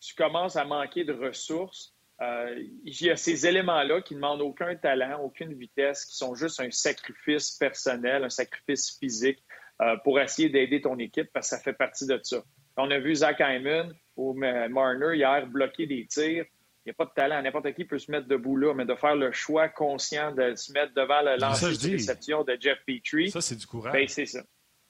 tu 0.00 0.14
commences 0.14 0.56
à 0.56 0.64
manquer 0.64 1.04
de 1.04 1.12
ressources, 1.12 1.94
euh, 2.22 2.62
il 2.84 3.02
y 3.02 3.10
a 3.10 3.16
ces 3.16 3.46
éléments-là 3.46 4.00
qui 4.00 4.14
ne 4.14 4.20
demandent 4.20 4.40
aucun 4.40 4.74
talent, 4.74 5.20
aucune 5.20 5.52
vitesse, 5.52 6.06
qui 6.06 6.16
sont 6.16 6.34
juste 6.34 6.60
un 6.60 6.70
sacrifice 6.70 7.50
personnel, 7.52 8.24
un 8.24 8.30
sacrifice 8.30 8.98
physique 8.98 9.42
euh, 9.82 9.96
pour 9.98 10.18
essayer 10.18 10.48
d'aider 10.48 10.80
ton 10.80 10.98
équipe 10.98 11.30
parce 11.32 11.50
que 11.50 11.56
ça 11.56 11.62
fait 11.62 11.74
partie 11.74 12.06
de 12.06 12.18
ça. 12.22 12.42
On 12.78 12.90
a 12.90 12.98
vu 12.98 13.14
Zach 13.14 13.40
Hyman 13.40 13.92
ou 14.16 14.32
Marner 14.34 15.16
hier 15.16 15.46
bloquer 15.46 15.86
des 15.86 16.06
tirs. 16.06 16.44
Il 16.84 16.90
n'y 16.90 16.92
a 16.92 16.94
pas 16.94 17.06
de 17.06 17.10
talent. 17.14 17.42
N'importe 17.42 17.72
qui 17.74 17.84
peut 17.84 17.98
se 17.98 18.10
mettre 18.10 18.28
debout 18.28 18.56
là, 18.56 18.72
mais 18.72 18.84
de 18.84 18.94
faire 18.94 19.16
le 19.16 19.32
choix 19.32 19.68
conscient 19.68 20.32
de 20.32 20.54
se 20.54 20.72
mettre 20.72 20.94
devant 20.94 21.20
le 21.20 21.36
lancer 21.36 21.66
de 21.66 21.92
réception 21.92 22.44
de 22.44 22.56
Jeff 22.60 22.78
Petrie. 22.86 23.30
Ça, 23.30 23.40
c'est 23.40 23.56
du 23.56 23.66
courage. 23.66 23.92
Ben, 23.92 24.06
c'est 24.06 24.26
ça. 24.26 24.42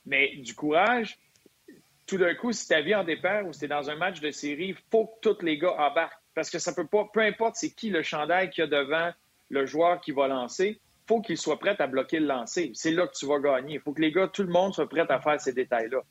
Mais 0.04 0.36
du 0.36 0.54
courage, 0.54 1.18
tout 2.06 2.18
d'un 2.18 2.34
coup, 2.34 2.52
si 2.52 2.68
ta 2.68 2.82
vie 2.82 2.94
en 2.94 3.02
dépend 3.02 3.42
ou 3.44 3.52
si 3.52 3.60
tu 3.60 3.64
es 3.64 3.68
dans 3.68 3.88
un 3.88 3.96
match 3.96 4.20
de 4.20 4.30
série, 4.30 4.68
il 4.68 4.76
faut 4.90 5.06
que 5.06 5.30
tous 5.30 5.42
les 5.44 5.58
gars 5.58 5.74
embarquent. 5.78 6.20
Parce 6.34 6.50
que 6.50 6.58
ça 6.58 6.74
peut 6.74 6.86
pas, 6.86 7.08
peu 7.12 7.20
importe 7.20 7.56
c'est 7.56 7.70
qui 7.70 7.88
le 7.88 8.02
chandail 8.02 8.50
qu'il 8.50 8.62
y 8.62 8.66
a 8.66 8.68
devant 8.68 9.10
le 9.48 9.64
joueur 9.64 10.00
qui 10.02 10.12
va 10.12 10.28
lancer, 10.28 10.80
faut 11.08 11.22
qu'il 11.22 11.38
soit 11.38 11.58
prêt 11.58 11.76
à 11.80 11.86
bloquer 11.86 12.20
le 12.20 12.26
lancer. 12.26 12.72
C'est 12.74 12.90
là 12.90 13.06
que 13.06 13.16
tu 13.16 13.26
vas 13.26 13.38
gagner. 13.38 13.76
Il 13.76 13.80
faut 13.80 13.92
que 13.92 14.02
les 14.02 14.12
gars, 14.12 14.28
tout 14.28 14.42
le 14.42 14.50
monde 14.50 14.74
soit 14.74 14.88
prêt 14.88 15.06
à 15.08 15.20
faire 15.20 15.40
ces 15.40 15.52
détails-là. 15.52 16.02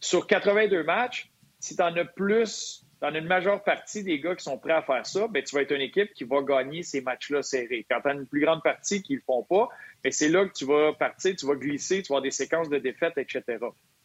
Sur 0.00 0.26
82 0.26 0.84
matchs, 0.84 1.30
si 1.64 1.76
tu 1.76 1.82
en 1.82 1.96
as 1.96 2.04
plus, 2.04 2.84
tu 3.00 3.06
en 3.06 3.14
as 3.14 3.18
une 3.18 3.26
majeure 3.26 3.64
partie 3.64 4.04
des 4.04 4.20
gars 4.20 4.36
qui 4.36 4.44
sont 4.44 4.58
prêts 4.58 4.74
à 4.74 4.82
faire 4.82 5.06
ça, 5.06 5.28
bien, 5.28 5.40
tu 5.40 5.54
vas 5.54 5.62
être 5.62 5.72
une 5.72 5.80
équipe 5.80 6.12
qui 6.12 6.24
va 6.24 6.42
gagner 6.42 6.82
ces 6.82 7.00
matchs-là 7.00 7.40
serrés. 7.40 7.86
Quand 7.90 8.02
tu 8.02 8.08
as 8.08 8.12
une 8.12 8.26
plus 8.26 8.40
grande 8.40 8.62
partie 8.62 9.00
qui 9.00 9.14
ne 9.14 9.18
le 9.18 9.22
font 9.24 9.44
pas, 9.44 9.70
bien, 10.02 10.12
c'est 10.12 10.28
là 10.28 10.44
que 10.46 10.52
tu 10.52 10.66
vas 10.66 10.92
partir, 10.92 11.34
tu 11.34 11.46
vas 11.46 11.54
glisser, 11.54 12.02
tu 12.02 12.08
vas 12.08 12.16
avoir 12.16 12.22
des 12.22 12.32
séquences 12.32 12.68
de 12.68 12.76
défaites, 12.76 13.16
etc. 13.16 13.42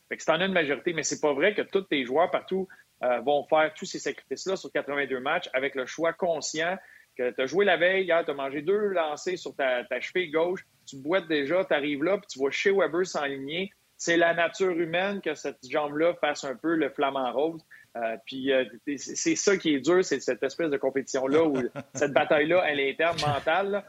Fait 0.07 0.15
que 0.15 0.21
si 0.21 0.25
tu 0.25 0.31
en 0.31 0.39
as 0.39 0.45
une 0.45 0.53
majorité, 0.53 0.93
mais 0.93 1.03
c'est 1.03 1.19
pas 1.19 1.33
vrai 1.33 1.53
que 1.53 1.61
tous 1.61 1.81
tes 1.81 2.05
joueurs 2.05 2.31
partout 2.31 2.69
euh, 3.03 3.19
vont 3.19 3.45
faire 3.49 3.73
tous 3.73 3.85
ces 3.85 3.99
sacrifices-là 3.99 4.55
sur 4.55 4.71
82 4.71 5.19
matchs 5.19 5.49
avec 5.53 5.75
le 5.75 5.85
choix 5.85 6.13
conscient 6.13 6.77
que 7.17 7.31
tu 7.31 7.41
as 7.41 7.45
joué 7.45 7.65
la 7.65 7.75
veille, 7.75 8.05
hier, 8.05 8.23
tu 8.23 8.31
as 8.31 8.35
mangé 8.35 8.61
deux 8.61 8.87
lancers 8.87 9.37
sur 9.37 9.53
ta, 9.53 9.83
ta 9.83 9.99
cheville 9.99 10.31
gauche, 10.31 10.65
tu 10.87 10.95
boites 10.95 11.27
déjà, 11.27 11.65
tu 11.65 11.73
arrives 11.73 12.05
là, 12.05 12.19
puis 12.19 12.27
tu 12.31 12.39
vois 12.39 12.51
chez 12.51 12.71
Weber 12.71 13.05
s'enligner, 13.05 13.69
c'est 13.99 14.15
la 14.15 14.33
nature 14.33 14.71
humaine 14.71 15.19
que 15.19 15.35
cette 15.35 15.59
jambe-là 15.69 16.13
fasse 16.21 16.45
un 16.45 16.55
peu 16.55 16.75
le 16.75 16.89
flamant 16.89 17.31
rose. 17.33 17.61
Euh, 17.97 18.15
puis 18.25 18.51
euh, 18.53 18.63
c'est 18.95 19.35
ça 19.35 19.57
qui 19.57 19.75
est 19.75 19.81
dur, 19.81 20.05
c'est 20.05 20.21
cette 20.21 20.41
espèce 20.41 20.69
de 20.69 20.77
compétition-là 20.77 21.43
où 21.43 21.57
cette 21.93 22.13
bataille-là, 22.13 22.63
elle 22.65 22.79
est 22.79 22.91
interne, 22.91 23.17
mentale. 23.19 23.83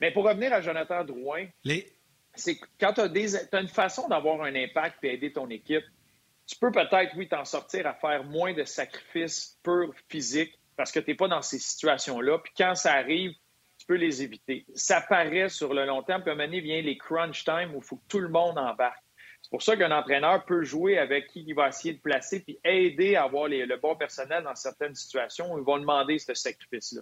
Mais 0.00 0.12
pour 0.12 0.24
revenir 0.24 0.52
à 0.52 0.60
Jonathan 0.60 1.02
Drouin, 1.02 1.46
c'est 2.36 2.60
quand 2.78 2.92
tu 2.92 3.00
as, 3.00 3.60
une 3.60 3.68
façon 3.68 4.06
d'avoir 4.06 4.42
un 4.42 4.54
impact 4.54 5.02
et 5.02 5.14
aider 5.14 5.32
ton 5.32 5.50
équipe, 5.50 5.84
tu 6.46 6.56
peux 6.56 6.70
peut-être, 6.70 7.16
oui, 7.16 7.28
t'en 7.28 7.44
sortir 7.44 7.84
à 7.88 7.94
faire 7.94 8.22
moins 8.22 8.54
de 8.54 8.62
sacrifices 8.62 9.58
purs 9.64 9.92
physiques 10.08 10.56
parce 10.76 10.92
que 10.92 11.00
tu 11.00 11.10
n'es 11.10 11.16
pas 11.16 11.26
dans 11.26 11.42
ces 11.42 11.58
situations-là. 11.58 12.38
Puis 12.38 12.52
quand 12.56 12.76
ça 12.76 12.92
arrive, 12.92 13.32
tu 13.76 13.86
peux 13.86 13.96
les 13.96 14.22
éviter. 14.22 14.66
Ça 14.76 15.00
paraît 15.00 15.48
sur 15.48 15.74
le 15.74 15.84
long 15.84 16.04
terme, 16.04 16.22
puis 16.22 16.30
à 16.30 16.34
un 16.34 16.36
moment 16.36 16.46
donné, 16.46 16.60
vient 16.60 16.80
les 16.80 16.96
crunch 16.96 17.44
time 17.44 17.74
où 17.74 17.78
il 17.78 17.84
faut 17.84 17.96
que 17.96 18.06
tout 18.08 18.20
le 18.20 18.28
monde 18.28 18.56
embarque. 18.56 19.02
C'est 19.42 19.50
pour 19.50 19.62
ça 19.62 19.76
qu'un 19.76 19.92
entraîneur 19.92 20.44
peut 20.44 20.62
jouer 20.62 20.98
avec 20.98 21.28
qui 21.28 21.44
il 21.46 21.54
va 21.54 21.68
essayer 21.68 21.94
de 21.94 22.00
placer 22.00 22.40
puis 22.40 22.58
aider 22.64 23.16
à 23.16 23.24
avoir 23.24 23.48
le 23.48 23.76
bon 23.76 23.96
personnel 23.96 24.44
dans 24.44 24.54
certaines 24.54 24.94
situations 24.94 25.54
où 25.54 25.58
ils 25.58 25.64
vont 25.64 25.78
demander 25.78 26.18
ce 26.18 26.34
sacrifice-là. 26.34 27.00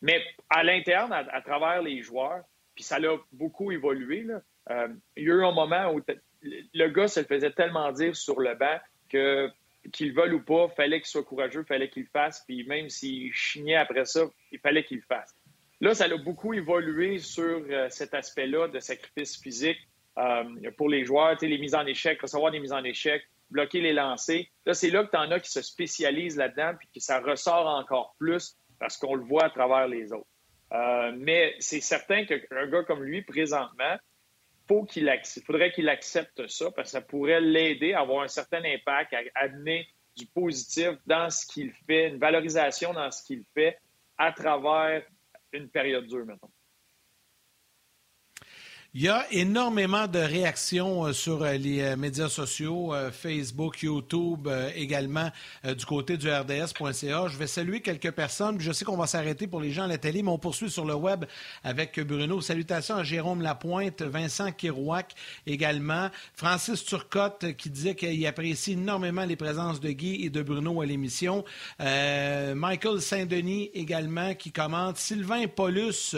Mais 0.00 0.22
à 0.50 0.62
l'interne, 0.62 1.12
à, 1.12 1.40
travers 1.42 1.82
les 1.82 2.02
joueurs, 2.02 2.42
puis 2.74 2.84
ça 2.84 2.96
a 2.96 3.16
beaucoup 3.32 3.70
évolué, 3.70 4.26
euh, 4.70 4.88
il 5.16 5.24
y 5.24 5.30
a 5.30 5.34
eu 5.34 5.44
un 5.44 5.52
moment 5.52 5.92
où 5.92 6.00
le 6.42 6.88
gars 6.88 7.08
se 7.08 7.20
le 7.20 7.26
faisait 7.26 7.52
tellement 7.52 7.92
dire 7.92 8.16
sur 8.16 8.40
le 8.40 8.54
banc 8.54 8.78
que 9.08 9.50
qu'il 9.92 10.14
veuille 10.14 10.32
ou 10.32 10.42
pas, 10.42 10.68
fallait 10.68 11.00
qu'il 11.00 11.08
soit 11.08 11.24
courageux, 11.24 11.62
fallait 11.64 11.88
qu'il 11.90 12.04
le 12.04 12.08
fasse, 12.08 12.42
puis 12.46 12.64
même 12.64 12.88
s'il 12.88 13.32
chignait 13.32 13.76
après 13.76 14.04
ça, 14.04 14.22
il 14.50 14.58
fallait 14.58 14.84
qu'il 14.84 14.98
le 14.98 15.02
fasse. 15.02 15.34
Là, 15.80 15.94
ça 15.94 16.04
a 16.04 16.16
beaucoup 16.16 16.54
évolué 16.54 17.18
sur 17.18 17.64
euh, 17.68 17.88
cet 17.90 18.14
aspect-là 18.14 18.68
de 18.68 18.78
sacrifice 18.80 19.36
physique. 19.40 19.78
Euh, 20.18 20.70
pour 20.76 20.88
les 20.88 21.04
joueurs, 21.04 21.36
les 21.40 21.58
mises 21.58 21.74
en 21.74 21.86
échec, 21.86 22.20
recevoir 22.20 22.52
des 22.52 22.60
mises 22.60 22.72
en 22.72 22.84
échec, 22.84 23.22
bloquer 23.50 23.80
les 23.80 23.92
lancers. 23.92 24.44
Là, 24.64 24.74
c'est 24.74 24.90
là 24.90 25.04
que 25.04 25.10
tu 25.10 25.16
en 25.16 25.30
as 25.30 25.40
qui 25.40 25.50
se 25.50 25.62
spécialisent 25.62 26.36
là-dedans 26.36 26.74
puis 26.78 26.88
que 26.94 27.00
ça 27.00 27.20
ressort 27.20 27.66
encore 27.66 28.14
plus 28.18 28.56
parce 28.78 28.96
qu'on 28.96 29.14
le 29.14 29.24
voit 29.24 29.44
à 29.44 29.50
travers 29.50 29.88
les 29.88 30.12
autres. 30.12 30.28
Euh, 30.72 31.12
mais 31.16 31.54
c'est 31.58 31.80
certain 31.80 32.24
qu'un 32.24 32.66
gars 32.66 32.84
comme 32.84 33.02
lui, 33.02 33.22
présentement, 33.22 33.96
faut 34.66 34.84
qu'il 34.84 35.10
faudrait 35.44 35.72
qu'il 35.72 35.88
accepte 35.88 36.46
ça 36.48 36.70
parce 36.70 36.88
que 36.88 36.92
ça 36.92 37.00
pourrait 37.00 37.40
l'aider 37.40 37.92
à 37.92 38.00
avoir 38.00 38.22
un 38.22 38.28
certain 38.28 38.62
impact, 38.64 39.12
à 39.14 39.20
amener 39.34 39.86
du 40.16 40.26
positif 40.26 40.92
dans 41.06 41.28
ce 41.28 41.44
qu'il 41.46 41.72
fait, 41.86 42.08
une 42.08 42.18
valorisation 42.18 42.92
dans 42.92 43.10
ce 43.10 43.22
qu'il 43.24 43.44
fait 43.52 43.78
à 44.16 44.32
travers 44.32 45.02
une 45.52 45.68
période 45.68 46.06
dure, 46.06 46.24
maintenant. 46.24 46.50
Il 48.96 49.02
y 49.02 49.08
a 49.08 49.26
énormément 49.32 50.06
de 50.06 50.20
réactions 50.20 51.06
euh, 51.06 51.12
sur 51.12 51.42
euh, 51.42 51.54
les 51.54 51.80
euh, 51.80 51.96
médias 51.96 52.28
sociaux, 52.28 52.94
Facebook, 53.10 53.82
YouTube, 53.82 54.48
également 54.76 55.30
du 55.64 55.84
côté 55.84 56.16
du 56.16 56.30
RDS.ca. 56.30 57.26
Je 57.26 57.36
vais 57.36 57.48
saluer 57.48 57.80
quelques 57.80 58.12
personnes. 58.12 58.60
Je 58.60 58.70
sais 58.70 58.84
qu'on 58.84 58.96
va 58.96 59.08
s'arrêter 59.08 59.48
pour 59.48 59.60
les 59.60 59.72
gens 59.72 59.84
à 59.84 59.86
la 59.88 59.98
télé, 59.98 60.22
mais 60.22 60.30
on 60.30 60.38
poursuit 60.38 60.70
sur 60.70 60.84
le 60.84 60.94
web 60.94 61.24
avec 61.64 61.98
Bruno. 61.98 62.40
Salutations 62.40 62.96
à 62.96 63.02
Jérôme 63.02 63.42
Lapointe, 63.42 64.02
Vincent 64.02 64.52
Kirouac 64.52 65.12
également, 65.46 66.08
Francis 66.36 66.84
Turcotte 66.84 67.56
qui 67.56 67.70
disait 67.70 67.96
qu'il 67.96 68.24
apprécie 68.26 68.72
énormément 68.72 69.24
les 69.24 69.36
présences 69.36 69.80
de 69.80 69.90
Guy 69.90 70.24
et 70.24 70.30
de 70.30 70.42
Bruno 70.42 70.80
à 70.80 70.86
l'émission. 70.86 71.44
Michael 71.80 73.00
Saint-Denis 73.00 73.70
également 73.74 74.34
qui 74.34 74.52
commente. 74.52 74.98
Sylvain 74.98 75.46
Paulus 75.48 76.14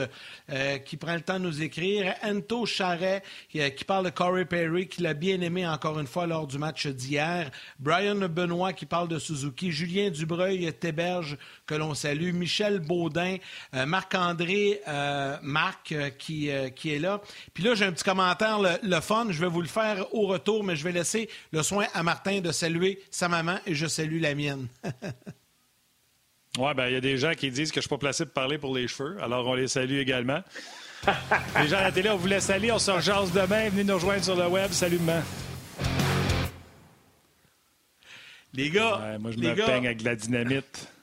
qui 0.85 0.97
prend 0.97 1.15
le 1.15 1.23
temps 1.23 1.39
de 1.39 1.45
nous 1.45 1.63
écrire. 1.63 2.15
Anto 2.23 2.66
Charret 2.67 3.23
euh, 3.55 3.71
qui, 3.71 3.85
parle 3.85 4.05
de 4.05 4.11
Corey 4.11 4.45
Perry, 4.45 4.89
qui 4.89 5.03
l'a 5.03 5.15
bien 5.15 5.41
aimé 5.41 5.67
encore 5.67 5.99
une 5.99 6.07
fois 6.07 6.27
lors 6.27 6.47
du 6.47 6.59
match 6.59 6.87
d'hier. 6.87 7.51
Brian 7.79 8.17
Benoît 8.17 8.73
qui 8.73 8.87
parle 8.87 9.09
de 9.09 9.19
Suzuki. 9.19 9.73
Julien 9.73 10.11
Dubreuil, 10.11 10.73
Théberge, 10.75 11.39
que 11.67 11.75
l'on 11.75 11.95
salue. 11.95 12.33
Michel 12.33 12.81
Baudin, 12.81 13.37
euh, 13.75 13.87
Marc-André 13.87 14.81
euh, 14.89 15.37
Marc 15.43 15.95
qui, 16.19 16.51
qui 16.75 16.95
est 16.95 16.99
là. 16.99 17.21
Puis 17.55 17.65
là, 17.65 17.75
j'ai 17.75 17.85
un 17.85 17.93
petit 17.93 18.05
commentaire, 18.05 18.59
le, 18.83 19.01
fun. 19.01 19.27
Je 19.31 19.41
vais 19.41 19.49
vous 19.49 19.63
le 19.63 19.69
faire 19.69 20.13
au 20.15 20.27
retour, 20.27 20.65
mais 20.65 20.77
je 20.77 20.85
vais 20.85 20.93
laisser 20.93 21.29
le 21.53 21.63
soin 21.63 21.87
à 21.95 22.03
Martin 22.03 22.41
de 22.41 22.53
saluer 22.53 23.01
sa 23.11 23.29
maman 23.29 23.59
et 23.67 23.75
je 23.75 23.87
salue 23.87 24.21
la 24.21 24.35
mienne. 24.35 24.69
Oui, 26.59 26.73
ben 26.75 26.87
il 26.87 26.95
y 26.95 26.97
a 26.97 27.01
des 27.01 27.19
gens 27.19 27.33
qui 27.35 27.51
disent 27.51 27.71
que 27.71 27.77
je 27.77 27.79
ne 27.81 27.83
suis 27.83 27.89
pas 27.91 27.99
placé 27.99 28.25
pour 28.25 28.33
parler 28.33 28.59
pour 28.59 28.75
les 28.75 28.89
cheveux, 28.89 29.23
alors 29.23 29.47
on 29.47 29.55
les 29.55 29.69
salue 29.69 29.99
également. 29.99 30.43
Les 31.61 31.69
gens 31.69 31.79
à 31.79 31.83
la 31.83 31.93
télé, 31.93 32.11
on 32.11 32.17
vous 32.17 32.27
laisse 32.27 32.51
aller. 32.51 32.73
On 32.73 32.79
se 32.79 32.91
rejase 32.91 33.33
demain. 33.33 33.69
Venez 33.69 33.85
nous 33.85 33.95
rejoindre 33.95 34.25
sur 34.25 34.37
le 34.37 34.47
web. 34.47 34.71
Salut, 34.73 34.99
maman. 34.99 35.23
Les 38.53 38.71
gars. 38.71 39.19
moi, 39.21 39.31
je 39.33 39.39
me 39.39 39.55
peigne 39.55 39.87
avec 39.87 39.99
de 39.99 40.05
la 40.05 40.17
dynamite. 40.17 40.89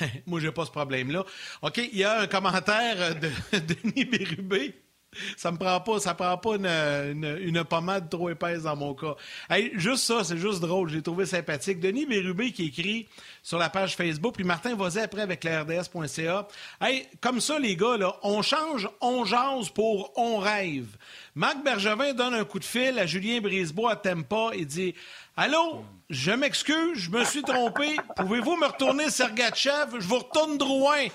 Ouais, 0.00 0.22
moi, 0.26 0.38
j'ai 0.38 0.52
pas 0.52 0.64
ce 0.64 0.70
problème-là. 0.70 1.24
OK, 1.62 1.78
il 1.78 1.98
y 1.98 2.04
a 2.04 2.20
un 2.20 2.26
commentaire 2.28 3.16
de 3.16 3.30
Denis 3.58 4.04
Bérubé. 4.04 4.76
Ça 5.36 5.50
me 5.50 5.56
prend 5.56 5.80
pas, 5.80 6.00
ça 6.00 6.14
prend 6.14 6.36
pas 6.38 6.56
une, 6.56 7.64
pommade 7.64 8.08
trop 8.08 8.30
épaisse 8.30 8.62
dans 8.62 8.76
mon 8.76 8.94
cas. 8.94 9.14
juste 9.74 10.04
ça, 10.04 10.24
c'est 10.24 10.38
juste 10.38 10.60
drôle. 10.60 10.88
J'ai 10.90 11.02
trouvé 11.02 11.26
sympathique. 11.26 11.80
Denis 11.80 12.06
Bérubé 12.06 12.52
qui 12.52 12.66
écrit 12.66 13.08
sur 13.42 13.58
la 13.58 13.68
page 13.68 13.96
Facebook, 13.96 14.34
puis 14.34 14.44
Martin 14.44 14.74
Vosé 14.74 15.00
après 15.00 15.22
avec 15.22 15.44
l'RDS.ca. 15.44 16.48
Hey, 16.80 17.06
comme 17.20 17.40
ça, 17.40 17.58
les 17.58 17.76
gars, 17.76 17.96
là, 17.96 18.16
on 18.22 18.42
change, 18.42 18.88
on 19.00 19.24
jase 19.24 19.70
pour 19.70 20.12
on 20.16 20.38
rêve. 20.38 20.86
Marc 21.34 21.62
Bergevin 21.62 22.14
donne 22.14 22.34
un 22.34 22.44
coup 22.44 22.58
de 22.58 22.64
fil 22.64 22.98
à 22.98 23.06
Julien 23.06 23.40
Brisebois 23.40 23.92
à 23.92 23.96
Tempa 23.96 24.50
et 24.54 24.64
dit 24.64 24.94
Allô, 25.36 25.84
je 26.08 26.32
m'excuse, 26.32 26.98
je 26.98 27.10
me 27.10 27.24
suis 27.24 27.42
trompé. 27.42 27.96
Pouvez-vous 28.16 28.56
me 28.56 28.66
retourner 28.66 29.10
Sergachev? 29.10 29.98
Je 29.98 30.06
vous 30.06 30.18
retourne 30.18 30.56
Drouin. 30.56 31.08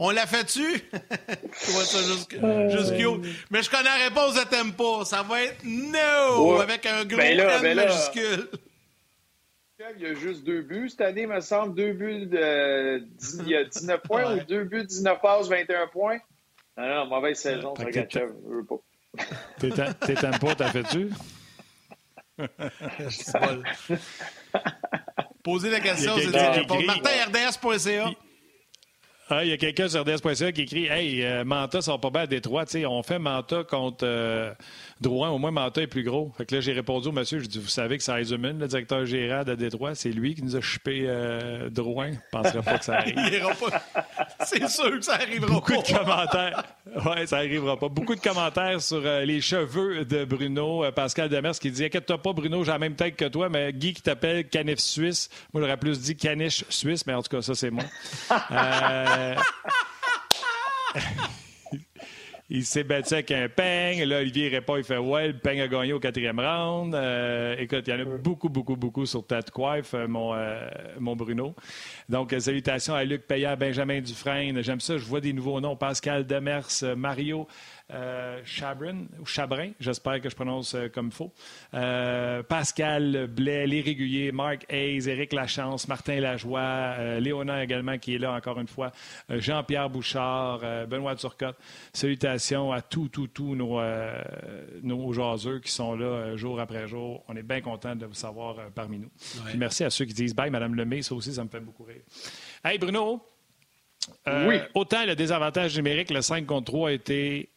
On 0.00 0.10
l'a 0.10 0.26
fait-tu? 0.26 0.62
je 0.62 1.72
vois 1.72 1.84
ça 1.84 1.98
juste, 1.98 2.30
juste 2.70 2.96
cute. 2.96 3.34
Mais 3.50 3.64
je 3.64 3.68
connais 3.68 3.82
la 3.82 3.96
réponse 3.96 4.36
de 4.36 4.44
Tempo. 4.48 5.04
Ça 5.04 5.24
va 5.24 5.42
être 5.42 5.64
no! 5.64 6.60
Avec 6.60 6.86
un 6.86 7.04
gros 7.04 7.18
ben 7.18 7.36
là, 7.36 7.58
ben 7.58 7.74
majuscule. 7.74 8.48
Il 9.96 10.02
y 10.02 10.06
a 10.06 10.14
juste 10.14 10.44
deux 10.44 10.62
buts 10.62 10.88
cette 10.90 11.00
année, 11.00 11.26
me 11.26 11.40
semble. 11.40 11.74
Deux 11.74 11.92
buts 11.92 12.26
de 12.26 13.04
il 13.40 13.48
y 13.48 13.56
a 13.56 13.64
19 13.64 14.00
points 14.02 14.36
ou 14.36 14.40
deux 14.44 14.62
buts, 14.64 14.84
19 14.84 15.20
passes, 15.20 15.48
21 15.48 15.88
points. 15.88 16.18
Non, 16.76 16.88
non, 16.88 17.06
mauvaise 17.06 17.38
saison, 17.38 17.74
Sergachev. 17.74 18.32
Je 18.44 18.54
veux 18.54 18.64
pas. 18.64 18.76
T'es 19.58 19.70
pas, 20.14 20.54
t'as 20.54 20.70
fait-tu? 20.70 21.10
Poser 25.42 25.70
la 25.70 25.80
question, 25.80 26.14
c'est 26.18 26.30
dire 26.30 26.52
répondre. 26.52 26.82
Ah, 29.30 29.44
il 29.44 29.50
y 29.50 29.52
a 29.52 29.58
quelqu'un 29.58 29.88
sur 29.90 30.00
RDS.ca 30.00 30.52
qui 30.52 30.62
écrit 30.62 30.86
Hey, 30.86 31.22
euh, 31.22 31.44
Manta 31.44 31.82
sont 31.82 31.98
pas 31.98 32.08
bien 32.08 32.22
à 32.22 32.26
Détroit. 32.26 32.64
on 32.86 33.02
fait 33.02 33.18
Manta 33.18 33.62
contre 33.62 34.04
euh, 34.04 34.54
Drouin. 35.02 35.28
Au 35.28 35.36
moins, 35.36 35.50
Manta 35.50 35.82
est 35.82 35.86
plus 35.86 36.02
gros. 36.02 36.32
Fait 36.38 36.46
que 36.46 36.54
là, 36.54 36.60
j'ai 36.62 36.72
répondu 36.72 37.08
au 37.08 37.12
monsieur 37.12 37.38
j'ai 37.38 37.46
dit 37.46 37.58
Vous 37.58 37.68
savez 37.68 37.98
que 37.98 38.04
c'est 38.04 38.18
Eisenman, 38.18 38.58
le 38.58 38.66
directeur 38.66 39.04
général 39.04 39.44
de 39.44 39.54
Détroit, 39.54 39.94
c'est 39.94 40.12
lui 40.12 40.34
qui 40.34 40.42
nous 40.42 40.56
a 40.56 40.62
chupé 40.62 41.04
euh, 41.06 41.68
Drouin. 41.68 42.12
Je 42.12 42.38
ne 42.38 42.42
penserais 42.42 42.62
pas 42.62 42.78
que 42.78 42.84
ça 42.86 42.96
arrive. 42.96 43.16
C'est 44.44 44.68
sûr 44.68 44.90
que 44.90 45.02
ça 45.04 45.14
arrivera 45.14 45.52
Beaucoup 45.52 45.72
de 45.72 45.98
commentaires. 45.98 46.64
Oui, 47.04 47.26
ça 47.26 47.38
arrivera 47.38 47.76
pas. 47.76 47.88
Beaucoup 47.88 48.14
de 48.14 48.20
commentaires 48.20 48.80
sur 48.80 49.00
les 49.00 49.40
cheveux 49.40 50.04
de 50.04 50.24
Bruno. 50.24 50.84
Pascal 50.92 51.28
Demers 51.28 51.58
qui 51.58 51.70
dit 51.70 51.84
Inquiète-toi 51.84 52.18
pas, 52.22 52.32
Bruno, 52.32 52.64
j'ai 52.64 52.70
la 52.70 52.78
même 52.78 52.94
tête 52.94 53.16
que 53.16 53.26
toi, 53.26 53.48
mais 53.48 53.72
Guy 53.72 53.94
qui 53.94 54.02
t'appelle 54.02 54.48
Canif 54.48 54.78
Suisse. 54.78 55.28
Moi, 55.52 55.62
j'aurais 55.62 55.76
plus 55.76 56.00
dit 56.00 56.16
Caniche 56.16 56.64
Suisse, 56.68 57.04
mais 57.06 57.14
en 57.14 57.22
tout 57.22 57.36
cas, 57.36 57.42
ça, 57.42 57.54
c'est 57.54 57.70
moi. 57.70 57.84
Euh, 59.18 59.34
il 62.50 62.64
s'est 62.64 62.84
battu 62.84 63.14
avec 63.14 63.30
un 63.32 63.48
peigne. 63.48 64.04
Là, 64.04 64.18
Olivier 64.18 64.48
répond, 64.48 64.76
il 64.76 64.84
fait 64.84 64.96
Ouais, 64.96 65.28
le 65.28 65.38
peigne 65.38 65.60
a 65.60 65.68
gagné 65.68 65.92
au 65.92 66.00
quatrième 66.00 66.38
round. 66.40 66.94
Euh, 66.94 67.56
écoute, 67.58 67.84
il 67.86 67.90
y 67.90 67.96
en 67.96 68.00
a 68.00 68.04
beaucoup, 68.04 68.48
beaucoup, 68.48 68.76
beaucoup 68.76 69.06
sur 69.06 69.26
Tête 69.26 69.50
Coiffe, 69.50 69.94
euh, 69.94 70.06
mon, 70.06 70.34
mon 70.98 71.16
Bruno. 71.16 71.54
Donc, 72.08 72.34
salutations 72.38 72.94
à 72.94 73.04
Luc 73.04 73.26
Payard, 73.26 73.56
Benjamin 73.56 74.00
Dufresne. 74.00 74.62
J'aime 74.62 74.80
ça, 74.80 74.96
je 74.96 75.04
vois 75.04 75.20
des 75.20 75.32
nouveaux 75.32 75.60
noms. 75.60 75.76
Pascal 75.76 76.26
Demers, 76.26 76.68
Mario. 76.96 77.46
Euh, 77.90 78.42
Chabrin, 78.44 79.06
ou 79.18 79.24
Chabrin, 79.24 79.70
j'espère 79.80 80.20
que 80.20 80.28
je 80.28 80.34
prononce 80.34 80.74
euh, 80.74 80.88
comme 80.88 81.06
il 81.06 81.12
faut. 81.12 81.32
Euh, 81.72 82.42
Pascal 82.42 83.28
Blais, 83.28 83.66
les 83.66 83.80
réguliers, 83.80 84.30
Marc 84.30 84.66
Hayes, 84.68 85.08
Éric 85.08 85.32
Lachance, 85.32 85.88
Martin 85.88 86.20
Lajoie, 86.20 87.18
Léonard 87.18 87.60
également 87.60 87.96
qui 87.96 88.16
est 88.16 88.18
là 88.18 88.32
encore 88.32 88.60
une 88.60 88.68
fois, 88.68 88.92
Jean-Pierre 89.30 89.88
Bouchard, 89.88 90.60
Benoît 90.86 91.16
Turcotte. 91.16 91.56
Salutations 91.94 92.72
à 92.72 92.82
tous, 92.82 93.08
tous, 93.08 93.28
tous 93.28 93.54
nos, 93.54 93.80
nos 94.82 95.12
jaseux 95.14 95.60
qui 95.60 95.70
sont 95.70 95.96
là 95.96 96.36
jour 96.36 96.60
après 96.60 96.86
jour. 96.86 97.24
On 97.28 97.36
est 97.36 97.42
bien 97.42 97.62
content 97.62 97.96
de 97.96 98.04
vous 98.04 98.14
savoir 98.14 98.56
parmi 98.74 98.98
nous. 98.98 99.10
merci 99.56 99.84
à 99.84 99.90
ceux 99.90 100.04
qui 100.04 100.12
disent 100.12 100.34
bye, 100.34 100.50
Madame 100.50 100.74
Lemay, 100.74 101.00
ça 101.00 101.14
aussi, 101.14 101.32
ça 101.32 101.42
me 101.42 101.48
fait 101.48 101.60
beaucoup 101.60 101.84
rire. 101.84 102.02
Hey 102.62 102.78
Bruno, 102.78 103.24
oui. 104.26 104.56
Autant 104.74 105.06
le 105.06 105.16
désavantage 105.16 105.76
numérique, 105.76 106.10
le 106.10 106.20
5 106.20 106.44
contre 106.44 106.72
3 106.72 106.90
a 106.90 106.92
été 106.92 107.48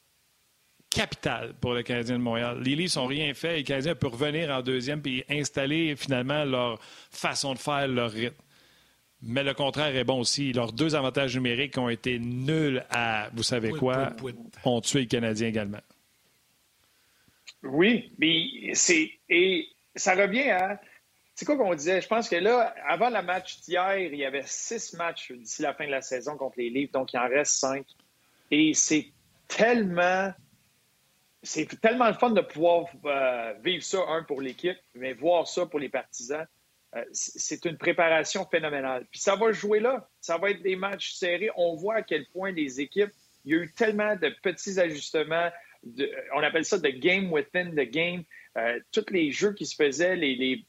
capital 0.91 1.53
pour 1.59 1.73
le 1.73 1.81
Canadien 1.83 2.17
de 2.17 2.23
Montréal. 2.23 2.59
Les 2.61 2.75
Leafs 2.75 2.97
n'ont 2.97 3.07
rien 3.07 3.33
fait 3.33 3.53
et 3.53 3.57
les 3.57 3.63
Canadiens 3.63 3.95
peuvent 3.95 4.11
revenir 4.11 4.51
en 4.51 4.61
deuxième 4.61 5.01
et 5.05 5.25
installer 5.29 5.95
finalement 5.95 6.43
leur 6.43 6.79
façon 7.09 7.53
de 7.53 7.59
faire, 7.59 7.87
leur 7.87 8.11
rythme. 8.11 8.35
Mais 9.23 9.43
le 9.43 9.53
contraire 9.53 9.95
est 9.95 10.03
bon 10.03 10.19
aussi. 10.19 10.51
Leurs 10.51 10.73
deux 10.73 10.95
avantages 10.95 11.35
numériques 11.35 11.77
ont 11.77 11.89
été 11.89 12.19
nuls 12.19 12.83
à, 12.89 13.29
vous 13.33 13.43
savez 13.43 13.71
quoi, 13.71 14.13
ont 14.65 14.81
tué 14.81 15.01
les 15.01 15.07
Canadiens 15.07 15.47
également. 15.47 15.81
Oui, 17.63 18.11
mais 18.17 18.73
c'est. 18.73 19.11
Et 19.29 19.67
ça 19.95 20.15
revient 20.15 20.49
à. 20.49 20.81
C'est 21.35 21.45
quoi 21.45 21.55
qu'on 21.55 21.73
disait? 21.73 22.01
Je 22.01 22.07
pense 22.07 22.27
que 22.29 22.35
là, 22.35 22.73
avant 22.87 23.09
le 23.09 23.21
match 23.21 23.61
d'hier, 23.61 23.97
il 23.97 24.15
y 24.15 24.25
avait 24.25 24.43
six 24.45 24.93
matchs 24.93 25.31
d'ici 25.31 25.61
la 25.61 25.73
fin 25.73 25.85
de 25.85 25.91
la 25.91 26.01
saison 26.01 26.35
contre 26.35 26.55
les 26.57 26.69
Leafs, 26.69 26.91
donc 26.91 27.13
il 27.13 27.19
en 27.19 27.29
reste 27.29 27.53
cinq. 27.53 27.85
Et 28.49 28.73
c'est 28.73 29.07
tellement 29.47 30.33
c'est 31.43 31.67
tellement 31.81 32.07
le 32.07 32.13
fun 32.13 32.31
de 32.31 32.41
pouvoir 32.41 32.85
euh, 33.05 33.53
vivre 33.63 33.83
ça, 33.83 33.99
un, 34.09 34.23
pour 34.23 34.41
l'équipe, 34.41 34.77
mais 34.93 35.13
voir 35.13 35.47
ça 35.47 35.65
pour 35.65 35.79
les 35.79 35.89
partisans. 35.89 36.45
Euh, 36.95 37.03
c'est 37.11 37.65
une 37.65 37.77
préparation 37.77 38.45
phénoménale. 38.45 39.07
Puis 39.09 39.21
ça 39.21 39.35
va 39.35 39.51
jouer 39.51 39.79
là. 39.79 40.07
Ça 40.19 40.37
va 40.37 40.51
être 40.51 40.61
des 40.61 40.75
matchs 40.75 41.13
serrés. 41.13 41.49
On 41.55 41.75
voit 41.75 41.95
à 41.95 42.01
quel 42.01 42.25
point 42.27 42.51
les 42.51 42.81
équipes, 42.81 43.11
il 43.45 43.53
y 43.53 43.55
a 43.55 43.63
eu 43.63 43.71
tellement 43.73 44.15
de 44.15 44.29
petits 44.43 44.79
ajustements. 44.79 45.49
on 46.35 46.43
appelle 46.43 46.65
ça 46.65 46.77
the 46.77 46.99
game 46.99 47.31
within 47.31 47.71
the 47.71 47.89
game. 47.89 48.23
Euh, 48.57 48.79
tous 48.91 49.09
les 49.09 49.31
jeux 49.31 49.53
qui 49.53 49.65
se 49.65 49.75
faisaient, 49.75 50.15
les, 50.15 50.65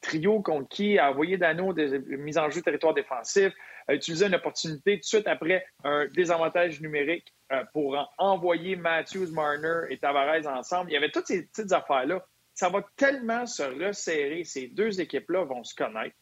trios 0.00 0.40
contre 0.40 0.68
qui, 0.68 0.98
envoyer 0.98 1.36
d'anneaux 1.36 1.74
de 1.74 1.98
mise 2.16 2.38
en 2.38 2.48
jeu 2.48 2.62
territoire 2.62 2.94
défensif, 2.94 3.52
utiliser 3.90 4.26
une 4.26 4.34
opportunité 4.34 4.94
tout 4.94 5.00
de 5.00 5.04
suite 5.04 5.28
après 5.28 5.66
un 5.84 6.06
désavantage 6.06 6.80
numérique 6.80 7.26
euh, 7.26 7.37
pour 7.72 7.96
envoyer 8.18 8.76
Matthews, 8.76 9.30
Marner 9.32 9.82
et 9.90 9.98
Tavares 9.98 10.46
ensemble. 10.46 10.90
Il 10.90 10.94
y 10.94 10.96
avait 10.96 11.10
toutes 11.10 11.26
ces 11.26 11.46
petites 11.46 11.72
affaires-là. 11.72 12.24
Ça 12.54 12.68
va 12.68 12.84
tellement 12.96 13.46
se 13.46 13.62
resserrer. 13.62 14.44
Ces 14.44 14.68
deux 14.68 15.00
équipes-là 15.00 15.44
vont 15.44 15.64
se 15.64 15.74
connaître. 15.74 16.16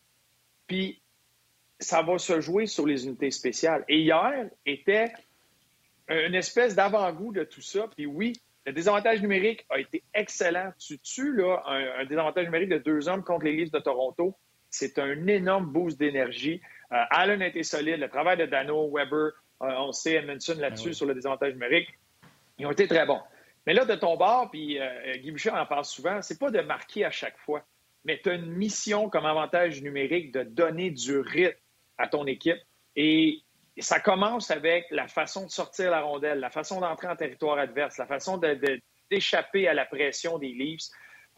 Puis, 0.66 1.02
ça 1.78 2.02
va 2.02 2.18
se 2.18 2.40
jouer 2.40 2.66
sur 2.66 2.86
les 2.86 3.06
unités 3.06 3.30
spéciales. 3.30 3.84
Et 3.88 4.00
hier 4.00 4.48
était 4.64 5.12
une 6.08 6.34
espèce 6.34 6.74
d'avant-goût 6.74 7.32
de 7.32 7.44
tout 7.44 7.60
ça. 7.60 7.88
Puis 7.94 8.06
oui, 8.06 8.34
le 8.64 8.72
désavantage 8.72 9.20
numérique 9.20 9.66
a 9.70 9.78
été 9.78 10.02
excellent. 10.14 10.72
Tu 10.78 10.98
tues 10.98 11.34
là, 11.34 11.62
un, 11.66 12.04
désavantage 12.04 12.46
numérique 12.46 12.70
de 12.70 12.78
deux 12.78 13.08
hommes 13.08 13.22
contre 13.22 13.44
les 13.44 13.52
Leafs 13.52 13.70
de 13.70 13.78
Toronto. 13.78 14.36
C'est 14.70 14.98
un 14.98 15.26
énorme 15.26 15.66
boost 15.66 15.98
d'énergie. 15.98 16.60
Euh, 16.92 17.02
Allen 17.10 17.42
a 17.42 17.46
été 17.46 17.62
solide. 17.62 18.00
Le 18.00 18.08
travail 18.08 18.36
de 18.36 18.46
Dano, 18.46 18.90
Weber, 18.90 19.16
euh, 19.16 19.30
on 19.60 19.92
sait 19.92 20.14
Edmondson 20.14 20.56
là-dessus 20.58 20.88
ben 20.88 20.94
sur 20.94 21.06
le 21.06 21.14
désavantage 21.14 21.52
numérique. 21.52 21.88
Ils 22.58 22.66
ont 22.66 22.72
été 22.72 22.86
très 22.86 23.06
bons. 23.06 23.20
Mais 23.66 23.74
là, 23.74 23.84
de 23.84 23.94
ton 23.94 24.16
bord, 24.16 24.50
puis 24.50 24.78
euh, 24.78 25.16
Guy 25.16 25.32
Boucher 25.32 25.50
en 25.50 25.66
parle 25.66 25.84
souvent, 25.84 26.22
c'est 26.22 26.38
pas 26.38 26.50
de 26.50 26.60
marquer 26.60 27.04
à 27.04 27.10
chaque 27.10 27.36
fois, 27.38 27.64
mais 28.04 28.20
tu 28.22 28.30
as 28.30 28.34
une 28.34 28.46
mission 28.46 29.10
comme 29.10 29.26
avantage 29.26 29.82
numérique 29.82 30.32
de 30.32 30.44
donner 30.44 30.90
du 30.90 31.18
rythme 31.18 31.58
à 31.98 32.06
ton 32.06 32.26
équipe. 32.26 32.58
Et 32.94 33.42
ça 33.78 33.98
commence 33.98 34.50
avec 34.50 34.86
la 34.90 35.08
façon 35.08 35.46
de 35.46 35.50
sortir 35.50 35.90
la 35.90 36.02
rondelle, 36.02 36.38
la 36.38 36.50
façon 36.50 36.80
d'entrer 36.80 37.08
en 37.08 37.16
territoire 37.16 37.58
adverse, 37.58 37.98
la 37.98 38.06
façon 38.06 38.40
d'échapper 39.10 39.66
à 39.66 39.74
la 39.74 39.84
pression 39.84 40.38
des 40.38 40.52
Leafs. 40.52 40.88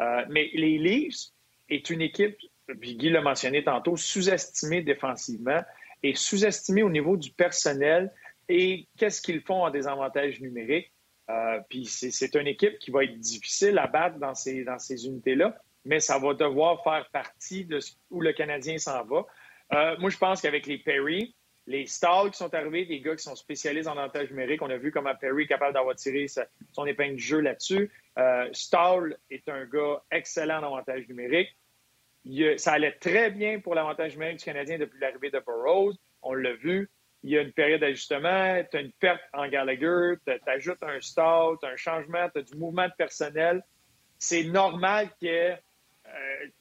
Euh, 0.01 0.25
mais 0.29 0.51
les 0.53 0.79
Leafs 0.79 1.31
est 1.71 1.89
une 1.91 2.03
équipe, 2.03 2.37
puis 2.81 2.97
Guy 2.97 3.09
l'a 3.09 3.23
mentionné 3.23 3.65
tantôt, 3.65 3.97
sous-estimée 3.97 4.83
défensivement 4.83 5.63
est 6.03 6.17
sous-estimé 6.17 6.83
au 6.83 6.91
niveau 6.91 7.17
du 7.17 7.31
personnel 7.31 8.13
et 8.49 8.89
qu'est-ce 8.97 9.21
qu'ils 9.21 9.43
font 9.43 9.65
en 9.65 9.71
désavantage 9.71 10.41
numérique. 10.41 10.93
Euh, 11.31 11.61
puis 11.69 11.85
c'est 11.85 12.35
une 12.37 12.47
équipe 12.47 12.79
qui 12.79 12.91
va 12.91 13.05
être 13.05 13.19
difficile 13.19 13.79
à 13.79 13.87
battre 13.87 14.19
dans 14.19 14.35
ces, 14.35 14.65
dans 14.65 14.79
ces 14.79 15.07
unités-là, 15.07 15.59
mais 15.85 16.01
ça 16.01 16.19
va 16.19 16.33
devoir 16.33 16.83
faire 16.83 17.07
partie 17.13 17.67
de 17.67 17.81
où 18.11 18.23
le 18.23 18.33
Canadien 18.33 18.79
s'en 18.79 19.05
va. 19.05 19.27
Euh, 19.75 19.97
moi, 19.99 20.09
je 20.09 20.17
pense 20.17 20.41
qu'avec 20.41 20.67
les 20.67 20.79
Perry, 20.79 21.35
les 21.67 21.87
Stall 21.87 22.31
qui 22.31 22.39
sont 22.39 22.55
arrivés, 22.55 22.87
des 22.87 23.01
gars 23.01 23.15
qui 23.15 23.23
sont 23.23 23.37
spécialisés 23.37 23.91
en 23.91 23.99
avantage 23.99 24.31
numérique, 24.31 24.63
on 24.63 24.71
a 24.71 24.79
vu 24.79 24.91
comment 24.91 25.15
Perry 25.15 25.43
est 25.43 25.49
capable 25.49 25.75
d'avoir 25.75 25.97
tiré 25.97 26.27
son 26.73 26.87
épingle 26.87 27.17
de 27.17 27.21
jeu 27.21 27.41
là-dessus. 27.41 27.91
Euh, 28.19 28.49
Stall 28.53 29.19
est 29.31 29.47
un 29.51 29.67
gars 29.67 30.03
excellent 30.11 30.61
en 30.61 30.67
avantage 30.69 31.07
numérique 31.09 31.51
ça 32.57 32.73
allait 32.73 32.93
très 32.93 33.31
bien 33.31 33.61
pour 33.61 33.75
l'avantage 33.75 34.13
numérique 34.13 34.39
du 34.39 34.45
Canadien 34.45 34.79
depuis 34.79 34.99
l'arrivée 35.01 35.31
de 35.31 35.41
Burroughs. 35.41 35.95
On 36.23 36.35
l'a 36.35 36.55
vu. 36.55 36.91
Il 37.25 37.31
y 37.31 37.39
a 37.39 37.43
une 37.43 37.53
période 37.53 37.81
d'ajustement, 37.81 38.63
tu 38.71 38.77
as 38.77 38.81
une 38.81 38.93
perte 38.93 39.21
en 39.33 39.49
Gallagher, 39.49 40.15
tu 40.25 40.33
ajoutes 40.47 40.83
un 40.83 41.01
stall, 41.01 41.57
tu 41.61 41.67
as 41.67 41.71
un 41.71 41.77
changement, 41.77 42.29
tu 42.31 42.39
as 42.39 42.43
du 42.43 42.55
mouvement 42.57 42.87
de 42.87 42.93
personnel. 42.97 43.65
C'est 44.19 44.45
normal 44.45 45.09
que, 45.21 45.27
euh, 45.27 45.57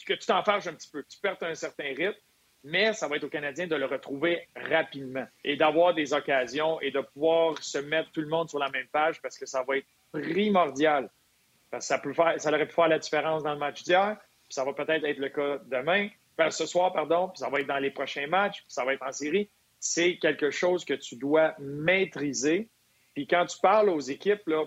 que 0.05 0.13
tu 0.13 0.25
t'en 0.25 0.43
fâches 0.43 0.65
un 0.67 0.73
petit 0.73 0.89
peu, 0.89 1.03
tu 1.03 1.19
perds 1.19 1.37
un 1.41 1.53
certain 1.53 1.93
rythme, 1.95 2.19
mais 2.63 2.93
ça 2.93 3.07
va 3.07 3.17
être 3.17 3.23
au 3.23 3.29
Canadien 3.29 3.67
de 3.67 3.75
le 3.75 3.85
retrouver 3.85 4.47
rapidement 4.55 5.27
et 5.43 5.55
d'avoir 5.57 5.93
des 5.93 6.13
occasions 6.13 6.81
et 6.81 6.89
de 6.89 7.01
pouvoir 7.01 7.61
se 7.61 7.77
mettre 7.77 8.11
tout 8.11 8.21
le 8.21 8.27
monde 8.27 8.49
sur 8.49 8.59
la 8.59 8.69
même 8.69 8.87
page 8.87 9.21
parce 9.21 9.37
que 9.37 9.45
ça 9.45 9.63
va 9.63 9.77
être 9.77 9.87
primordial. 10.11 11.09
Ça, 11.71 11.81
ça 11.81 12.49
aurait 12.49 12.65
pu 12.65 12.73
faire 12.73 12.87
la 12.87 12.99
différence 12.99 13.43
dans 13.43 13.53
le 13.53 13.59
match 13.59 13.83
d'hier 13.83 14.17
puis 14.47 14.55
ça 14.55 14.63
va 14.63 14.73
peut-être 14.73 15.05
être 15.05 15.17
le 15.17 15.29
cas 15.29 15.59
demain, 15.65 16.09
ben, 16.37 16.51
ce 16.51 16.65
soir, 16.65 16.93
pardon, 16.93 17.29
puis 17.29 17.39
ça 17.39 17.49
va 17.49 17.59
être 17.59 17.67
dans 17.67 17.79
les 17.79 17.91
prochains 17.91 18.27
matchs, 18.27 18.61
puis 18.61 18.73
ça 18.73 18.85
va 18.85 18.93
être 18.93 19.05
en 19.05 19.11
série. 19.11 19.49
C'est 19.79 20.17
quelque 20.17 20.51
chose 20.51 20.85
que 20.85 20.93
tu 20.93 21.15
dois 21.15 21.55
maîtriser. 21.59 22.69
Puis 23.13 23.27
quand 23.27 23.45
tu 23.45 23.57
parles 23.59 23.89
aux 23.89 23.99
équipes, 23.99 24.47
là, 24.47 24.65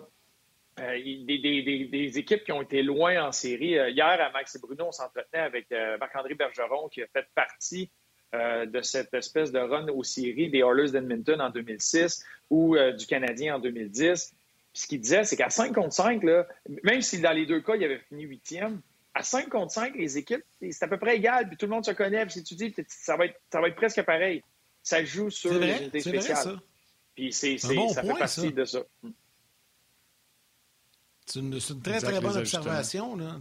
euh, 0.80 0.98
des, 1.26 2.18
équipes 2.18 2.44
qui 2.44 2.52
ont 2.52 2.62
été 2.62 2.82
loin 2.82 3.26
en 3.26 3.32
série. 3.32 3.78
Euh, 3.78 3.90
hier, 3.90 4.06
à 4.06 4.30
Max 4.30 4.54
et 4.54 4.58
Bruno, 4.58 4.86
on 4.86 4.92
s'entretenait 4.92 5.42
avec 5.42 5.70
euh, 5.72 5.98
Marc-André 5.98 6.34
Bergeron, 6.34 6.88
qui 6.88 7.02
a 7.02 7.06
fait 7.06 7.26
partie 7.34 7.90
de 8.32 8.80
cette 8.80 9.12
espèce 9.12 9.50
de 9.50 9.58
run 9.58 9.88
aux 9.88 10.04
séries 10.04 10.50
des 10.50 10.60
Oilers 10.60 10.92
d'Edmonton 10.92 11.40
en 11.40 11.50
2006 11.50 12.24
ou 12.48 12.76
du 12.96 13.04
Canadien 13.04 13.56
en 13.56 13.58
2010. 13.58 14.32
ce 14.72 14.86
qu'il 14.86 15.00
disait, 15.00 15.24
c'est 15.24 15.36
qu'à 15.36 15.50
5 15.50 15.74
contre 15.74 15.92
5, 15.92 16.22
là, 16.22 16.46
même 16.84 17.00
si 17.00 17.20
dans 17.20 17.32
les 17.32 17.44
deux 17.44 17.60
cas, 17.60 17.74
il 17.74 17.82
avait 17.82 17.98
fini 17.98 18.22
huitième, 18.22 18.82
à 19.14 19.22
5 19.22 19.48
contre 19.48 19.72
5, 19.72 19.94
les 19.96 20.18
équipes, 20.18 20.44
c'est 20.60 20.82
à 20.82 20.88
peu 20.88 20.98
près 20.98 21.16
égal, 21.16 21.48
puis 21.48 21.56
tout 21.56 21.66
le 21.66 21.72
monde 21.72 21.84
se 21.84 21.90
connaît. 21.90 22.24
Puis 22.26 22.34
si 22.34 22.44
tu 22.44 22.54
dis, 22.54 22.74
ça 22.88 23.16
va, 23.16 23.26
être, 23.26 23.40
ça 23.52 23.60
va 23.60 23.68
être 23.68 23.76
presque 23.76 24.02
pareil. 24.02 24.42
Ça 24.82 25.04
joue 25.04 25.30
sur 25.30 25.52
les 25.52 25.78
unités 25.78 26.00
spéciales. 26.00 26.60
Puis 27.14 27.32
c'est, 27.32 27.58
ça 27.58 27.68
fait 27.68 28.18
partie 28.18 28.52
de 28.52 28.64
ça. 28.64 28.80
C'est 31.26 31.40
une, 31.40 31.82
très, 31.82 32.00
très 32.00 32.20
bonne 32.20 32.38
observation. 32.38 33.16
Là, 33.16 33.38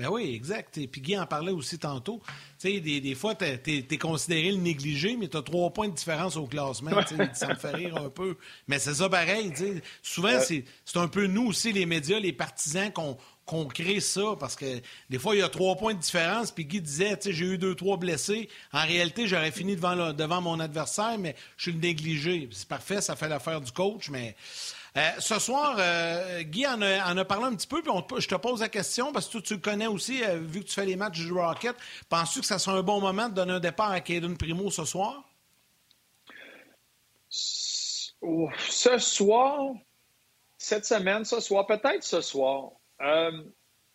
mais 0.00 0.06
oui, 0.06 0.34
exact. 0.34 0.78
Et 0.78 0.86
puis 0.86 1.02
Guy 1.02 1.18
en 1.18 1.26
parlait 1.26 1.52
aussi 1.52 1.78
tantôt. 1.78 2.22
Des, 2.62 2.80
des 2.80 3.14
fois, 3.14 3.34
tu 3.34 3.44
es, 3.44 3.98
considéré 3.98 4.52
le 4.52 4.56
négligé, 4.56 5.14
mais 5.14 5.28
tu 5.28 5.36
as 5.36 5.42
trois 5.42 5.70
points 5.70 5.88
de 5.88 5.94
différence 5.94 6.36
au 6.36 6.46
classement. 6.46 6.92
ça 7.34 7.48
me 7.48 7.54
fait 7.54 7.72
rire 7.72 7.98
un 7.98 8.08
peu. 8.08 8.38
Mais 8.66 8.78
c'est 8.78 8.94
ça 8.94 9.10
pareil. 9.10 9.52
Souvent, 10.02 10.40
c'est 10.40 10.64
un 10.94 11.08
peu 11.08 11.26
nous 11.26 11.48
aussi, 11.48 11.72
les 11.72 11.84
médias, 11.84 12.18
les 12.18 12.32
partisans, 12.32 12.90
qu'on 12.90 13.18
qu'on 13.50 13.66
crée 13.66 13.98
ça 13.98 14.36
parce 14.38 14.54
que 14.54 14.80
des 15.10 15.18
fois, 15.18 15.34
il 15.34 15.40
y 15.40 15.42
a 15.42 15.48
trois 15.48 15.74
points 15.74 15.94
de 15.94 15.98
différence. 15.98 16.52
Puis 16.52 16.64
Guy 16.64 16.80
disait, 16.80 17.16
tu 17.16 17.24
sais, 17.24 17.32
j'ai 17.32 17.46
eu 17.46 17.58
deux, 17.58 17.74
trois 17.74 17.96
blessés. 17.96 18.48
En 18.72 18.82
réalité, 18.82 19.26
j'aurais 19.26 19.50
fini 19.50 19.74
devant, 19.74 20.12
devant 20.12 20.40
mon 20.40 20.60
adversaire, 20.60 21.18
mais 21.18 21.34
je 21.56 21.64
suis 21.64 21.72
le 21.72 21.80
négligé. 21.80 22.48
C'est 22.52 22.68
parfait, 22.68 23.00
ça 23.00 23.16
fait 23.16 23.28
l'affaire 23.28 23.60
du 23.60 23.72
coach, 23.72 24.08
mais. 24.08 24.36
Euh, 24.96 25.08
ce 25.20 25.38
soir, 25.38 25.76
euh, 25.78 26.42
Guy 26.42 26.66
en 26.66 26.82
a, 26.82 27.24
parlé 27.24 27.44
un 27.44 27.54
petit 27.54 27.66
peu, 27.66 27.80
puis 27.80 27.92
je 28.18 28.26
te 28.26 28.34
pose 28.34 28.60
la 28.60 28.68
question, 28.68 29.12
parce 29.12 29.28
que 29.28 29.38
tu 29.38 29.54
le 29.54 29.60
connais 29.60 29.86
aussi, 29.86 30.24
euh, 30.24 30.40
vu 30.40 30.60
que 30.60 30.66
tu 30.66 30.74
fais 30.74 30.84
les 30.84 30.96
matchs 30.96 31.18
du 31.18 31.32
Rocket. 31.32 31.76
Penses-tu 32.08 32.40
que 32.40 32.46
ça 32.46 32.58
sera 32.58 32.76
un 32.76 32.82
bon 32.82 33.00
moment 33.00 33.28
de 33.28 33.34
donner 33.34 33.52
un 33.52 33.60
départ 33.60 33.92
à 33.92 34.00
Caden 34.00 34.36
Primo 34.36 34.68
ce 34.70 34.84
soir? 34.84 35.22
Ce 37.30 38.98
soir, 38.98 39.74
cette 40.58 40.84
semaine, 40.84 41.24
ce 41.24 41.38
soir, 41.38 41.66
peut-être 41.66 42.02
ce 42.02 42.20
soir. 42.20 42.72
Euh, 43.00 43.42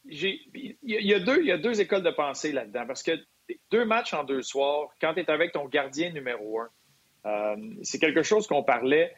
il 0.06 0.78
y, 0.84 1.14
a 1.14 1.20
deux, 1.20 1.82
écoles 1.82 2.04
de 2.04 2.12
pensée 2.12 2.52
là-dedans. 2.52 2.86
Parce 2.86 3.02
que 3.02 3.12
deux 3.72 3.86
matchs 3.86 4.14
en 4.14 4.24
deux 4.24 4.44
soirs, 4.44 4.90
quand 5.02 5.14
tu 5.16 5.20
es 5.20 5.30
avec 5.30 5.52
ton 5.52 5.66
gardien 5.68 6.12
numéro 6.12 6.60
un, 6.60 6.70
euh, 7.26 7.56
c'est 7.82 8.00
quelque 8.00 8.22
chose 8.22 8.46
qu'on 8.46 8.64
parlait. 8.64 9.14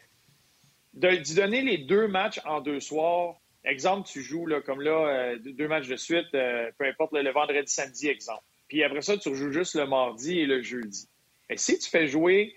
De, 0.94 1.34
donner 1.34 1.60
les 1.60 1.78
deux 1.78 2.08
matchs 2.08 2.40
en 2.46 2.62
deux 2.62 2.80
soirs, 2.80 3.34
exemple, 3.64 4.08
tu 4.08 4.22
joues 4.22 4.46
là, 4.46 4.62
comme 4.62 4.80
là, 4.80 5.08
euh, 5.08 5.38
deux 5.38 5.68
matchs 5.68 5.88
de 5.88 5.96
suite, 5.96 6.30
peu 6.32 6.84
importe 6.86 7.12
le, 7.12 7.30
vendredi, 7.30 7.70
samedi, 7.70 8.08
exemple. 8.08 8.42
Puis 8.68 8.82
après 8.82 9.02
ça, 9.02 9.18
tu 9.18 9.28
rejoues 9.28 9.52
juste 9.52 9.74
le 9.74 9.86
mardi 9.86 10.40
et 10.40 10.46
le 10.46 10.62
jeudi. 10.62 11.08
Et 11.50 11.58
si 11.58 11.78
tu 11.78 11.90
fais 11.90 12.06
jouer 12.06 12.54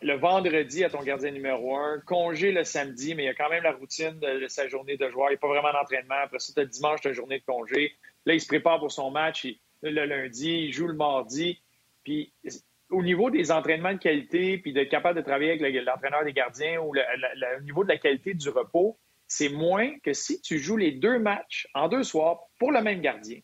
le 0.00 0.14
vendredi 0.14 0.84
à 0.84 0.90
ton 0.90 1.02
gardien 1.02 1.30
numéro 1.30 1.76
un, 1.76 2.00
congé 2.00 2.52
le 2.52 2.64
samedi, 2.64 3.14
mais 3.14 3.24
il 3.24 3.26
y 3.26 3.30
a 3.30 3.34
quand 3.34 3.48
même 3.48 3.64
la 3.64 3.72
routine 3.72 4.18
de, 4.20 4.46
sa 4.48 4.68
journée 4.68 4.96
de 4.96 5.08
joueur. 5.10 5.28
Il 5.28 5.32
n'y 5.32 5.36
a 5.36 5.40
pas 5.40 5.48
vraiment 5.48 5.72
d'entraînement. 5.72 6.16
Après 6.22 6.38
ça, 6.38 6.52
tu 6.52 6.60
as 6.60 6.64
le 6.64 6.68
dimanche, 6.68 7.00
tu 7.00 7.12
journée 7.12 7.40
de 7.40 7.44
congé. 7.44 7.92
Là, 8.26 8.34
il 8.34 8.40
se 8.40 8.46
prépare 8.46 8.78
pour 8.78 8.92
son 8.92 9.10
match 9.10 9.46
le 9.82 10.04
lundi, 10.06 10.66
il 10.66 10.72
joue 10.72 10.86
le 10.86 10.94
mardi. 10.94 11.60
Puis 12.04 12.32
au 12.90 13.02
niveau 13.02 13.30
des 13.30 13.50
entraînements 13.52 13.92
de 13.92 13.98
qualité, 13.98 14.58
puis 14.58 14.72
d'être 14.72 14.88
capable 14.88 15.18
de 15.18 15.24
travailler 15.24 15.52
avec 15.52 15.74
l'entraîneur 15.84 16.24
des 16.24 16.32
gardiens 16.32 16.80
ou 16.80 16.94
au 16.94 17.62
niveau 17.62 17.84
de 17.84 17.88
la 17.88 17.98
qualité 17.98 18.34
du 18.34 18.48
repos, 18.48 18.98
c'est 19.26 19.50
moins 19.50 19.98
que 19.98 20.14
si 20.14 20.40
tu 20.40 20.58
joues 20.58 20.78
les 20.78 20.92
deux 20.92 21.18
matchs 21.18 21.68
en 21.74 21.88
deux 21.88 22.02
soirs 22.02 22.40
pour 22.58 22.72
le 22.72 22.82
même 22.82 23.00
gardien. 23.00 23.40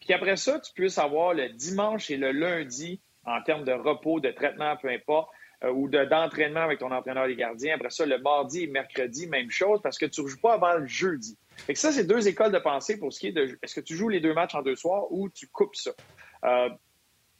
Puis 0.00 0.14
après 0.14 0.36
ça, 0.36 0.58
tu 0.60 0.72
puisses 0.72 0.96
avoir 0.96 1.34
le 1.34 1.50
dimanche 1.50 2.10
et 2.10 2.16
le 2.16 2.32
lundi 2.32 3.00
en 3.24 3.42
termes 3.42 3.64
de 3.64 3.72
repos, 3.72 4.20
de 4.20 4.30
traitement, 4.30 4.74
peu 4.78 4.88
importe, 4.88 5.28
ou 5.64 5.88
d'entraînement 5.88 6.60
avec 6.60 6.78
ton 6.78 6.92
entraîneur 6.92 7.26
des 7.26 7.36
gardiens. 7.36 7.74
Après 7.74 7.90
ça, 7.90 8.06
le 8.06 8.18
mardi 8.18 8.64
et 8.64 8.66
mercredi, 8.66 9.26
même 9.26 9.50
chose, 9.50 9.80
parce 9.82 9.98
que 9.98 10.06
tu 10.06 10.22
ne 10.22 10.28
joues 10.28 10.40
pas 10.40 10.54
avant 10.54 10.74
le 10.74 10.86
jeudi. 10.86 11.36
Et 11.68 11.74
ça, 11.74 11.90
c'est 11.90 12.04
deux 12.04 12.28
écoles 12.28 12.52
de 12.52 12.58
pensée 12.58 12.98
pour 12.98 13.12
ce 13.12 13.18
qui 13.18 13.28
est 13.28 13.32
de 13.32 13.58
est-ce 13.62 13.74
que 13.74 13.80
tu 13.80 13.96
joues 13.96 14.08
les 14.08 14.20
deux 14.20 14.34
matchs 14.34 14.54
en 14.54 14.62
deux 14.62 14.76
soirs 14.76 15.10
ou 15.10 15.28
tu 15.28 15.48
coupes 15.48 15.74
ça? 15.74 15.90
Euh, 16.44 16.68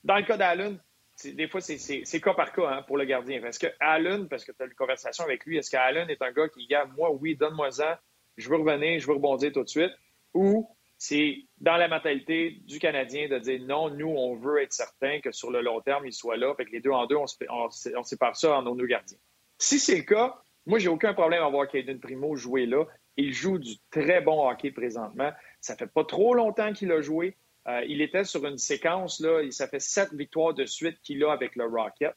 dans 0.02 0.16
le 0.16 0.22
cas 0.22 0.36
d'Allen, 0.36 0.80
des 1.24 1.48
fois, 1.48 1.60
c'est 1.60 2.20
cas 2.20 2.34
par 2.34 2.52
cas 2.52 2.68
hein, 2.68 2.82
pour 2.86 2.96
le 2.96 3.04
gardien. 3.04 3.42
Est-ce 3.44 3.58
que 3.58 3.66
Allen, 3.80 4.28
parce 4.28 4.44
que 4.44 4.52
tu 4.52 4.62
as 4.62 4.66
une 4.66 4.74
conversation 4.74 5.24
avec 5.24 5.44
lui, 5.44 5.58
est-ce 5.58 5.70
qu'Allen 5.70 6.08
est 6.10 6.22
un 6.22 6.32
gars 6.32 6.48
qui, 6.48 6.66
gars, 6.66 6.86
moi, 6.96 7.10
oui, 7.12 7.36
donne-moi 7.36 7.70
ça, 7.72 8.00
je 8.36 8.48
veux 8.48 8.56
revenir, 8.56 9.00
je 9.00 9.06
veux 9.06 9.14
rebondir 9.14 9.52
tout 9.52 9.64
de 9.64 9.68
suite, 9.68 9.92
ou 10.34 10.68
c'est 10.98 11.44
dans 11.60 11.76
la 11.76 11.86
mentalité 11.86 12.58
du 12.66 12.80
Canadien 12.80 13.28
de 13.28 13.38
dire 13.38 13.60
non, 13.62 13.88
nous, 13.88 14.08
on 14.08 14.34
veut 14.34 14.60
être 14.60 14.72
certain 14.72 15.20
que 15.20 15.30
sur 15.30 15.50
le 15.50 15.62
long 15.62 15.80
terme, 15.80 16.04
il 16.06 16.12
soit 16.12 16.36
là. 16.36 16.52
Fait 16.56 16.68
les 16.70 16.80
deux 16.80 16.90
en 16.90 17.06
deux, 17.06 17.16
on, 17.16 18.02
sépare 18.02 18.36
ça 18.36 18.58
en 18.58 18.62
nos 18.62 18.74
gardiens. 18.74 19.18
Si 19.58 19.78
c'est 19.78 19.96
le 19.96 20.02
cas, 20.02 20.42
moi, 20.66 20.80
j'ai 20.80 20.88
aucun 20.88 21.14
problème 21.14 21.42
à 21.42 21.48
voir 21.48 21.68
Caden 21.68 22.00
Primo 22.00 22.34
jouer 22.34 22.66
là. 22.66 22.84
Il 23.16 23.32
joue 23.32 23.58
du 23.58 23.76
très 23.90 24.20
bon 24.20 24.48
hockey 24.48 24.72
présentement. 24.72 25.32
Ça 25.60 25.76
fait 25.76 25.86
pas 25.86 26.04
trop 26.04 26.34
longtemps 26.34 26.72
qu'il 26.72 26.90
a 26.90 27.00
joué. 27.00 27.36
Euh, 27.68 27.84
il 27.86 28.00
était 28.00 28.24
sur 28.24 28.44
une 28.46 28.58
séquence, 28.58 29.20
là, 29.20 29.42
ça 29.50 29.68
fait 29.68 29.80
sept 29.80 30.12
victoires 30.14 30.54
de 30.54 30.64
suite 30.64 31.00
qu'il 31.02 31.22
a 31.24 31.32
avec 31.32 31.54
le 31.54 31.66
Rocket. 31.66 32.14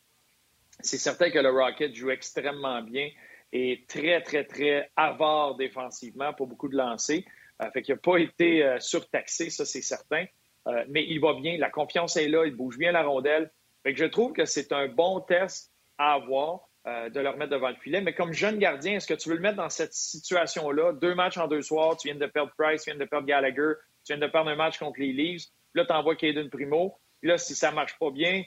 C'est 0.79 0.97
certain 0.97 1.29
que 1.29 1.39
le 1.39 1.49
Rocket 1.49 1.93
joue 1.93 2.09
extrêmement 2.09 2.81
bien 2.81 3.09
et 3.51 3.83
très, 3.87 4.21
très, 4.21 4.45
très 4.45 4.89
avare 4.95 5.55
défensivement 5.55 6.33
pour 6.33 6.47
beaucoup 6.47 6.69
de 6.69 6.77
lancers. 6.77 7.23
Euh, 7.61 7.69
fait 7.71 7.81
qu'il 7.81 7.93
n'a 7.95 8.01
pas 8.01 8.17
été 8.17 8.63
euh, 8.63 8.79
surtaxé, 8.79 9.49
ça 9.49 9.65
c'est 9.65 9.81
certain. 9.81 10.25
Euh, 10.67 10.83
mais 10.89 11.05
il 11.07 11.19
va 11.19 11.33
bien, 11.33 11.57
la 11.57 11.69
confiance 11.69 12.17
est 12.17 12.27
là, 12.27 12.45
il 12.45 12.55
bouge 12.55 12.77
bien 12.77 12.91
la 12.91 13.03
rondelle. 13.03 13.51
Fait 13.83 13.93
que 13.93 13.99
je 13.99 14.05
trouve 14.05 14.33
que 14.33 14.45
c'est 14.45 14.71
un 14.71 14.87
bon 14.87 15.21
test 15.21 15.71
à 15.97 16.13
avoir 16.13 16.67
de 16.83 17.19
le 17.19 17.29
remettre 17.29 17.51
devant 17.51 17.69
le 17.69 17.75
filet. 17.75 18.01
Mais 18.01 18.13
comme 18.13 18.33
jeune 18.33 18.57
gardien, 18.57 18.95
est-ce 18.95 19.05
que 19.05 19.13
tu 19.13 19.29
veux 19.29 19.35
le 19.35 19.41
mettre 19.41 19.57
dans 19.57 19.69
cette 19.69 19.93
situation-là? 19.93 20.93
Deux 20.93 21.13
matchs 21.13 21.37
en 21.37 21.47
deux 21.47 21.61
soirs, 21.61 21.95
tu 21.95 22.07
viens 22.07 22.17
de 22.17 22.25
perdre 22.25 22.51
Price, 22.57 22.83
tu 22.83 22.89
viens 22.89 22.99
de 22.99 23.05
perdre 23.05 23.27
Gallagher, 23.27 23.73
tu 24.03 24.13
viens 24.13 24.17
de 24.17 24.31
perdre 24.31 24.49
un 24.49 24.55
match 24.55 24.79
contre 24.79 24.99
les 24.99 25.13
Leafs. 25.13 25.43
Là, 25.75 25.85
tu 25.85 25.93
envoies 25.93 26.15
Caden 26.15 26.49
Primo. 26.49 26.97
Là, 27.21 27.37
si 27.37 27.53
ça 27.53 27.69
ne 27.69 27.75
marche 27.75 27.97
pas 27.99 28.09
bien, 28.09 28.43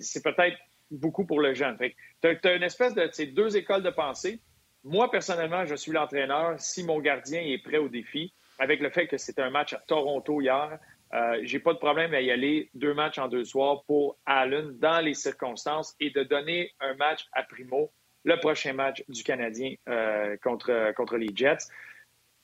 c'est 0.00 0.24
peut-être 0.24 0.56
beaucoup 0.90 1.24
pour 1.24 1.40
le 1.40 1.54
jeune. 1.54 1.78
tu 2.20 2.28
as, 2.28 2.54
une 2.54 2.64
espèce 2.64 2.94
de 2.94 3.24
deux 3.32 3.56
écoles 3.56 3.84
de 3.84 3.90
pensée. 3.90 4.40
Moi, 4.84 5.10
personnellement, 5.10 5.64
je 5.64 5.74
suis 5.74 5.92
l'entraîneur. 5.92 6.58
Si 6.58 6.84
mon 6.84 6.98
gardien 7.00 7.40
est 7.40 7.58
prêt 7.58 7.78
au 7.78 7.88
défi, 7.88 8.32
avec 8.58 8.80
le 8.80 8.90
fait 8.90 9.06
que 9.06 9.16
c'était 9.16 9.42
un 9.42 9.50
match 9.50 9.72
à 9.72 9.78
Toronto 9.78 10.40
hier, 10.40 10.78
euh, 11.14 11.40
j'ai 11.42 11.60
pas 11.60 11.74
de 11.74 11.78
problème 11.78 12.14
à 12.14 12.20
y 12.20 12.30
aller 12.30 12.70
deux 12.74 12.94
matchs 12.94 13.18
en 13.18 13.28
deux 13.28 13.44
soirs 13.44 13.84
pour 13.84 14.18
Allen 14.24 14.78
dans 14.78 15.04
les 15.04 15.14
circonstances 15.14 15.94
et 16.00 16.10
de 16.10 16.22
donner 16.22 16.72
un 16.80 16.94
match 16.94 17.26
à 17.32 17.42
Primo, 17.42 17.92
le 18.24 18.36
prochain 18.40 18.72
match 18.72 19.04
du 19.08 19.22
Canadien 19.22 19.74
euh, 19.88 20.36
contre, 20.42 20.92
contre 20.96 21.16
les 21.16 21.28
Jets. 21.34 21.68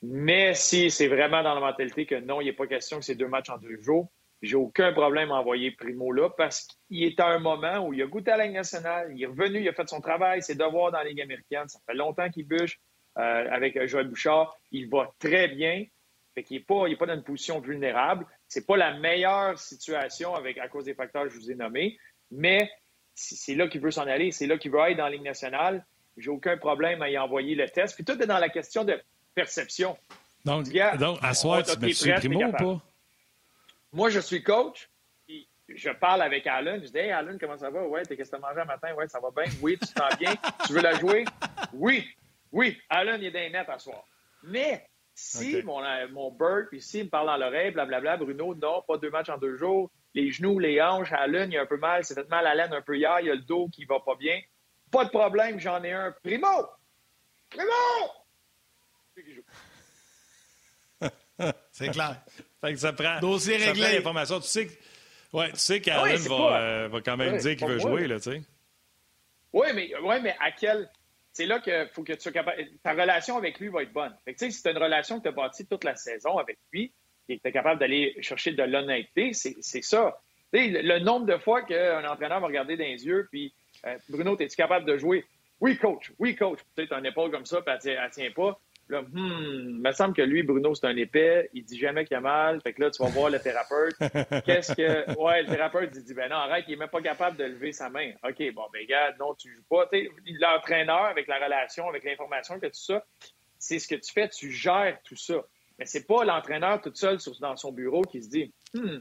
Mais 0.03 0.55
si 0.55 0.91
c'est 0.91 1.09
vraiment 1.09 1.43
dans 1.43 1.55
la 1.55 1.61
mentalité 1.61 2.07
que 2.07 2.15
non, 2.15 2.41
il 2.41 2.45
n'est 2.45 2.53
pas 2.53 2.67
question 2.67 2.99
que 2.99 3.05
c'est 3.05 3.15
deux 3.15 3.27
matchs 3.27 3.51
en 3.51 3.59
deux 3.59 3.81
jours, 3.81 4.09
j'ai 4.43 4.57
aucun 4.57 4.93
problème 4.93 5.33
à 5.33 5.35
envoyer 5.35 5.73
Primo 5.73 6.13
là 6.13 6.31
parce 6.31 6.67
qu'il 6.67 7.03
est 7.03 7.19
à 7.19 7.27
un 7.27 7.39
moment 7.39 7.87
où 7.87 7.93
il 7.93 8.03
a 8.03 8.07
goûté 8.07 8.31
à 8.31 8.37
la 8.37 8.47
Ligue 8.47 8.55
nationale, 8.55 9.13
il 9.15 9.23
est 9.23 9.27
revenu, 9.27 9.61
il 9.61 9.69
a 9.69 9.73
fait 9.73 9.89
son 9.89 10.01
travail, 10.01 10.43
ses 10.43 10.55
devoirs 10.55 10.93
dans 10.93 10.99
la 10.99 11.05
Ligue 11.05 11.21
américaine. 11.21 11.69
Ça 11.69 11.81
fait 11.87 11.95
longtemps 11.95 12.29
qu'il 12.31 12.47
bûche 12.47 12.79
euh, 13.19 13.49
avec 13.51 13.85
Joël 13.87 14.07
Bouchard. 14.07 14.57
Il 14.71 14.89
va 14.89 15.13
très 15.19 15.49
bien. 15.49 15.85
Fait 16.35 16.45
qu'il 16.45 16.59
n'est 16.59 16.65
pas, 16.65 16.85
pas 16.97 17.07
dans 17.07 17.15
une 17.15 17.25
position 17.25 17.59
vulnérable. 17.59 18.27
C'est 18.47 18.65
pas 18.65 18.77
la 18.77 18.97
meilleure 18.99 19.59
situation 19.59 20.37
avec, 20.37 20.59
à 20.59 20.69
cause 20.69 20.85
des 20.85 20.95
facteurs 20.95 21.25
que 21.25 21.31
je 21.31 21.39
vous 21.39 21.51
ai 21.51 21.57
nommés, 21.57 21.99
mais 22.31 22.71
c'est 23.15 23.57
là 23.57 23.67
qu'il 23.67 23.81
veut 23.81 23.91
s'en 23.91 24.07
aller. 24.07 24.31
C'est 24.31 24.47
là 24.47 24.57
qu'il 24.57 24.71
veut 24.71 24.79
être 24.89 24.97
dans 24.97 25.05
la 25.05 25.11
Ligue 25.11 25.25
nationale. 25.25 25.85
J'ai 26.17 26.31
aucun 26.31 26.57
problème 26.57 27.03
à 27.03 27.11
y 27.11 27.19
envoyer 27.19 27.57
le 27.57 27.69
test. 27.69 27.97
Puis 27.97 28.05
tout 28.05 28.21
est 28.23 28.27
dans 28.27 28.39
la 28.39 28.49
question 28.49 28.85
de 28.85 29.01
perception. 29.35 29.97
Donc, 30.45 30.69
donc 30.99 31.19
à 31.23 31.35
soir, 31.35 31.65
tu 31.65 31.79
mets 31.81 32.15
Primo 32.15 32.45
ou 32.45 32.53
pas? 32.53 32.83
Moi, 33.93 34.11
je 34.11 34.21
suis 34.21 34.43
coach. 34.43 34.91
je 35.69 35.91
parle 35.91 36.23
avec 36.23 36.47
Alan. 36.47 36.79
Je 36.83 36.89
dis 36.89 36.99
Hey, 36.99 37.11
Alan, 37.11 37.37
comment 37.39 37.57
ça 37.57 37.71
va? 37.71 37.87
Ouais, 37.87 38.03
t'es 38.03 38.17
qu'est-ce 38.17 38.31
que 38.31 38.37
tu 38.37 38.45
as 38.45 38.49
mangé 38.49 38.61
un 38.61 38.65
matin? 38.65 38.95
Ouais, 38.95 39.09
ça 39.09 39.21
va 39.21 39.31
bien. 39.31 39.53
Oui, 39.63 39.79
tu 39.81 39.93
te 39.93 39.99
sens 39.99 40.19
bien. 40.19 40.35
tu 40.67 40.73
veux 40.73 40.83
la 40.83 40.95
jouer? 40.99 41.25
Oui. 41.73 42.09
Oui. 42.53 42.79
Alan, 42.89 43.17
il 43.17 43.27
est 43.27 43.31
les 43.31 43.51
nets 43.51 43.69
à 43.69 43.79
soir. 43.79 44.05
Mais 44.43 44.87
si 45.15 45.63
mon, 45.63 45.83
mon 46.11 46.31
Burt, 46.31 46.73
ici, 46.73 47.05
me 47.05 47.09
parle 47.09 47.27
dans 47.27 47.37
l'oreille, 47.37 47.73
blablabla, 47.73 48.17
Bruno, 48.19 48.55
non, 48.55 48.83
pas 48.87 48.99
deux 48.99 49.11
matchs 49.11 49.31
en 49.31 49.39
deux 49.39 49.57
jours. 49.57 49.91
Les 50.15 50.31
genoux, 50.31 50.59
les 50.59 50.81
hanches, 50.81 51.13
Alan, 51.13 51.49
il 51.51 51.59
a 51.59 51.63
un 51.63 51.67
peu 51.67 51.77
mal. 51.77 52.05
C'est 52.05 52.15
fait 52.15 52.29
mal 52.29 52.47
à 52.47 52.55
la 52.55 52.67
laine 52.67 52.75
un 52.75 52.83
peu 52.83 52.97
hier. 52.97 53.21
Il 53.21 53.27
y 53.27 53.31
a 53.31 53.35
le 53.35 53.43
dos 53.43 53.69
qui 53.69 53.85
va 53.85 54.01
pas 54.01 54.15
bien. 54.15 54.41
Pas 54.91 55.05
de 55.05 55.11
problème, 55.11 55.59
j'en 55.61 55.83
ai 55.83 55.93
un. 55.93 56.15
Primo! 56.23 56.67
Primo! 57.51 57.73
C'est 61.73 61.91
clair. 61.91 62.17
Fait 62.61 62.73
que 62.73 62.79
ça 62.79 62.93
prend, 62.93 63.21
Dossier 63.21 63.57
réglé. 63.57 63.95
l'information. 63.95 64.41
Tu 64.41 64.49
sais, 64.49 64.67
que, 64.67 64.73
ouais, 65.33 65.51
tu 65.53 65.59
sais 65.59 65.81
qu'Allen 65.81 66.17
va, 66.17 66.61
euh, 66.61 66.89
va, 66.89 67.01
quand 67.01 67.17
même 67.17 67.37
dire 67.37 67.57
qu'il 67.57 67.67
veut 67.67 67.79
jouer, 67.79 68.07
là, 68.07 68.17
tu 68.17 68.33
sais. 68.33 68.43
Oui, 69.53 69.69
mais, 69.75 69.97
ouais, 69.99 70.21
mais 70.21 70.37
à 70.41 70.51
quel. 70.53 70.89
C'est 71.33 71.47
là 71.47 71.61
qu'il 71.61 71.89
faut 71.93 72.03
que 72.03 72.15
tu 72.15 72.21
sois 72.21 72.33
capable. 72.33 72.67
Ta 72.83 72.93
relation 72.93 73.37
avec 73.37 73.61
lui 73.61 73.69
va 73.69 73.83
être 73.83 73.93
bonne. 73.93 74.15
Fait 74.25 74.35
que, 74.35 74.51
si 74.51 74.63
tu 74.63 74.69
as 74.69 74.73
une 74.73 74.79
relation 74.79 75.19
que 75.19 75.23
tu 75.23 75.29
as 75.29 75.33
bâtie 75.33 75.67
toute 75.67 75.85
la 75.85 75.95
saison 75.95 76.37
avec 76.37 76.59
lui 76.73 76.93
et 77.29 77.37
que 77.37 77.43
tu 77.43 77.49
es 77.49 77.53
capable 77.53 77.79
d'aller 77.79 78.17
chercher 78.23 78.53
de 78.53 78.63
l'honnêteté, 78.63 79.33
c'est 79.33 79.83
ça. 79.83 80.21
le, 80.53 80.99
nombre 80.99 81.27
de 81.27 81.39
fois 81.39 81.63
qu'un 81.63 82.05
entraîneur 82.09 82.41
va 82.41 82.47
regarder 82.49 82.77
dans 82.77 82.85
les 82.85 83.07
yeux, 83.07 83.29
puis 83.31 83.55
euh, 83.87 83.97
Bruno, 84.09 84.37
es-tu 84.39 84.57
capable 84.57 84.85
de 84.85 84.99
jouer? 84.99 85.25
Oui, 85.61 85.77
coach. 85.77 86.13
Oui, 86.19 86.35
coach. 86.35 86.59
Peut-être 86.75 86.93
un 86.93 87.05
épaule 87.05 87.31
comme 87.31 87.47
ça, 87.47 87.63
puis 87.63 87.73
elle 87.73 87.81
tient, 87.81 88.09
tient 88.11 88.31
pas. 88.33 88.59
Là, 88.89 89.03
hmm, 89.03 89.09
il 89.13 89.81
me 89.81 89.93
semble 89.93 90.15
que 90.15 90.23
lui, 90.23 90.43
Bruno, 90.43 90.75
c'est 90.75 90.87
un 90.87 90.97
épais. 90.97 91.51
Il 91.53 91.65
dit 91.65 91.79
jamais 91.79 92.07
qu'il 92.07 92.17
a 92.17 92.21
mal. 92.21 92.61
Fait 92.63 92.73
que 92.73 92.81
là, 92.81 92.91
tu 92.91 93.03
vas 93.03 93.11
voir 93.11 93.29
le 93.29 93.39
thérapeute. 93.39 93.97
Qu'est-ce 94.47 94.73
que. 94.75 95.19
Ouais, 95.21 95.43
le 95.43 95.49
thérapeute, 95.49 95.91
il 95.95 96.05
dit, 96.05 96.15
ben 96.15 96.31
non, 96.31 96.37
arrête, 96.37 96.65
il 96.69 96.75
est 96.75 96.77
même 96.77 96.89
pas 96.89 97.03
capable 97.03 97.37
de 97.37 97.45
lever 97.45 97.73
sa 97.73 97.91
main. 97.91 98.13
OK, 98.25 98.43
bon, 98.55 98.65
ben, 98.73 98.87
gars, 98.87 99.15
non, 99.21 99.35
tu 99.35 99.53
joues 99.53 99.65
pas. 99.69 99.89
L'entraîneur, 100.41 101.05
avec 101.05 101.27
la 101.27 101.39
relation, 101.45 101.89
avec 101.89 102.05
l'information 102.05 102.59
que 102.59 102.67
tout 102.67 102.73
ça, 102.75 103.05
c'est 103.59 103.79
ce 103.79 103.89
que 103.89 103.95
tu 103.95 104.11
fais, 104.13 104.29
tu 104.29 104.51
gères 104.51 104.99
tout 105.05 105.17
ça. 105.17 105.45
Mais 105.79 105.85
c'est 105.85 106.07
pas 106.07 106.25
l'entraîneur 106.25 106.81
tout 106.81 106.95
seul 106.95 107.19
dans 107.41 107.57
son 107.57 107.73
bureau 107.73 108.03
qui 108.03 108.23
se 108.23 108.31
dit, 108.31 108.53
hmm, 108.73 109.01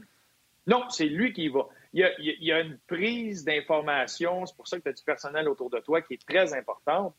non, 0.66 0.88
c'est 0.90 1.06
lui 1.06 1.32
qui 1.32 1.44
y 1.44 1.48
va. 1.48 1.66
Il 1.94 2.00
y 2.00 2.04
a, 2.04 2.10
il 2.18 2.44
y 2.44 2.52
a 2.52 2.60
une 2.60 2.78
prise 2.86 3.42
d'information, 3.44 4.44
c'est 4.44 4.54
pour 4.54 4.68
ça 4.68 4.76
que 4.76 4.82
tu 4.82 4.88
as 4.90 4.92
du 4.92 5.02
personnel 5.02 5.48
autour 5.48 5.70
de 5.70 5.78
toi 5.78 6.02
qui 6.02 6.14
est 6.14 6.26
très 6.26 6.52
importante. 6.52 7.14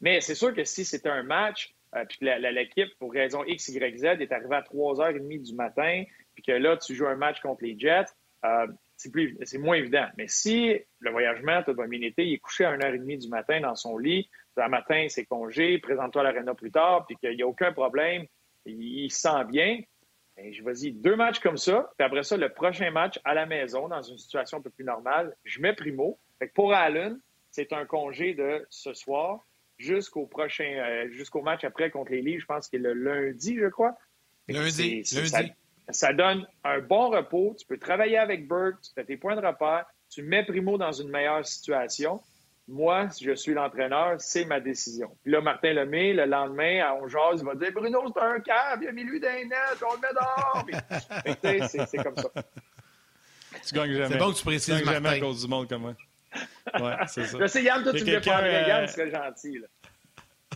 Mais 0.00 0.20
c'est 0.20 0.34
sûr 0.34 0.54
que 0.54 0.64
si 0.64 0.84
c'était 0.84 1.10
un 1.10 1.22
match, 1.22 1.74
euh, 1.96 2.04
puis 2.08 2.18
que 2.18 2.24
l'équipe, 2.24 2.88
pour 2.98 3.12
raison 3.12 3.44
X, 3.44 3.68
Y, 3.68 3.98
Z, 3.98 4.04
est 4.20 4.32
arrivée 4.32 4.56
à 4.56 4.62
3h30 4.62 5.42
du 5.42 5.54
matin, 5.54 6.04
puis 6.34 6.42
que 6.42 6.52
là, 6.52 6.76
tu 6.76 6.94
joues 6.94 7.06
un 7.06 7.16
match 7.16 7.40
contre 7.40 7.64
les 7.64 7.78
Jets, 7.78 8.06
euh, 8.44 8.66
c'est 8.96 9.58
moins 9.58 9.76
évident. 9.76 10.06
Mais 10.16 10.28
si 10.28 10.74
le 11.00 11.10
voyagement, 11.10 11.62
tu 11.62 11.70
as 11.70 11.86
il 11.90 12.32
est 12.32 12.38
couché 12.38 12.64
à 12.64 12.76
1h30 12.76 13.18
du 13.18 13.28
matin 13.28 13.60
dans 13.60 13.74
son 13.74 13.98
lit, 13.98 14.28
le 14.56 14.68
matin, 14.68 15.06
c'est 15.08 15.24
congé, 15.24 15.78
présente-toi 15.78 16.22
à 16.22 16.24
l'aréna 16.24 16.54
plus 16.54 16.70
tard, 16.70 17.06
puis 17.06 17.16
qu'il 17.16 17.36
n'y 17.36 17.42
a 17.42 17.46
aucun 17.46 17.72
problème, 17.72 18.24
il 18.66 19.10
se 19.10 19.20
sent 19.20 19.44
bien, 19.50 19.80
ben, 20.36 20.52
je 20.52 20.62
vas-y 20.62 20.92
deux 20.92 21.16
matchs 21.16 21.38
comme 21.40 21.56
ça, 21.56 21.92
puis 21.96 22.04
après 22.04 22.22
ça, 22.22 22.36
le 22.36 22.48
prochain 22.48 22.90
match 22.90 23.20
à 23.24 23.34
la 23.34 23.46
maison, 23.46 23.88
dans 23.88 24.02
une 24.02 24.18
situation 24.18 24.58
un 24.58 24.62
peu 24.62 24.70
plus 24.70 24.84
normale, 24.84 25.36
je 25.44 25.60
mets 25.60 25.74
Primo. 25.74 26.18
Pour 26.54 26.74
Allen, 26.74 27.20
c'est 27.50 27.72
un 27.72 27.86
congé 27.86 28.34
de 28.34 28.66
ce 28.68 28.94
soir 28.94 29.44
jusqu'au 29.78 30.26
prochain, 30.26 30.64
euh, 30.64 31.10
jusqu'au 31.10 31.42
match 31.42 31.64
après 31.64 31.90
contre 31.90 32.12
les 32.12 32.22
Leafs, 32.22 32.42
je 32.42 32.46
pense 32.46 32.68
qu'il 32.68 32.80
est 32.80 32.82
le 32.82 32.94
lundi, 32.94 33.56
je 33.58 33.66
crois. 33.66 33.96
Lundi, 34.48 35.02
lundi. 35.12 35.52
Ça, 35.90 36.12
donne 36.12 36.46
un 36.64 36.78
bon 36.80 37.10
repos. 37.10 37.54
Tu 37.58 37.66
peux 37.66 37.78
travailler 37.78 38.16
avec 38.16 38.48
Burke, 38.48 38.80
tu 38.82 38.90
fais 38.94 39.04
tes 39.04 39.16
points 39.16 39.36
de 39.36 39.46
repère, 39.46 39.84
tu 40.10 40.22
mets 40.22 40.44
Primo 40.44 40.78
dans 40.78 40.92
une 40.92 41.10
meilleure 41.10 41.44
situation. 41.46 42.20
Moi, 42.66 43.10
si 43.10 43.24
je 43.24 43.34
suis 43.34 43.52
l'entraîneur, 43.52 44.18
c'est 44.18 44.46
ma 44.46 44.58
décision. 44.58 45.10
Puis 45.22 45.32
là, 45.32 45.42
Martin 45.42 45.74
Lemay, 45.74 46.14
le 46.14 46.24
lendemain, 46.24 46.80
à 46.82 46.94
11 46.94 47.12
il 47.40 47.44
va 47.44 47.54
dire 47.54 47.72
Bruno, 47.72 48.00
c'est 48.14 48.22
un 48.22 48.40
câble, 48.40 48.84
il 48.84 48.88
a 48.88 48.92
mis 48.92 49.04
lui 49.04 49.20
d'un 49.20 49.44
net, 49.44 49.82
on 49.82 49.94
le 49.94 50.00
met 50.00 50.08
dehors. 50.14 51.78
c'est 51.90 52.02
comme 52.02 52.16
ça. 52.16 52.30
Tu 53.66 53.74
gagnes 53.74 53.92
jamais. 53.92 54.08
C'est 54.08 54.18
bon 54.18 54.32
que 54.32 54.38
tu 54.38 54.44
précises, 54.44 54.78
tu 54.78 54.84
jamais 54.84 55.08
à 55.10 55.20
cause 55.20 55.42
du 55.42 55.48
monde 55.48 55.68
comme 55.68 55.82
moi. 55.82 55.94
Ouais, 56.80 56.96
c'est 57.06 57.26
ça. 57.26 57.38
Je 57.40 57.46
sais, 57.46 57.62
Yann, 57.62 57.82
toi, 57.82 57.92
tu 57.92 58.00
me 58.00 58.04
défendrais. 58.04 58.68
Yann 58.68 58.88
serait 58.88 59.10
gentil. 59.10 59.58
Là. 59.58 59.66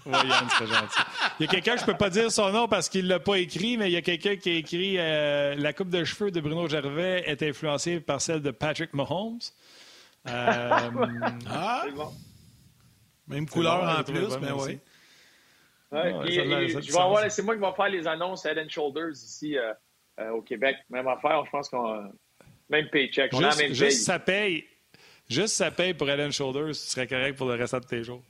Oui, 0.07 0.29
Yann 0.29 0.49
serait 0.51 0.67
gentil. 0.67 0.99
Il 1.39 1.47
y 1.47 1.49
a 1.49 1.53
quelqu'un, 1.53 1.77
je 1.77 1.83
ne 1.83 1.87
peux 1.87 1.97
pas 1.97 2.11
dire 2.11 2.31
son 2.31 2.51
nom 2.51 2.69
parce 2.69 2.89
qu'il 2.89 3.05
ne 3.05 3.11
l'a 3.11 3.21
pas 3.21 3.37
écrit, 3.37 3.77
mais 3.77 3.89
il 3.89 3.93
y 3.93 3.97
a 3.97 4.03
quelqu'un 4.03 4.37
qui 4.37 4.51
a 4.51 4.55
écrit 4.55 4.97
euh, 4.99 5.55
La 5.57 5.73
coupe 5.73 5.91
de 5.91 6.05
cheveux 6.05 6.31
de 6.31 6.41
Bruno 6.41 6.69
Gervais 6.69 7.25
est 7.27 7.43
influencée 7.43 8.01
par 8.01 8.21
celle 8.21 8.43
de 8.43 8.51
Patrick 8.51 8.95
Mahomes. 8.95 9.39
Euh, 10.29 10.31
ah! 11.51 11.85
Bon. 11.95 12.13
Même 13.29 13.49
couleur 13.49 13.99
en 13.99 14.03
plus, 14.03 14.39
mais 14.41 14.53
oui. 14.53 14.81
c'est 17.29 17.43
moi 17.43 17.55
qui 17.55 17.61
vais 17.61 17.73
faire 17.77 17.89
les 17.89 18.07
annonces 18.07 18.45
Head 18.47 18.59
and 18.59 18.69
Shoulders 18.71 19.13
ici 19.13 19.59
euh, 19.59 19.73
euh, 20.19 20.31
au 20.31 20.43
Québec. 20.43 20.77
Même 20.89 21.07
affaire, 21.09 21.45
je 21.45 21.51
pense 21.51 21.69
qu'on 21.69 22.11
même 22.71 22.89
paycheck. 22.89 23.33
On 23.35 23.39
juste, 23.39 23.61
a 23.61 23.63
même 23.63 23.75
juste 23.75 24.05
ça 24.05 24.19
paye. 24.19 24.67
Juste 25.29 25.57
ça 25.57 25.71
paye 25.71 25.93
pour 25.93 26.09
and 26.09 26.31
Shoulders, 26.31 26.69
tu 26.69 26.75
serais 26.75 27.07
correct 27.07 27.37
pour 27.37 27.49
le 27.49 27.55
restant 27.55 27.81
de 27.81 27.85
tes 27.85 28.03
jours. 28.03 28.23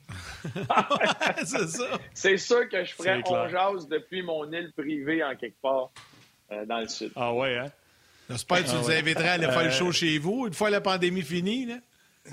c'est 1.44 1.68
ça. 1.68 1.98
C'est 2.12 2.36
sûr 2.38 2.68
que 2.68 2.84
je 2.84 2.92
ferais 2.92 3.22
on 3.24 3.48
jase 3.48 3.86
depuis 3.88 4.22
mon 4.22 4.50
île 4.52 4.72
privée 4.76 5.22
en 5.22 5.36
quelque 5.36 5.60
part 5.62 5.90
dans 6.66 6.80
le 6.80 6.88
sud. 6.88 7.12
Ah 7.14 7.32
ouais, 7.32 7.56
hein? 7.56 7.70
J'espère 8.28 8.58
que 8.58 8.64
tu 8.64 8.70
ah 8.74 8.78
nous 8.80 8.90
inviterais 8.90 9.28
à 9.28 9.32
aller 9.32 9.46
faire 9.46 9.64
le 9.64 9.70
show 9.70 9.90
chez 9.90 10.18
vous 10.18 10.46
une 10.46 10.52
fois 10.52 10.70
la 10.70 10.80
pandémie 10.80 11.22
finie. 11.22 11.66
Là. 11.66 11.76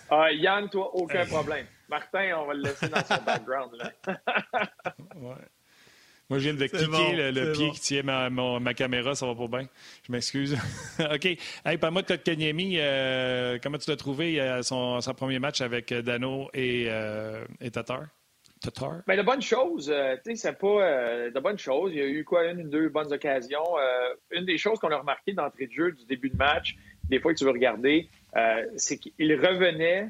Ah, 0.09 0.31
Yann, 0.31 0.69
toi, 0.69 0.93
aucun 0.93 1.25
problème. 1.25 1.65
Martin, 1.87 2.37
on 2.37 2.47
va 2.47 2.53
le 2.53 2.63
laisser 2.63 2.89
dans 2.89 3.03
son 3.05 3.21
background. 3.25 3.71
Là. 3.77 3.91
ouais. 5.15 5.35
Moi, 6.29 6.39
je 6.39 6.49
viens 6.49 6.53
de 6.53 6.65
kicker 6.65 7.31
le, 7.31 7.51
pied 7.51 7.71
qui 7.71 7.79
tient 7.79 8.03
ma, 8.03 8.29
ma, 8.29 8.73
caméra, 8.73 9.13
ça 9.15 9.25
va 9.25 9.35
pas 9.35 9.59
bien. 9.59 9.67
Je 10.07 10.11
m'excuse. 10.11 10.57
OK. 10.99 11.25
Hey, 11.65 11.77
parle-moi 11.77 12.01
de 12.01 12.07
Kotkaniemi. 12.07 12.77
Euh, 12.79 13.57
comment 13.61 13.77
tu 13.77 13.89
l'as 13.89 13.95
trouvé 13.95 14.41
euh, 14.41 14.63
son, 14.63 15.01
son, 15.01 15.13
premier 15.13 15.39
match 15.39 15.61
avec 15.61 15.93
Dano 15.93 16.49
et, 16.53 16.85
euh, 16.87 17.45
et 17.61 17.69
Tatar? 17.69 18.07
Tatar? 18.59 19.01
Bien, 19.07 19.17
de 19.17 19.21
bonnes 19.21 19.41
choses. 19.41 19.91
Euh, 19.93 20.15
tu 20.23 20.31
sais, 20.31 20.35
c'est 20.35 20.57
pas 20.57 20.81
euh, 20.81 21.31
de 21.31 21.39
bonnes 21.39 21.59
choses. 21.59 21.91
Il 21.93 21.99
y 21.99 22.01
a 22.01 22.07
eu 22.07 22.23
quoi, 22.23 22.45
une 22.45 22.61
ou 22.61 22.69
deux 22.69 22.89
bonnes 22.89 23.13
occasions. 23.13 23.63
une 24.31 24.45
des 24.45 24.57
choses 24.57 24.79
qu'on 24.79 24.91
a 24.91 24.97
remarqué 24.97 25.33
d'entrée 25.33 25.67
de 25.67 25.73
jeu 25.73 25.91
du 25.91 26.05
début 26.05 26.29
de 26.29 26.37
match, 26.37 26.75
des 27.09 27.19
fois 27.19 27.33
que 27.33 27.37
tu 27.37 27.45
veux 27.45 27.51
regarder, 27.51 28.09
euh, 28.35 28.65
c'est 28.75 28.97
qu'il 28.97 29.33
revenait. 29.33 30.09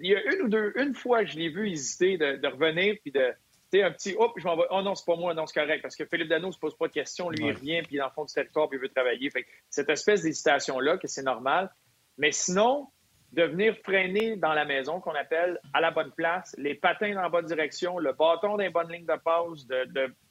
Il 0.00 0.10
y 0.10 0.16
a 0.16 0.34
une 0.34 0.42
ou 0.42 0.48
deux, 0.48 0.72
une 0.76 0.94
fois, 0.94 1.24
je 1.24 1.36
l'ai 1.36 1.50
vu 1.50 1.70
hésiter 1.70 2.16
de, 2.16 2.46
revenir, 2.46 2.96
puis 3.02 3.12
de, 3.12 3.32
un 3.80 3.92
petit, 3.92 4.14
hop, 4.18 4.32
je 4.36 4.44
m'en 4.44 4.56
vais. 4.56 4.64
Oh 4.70 4.82
non, 4.82 4.94
c'est 4.94 5.06
pas 5.06 5.16
moi, 5.16 5.32
non, 5.34 5.46
c'est 5.46 5.58
correct. 5.58 5.80
Parce 5.82 5.96
que 5.96 6.04
Philippe 6.04 6.28
Dano 6.28 6.48
ne 6.48 6.52
se 6.52 6.58
pose 6.58 6.76
pas 6.76 6.88
de 6.88 6.92
questions, 6.92 7.30
lui, 7.30 7.46
il 7.46 7.52
revient, 7.52 7.80
puis 7.82 7.92
il 7.92 7.96
est 7.96 8.00
dans 8.00 8.06
le 8.06 8.12
fond 8.12 8.24
du 8.24 8.34
territoire, 8.34 8.68
puis 8.68 8.78
il 8.78 8.82
veut 8.82 8.88
travailler. 8.88 9.30
Fait 9.30 9.46
cette 9.70 9.88
espèce 9.88 10.22
d'hésitation-là, 10.22 10.98
que 10.98 11.06
c'est 11.06 11.22
normal. 11.22 11.70
Mais 12.18 12.32
sinon, 12.32 12.88
de 13.32 13.44
venir 13.44 13.76
freiner 13.82 14.36
dans 14.36 14.52
la 14.52 14.64
maison, 14.64 15.00
qu'on 15.00 15.14
appelle 15.14 15.58
à 15.72 15.80
la 15.80 15.90
bonne 15.90 16.12
place, 16.12 16.54
les 16.58 16.74
patins 16.74 17.14
dans 17.14 17.22
la 17.22 17.30
bonne 17.30 17.46
direction, 17.46 17.98
le 17.98 18.12
bâton 18.12 18.48
dans 18.48 18.56
les 18.56 18.68
bonnes 18.68 18.92
lignes 18.92 19.06
de 19.06 19.16
passe, 19.16 19.66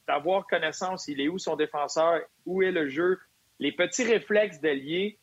d'avoir 0.06 0.46
connaissance, 0.46 1.08
il 1.08 1.20
est 1.20 1.28
où 1.28 1.38
son 1.38 1.56
défenseur, 1.56 2.20
où 2.46 2.62
est 2.62 2.70
le 2.70 2.88
jeu, 2.88 3.18
les 3.58 3.72
petits 3.72 4.04
réflexes 4.04 4.60
de 4.60 4.68
lier, 4.68 5.18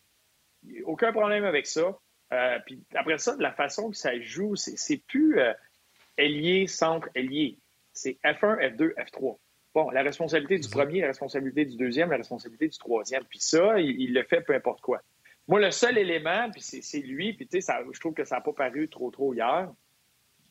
aucun 0.84 1.14
problème 1.14 1.46
avec 1.46 1.68
ça. 1.68 1.98
Euh, 2.32 2.60
puis 2.66 2.84
après 2.94 3.18
ça, 3.18 3.36
la 3.40 3.54
façon 3.54 3.90
que 3.90 3.96
ça 3.96 4.20
joue, 4.20 4.56
c'est 4.56 5.02
plus 5.08 5.40
euh, 5.40 5.54
ailier, 6.18 6.68
centre, 6.68 7.08
ailier. 7.16 7.58
C'est 8.00 8.18
F1, 8.24 8.76
F2, 8.76 8.94
F3. 8.96 9.38
Bon, 9.74 9.90
la 9.90 10.04
responsabilité 10.04 10.58
du 10.58 10.70
premier, 10.70 11.02
la 11.02 11.08
responsabilité 11.08 11.66
du 11.66 11.76
deuxième, 11.76 12.10
la 12.10 12.18
responsabilité 12.18 12.70
du 12.70 12.78
troisième. 12.78 13.26
Puis 13.26 13.40
ça, 13.40 13.78
il, 13.78 14.14
le 14.14 14.24
fait 14.24 14.40
peu 14.40 14.56
importe 14.56 14.80
quoi. 14.80 15.02
Moi, 15.50 15.60
le 15.60 15.70
seul 15.72 15.98
élément, 15.98 16.50
puis 16.50 16.62
c'est 16.62 17.00
lui, 17.00 17.34
puis 17.34 17.46
tu 17.46 17.60
sais, 17.60 17.74
je 17.92 18.00
trouve 18.00 18.14
que 18.14 18.24
ça 18.24 18.36
n'a 18.36 18.42
pas 18.42 18.54
paru 18.54 18.88
trop, 18.88 19.12
trop 19.12 19.34
hier, 19.34 19.70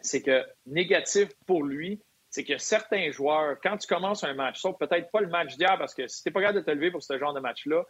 c'est 0.01 0.21
que 0.21 0.45
négatif 0.67 1.31
pour 1.47 1.65
lui, 1.65 2.03
c'est 2.29 2.45
que 2.45 2.59
certains 2.59 3.11
joueurs, 3.13 3.57
quand 3.63 3.79
tu 3.79 3.87
commences 3.87 4.25
un 4.25 4.35
match, 4.35 4.61
sauf 4.61 4.77
peut-être 4.77 5.11
pas 5.11 5.23
le 5.23 5.29
match 5.29 5.57
d'hier, 5.57 5.79
parce 5.79 5.95
que 5.95 6.07
si 6.07 6.23
t'es 6.23 6.31
pas 6.31 6.41
capable 6.41 6.61
de 6.61 6.65
te 6.65 6.71
lever 6.71 6.91
pour 6.91 7.03
ce 7.03 7.19
genre 7.19 7.33
de 7.33 7.41
match-là, 7.41 7.83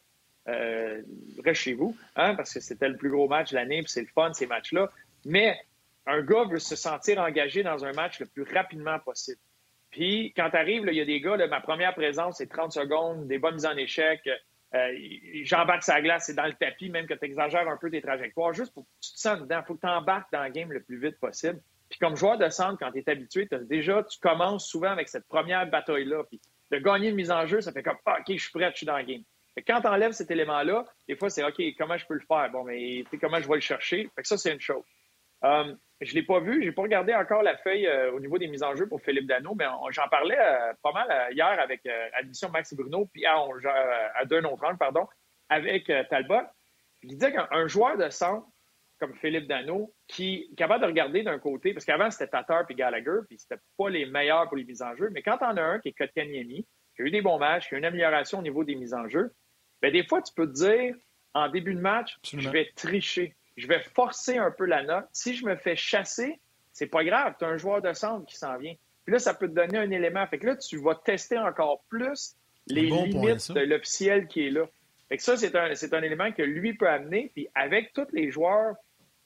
euh, 0.48 1.02
reste 1.44 1.62
chez 1.62 1.74
vous, 1.74 1.96
hein, 2.14 2.36
parce 2.36 2.54
que 2.54 2.61
c'était 2.61 2.88
le 2.88 2.96
plus 2.96 3.11
gros 3.11 3.26
match 3.26 3.50
de 3.50 3.56
l'année, 3.56 3.82
puis 3.82 3.90
c'est 3.90 4.02
le 4.02 4.09
fun, 4.14 4.32
ces 4.34 4.46
matchs-là. 4.46 4.88
Mais 5.24 5.59
un 6.06 6.22
gars 6.22 6.44
veut 6.44 6.59
se 6.59 6.76
sentir 6.76 7.18
engagé 7.18 7.62
dans 7.62 7.84
un 7.84 7.92
match 7.92 8.20
le 8.20 8.26
plus 8.26 8.44
rapidement 8.44 8.98
possible. 9.00 9.40
Puis, 9.91 10.32
quand 10.36 10.51
tu 10.51 10.57
arrives, 10.57 10.84
il 10.86 10.95
y 10.95 11.01
a 11.01 11.05
des 11.05 11.20
gars, 11.20 11.36
ma 11.49 11.61
première 11.61 11.95
présence, 11.95 12.39
c'est 12.39 12.49
30 12.49 12.72
secondes, 12.72 13.26
des 13.26 13.39
bonnes 13.39 13.55
mises 13.55 13.66
en 13.66 13.76
échec. 13.76 14.20
Euh, 14.74 14.93
J'embarque 15.45 15.82
sa 15.82 16.01
glace, 16.03 16.26
c'est 16.26 16.34
dans 16.34 16.47
le 16.47 16.53
tapis, 16.53 16.91
même 16.91 17.07
que 17.07 17.14
tu 17.14 17.24
exagères 17.24 17.68
un 17.68 17.76
peu 17.76 17.91
tes 17.91 18.03
trajectoires, 18.03 18.53
juste 18.53 18.74
pour 18.74 18.84
que 18.84 18.91
tu 19.01 19.14
te 19.14 19.18
sens 19.18 19.41
dedans. 19.41 19.62
Faut 19.66 19.74
que 19.74 19.80
tu 19.80 19.86
embarques 19.89 20.30
dans 20.30 20.45
le 20.45 20.51
game 20.51 20.72
le 20.72 20.82
plus 20.82 20.99
vite 21.01 21.18
possible. 21.18 21.61
Puis, 21.89 21.99
comme 21.99 22.16
joueur 22.16 22.36
de 22.36 22.49
centre, 22.51 22.78
quand 22.78 22.93
tu 22.93 22.99
es 22.99 23.11
habitué, 23.11 23.49
déjà, 23.62 24.03
tu 24.03 24.18
commences 24.20 24.68
souvent 24.68 24.91
avec 24.91 25.09
cette 25.09 25.26
première 25.26 25.66
bataille-là. 25.70 26.24
Puis, 26.24 26.41
de 26.70 26.78
gagner 26.78 27.09
une 27.09 27.16
mise 27.16 27.30
en 27.30 27.47
jeu, 27.47 27.62
ça 27.62 27.72
fait 27.72 27.82
comme, 27.82 27.97
OK, 28.07 28.24
je 28.28 28.36
suis 28.36 28.51
prêt, 28.51 28.70
je 28.72 28.76
suis 28.76 28.86
dans 28.86 28.99
le 28.99 29.05
game. 29.05 29.22
Quand 29.66 29.80
tu 29.80 29.89
enlèves 29.89 30.12
cet 30.12 30.30
élément-là, 30.30 30.84
des 31.09 31.16
fois, 31.16 31.30
c'est 31.30 31.43
OK, 31.43 31.61
comment 31.76 31.97
je 31.97 32.07
peux 32.07 32.14
le 32.14 32.20
faire? 32.20 32.51
Bon, 32.53 32.64
mais 32.64 33.04
comment 33.21 33.41
je 33.41 33.49
vais 33.49 33.57
le 33.57 33.61
chercher? 33.61 34.08
Fait 34.14 34.22
que 34.22 34.29
ça, 34.29 34.37
c'est 34.37 34.53
une 34.53 34.61
chose. 34.61 34.84
Euh, 35.45 35.75
je 36.00 36.11
ne 36.11 36.20
l'ai 36.20 36.22
pas 36.22 36.41
vu, 36.41 36.62
je 36.62 36.68
n'ai 36.68 36.72
pas 36.72 36.83
regardé 36.83 37.14
encore 37.14 37.42
la 37.42 37.57
feuille 37.57 37.87
euh, 37.87 38.12
au 38.12 38.20
niveau 38.20 38.38
des 38.38 38.46
mises 38.46 38.62
en 38.62 38.75
jeu 38.75 38.87
pour 38.87 39.00
Philippe 39.00 39.26
Dano, 39.26 39.54
mais 39.54 39.64
j'en 39.91 40.08
parlais 40.08 40.38
euh, 40.38 40.72
pas 40.83 40.92
mal 40.92 41.33
hier 41.33 41.58
avec 41.61 41.83
Admission 42.14 42.50
Max 42.50 42.75
Bruno, 42.75 43.07
puis 43.12 43.26
à, 43.26 43.37
à 44.14 44.25
deux 44.25 44.45
autres 44.45 44.76
pardon, 44.79 45.07
avec 45.49 45.91
Talbot. 46.11 46.46
Il 47.03 47.11
disait 47.11 47.33
qu'un 47.33 47.66
joueur 47.66 47.96
de 47.96 48.08
centre 48.11 48.46
comme 49.00 49.14
Philippe 49.14 49.46
Dano, 49.46 49.92
qui 50.08 50.49
est 50.50 50.57
capable 50.57 50.83
de 50.83 50.87
regarder 50.88 51.22
d'un 51.22 51.38
côté, 51.38 51.72
parce 51.72 51.84
qu'avant 51.84 52.11
c'était 52.11 52.26
Tatar 52.26 52.66
puis 52.66 52.75
Gallagher, 52.75 53.20
puis 53.29 53.38
c'était 53.38 53.61
pas 53.76 53.88
les 53.88 54.07
meilleurs 54.07 54.49
pour 54.49 54.57
les 54.57 54.64
mises 54.64 54.83
en 54.83 54.96
jeu, 54.96 55.08
mais 55.12 55.22
quand 55.22 55.38
on 55.41 55.57
a 55.57 55.62
un 55.62 55.79
qui 55.79 55.88
est 55.88 55.92
Kotkaniemi, 55.92 56.66
qui 56.96 57.03
a 57.03 57.04
eu 57.04 57.11
des 57.11 57.22
bons 57.22 57.38
matchs, 57.38 57.68
qui 57.68 57.76
a 57.76 57.79
une 57.79 57.84
amélioration 57.84 58.41
au 58.41 58.42
niveau 58.42 58.64
des 58.64 58.75
mises 58.75 58.95
en 58.95 59.08
jeu, 59.08 59.33
Bien, 59.80 59.91
des 59.91 60.04
fois, 60.04 60.22
tu 60.22 60.33
peux 60.34 60.46
te 60.46 60.54
dire, 60.54 60.95
en 61.34 61.49
début 61.49 61.75
de 61.75 61.80
match, 61.80 62.16
je 62.25 62.49
vais 62.49 62.70
tricher. 62.75 63.37
Je 63.59 63.67
vais 63.67 63.80
forcer 63.80 64.39
un 64.39 64.51
peu 64.51 64.64
la 64.64 64.83
note. 64.83 65.07
Si 65.13 65.35
je 65.35 65.45
me 65.45 65.57
fais 65.57 65.76
chasser, 65.76 66.41
c'est 66.72 66.87
pas 66.87 67.05
grave. 67.05 67.35
Tu 67.39 67.45
as 67.45 67.49
un 67.49 67.57
joueur 67.57 67.83
de 67.83 67.93
centre 67.93 68.25
qui 68.26 68.37
s'en 68.37 68.57
vient. 68.57 68.75
Puis 69.05 69.13
là, 69.13 69.18
ça 69.18 69.35
peut 69.35 69.49
te 69.49 69.55
donner 69.55 69.79
un 69.79 69.91
élément. 69.91 70.26
Fait 70.26 70.39
que 70.39 70.47
là, 70.47 70.57
tu 70.57 70.76
vas 70.79 70.95
tester 70.95 71.39
encore 71.39 71.83
plus 71.89 72.37
les 72.67 72.83
limites 72.83 73.51
de 73.51 73.61
l'officiel 73.61 74.29
qui 74.29 74.47
est 74.47 74.51
là. 74.51 74.67
Fait 75.09 75.18
ça, 75.18 75.37
c'est 75.37 75.57
un, 75.57 75.71
un 75.71 76.03
élément 76.03 76.30
que 76.33 76.43
lui 76.43 76.75
peut 76.75 76.89
amener. 76.89 77.30
Puis 77.35 77.49
avec 77.55 77.93
tous 77.95 78.07
les 78.13 78.30
joueurs 78.30 78.76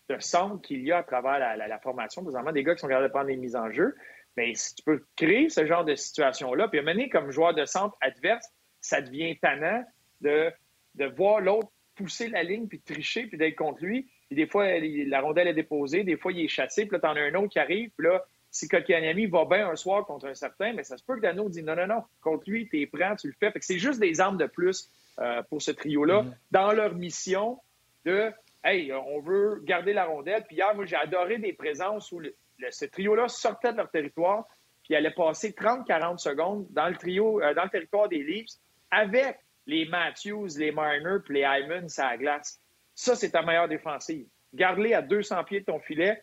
de 0.09 0.19
centre 0.21 0.63
qu'il 0.63 0.83
y 0.83 0.93
a 0.93 0.99
à 0.99 1.03
travers 1.03 1.39
la, 1.39 1.79
formation, 1.79 2.23
présentement, 2.23 2.53
des 2.53 2.65
gars 2.65 2.75
qui 2.75 2.81
sont 2.81 2.89
capables 2.89 3.09
de 3.09 3.13
prendre 3.13 3.27
des 3.27 3.37
mises 3.37 3.57
en 3.57 3.71
jeu, 3.71 3.95
mais 4.37 4.55
si 4.55 4.75
tu 4.75 4.83
peux 4.83 5.05
créer 5.17 5.49
ce 5.49 5.67
genre 5.67 5.85
de 5.85 5.95
situation-là, 5.95 6.69
puis 6.69 6.79
amener 6.79 7.09
comme 7.09 7.31
joueur 7.31 7.55
de 7.55 7.65
centre 7.67 7.97
adverse, 8.01 8.47
ça 8.81 9.01
devient 9.01 9.39
tannant 9.39 9.85
de, 10.21 10.51
de 10.95 11.05
voir 11.07 11.41
l'autre 11.41 11.69
pousser 11.95 12.29
la 12.29 12.43
ligne, 12.43 12.67
puis 12.67 12.81
tricher, 12.81 13.27
puis 13.27 13.39
d'être 13.39 13.57
contre 13.57 13.85
lui. 13.85 14.09
Puis 14.33 14.45
des 14.45 14.47
fois, 14.47 14.67
la 14.81 15.21
rondelle 15.21 15.49
est 15.49 15.53
déposée, 15.53 16.05
des 16.05 16.17
fois, 16.17 16.33
il 16.33 16.47
est 16.47 16.49
chassé, 16.49 16.87
puis 16.87 16.95
là, 16.95 17.01
t'en 17.01 17.15
as 17.17 17.21
un 17.21 17.35
autre 17.35 17.51
qui 17.51 17.59
arrive, 17.59 17.91
puis 17.95 18.07
là, 18.07 18.25
si 18.51 18.67
Kotkaniemi 18.67 19.27
va 19.27 19.45
bien 19.45 19.69
un 19.69 19.77
soir 19.77 20.07
contre 20.07 20.27
un 20.27 20.35
certain, 20.35 20.73
mais 20.73 20.85
ça 20.85 20.97
se 20.97 21.05
peut 21.05 21.17
que 21.17 21.21
Dano 21.21 21.51
dit 21.51 21.63
non, 21.63 21.77
non, 21.77 21.87
non, 21.87 22.03
contre 22.23 22.49
lui, 22.49 22.67
t'es 22.67 22.87
prêt, 22.87 23.15
tu 23.17 23.27
le 23.27 23.35
fais. 23.39 23.51
Fait 23.51 23.59
que 23.59 23.65
c'est 23.67 23.79
juste 23.79 24.01
des 24.01 24.23
armes 24.23 24.39
de 24.39 24.47
plus 24.47 24.89
euh, 25.19 25.43
pour 25.51 25.61
ce 25.61 25.71
trio-là 25.71 26.23
mm-hmm. 26.23 26.35
dans 26.51 26.73
leur 26.73 26.95
mission 26.95 27.59
de 28.07 28.33
Hey, 28.65 28.91
on 28.91 29.21
veut 29.21 29.61
garder 29.65 29.93
la 29.93 30.07
rondelle. 30.07 30.45
Puis 30.47 30.57
hier, 30.57 30.75
moi, 30.75 30.87
j'ai 30.87 30.97
adoré 30.97 31.37
des 31.37 31.53
présences 31.53 32.11
où 32.11 32.23
ce 32.71 32.85
trio-là 32.87 33.29
sortait 33.29 33.73
de 33.73 33.77
leur 33.77 33.91
territoire, 33.91 34.47
puis 34.83 34.95
allait 34.95 35.11
passer 35.11 35.51
30-40 35.51 36.17
secondes 36.17 36.67
dans 36.71 36.89
le 36.89 36.97
trio, 36.97 37.43
euh, 37.43 37.53
dans 37.53 37.65
le 37.65 37.71
territoire 37.71 38.09
des 38.09 38.23
Leafs 38.23 38.57
avec 38.91 39.41
les 39.67 39.85
Matthews, 39.85 40.49
les 40.57 40.73
Marner, 40.73 41.19
puis 41.23 41.35
les 41.35 41.41
Hyman 41.43 41.87
à 41.99 42.11
la 42.13 42.17
glace. 42.17 42.62
Ça, 42.95 43.15
c'est 43.17 43.31
ta 43.31 43.43
meilleure 43.43 43.69
défensive. 43.69 44.27
Garde-les 44.55 44.95
à 44.95 45.03
200 45.03 45.45
pieds 45.45 45.61
de 45.61 45.65
ton 45.65 45.81
filet, 45.81 46.23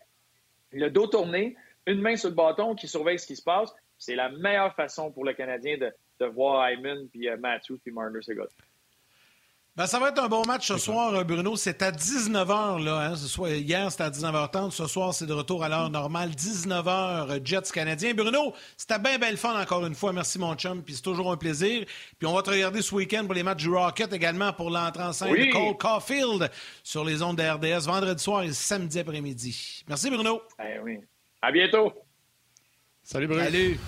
le 0.71 0.89
dos 0.89 1.07
tourné, 1.07 1.55
une 1.87 2.01
main 2.01 2.15
sur 2.15 2.29
le 2.29 2.35
bâton 2.35 2.75
qui 2.75 2.87
surveille 2.87 3.17
ce 3.17 3.25
qui 3.25 3.35
se 3.35 3.43
passe. 3.43 3.73
C'est 3.97 4.15
la 4.15 4.29
meilleure 4.29 4.75
façon 4.75 5.11
pour 5.11 5.25
le 5.25 5.33
Canadien 5.33 5.77
de, 5.77 6.25
voir 6.25 6.69
Hyman, 6.69 7.07
puis 7.09 7.29
euh, 7.29 7.37
Matthews, 7.37 7.79
puis 7.83 7.91
Marner, 7.91 8.19
ce 8.21 8.33
gars 8.33 8.45
ben, 9.80 9.88
ça 9.88 9.97
va 9.97 10.10
être 10.10 10.22
un 10.22 10.27
bon 10.27 10.43
match 10.45 10.68
ce 10.68 10.77
soir, 10.77 11.14
euh, 11.14 11.23
Bruno. 11.23 11.56
C'est 11.56 11.81
à 11.81 11.89
19h. 11.89 12.84
Là, 12.84 12.99
hein. 12.99 13.15
ce 13.15 13.30
soir, 13.30 13.49
hier, 13.49 13.89
c'était 13.89 14.03
à 14.03 14.10
19h30. 14.10 14.72
Ce 14.72 14.88
soir, 14.88 15.14
c'est 15.14 15.26
de 15.26 15.31
retour 15.31 15.64
à 15.64 15.69
l'heure 15.69 15.89
normale. 15.89 16.31
19h, 16.31 17.30
euh, 17.31 17.39
Jets 17.41 17.72
canadiens. 17.73 18.14
Bruno, 18.14 18.53
c'était 18.76 18.99
bien, 18.99 19.18
bien 19.18 19.31
le 19.31 19.38
fun 19.38 19.57
encore 19.57 19.85
une 19.85 19.95
fois. 19.95 20.11
Merci, 20.11 20.38
mon 20.38 20.53
chum. 20.56 20.84
Puis 20.84 20.95
c'est 20.95 21.01
toujours 21.01 21.31
un 21.31 21.38
plaisir. 21.38 21.85
Puis 22.18 22.27
on 22.27 22.34
va 22.34 22.41
te 22.41 22.49
regarder 22.49 22.81
ce 22.81 22.93
week-end 22.93 23.23
pour 23.23 23.35
les 23.35 23.43
matchs 23.43 23.64
du 23.64 23.69
Rocket 23.69 24.11
également 24.11 24.51
pour 24.51 24.69
l'entrée 24.69 25.03
en 25.03 25.14
scène 25.14 25.34
de 25.34 25.49
Cole 25.49 25.77
Caulfield 25.77 26.51
sur 26.84 27.06
les 27.06 27.22
ondes 27.22 27.38
de 27.38 27.43
RDS 27.43 27.85
vendredi 27.85 28.22
soir 28.22 28.43
et 28.43 28.51
samedi 28.51 28.99
après-midi. 28.99 29.85
Merci, 29.88 30.10
Bruno. 30.10 30.41
Eh 30.61 30.80
oui. 30.84 30.99
À 31.41 31.53
bientôt. 31.53 31.93
Salut, 33.01 33.27
Bruno. 33.27 33.45
Salut. 33.45 33.80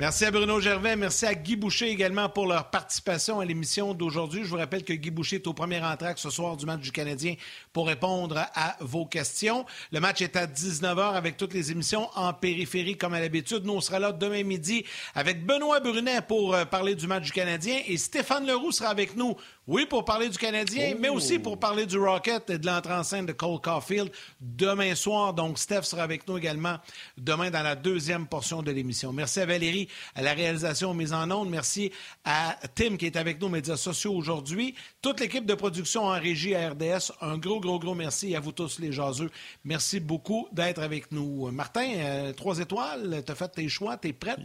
Merci 0.00 0.24
à 0.24 0.30
Bruno 0.30 0.58
Gervais. 0.60 0.96
Merci 0.96 1.26
à 1.26 1.34
Guy 1.34 1.56
Boucher 1.56 1.90
également 1.90 2.30
pour 2.30 2.46
leur 2.46 2.70
participation 2.70 3.38
à 3.38 3.44
l'émission 3.44 3.92
d'aujourd'hui. 3.92 4.44
Je 4.44 4.48
vous 4.48 4.56
rappelle 4.56 4.82
que 4.82 4.94
Guy 4.94 5.10
Boucher 5.10 5.36
est 5.36 5.46
au 5.46 5.52
premier 5.52 5.82
entraque 5.82 6.18
ce 6.18 6.30
soir 6.30 6.56
du 6.56 6.64
match 6.64 6.80
du 6.80 6.90
Canadien 6.90 7.34
pour 7.74 7.86
répondre 7.86 8.46
à 8.54 8.78
vos 8.80 9.04
questions. 9.04 9.66
Le 9.92 10.00
match 10.00 10.22
est 10.22 10.36
à 10.36 10.46
19h 10.46 11.12
avec 11.12 11.36
toutes 11.36 11.52
les 11.52 11.70
émissions 11.70 12.08
en 12.14 12.32
périphérie 12.32 12.96
comme 12.96 13.12
à 13.12 13.20
l'habitude. 13.20 13.66
Nous, 13.66 13.74
on 13.74 13.82
sera 13.82 13.98
là 13.98 14.12
demain 14.12 14.42
midi 14.42 14.86
avec 15.14 15.44
Benoît 15.44 15.80
Brunet 15.80 16.22
pour 16.26 16.54
euh, 16.54 16.64
parler 16.64 16.94
du 16.94 17.06
match 17.06 17.24
du 17.24 17.32
Canadien 17.32 17.82
et 17.86 17.98
Stéphane 17.98 18.46
Leroux 18.46 18.72
sera 18.72 18.88
avec 18.88 19.16
nous 19.16 19.36
oui, 19.70 19.86
pour 19.86 20.04
parler 20.04 20.28
du 20.28 20.36
Canadien, 20.36 20.96
mais 20.98 21.10
aussi 21.10 21.38
pour 21.38 21.60
parler 21.60 21.86
du 21.86 21.96
Rocket 21.96 22.50
et 22.50 22.58
de 22.58 22.66
l'entrée 22.66 22.94
en 22.94 23.04
scène 23.04 23.26
de 23.26 23.30
Cole 23.30 23.60
Caulfield 23.60 24.10
demain 24.40 24.96
soir. 24.96 25.32
Donc, 25.32 25.60
Steph 25.60 25.82
sera 25.82 26.02
avec 26.02 26.26
nous 26.26 26.38
également 26.38 26.78
demain 27.16 27.52
dans 27.52 27.62
la 27.62 27.76
deuxième 27.76 28.26
portion 28.26 28.62
de 28.62 28.72
l'émission. 28.72 29.12
Merci 29.12 29.38
à 29.38 29.46
Valérie 29.46 29.88
à 30.14 30.22
la 30.22 30.32
réalisation 30.32 30.94
mise 30.94 31.12
en 31.12 31.30
ondes. 31.30 31.50
Merci 31.50 31.92
à 32.24 32.56
Tim 32.74 32.96
qui 32.96 33.06
est 33.06 33.16
avec 33.16 33.40
nous 33.40 33.46
aux 33.46 33.50
médias 33.50 33.76
sociaux 33.76 34.14
aujourd'hui. 34.14 34.74
Toute 35.02 35.20
l'équipe 35.20 35.46
de 35.46 35.54
production 35.54 36.04
en 36.04 36.18
régie 36.18 36.54
à 36.54 36.70
RDS, 36.70 37.12
un 37.20 37.38
gros, 37.38 37.60
gros, 37.60 37.78
gros 37.78 37.94
merci 37.94 38.34
à 38.36 38.40
vous 38.40 38.52
tous 38.52 38.78
les 38.78 38.92
jaseux. 38.92 39.30
Merci 39.64 40.00
beaucoup 40.00 40.48
d'être 40.52 40.80
avec 40.80 41.12
nous. 41.12 41.50
Martin, 41.50 41.92
euh, 41.96 42.32
trois 42.32 42.58
étoiles, 42.58 43.22
tu 43.24 43.32
as 43.32 43.34
fait 43.34 43.48
tes 43.48 43.68
choix, 43.68 43.96
tu 43.96 44.08
es 44.08 44.12
prête? 44.12 44.38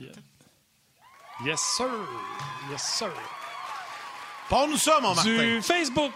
Yes, 1.44 1.60
sir. 1.60 1.90
Yes, 2.72 2.82
sir. 2.82 3.12
Parle-nous 4.50 4.78
ça, 4.78 5.00
mon 5.02 5.14
Martin. 5.14 5.30
Du 5.30 5.62
Facebook. 5.62 6.12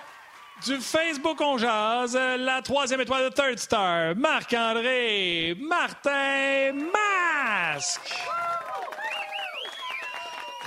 Du 0.66 0.80
Facebook, 0.80 1.40
on 1.42 1.58
jase. 1.58 2.16
La 2.16 2.62
troisième 2.62 3.02
étoile 3.02 3.26
de 3.26 3.30
Third 3.30 3.58
Star. 3.60 4.16
Marc-André 4.16 5.56
Martin 5.60 6.74
Masque. 6.74 8.14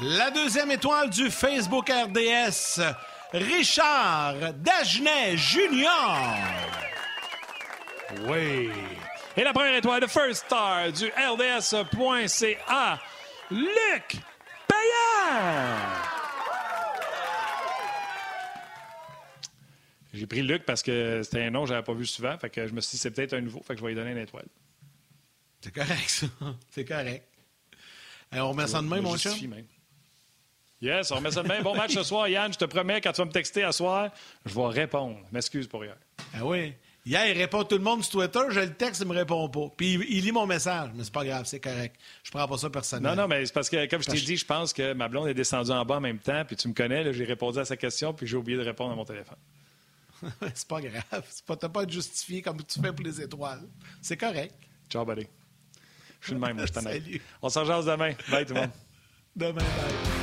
La 0.01 0.31
deuxième 0.31 0.71
étoile 0.71 1.11
du 1.11 1.31
Facebook 1.31 1.91
RDS. 1.91 2.81
Richard 3.33 4.55
Dagenet 4.55 5.37
Junior. 5.37 6.35
Oui. 8.27 8.71
Et 9.37 9.45
la 9.45 9.53
première 9.53 9.75
étoile 9.75 10.01
de 10.01 10.07
First 10.07 10.47
Star 10.47 10.91
du 10.93 11.07
RDS.ca. 11.09 13.01
Luc 13.51 14.17
Payant. 14.67 15.79
J'ai 20.15 20.27
pris 20.27 20.43
Luc 20.43 20.65
parce 20.65 20.83
que 20.83 21.21
c'était 21.23 21.45
un 21.45 21.51
nom 21.51 21.63
que 21.63 21.69
je 21.69 21.73
n'avais 21.75 21.85
pas 21.85 21.95
vu 21.95 22.07
souvent. 22.07 22.37
Fait 22.39 22.51
que 22.51 22.67
je 22.67 22.73
me 22.73 22.81
suis 22.81 22.93
dit, 22.93 22.99
c'est 22.99 23.11
peut-être 23.11 23.35
un 23.35 23.41
nouveau. 23.43 23.63
Fait 23.63 23.75
que 23.75 23.81
je 23.81 23.85
vais 23.85 23.91
lui 23.91 23.97
donner 23.97 24.13
une 24.13 24.19
étoile. 24.19 24.47
C'est 25.61 25.73
correct, 25.75 26.09
ça. 26.09 26.27
C'est 26.71 26.85
correct. 26.85 27.29
Alors, 28.31 28.49
on 28.49 28.53
remet 28.53 28.67
ça 28.67 28.81
de 28.81 28.87
main, 28.87 29.03
mon 29.03 29.17
chum? 29.19 29.35
Yes, 30.83 31.13
on 31.13 31.17
remet 31.17 31.31
ça 31.31 31.45
de 31.45 31.49
main. 31.49 31.63
Bon 31.63 31.77
match 31.77 31.95
ce 31.95 32.03
soir, 32.03 32.27
Yann. 32.27 32.53
Je 32.53 32.59
te 32.59 32.65
promets, 32.65 33.01
quand 33.01 33.13
tu 33.13 33.21
vas 33.21 33.27
me 33.27 33.31
texter 33.31 33.63
à 33.63 33.71
soir, 33.71 34.11
je 34.45 34.53
vais 34.53 34.67
répondre. 34.67 35.17
M'excuse 35.31 35.69
pour 35.69 35.85
hier. 35.85 35.97
Ah 36.35 36.45
oui. 36.45 36.75
Hier, 37.07 37.27
il 37.29 37.39
répond 37.39 37.63
tout 37.63 37.77
le 37.77 37.85
monde 37.85 38.03
sur 38.03 38.21
Twitter. 38.21 38.41
Je 38.51 38.61
le 38.61 38.75
texte, 38.75 39.01
il 39.01 39.07
me 39.07 39.15
répond 39.15 39.49
pas. 39.49 39.69
Puis 39.77 39.95
il, 39.95 40.25
lit 40.25 40.33
mon 40.33 40.45
message. 40.45 40.91
Mais 40.95 41.05
c'est 41.05 41.13
pas 41.13 41.25
grave, 41.25 41.47
c'est 41.47 41.61
correct. 41.61 41.95
Je 42.25 42.33
prends 42.33 42.49
pas 42.49 42.59
ça 42.59 42.69
personnellement. 42.69 43.15
Non, 43.15 43.23
non, 43.23 43.29
mais 43.29 43.47
c'est 43.47 43.53
parce 43.53 43.69
que, 43.69 43.87
comme 43.87 44.03
je 44.03 44.09
t'ai 44.09 44.21
dit, 44.21 44.37
je 44.37 44.45
pense 44.45 44.73
que 44.73 44.93
ma 44.93 45.09
blonde 45.09 45.29
est 45.29 45.35
descendue 45.35 45.71
en 45.71 45.85
bas 45.85 45.97
en 45.97 46.01
même 46.01 46.19
temps. 46.19 46.45
Puis 46.45 46.57
tu 46.57 46.67
me 46.67 46.75
connais, 46.75 47.13
j'ai 47.13 47.25
répondu 47.25 47.61
à 47.61 47.65
sa 47.65 47.77
question, 47.77 48.13
puis 48.13 48.27
j'ai 48.27 48.37
oublié 48.37 48.59
de 48.59 48.65
répondre 48.65 48.93
à 48.93 48.97
mon 48.97 49.05
téléphone. 49.05 49.39
c'est 50.55 50.67
pas 50.67 50.81
grave. 50.81 51.25
Tu 51.37 51.43
pas, 51.47 51.57
pas 51.57 51.83
à 51.83 51.87
te 51.87 51.93
justifier 51.93 52.43
comme 52.43 52.63
tu 52.65 52.81
fais 52.81 52.93
pour 52.93 53.05
les 53.05 53.21
étoiles. 53.21 53.63
C'est 54.01 54.17
correct. 54.17 54.55
Ciao, 54.91 55.05
buddy. 55.05 55.27
Je 56.21 56.27
suis 56.27 56.35
le 56.35 56.41
même, 56.41 56.57
moi, 56.57 56.67
je 56.67 56.73
t'en 56.73 56.81
On 57.43 57.49
s'en 57.49 57.65
jase 57.65 57.87
demain. 57.87 58.13
Bye, 58.31 58.47
tout 58.47 58.55
le 58.55 58.61
monde. 58.61 58.71
demain, 59.37 59.55
bye. 59.55 60.22